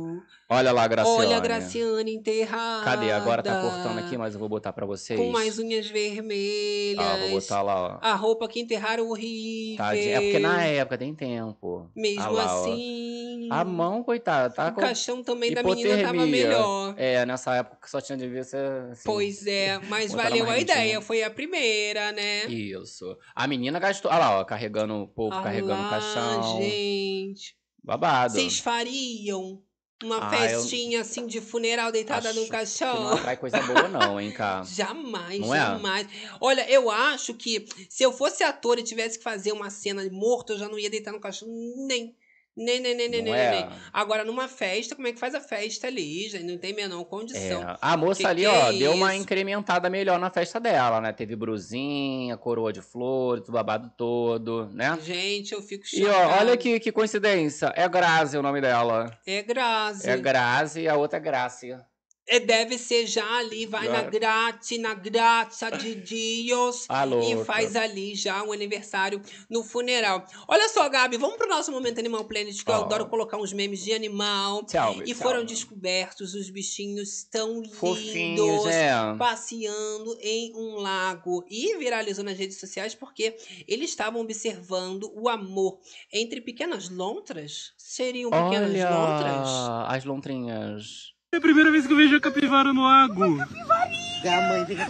Olha 0.51 0.71
lá, 0.71 0.87
Graciane. 0.87 1.17
Olha 1.19 1.37
a 1.37 1.39
Graciane 1.39 2.15
enterrada. 2.15 2.83
Cadê? 2.83 3.11
Agora 3.11 3.43
tá 3.43 3.61
cortando 3.61 3.99
aqui, 3.99 4.17
mas 4.17 4.33
eu 4.33 4.39
vou 4.39 4.49
botar 4.49 4.73
pra 4.73 4.83
vocês. 4.83 5.19
Com 5.19 5.29
mais 5.29 5.59
unhas 5.59 5.85
vermelhas. 5.87 7.05
Ah, 7.05 7.17
vou 7.17 7.29
botar 7.39 7.61
lá, 7.61 7.81
ó. 7.81 7.99
A 8.01 8.15
roupa 8.15 8.47
que 8.47 8.59
enterraram 8.59 9.07
horrível. 9.09 9.85
De- 9.91 10.09
é 10.09 10.19
porque 10.19 10.39
na 10.39 10.63
época 10.65 10.97
tem 10.97 11.13
tempo. 11.13 11.87
Mesmo 11.95 12.23
Ah 12.23 12.29
lá, 12.29 12.55
ó. 12.57 12.61
assim. 12.63 13.47
A 13.51 13.63
mão, 13.63 14.03
coitada, 14.03 14.51
tá 14.51 14.69
O 14.69 14.73
com 14.73 14.81
caixão 14.81 15.21
também 15.23 15.53
da 15.53 15.61
menina 15.61 15.89
tava 16.01 16.15
hipotermia. 16.15 16.25
melhor. 16.47 16.95
É, 16.97 17.25
nessa 17.27 17.55
época 17.55 17.77
que 17.83 17.89
só 17.89 18.01
tinha 18.01 18.17
de 18.17 18.27
ver 18.27 18.43
ser. 18.43 18.57
assim, 18.91 19.03
Pois 19.05 19.45
é, 19.45 19.77
mas 19.87 20.11
valeu 20.13 20.49
a 20.49 20.57
ideia. 20.57 20.99
Foi 20.99 21.21
a 21.21 21.29
primeira, 21.29 22.11
né? 22.11 22.45
Isso. 22.47 23.15
A 23.35 23.45
menina 23.47 23.77
gastou. 23.77 24.09
Olha 24.09 24.19
lá, 24.19 24.39
ó, 24.39 24.43
carregando 24.43 24.95
o 24.95 25.07
povo, 25.07 25.35
Ah 25.35 25.43
carregando 25.43 25.79
o 25.79 25.83
lá, 25.83 25.89
caixão. 25.91 26.59
gente. 26.59 27.55
Babado. 27.83 28.33
Vocês 28.33 28.59
fariam 28.59 29.61
uma 30.03 30.29
Ah, 30.29 30.45
eu- 30.49 30.61
festinha 30.61 31.01
assim 31.01 31.27
de 31.27 31.41
funeral 31.41 31.91
deitada 31.91 32.29
Acho 32.29 32.39
no 32.39 32.45
Que 32.45 32.51
caixão? 32.51 33.03
não 33.03 33.13
atrai 33.15 33.35
coisa 33.37 33.61
boa, 33.61 33.87
não, 33.89 34.19
hein, 34.19 34.31
cá. 34.31 34.63
Jamais, 34.71 35.39
Não 35.39 35.53
é? 35.53 35.57
jamais. 35.59 36.07
Olha, 36.39 36.69
eu 36.69 36.89
acho 36.89 37.33
que 37.33 37.67
se 37.89 38.03
eu 38.03 38.11
fosse 38.13 38.43
ator 38.43 38.79
e 38.79 38.83
tivesse 38.83 39.17
que 39.17 39.23
fazer 39.23 39.51
uma 39.51 39.69
cena 39.69 40.03
de 40.03 40.09
morto, 40.09 40.53
eu 40.53 40.57
já 40.57 40.69
não 40.69 40.79
ia 40.79 40.89
deitar 40.89 41.11
no 41.11 41.19
caixão 41.19 41.47
nem. 41.87 42.15
Nem, 42.59 42.81
nem, 42.81 42.93
nem, 42.93 43.07
nem, 43.07 43.21
nem, 43.21 43.33
é? 43.33 43.51
nem. 43.51 43.69
Agora, 43.93 44.25
numa 44.25 44.49
festa, 44.49 44.93
como 44.95 45.07
é 45.07 45.13
que 45.13 45.19
faz 45.19 45.33
a 45.33 45.39
festa 45.39 45.87
ali, 45.87 46.27
gente? 46.27 46.43
Não 46.43 46.57
tem 46.57 46.73
menor 46.73 47.05
condição. 47.05 47.61
É. 47.63 47.77
A 47.81 47.95
moça 47.95 48.19
Que 48.19 48.27
ali, 48.27 48.41
que 48.41 48.47
ó, 48.47 48.69
é 48.69 48.77
deu 48.77 48.91
uma 48.91 49.15
incrementada 49.15 49.89
melhor 49.89 50.19
na 50.19 50.29
festa 50.29 50.59
dela, 50.59 50.99
né? 50.99 51.13
Teve 51.13 51.35
brusinha, 51.37 52.35
coroa 52.35 52.73
de 52.73 52.81
flores, 52.81 53.47
o 53.47 53.51
babado 53.53 53.89
todo, 53.97 54.69
né? 54.73 54.99
Gente, 55.01 55.53
eu 55.53 55.61
fico 55.61 55.85
E 55.85 55.99
chocada. 56.01 56.17
ó, 56.27 56.39
olha 56.39 56.57
que, 56.57 56.79
que 56.79 56.91
coincidência. 56.91 57.71
É 57.75 57.87
Grazi 57.87 58.37
o 58.37 58.41
nome 58.41 58.59
dela. 58.59 59.17
É 59.25 59.41
Grazi. 59.41 60.09
É 60.09 60.17
Grazi 60.17 60.81
e 60.81 60.87
a 60.89 60.95
outra 60.97 61.17
é 61.17 61.21
Grácia. 61.21 61.85
É, 62.31 62.39
deve 62.39 62.77
ser 62.77 63.07
já 63.07 63.25
ali, 63.39 63.65
vai 63.65 63.87
na 63.87 64.03
Já. 64.03 64.09
graça, 64.09 64.77
na 64.77 64.93
graça 64.93 65.69
de 65.71 65.95
Deus. 65.95 66.85
Ah, 66.87 67.05
e 67.05 67.09
louca. 67.09 67.45
faz 67.45 67.75
ali 67.75 68.13
já 68.13 68.43
um 68.43 68.51
aniversário 68.51 69.19
no 69.49 69.63
funeral. 69.63 70.23
Olha 70.47 70.69
só, 70.69 70.87
Gabi, 70.87 71.17
vamos 71.17 71.37
pro 71.37 71.49
nosso 71.49 71.71
momento 71.71 71.97
Animal 71.99 72.25
Planet, 72.25 72.63
que 72.63 72.69
eu 72.69 72.75
Ó. 72.75 72.83
adoro 72.85 73.07
colocar 73.07 73.37
uns 73.37 73.51
memes 73.51 73.83
de 73.83 73.93
animal. 73.93 74.63
Tchau, 74.65 75.01
E 75.01 75.13
tchau. 75.13 75.15
foram 75.15 75.43
descobertos 75.43 76.35
os 76.35 76.51
bichinhos 76.51 77.23
tão 77.23 77.63
Fofinhos, 77.65 78.13
lindos 78.13 78.65
é. 78.67 78.91
passeando 79.17 80.15
em 80.21 80.53
um 80.55 80.75
lago. 80.75 81.43
E 81.49 81.77
viralizou 81.77 82.23
nas 82.23 82.37
redes 82.37 82.59
sociais 82.59 82.93
porque 82.93 83.35
eles 83.67 83.89
estavam 83.89 84.21
observando 84.21 85.11
o 85.15 85.27
amor 85.27 85.79
entre 86.13 86.41
pequenas 86.41 86.89
lontras. 86.89 87.73
Seriam 87.75 88.29
pequenas 88.29 88.69
Olha, 88.69 88.89
lontras? 88.89 89.49
as 89.87 90.05
lontrinhas. 90.05 91.13
É 91.39 91.41
a 91.41 91.41
primeira 91.41 91.71
vez 91.71 91.87
que 91.87 91.93
eu 91.93 91.95
vejo 91.95 92.17
a 92.17 92.19
capivara 92.19 92.73
no 92.73 92.83
lago. 92.83 93.23
A 93.23 94.41
mãe 94.49 94.65
fica 94.65 94.85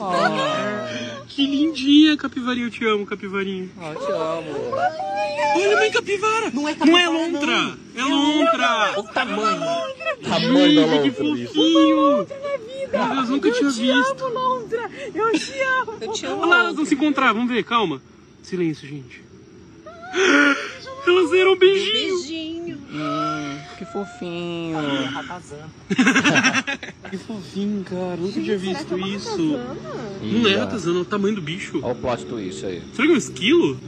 Que 1.27 1.45
lindinha, 1.45 2.17
capivarinha. 2.17 2.65
Eu 2.65 2.71
te 2.71 2.83
amo, 2.87 3.05
capivarinha. 3.05 3.69
Ah, 3.79 3.91
eu 3.93 3.99
te 3.99 4.11
amo. 4.11 4.71
Olha, 5.55 5.77
mãe 5.77 5.91
capivara. 5.91 6.49
Não 6.51 6.67
é 6.67 6.75
Não 6.75 6.97
é 6.97 7.07
lontra. 7.07 7.77
É 7.95 8.03
lontra. 8.03 8.99
O 8.99 9.03
tamanho. 9.03 9.59
Tamanho 10.23 10.87
da 10.87 10.97
que 11.03 11.09
lontra, 11.09 11.23
bicho. 11.35 11.47
fofinho. 11.49 12.27
Meu 12.91 13.15
Deus, 13.15 13.29
nunca 13.29 13.51
tinha 13.51 13.69
visto. 13.69 14.27
Londra. 14.27 14.89
Eu 15.13 15.31
te 15.33 15.59
amo. 15.61 15.97
Eu 16.01 16.11
te 16.13 16.25
amo. 16.25 16.41
Olha 16.41 16.49
lá, 16.49 16.59
elas 16.61 16.75
vão 16.75 16.85
se 16.85 16.95
encontrar. 16.95 17.31
Vamos 17.31 17.51
ver, 17.51 17.63
calma. 17.63 18.01
Silêncio, 18.41 18.87
gente. 18.87 19.23
Elas 21.07 21.31
deram 21.31 21.53
um 21.53 21.57
beijinho. 21.57 21.93
Beijinho. 22.17 22.77
Hum, 22.91 23.59
que 23.77 23.85
fofinho. 23.85 24.77
Que 27.09 27.17
fofinho, 27.17 27.83
cara. 27.83 28.17
Nunca 28.17 28.39
tinha 28.39 28.57
visto 28.57 28.99
isso. 28.99 29.59
Ih, 30.21 30.39
Não 30.43 30.49
é 30.49 30.57
ó. 30.57 30.59
ratazana, 30.59 30.99
é 30.99 31.01
o 31.01 31.05
tamanho 31.05 31.35
do 31.35 31.41
bicho. 31.41 31.79
Olha 31.81 31.93
o 31.93 31.95
plot 31.95 32.23
twist 32.25 32.63
aí. 32.65 32.83
Será 32.93 33.07
que 33.07 33.11
é 33.11 33.15
um 33.15 33.17
esquilo? 33.17 33.79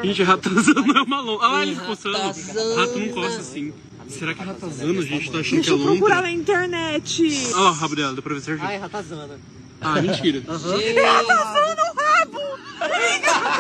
gente, 0.03 0.23
ratazana 0.23 0.99
é 0.99 1.03
uma 1.03 1.21
lontra. 1.21 1.47
Olha 1.47 1.55
lá 1.57 1.63
eles 1.63 1.79
coçando. 1.79 2.19
Ratazana. 2.19 2.77
Rato 2.81 2.99
não 2.99 3.09
coça 3.09 3.41
assim. 3.41 3.73
Será 4.09 4.35
que 4.35 4.43
é 4.43 4.45
ratazana, 4.45 5.03
gente? 5.03 5.31
Tá 5.31 5.39
achando 5.39 5.55
Deixa 5.57 5.63
que 5.63 5.71
é 5.71 5.73
eu 5.83 5.87
procurar 5.87 6.23
na 6.23 6.31
internet. 6.31 7.23
Olha 7.55 7.61
lá 7.63 7.71
o 7.71 7.75
rabo 7.75 7.97
dela, 7.97 8.13
deu 8.15 8.23
pra 8.23 8.35
ver 8.35 8.41
certinho. 8.41 8.69
Ai, 8.69 8.79
ratazana. 8.79 9.39
Ah, 9.81 10.01
mentira. 10.03 10.41
Gente, 10.41 11.01
Ratazana 11.01 11.83
o 11.93 11.95
rabo. 12.29 13.59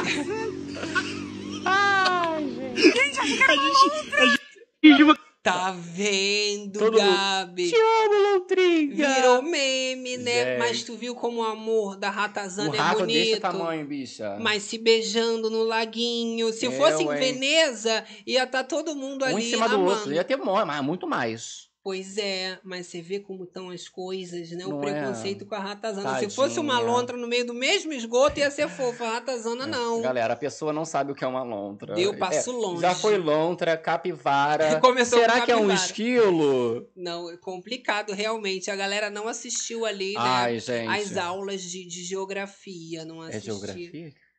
Gente, 2.76 3.18
acho 3.20 3.36
que 3.36 3.42
é 3.42 3.46
uma 3.46 3.62
lontra. 3.62 4.38
Finge 4.80 5.02
uma- 5.02 5.18
Tá 5.40 5.70
vendo, 5.72 6.78
Todo 6.78 7.00
mundo, 7.00 7.10
Gabi? 7.10 7.70
Te 7.70 7.76
amo, 7.76 8.32
lontrinha. 8.34 9.14
Virou 9.14 9.40
meme, 9.40 10.18
né? 10.18 10.44
Gente. 10.44 10.58
Mas 10.58 10.82
tu 10.82 10.94
viu 10.96 11.14
como 11.14 11.40
o 11.40 11.44
amor 11.44 11.96
da 11.96 12.10
ratazana 12.10 12.74
é 12.74 12.78
rato 12.78 12.98
bonito. 13.00 13.16
desse 13.16 13.40
tamanho, 13.40 13.86
bicha. 13.86 14.36
Mas 14.40 14.64
se 14.64 14.76
beijando 14.76 15.48
no 15.48 15.62
laguinho. 15.62 16.52
Se 16.52 16.66
Eu, 16.66 16.72
fosse 16.72 17.02
em 17.02 17.10
hein? 17.10 17.18
Veneza, 17.18 18.04
ia 18.26 18.42
estar 18.44 18.64
todo 18.64 18.94
mundo 18.94 19.24
ali 19.24 19.36
um 19.36 19.38
em 19.38 19.42
cima 19.48 19.68
do 19.68 19.76
amando. 19.76 19.90
outro. 19.92 20.12
Ia 20.12 20.24
ter 20.24 20.36
mas 20.66 20.82
muito 20.84 21.06
mais. 21.06 21.67
Pois 21.88 22.18
é, 22.18 22.58
mas 22.62 22.86
você 22.86 23.00
vê 23.00 23.18
como 23.18 23.44
estão 23.44 23.70
as 23.70 23.88
coisas, 23.88 24.50
né? 24.50 24.66
O 24.66 24.72
Não 24.72 24.84
é? 24.84 24.92
preconceito 24.92 25.46
com 25.46 25.54
a 25.54 25.58
ratazana. 25.58 26.18
Se 26.18 26.28
fosse 26.28 26.56
Tadinha. 26.56 26.60
uma 26.60 26.78
lontra 26.78 27.16
no 27.16 27.26
meio 27.26 27.46
do 27.46 27.54
mesmo 27.54 27.94
esgoto, 27.94 28.38
ia 28.40 28.50
ser 28.50 28.68
fofa. 28.68 29.06
A 29.06 29.12
ratazana, 29.14 29.66
não. 29.66 30.02
Galera, 30.02 30.34
a 30.34 30.36
pessoa 30.36 30.70
não 30.70 30.84
sabe 30.84 31.12
o 31.12 31.14
que 31.14 31.24
é 31.24 31.26
uma 31.26 31.42
lontra. 31.42 31.98
Eu 31.98 32.18
passo 32.18 32.50
É, 32.50 32.52
longe. 32.52 32.82
Já 32.82 32.94
foi 32.94 33.16
lontra, 33.16 33.74
capivara. 33.74 34.78
Começou 34.84 35.18
Será 35.18 35.40
com 35.40 35.46
que 35.46 35.50
é 35.50 35.56
um 35.56 35.60
capivara. 35.60 35.86
esquilo? 35.86 36.90
Não, 36.94 37.30
é 37.30 37.38
complicado, 37.38 38.12
realmente. 38.12 38.70
A 38.70 38.76
galera 38.76 39.08
não 39.08 39.26
assistiu 39.26 39.86
ali, 39.86 40.12
né? 40.12 40.20
Ai, 40.20 40.58
gente. 40.58 40.88
As 40.90 41.16
aulas 41.16 41.62
de, 41.62 41.86
de 41.86 42.04
geografia, 42.04 43.06
não 43.06 43.24
É 43.24 43.28
assistiu. 43.28 43.54
geografia? 43.54 43.90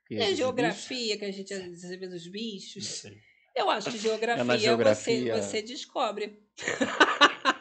Que 0.08 0.16
É 0.16 0.26
de 0.30 0.36
geografia 0.36 1.18
que 1.18 1.26
a 1.26 1.32
gente 1.32 1.52
às 1.52 1.62
vezes 1.64 2.00
vê 2.00 2.08
dos 2.08 2.28
bichos. 2.28 3.04
Eu 3.56 3.70
acho 3.70 3.92
que 3.92 3.98
geografia, 3.98 4.42
É 4.42 4.46
na 4.46 4.58
geografia. 4.58 5.36
Você, 5.36 5.42
você 5.42 5.62
descobre. 5.62 6.40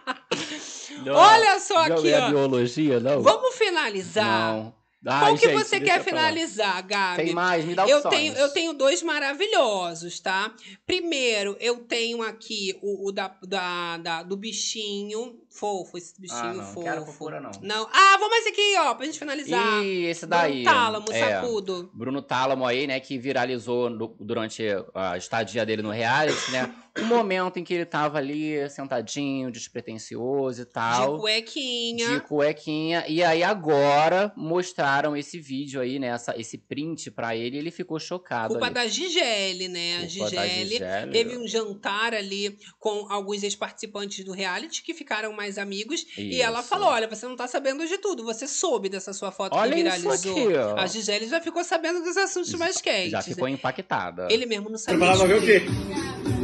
Não, 1.04 1.14
Olha 1.14 1.58
só 1.60 1.88
não 1.88 1.96
aqui, 1.98 2.08
é 2.10 2.18
ó. 2.20 2.28
biologia, 2.30 2.98
não? 3.00 3.22
Vamos 3.22 3.54
finalizar. 3.54 4.52
Não. 4.54 4.74
Ai, 5.06 5.20
Qual 5.20 5.38
que 5.38 5.46
gente, 5.48 5.64
você 5.64 5.80
quer 5.80 6.02
finalizar, 6.02 6.82
Gabi? 6.84 7.24
Tem 7.24 7.32
mais? 7.32 7.64
Me 7.64 7.74
dá 7.74 7.86
eu 7.88 7.98
opções. 7.98 8.14
tenho, 8.14 8.34
eu 8.34 8.48
tenho 8.52 8.72
dois 8.72 9.00
maravilhosos, 9.00 10.18
tá? 10.18 10.52
Primeiro, 10.84 11.56
eu 11.60 11.76
tenho 11.84 12.20
aqui 12.20 12.76
o, 12.82 13.08
o 13.08 13.12
da, 13.12 13.28
da, 13.46 13.96
da- 13.98 14.22
do 14.24 14.36
bichinho 14.36 15.38
fofo, 15.58 15.98
esse 15.98 16.20
bichinho 16.20 16.40
Ah, 16.40 16.54
não. 16.54 16.64
fofo. 16.64 16.82
Quero 16.84 17.04
fofura, 17.06 17.40
não. 17.40 17.50
Não. 17.62 17.88
Ah, 17.92 18.16
vamos 18.18 18.36
esse 18.38 18.48
aqui, 18.50 18.76
ó, 18.78 18.94
pra 18.94 19.06
gente 19.06 19.18
finalizar. 19.18 19.82
Ih, 19.82 20.06
esse 20.06 20.26
daí. 20.26 20.62
Bruno 20.62 20.76
Tálamo, 20.78 21.06
é, 21.12 21.20
sacudo. 21.40 21.90
Bruno 21.92 22.22
Tálamo 22.22 22.66
aí, 22.66 22.86
né, 22.86 23.00
que 23.00 23.18
viralizou 23.18 23.90
no- 23.90 24.16
durante 24.20 24.62
a 24.94 25.16
estadia 25.16 25.66
dele 25.66 25.82
no 25.82 25.90
reality, 25.90 26.50
né? 26.52 26.72
O 27.00 27.04
momento 27.04 27.58
em 27.58 27.64
que 27.64 27.74
ele 27.74 27.84
tava 27.84 28.18
ali, 28.18 28.68
sentadinho, 28.70 29.50
despretensioso 29.50 30.62
e 30.62 30.64
tal. 30.64 31.14
De 31.14 31.20
cuequinha. 31.20 32.08
De 32.08 32.20
cuequinha. 32.20 33.04
E 33.08 33.22
aí 33.22 33.42
agora 33.42 34.32
mostraram 34.36 35.16
esse 35.16 35.38
vídeo 35.38 35.80
aí, 35.80 35.98
né? 35.98 36.08
essa- 36.08 36.34
esse 36.38 36.58
print 36.58 37.10
pra 37.10 37.36
ele 37.36 37.56
e 37.56 37.58
ele 37.58 37.70
ficou 37.70 37.98
chocado. 38.00 38.48
Culpa 38.50 38.66
ali. 38.66 38.74
da 38.74 38.86
Gigele, 38.86 39.68
né? 39.68 39.96
A 39.96 40.08
Culpa 40.08 40.30
da 40.36 40.46
Gigele 40.46 40.70
Gigele. 40.70 41.12
teve 41.12 41.36
um 41.36 41.46
jantar 41.46 42.14
ali 42.14 42.56
com 42.78 43.06
alguns 43.12 43.42
ex-participantes 43.42 44.24
do 44.24 44.32
reality 44.32 44.82
que 44.82 44.94
ficaram 44.94 45.32
mais 45.32 45.58
amigos. 45.58 46.04
E 46.16 46.40
ela 46.40 46.60
Isso. 46.60 46.68
falou: 46.68 46.88
Olha, 46.88 47.08
você 47.08 47.26
não 47.26 47.36
tá 47.36 47.46
sabendo 47.46 47.86
de 47.86 47.98
tudo, 47.98 48.24
você 48.24 48.46
soube 48.46 48.88
dessa 48.88 49.12
sua 49.12 49.30
foto 49.30 49.54
Olha 49.56 49.72
que 49.72 49.80
isso 49.80 50.00
viralizou. 50.00 50.32
aqui, 50.46 50.56
ó. 50.56 50.76
A 50.76 50.86
Gisele 50.86 51.26
já 51.28 51.40
ficou 51.40 51.62
sabendo 51.64 52.02
dos 52.02 52.16
assuntos 52.16 52.52
mais 52.54 52.80
quentes. 52.80 53.10
Já 53.12 53.22
ficou 53.22 53.48
impactada. 53.48 54.28
Ele 54.30 54.46
mesmo 54.46 54.68
não 54.70 54.78
sabia. 54.78 54.98
Preparado 54.98 55.18
pra 55.18 55.26
ver 55.28 55.38
o 55.38 55.42
quê? 55.42 56.37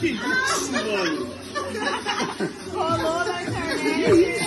Que 0.00 0.12
isso, 0.12 0.72
mano? 0.72 1.28
Rolou 2.72 3.24
na 3.24 3.42
internet. 3.42 4.40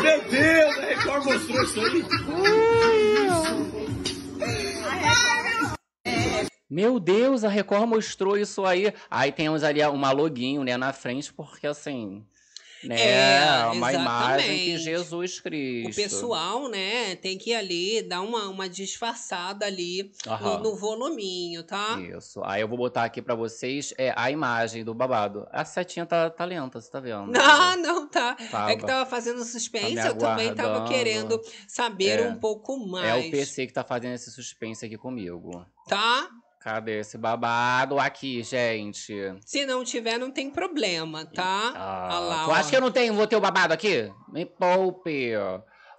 Meu 0.00 0.20
Deus, 0.30 0.62
a 0.62 0.78
Record 0.86 1.24
mostrou 1.24 1.62
isso 1.64 1.80
aí. 1.80 2.04
Meu 6.70 7.00
Deus, 7.00 7.42
a 7.44 7.48
Record 7.48 7.88
mostrou 7.88 8.36
isso 8.38 8.64
aí. 8.64 8.94
Aí 9.10 9.32
temos 9.32 9.64
ali 9.64 9.82
uma 9.82 10.12
loguinho, 10.12 10.62
né, 10.62 10.76
na 10.76 10.92
frente, 10.92 11.32
porque 11.32 11.66
assim, 11.66 12.24
né, 12.84 12.96
É, 13.00 13.66
uma 13.72 13.92
imagem 13.92 14.58
que. 14.58 14.78
Jesus 14.78 15.40
Cristo. 15.40 15.90
O 15.90 15.94
pessoal, 15.94 16.68
né, 16.68 17.16
tem 17.16 17.36
que 17.38 17.50
ir 17.50 17.54
ali 17.54 18.02
dar 18.02 18.20
uma, 18.22 18.48
uma 18.48 18.68
disfarçada 18.68 19.66
ali 19.66 20.12
no, 20.40 20.58
no 20.60 20.76
voluminho, 20.76 21.62
tá? 21.62 21.98
Isso. 22.00 22.40
Aí 22.44 22.60
eu 22.60 22.68
vou 22.68 22.78
botar 22.78 23.04
aqui 23.04 23.20
pra 23.22 23.34
vocês 23.34 23.92
é, 23.98 24.12
a 24.16 24.30
imagem 24.30 24.84
do 24.84 24.94
babado. 24.94 25.46
A 25.50 25.64
setinha 25.64 26.06
tá, 26.06 26.30
tá 26.30 26.44
lenta, 26.44 26.80
você 26.80 26.90
tá 26.90 27.00
vendo? 27.00 27.32
Ah, 27.36 27.76
não, 27.80 28.08
tá. 28.08 28.34
Tava. 28.50 28.70
É 28.72 28.76
que 28.76 28.86
tava 28.86 29.08
fazendo 29.08 29.44
suspense, 29.44 29.94
Tá 29.96 30.06
eu 30.08 30.16
também 30.18 30.54
tava 30.54 30.86
querendo 30.88 31.40
saber 31.66 32.20
É. 32.20 32.28
um 32.28 32.34
pouco 32.36 32.74
É 32.98 33.12
mais. 33.12 33.26
o 33.26 33.30
PC 33.30 33.66
que 33.66 33.72
tá 33.72 33.82
fazendo 33.84 34.14
esse 34.14 34.30
suspense 34.30 34.84
aqui 34.84 34.96
comigo. 34.96 35.64
Tá? 35.88 36.28
Cadê 36.60 37.00
esse 37.00 37.16
babado 37.16 38.00
aqui, 38.00 38.42
gente? 38.42 39.14
Se 39.46 39.64
não 39.64 39.84
tiver, 39.84 40.18
não 40.18 40.30
tem 40.30 40.50
problema, 40.50 41.24
tá? 41.24 41.72
Ah, 41.74 42.18
lá, 42.18 42.44
tu 42.44 42.50
ó. 42.50 42.54
acha 42.54 42.70
que 42.70 42.76
eu 42.76 42.80
não 42.80 42.90
tenho, 42.90 43.14
vou 43.14 43.28
ter 43.28 43.36
o 43.36 43.40
babado 43.40 43.72
aqui? 43.72 44.12
Me 44.32 44.44
poupe. 44.44 45.32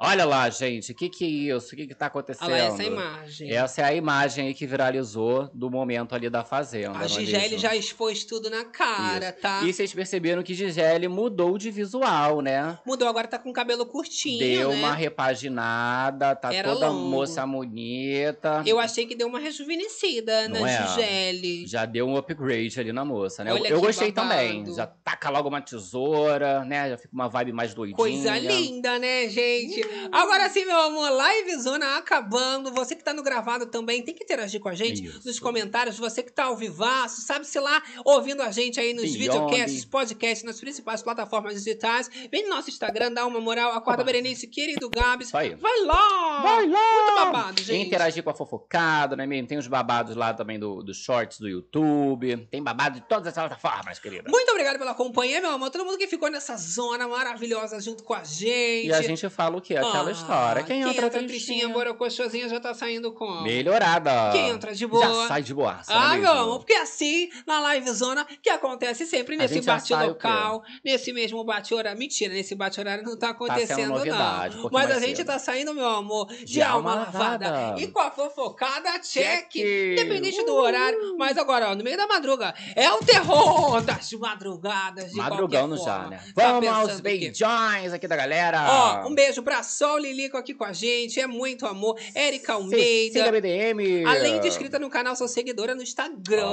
Olha 0.01 0.23
lá, 0.23 0.49
gente, 0.49 0.93
o 0.93 0.95
que 0.95 1.09
que 1.09 1.25
é 1.25 1.27
isso? 1.55 1.73
O 1.73 1.75
que 1.77 1.85
que 1.85 1.93
tá 1.93 2.05
acontecendo? 2.05 2.49
Olha 2.49 2.63
lá 2.69 2.73
essa 2.73 2.83
imagem. 2.85 3.51
Essa 3.51 3.81
é 3.81 3.83
a 3.83 3.93
imagem 3.93 4.47
aí 4.47 4.53
que 4.53 4.65
viralizou 4.65 5.49
do 5.53 5.69
momento 5.69 6.15
ali 6.15 6.29
da 6.29 6.45
fazenda. 6.45 6.97
A 6.97 7.03
é 7.03 7.07
Gisele 7.09 7.57
já 7.57 7.75
expôs 7.75 8.23
tudo 8.23 8.49
na 8.49 8.63
cara, 8.63 9.33
tá? 9.33 9.61
E 9.65 9.73
vocês 9.73 9.93
perceberam 9.93 10.41
que 10.41 10.53
Gisele 10.53 11.09
mudou 11.09 11.57
de 11.57 11.69
visual, 11.69 12.39
né? 12.39 12.79
Mudou, 12.85 13.09
agora 13.09 13.27
tá 13.27 13.37
com 13.37 13.51
cabelo 13.51 13.85
curtinho, 13.85 14.39
Deu 14.39 14.69
né? 14.69 14.77
uma 14.77 14.93
repaginada, 14.93 16.33
tá 16.33 16.53
Era 16.53 16.71
toda 16.73 16.87
longo. 16.89 17.09
moça 17.09 17.45
bonita. 17.45 18.63
Eu 18.65 18.79
achei 18.79 19.05
que 19.05 19.15
deu 19.15 19.27
uma 19.27 19.39
rejuvenescida 19.39 20.47
Não 20.47 20.61
na 20.61 20.71
é? 20.71 20.87
Gisele. 20.87 21.67
Já 21.67 21.85
deu 21.85 22.07
um 22.07 22.15
upgrade 22.15 22.79
ali 22.79 22.93
na 22.93 23.03
moça, 23.03 23.43
né? 23.43 23.51
Eu- 23.51 23.55
Olha 23.55 23.67
eu 23.67 23.79
que 23.81 23.85
gostei 23.85 24.11
babado. 24.13 24.33
também. 24.39 24.73
Já 24.73 24.87
taca 24.87 25.29
logo 25.29 25.49
uma 25.49 25.61
tesoura, 25.61 26.63
né? 26.63 26.89
Já 26.91 26.97
fica 26.97 27.13
uma 27.13 27.27
vibe 27.27 27.51
mais 27.51 27.73
doidinha. 27.73 27.97
Coisa 27.97 28.37
linda, 28.37 28.97
né, 28.97 29.27
gente? 29.27 29.88
Agora 30.11 30.49
sim, 30.49 30.65
meu 30.65 30.79
amor, 30.79 31.09
live 31.11 31.57
zona 31.57 31.97
acabando. 31.97 32.71
Você 32.73 32.95
que 32.95 33.03
tá 33.03 33.13
no 33.13 33.23
gravado 33.23 33.65
também 33.67 34.01
tem 34.03 34.13
que 34.13 34.23
interagir 34.23 34.59
com 34.59 34.69
a 34.69 34.75
gente 34.75 35.03
nos 35.25 35.39
comentários. 35.39 35.97
Você 35.97 36.23
que 36.23 36.31
tá 36.31 36.45
ao 36.45 36.55
vivaço, 36.55 37.21
sabe-se 37.21 37.59
lá, 37.59 37.81
ouvindo 38.05 38.41
a 38.41 38.51
gente 38.51 38.79
aí 38.79 38.93
nos 38.93 39.03
Beyond. 39.15 39.17
videocasts, 39.19 39.85
podcasts, 39.85 40.43
nas 40.43 40.59
principais 40.59 41.01
plataformas 41.01 41.53
digitais. 41.55 42.09
Vem 42.31 42.43
no 42.43 42.49
nosso 42.49 42.69
Instagram, 42.69 43.11
dá 43.11 43.25
uma 43.25 43.39
moral. 43.39 43.71
Acorda 43.73 44.03
Berenice, 44.03 44.47
querido 44.47 44.89
Gabs. 44.89 45.27
Isso. 45.27 45.31
Vai 45.57 45.79
lá! 45.85 46.41
Vai 46.41 46.67
lá! 46.67 46.91
Muito 46.93 47.15
babado, 47.15 47.61
gente. 47.61 47.87
interagir 47.87 48.23
com 48.23 48.29
a 48.29 48.33
fofocada, 48.33 49.15
não 49.15 49.23
é 49.23 49.27
mesmo? 49.27 49.47
Tem 49.47 49.57
os 49.57 49.67
babados 49.67 50.15
lá 50.15 50.33
também 50.33 50.59
do- 50.59 50.81
dos 50.83 50.97
shorts 50.97 51.39
do 51.39 51.47
YouTube. 51.47 52.37
Tem 52.51 52.61
babado 52.61 52.99
de 52.99 53.07
todas 53.07 53.27
as 53.27 53.33
plataformas, 53.33 53.99
querida. 53.99 54.29
Muito 54.29 54.49
obrigado 54.51 54.77
pela 54.77 54.93
companhia, 54.93 55.41
meu 55.41 55.51
amor. 55.51 55.69
Todo 55.69 55.85
mundo 55.85 55.97
que 55.97 56.07
ficou 56.07 56.29
nessa 56.29 56.55
zona 56.57 57.07
maravilhosa 57.07 57.79
junto 57.79 58.03
com 58.03 58.13
a 58.13 58.23
gente. 58.23 58.87
E 58.87 58.93
a 58.93 59.01
gente 59.01 59.27
fala 59.29 59.57
o 59.57 59.61
quê? 59.61 59.75
Aquela 59.87 60.09
Ah, 60.09 60.11
história. 60.11 60.63
Quem, 60.63 60.81
entra, 60.81 60.91
entra 60.91 61.09
tristinha, 61.09 61.27
tristinha, 61.29 61.69
borocochosinha, 61.69 62.49
já 62.49 62.59
tá 62.59 62.73
saindo 62.73 63.11
com. 63.13 63.41
melhorada. 63.41 64.31
Quem 64.31 64.49
entra 64.49 64.73
de 64.73 64.85
boa. 64.87 65.05
Já 65.05 65.27
sai 65.27 65.43
de 65.43 65.53
boa. 65.53 65.79
Ah, 65.87 66.15
meu 66.17 66.31
amor, 66.31 66.59
porque 66.59 66.73
assim, 66.73 67.29
na 67.45 67.59
live 67.61 67.89
zona, 67.91 68.25
que 68.41 68.49
acontece 68.49 69.05
sempre 69.05 69.35
nesse 69.37 69.55
gente 69.55 69.65
já 69.65 69.75
bate 69.75 69.87
sai 69.89 70.05
o 70.05 70.09
local, 70.09 70.63
nesse 70.83 71.11
mesmo 71.13 71.43
bate 71.43 71.73
horário. 71.73 71.97
Mentira, 71.99 72.33
nesse 72.33 72.55
bate 72.55 72.79
horário 72.79 73.03
não 73.03 73.17
tá 73.17 73.29
acontecendo, 73.29 73.89
novidade, 73.89 74.53
um 74.53 74.61
não. 74.63 74.69
pouquinho 74.69 74.71
Mas 74.87 74.91
a 74.91 74.99
gente 74.99 75.17
cedo. 75.17 75.27
tá 75.27 75.39
saindo, 75.39 75.73
meu 75.73 75.87
amor, 75.87 76.27
de, 76.27 76.45
De 76.45 76.61
alma 76.61 76.91
alma 76.91 77.03
lavada. 77.05 77.49
lavada. 77.51 77.81
E 77.81 77.87
com 77.87 77.99
a 77.99 78.11
fofocada, 78.11 78.91
check. 78.99 79.49
Check. 79.51 79.55
Independente 79.55 80.43
do 80.45 80.53
horário. 80.55 81.15
Mas 81.17 81.37
agora, 81.37 81.69
ó, 81.71 81.75
no 81.75 81.83
meio 81.83 81.97
da 81.97 82.07
madruga, 82.07 82.53
é 82.75 82.91
o 82.91 82.99
terror 82.99 83.81
das 83.81 84.11
madrugadas. 84.13 85.11
De 85.11 85.15
Madrugando 85.17 85.75
qualquer 85.75 85.91
já, 86.03 86.07
né? 86.09 86.17
Tá 86.35 86.51
Vamos 86.51 86.67
aos 86.69 86.93
o 86.93 86.95
quê? 86.97 87.01
beijões 87.01 87.93
aqui 87.93 88.07
da 88.07 88.15
galera. 88.15 88.65
Ó, 89.03 89.07
um 89.07 89.13
beijo 89.15 89.41
pra 89.43 89.61
Sol 89.69 89.97
Lilico 89.99 90.37
aqui 90.37 90.53
com 90.53 90.63
a 90.63 90.73
gente. 90.73 91.19
É 91.19 91.27
muito 91.27 91.65
amor. 91.65 91.97
Érica 92.13 92.53
Almeida. 92.53 93.13
Cecília 93.13 93.31
BDM. 93.31 94.05
Além 94.05 94.39
de 94.39 94.47
inscrita 94.47 94.79
no 94.79 94.89
canal, 94.89 95.15
sou 95.15 95.27
seguidora 95.27 95.75
no 95.75 95.81
Instagram. 95.83 96.47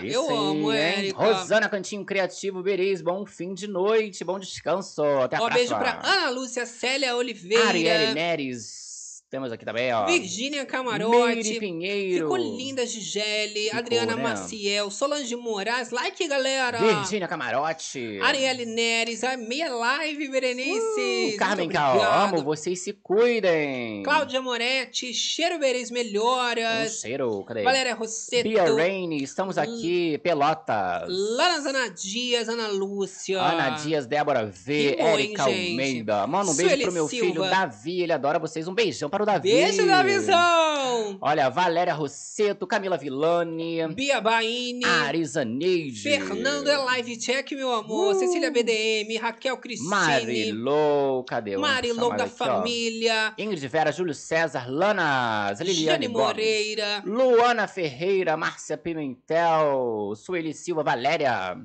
Aí 0.00 0.12
Eu 0.12 0.24
sim, 0.26 0.32
amo? 0.32 0.72
Érica. 0.72 1.18
Rosana 1.22 1.68
Cantinho 1.68 2.04
Criativo 2.04 2.62
Bereis, 2.62 3.00
bom 3.02 3.24
fim 3.26 3.54
de 3.54 3.66
noite, 3.66 4.24
bom 4.24 4.38
descanso. 4.38 5.02
Até 5.02 5.36
a 5.36 5.48
beijo 5.50 5.74
próxima. 5.74 5.78
pra 6.00 6.10
Ana 6.10 6.30
Lúcia 6.30 6.66
Célia 6.66 7.16
Oliveira. 7.16 7.68
Arielle 7.68 8.14
Neres. 8.14 8.87
Temos 9.30 9.52
aqui 9.52 9.62
também, 9.62 9.92
ó. 9.92 10.06
Virgínia 10.06 10.62
Meire 10.62 10.66
Camarote. 10.66 11.60
Pinheiro. 11.60 12.24
Ficou 12.24 12.36
linda, 12.38 12.86
Gisele. 12.86 13.64
Ficou, 13.64 13.78
Adriana 13.78 14.16
né? 14.16 14.22
Maciel. 14.22 14.90
Solange 14.90 15.36
Moraes. 15.36 15.90
Like, 15.90 16.26
galera. 16.26 16.78
Virgínia 16.78 17.28
Camarote. 17.28 18.18
Arielle 18.22 18.64
Neres. 18.64 19.22
A 19.24 19.36
meia 19.36 19.68
live, 19.68 20.28
Berenice. 20.30 21.34
Uh, 21.34 21.36
Carmen 21.36 21.68
Cal, 21.68 22.00
amo, 22.02 22.42
vocês 22.42 22.80
se 22.80 22.94
cuidem. 22.94 24.02
Cláudia 24.02 24.40
Moretti. 24.40 25.12
Cheiro 25.12 25.58
Bereis 25.58 25.90
Um 25.90 25.94
Melhoras. 25.94 27.00
cheiro, 27.02 27.44
cadê? 27.44 27.64
Valéria 27.64 27.94
Rosseto. 27.94 28.48
Bia 28.48 28.64
Rainey, 28.64 29.22
estamos 29.22 29.58
aqui, 29.58 30.16
Pelotas. 30.22 31.06
Lanas 31.06 31.66
Ana 31.66 31.90
Dias, 31.90 32.48
Ana 32.48 32.68
Lúcia. 32.68 33.42
Ana 33.42 33.70
Dias, 33.70 34.06
Débora 34.06 34.46
V, 34.46 34.90
Rimou, 34.92 35.06
Érica? 35.08 35.42
Almeida. 35.42 36.26
Manda 36.26 36.50
um 36.50 36.56
beijo 36.56 36.70
Sueli 36.70 36.82
pro 36.84 36.92
meu 36.92 37.06
filho 37.06 37.32
Silva. 37.34 37.50
Davi, 37.50 38.00
ele 38.00 38.12
adora 38.14 38.38
vocês. 38.38 38.66
Um 38.66 38.74
beijão 38.74 39.10
para 39.18 39.22
o 39.22 39.26
Davi. 39.26 39.50
Beijo 39.50 39.86
da 39.86 40.02
visão. 40.02 41.18
Olha, 41.20 41.48
Valéria 41.48 41.92
Rosseto, 41.92 42.66
Camila 42.66 42.96
Villani, 42.96 43.88
Bia 43.88 44.20
Baine. 44.20 44.84
Arisa 44.84 45.44
Neide. 45.44 46.02
Fernando 46.02 46.68
é 46.68 46.76
live 46.76 47.16
check, 47.16 47.50
meu 47.52 47.72
amor. 47.72 48.14
Cecília 48.14 48.50
BDM, 48.50 49.18
Raquel 49.20 49.56
Cristine. 49.56 49.90
Marilou, 49.90 51.24
cadê? 51.24 51.56
Marilou 51.56 52.10
da 52.16 52.24
aqui, 52.24 52.34
ó. 52.34 52.36
família. 52.36 53.34
Ingrid 53.36 53.66
Vera, 53.66 53.90
Júlio 53.90 54.14
César, 54.14 54.70
Lanas, 54.70 55.60
Liliane 55.60 56.06
Gomes, 56.06 56.26
Moreira. 56.26 57.02
Luana 57.04 57.66
Ferreira, 57.66 58.36
Márcia 58.36 58.76
Pimentel, 58.76 60.12
Sueli 60.14 60.54
Silva, 60.54 60.84
Valéria. 60.84 61.58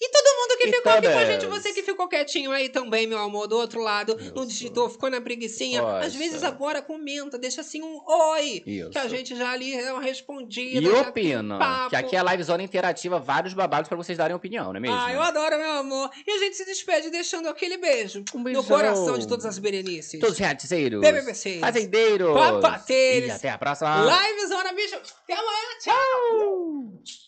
E 0.00 0.08
todo 0.10 0.24
mundo 0.38 0.58
que 0.58 0.68
E 0.68 0.72
ficou 0.72 0.92
aqui 0.92 1.08
com 1.10 1.18
a 1.18 1.24
gente, 1.24 1.46
você 1.46 1.72
que 1.72 1.82
ficou 1.82 2.08
quietinho 2.08 2.52
aí 2.52 2.68
também, 2.68 3.06
meu 3.06 3.18
amor, 3.18 3.48
do 3.48 3.56
outro 3.56 3.80
lado, 3.80 4.16
não 4.34 4.46
digitou, 4.46 4.88
ficou 4.88 5.10
na 5.10 5.20
preguiçinha. 5.20 5.82
Às 5.98 6.06
Poxa. 6.12 6.18
vezes 6.18 6.44
agora 6.44 6.80
comenta, 6.80 7.36
deixa 7.36 7.62
assim 7.62 7.82
um 7.82 8.00
oi, 8.06 8.62
Isso. 8.64 8.90
que 8.90 8.98
a 8.98 9.08
gente 9.08 9.34
já 9.36 9.50
ali 9.50 9.74
é 9.74 9.92
uma 9.92 10.00
respondida. 10.02 10.80
E 10.80 10.88
opina, 10.88 11.58
que 11.90 11.96
aqui 11.96 12.14
é 12.14 12.18
a 12.20 12.22
live 12.22 12.42
zona 12.44 12.62
interativa, 12.62 13.18
vários 13.18 13.54
babados 13.54 13.88
pra 13.88 13.96
vocês 13.96 14.16
darem 14.16 14.36
opinião, 14.36 14.66
não 14.66 14.76
é 14.76 14.80
mesmo? 14.80 14.96
Ah, 14.96 15.12
eu 15.12 15.20
adoro, 15.20 15.58
meu 15.58 15.72
amor. 15.72 16.10
E 16.26 16.30
a 16.30 16.38
gente 16.38 16.56
se 16.56 16.64
despede 16.64 17.10
deixando 17.10 17.48
aquele 17.48 17.76
beijo 17.76 18.24
no 18.32 18.42
beijão. 18.44 18.62
coração 18.64 19.18
de 19.18 19.26
todas 19.26 19.46
as 19.46 19.58
Berenices. 19.58 20.20
Todos 20.20 20.34
os 20.34 20.38
reaticeiros, 20.38 21.00
BBBCs. 21.00 21.60
fazendeiros, 21.60 22.32
Papateiros. 22.34 23.28
e 23.28 23.32
até 23.32 23.50
a 23.50 23.58
próxima. 23.58 24.04
Live 24.04 24.46
Zona, 24.46 24.72
bicho. 24.72 24.94
Até 24.94 25.32
amanhã. 25.34 25.68
Tchau. 25.82 27.27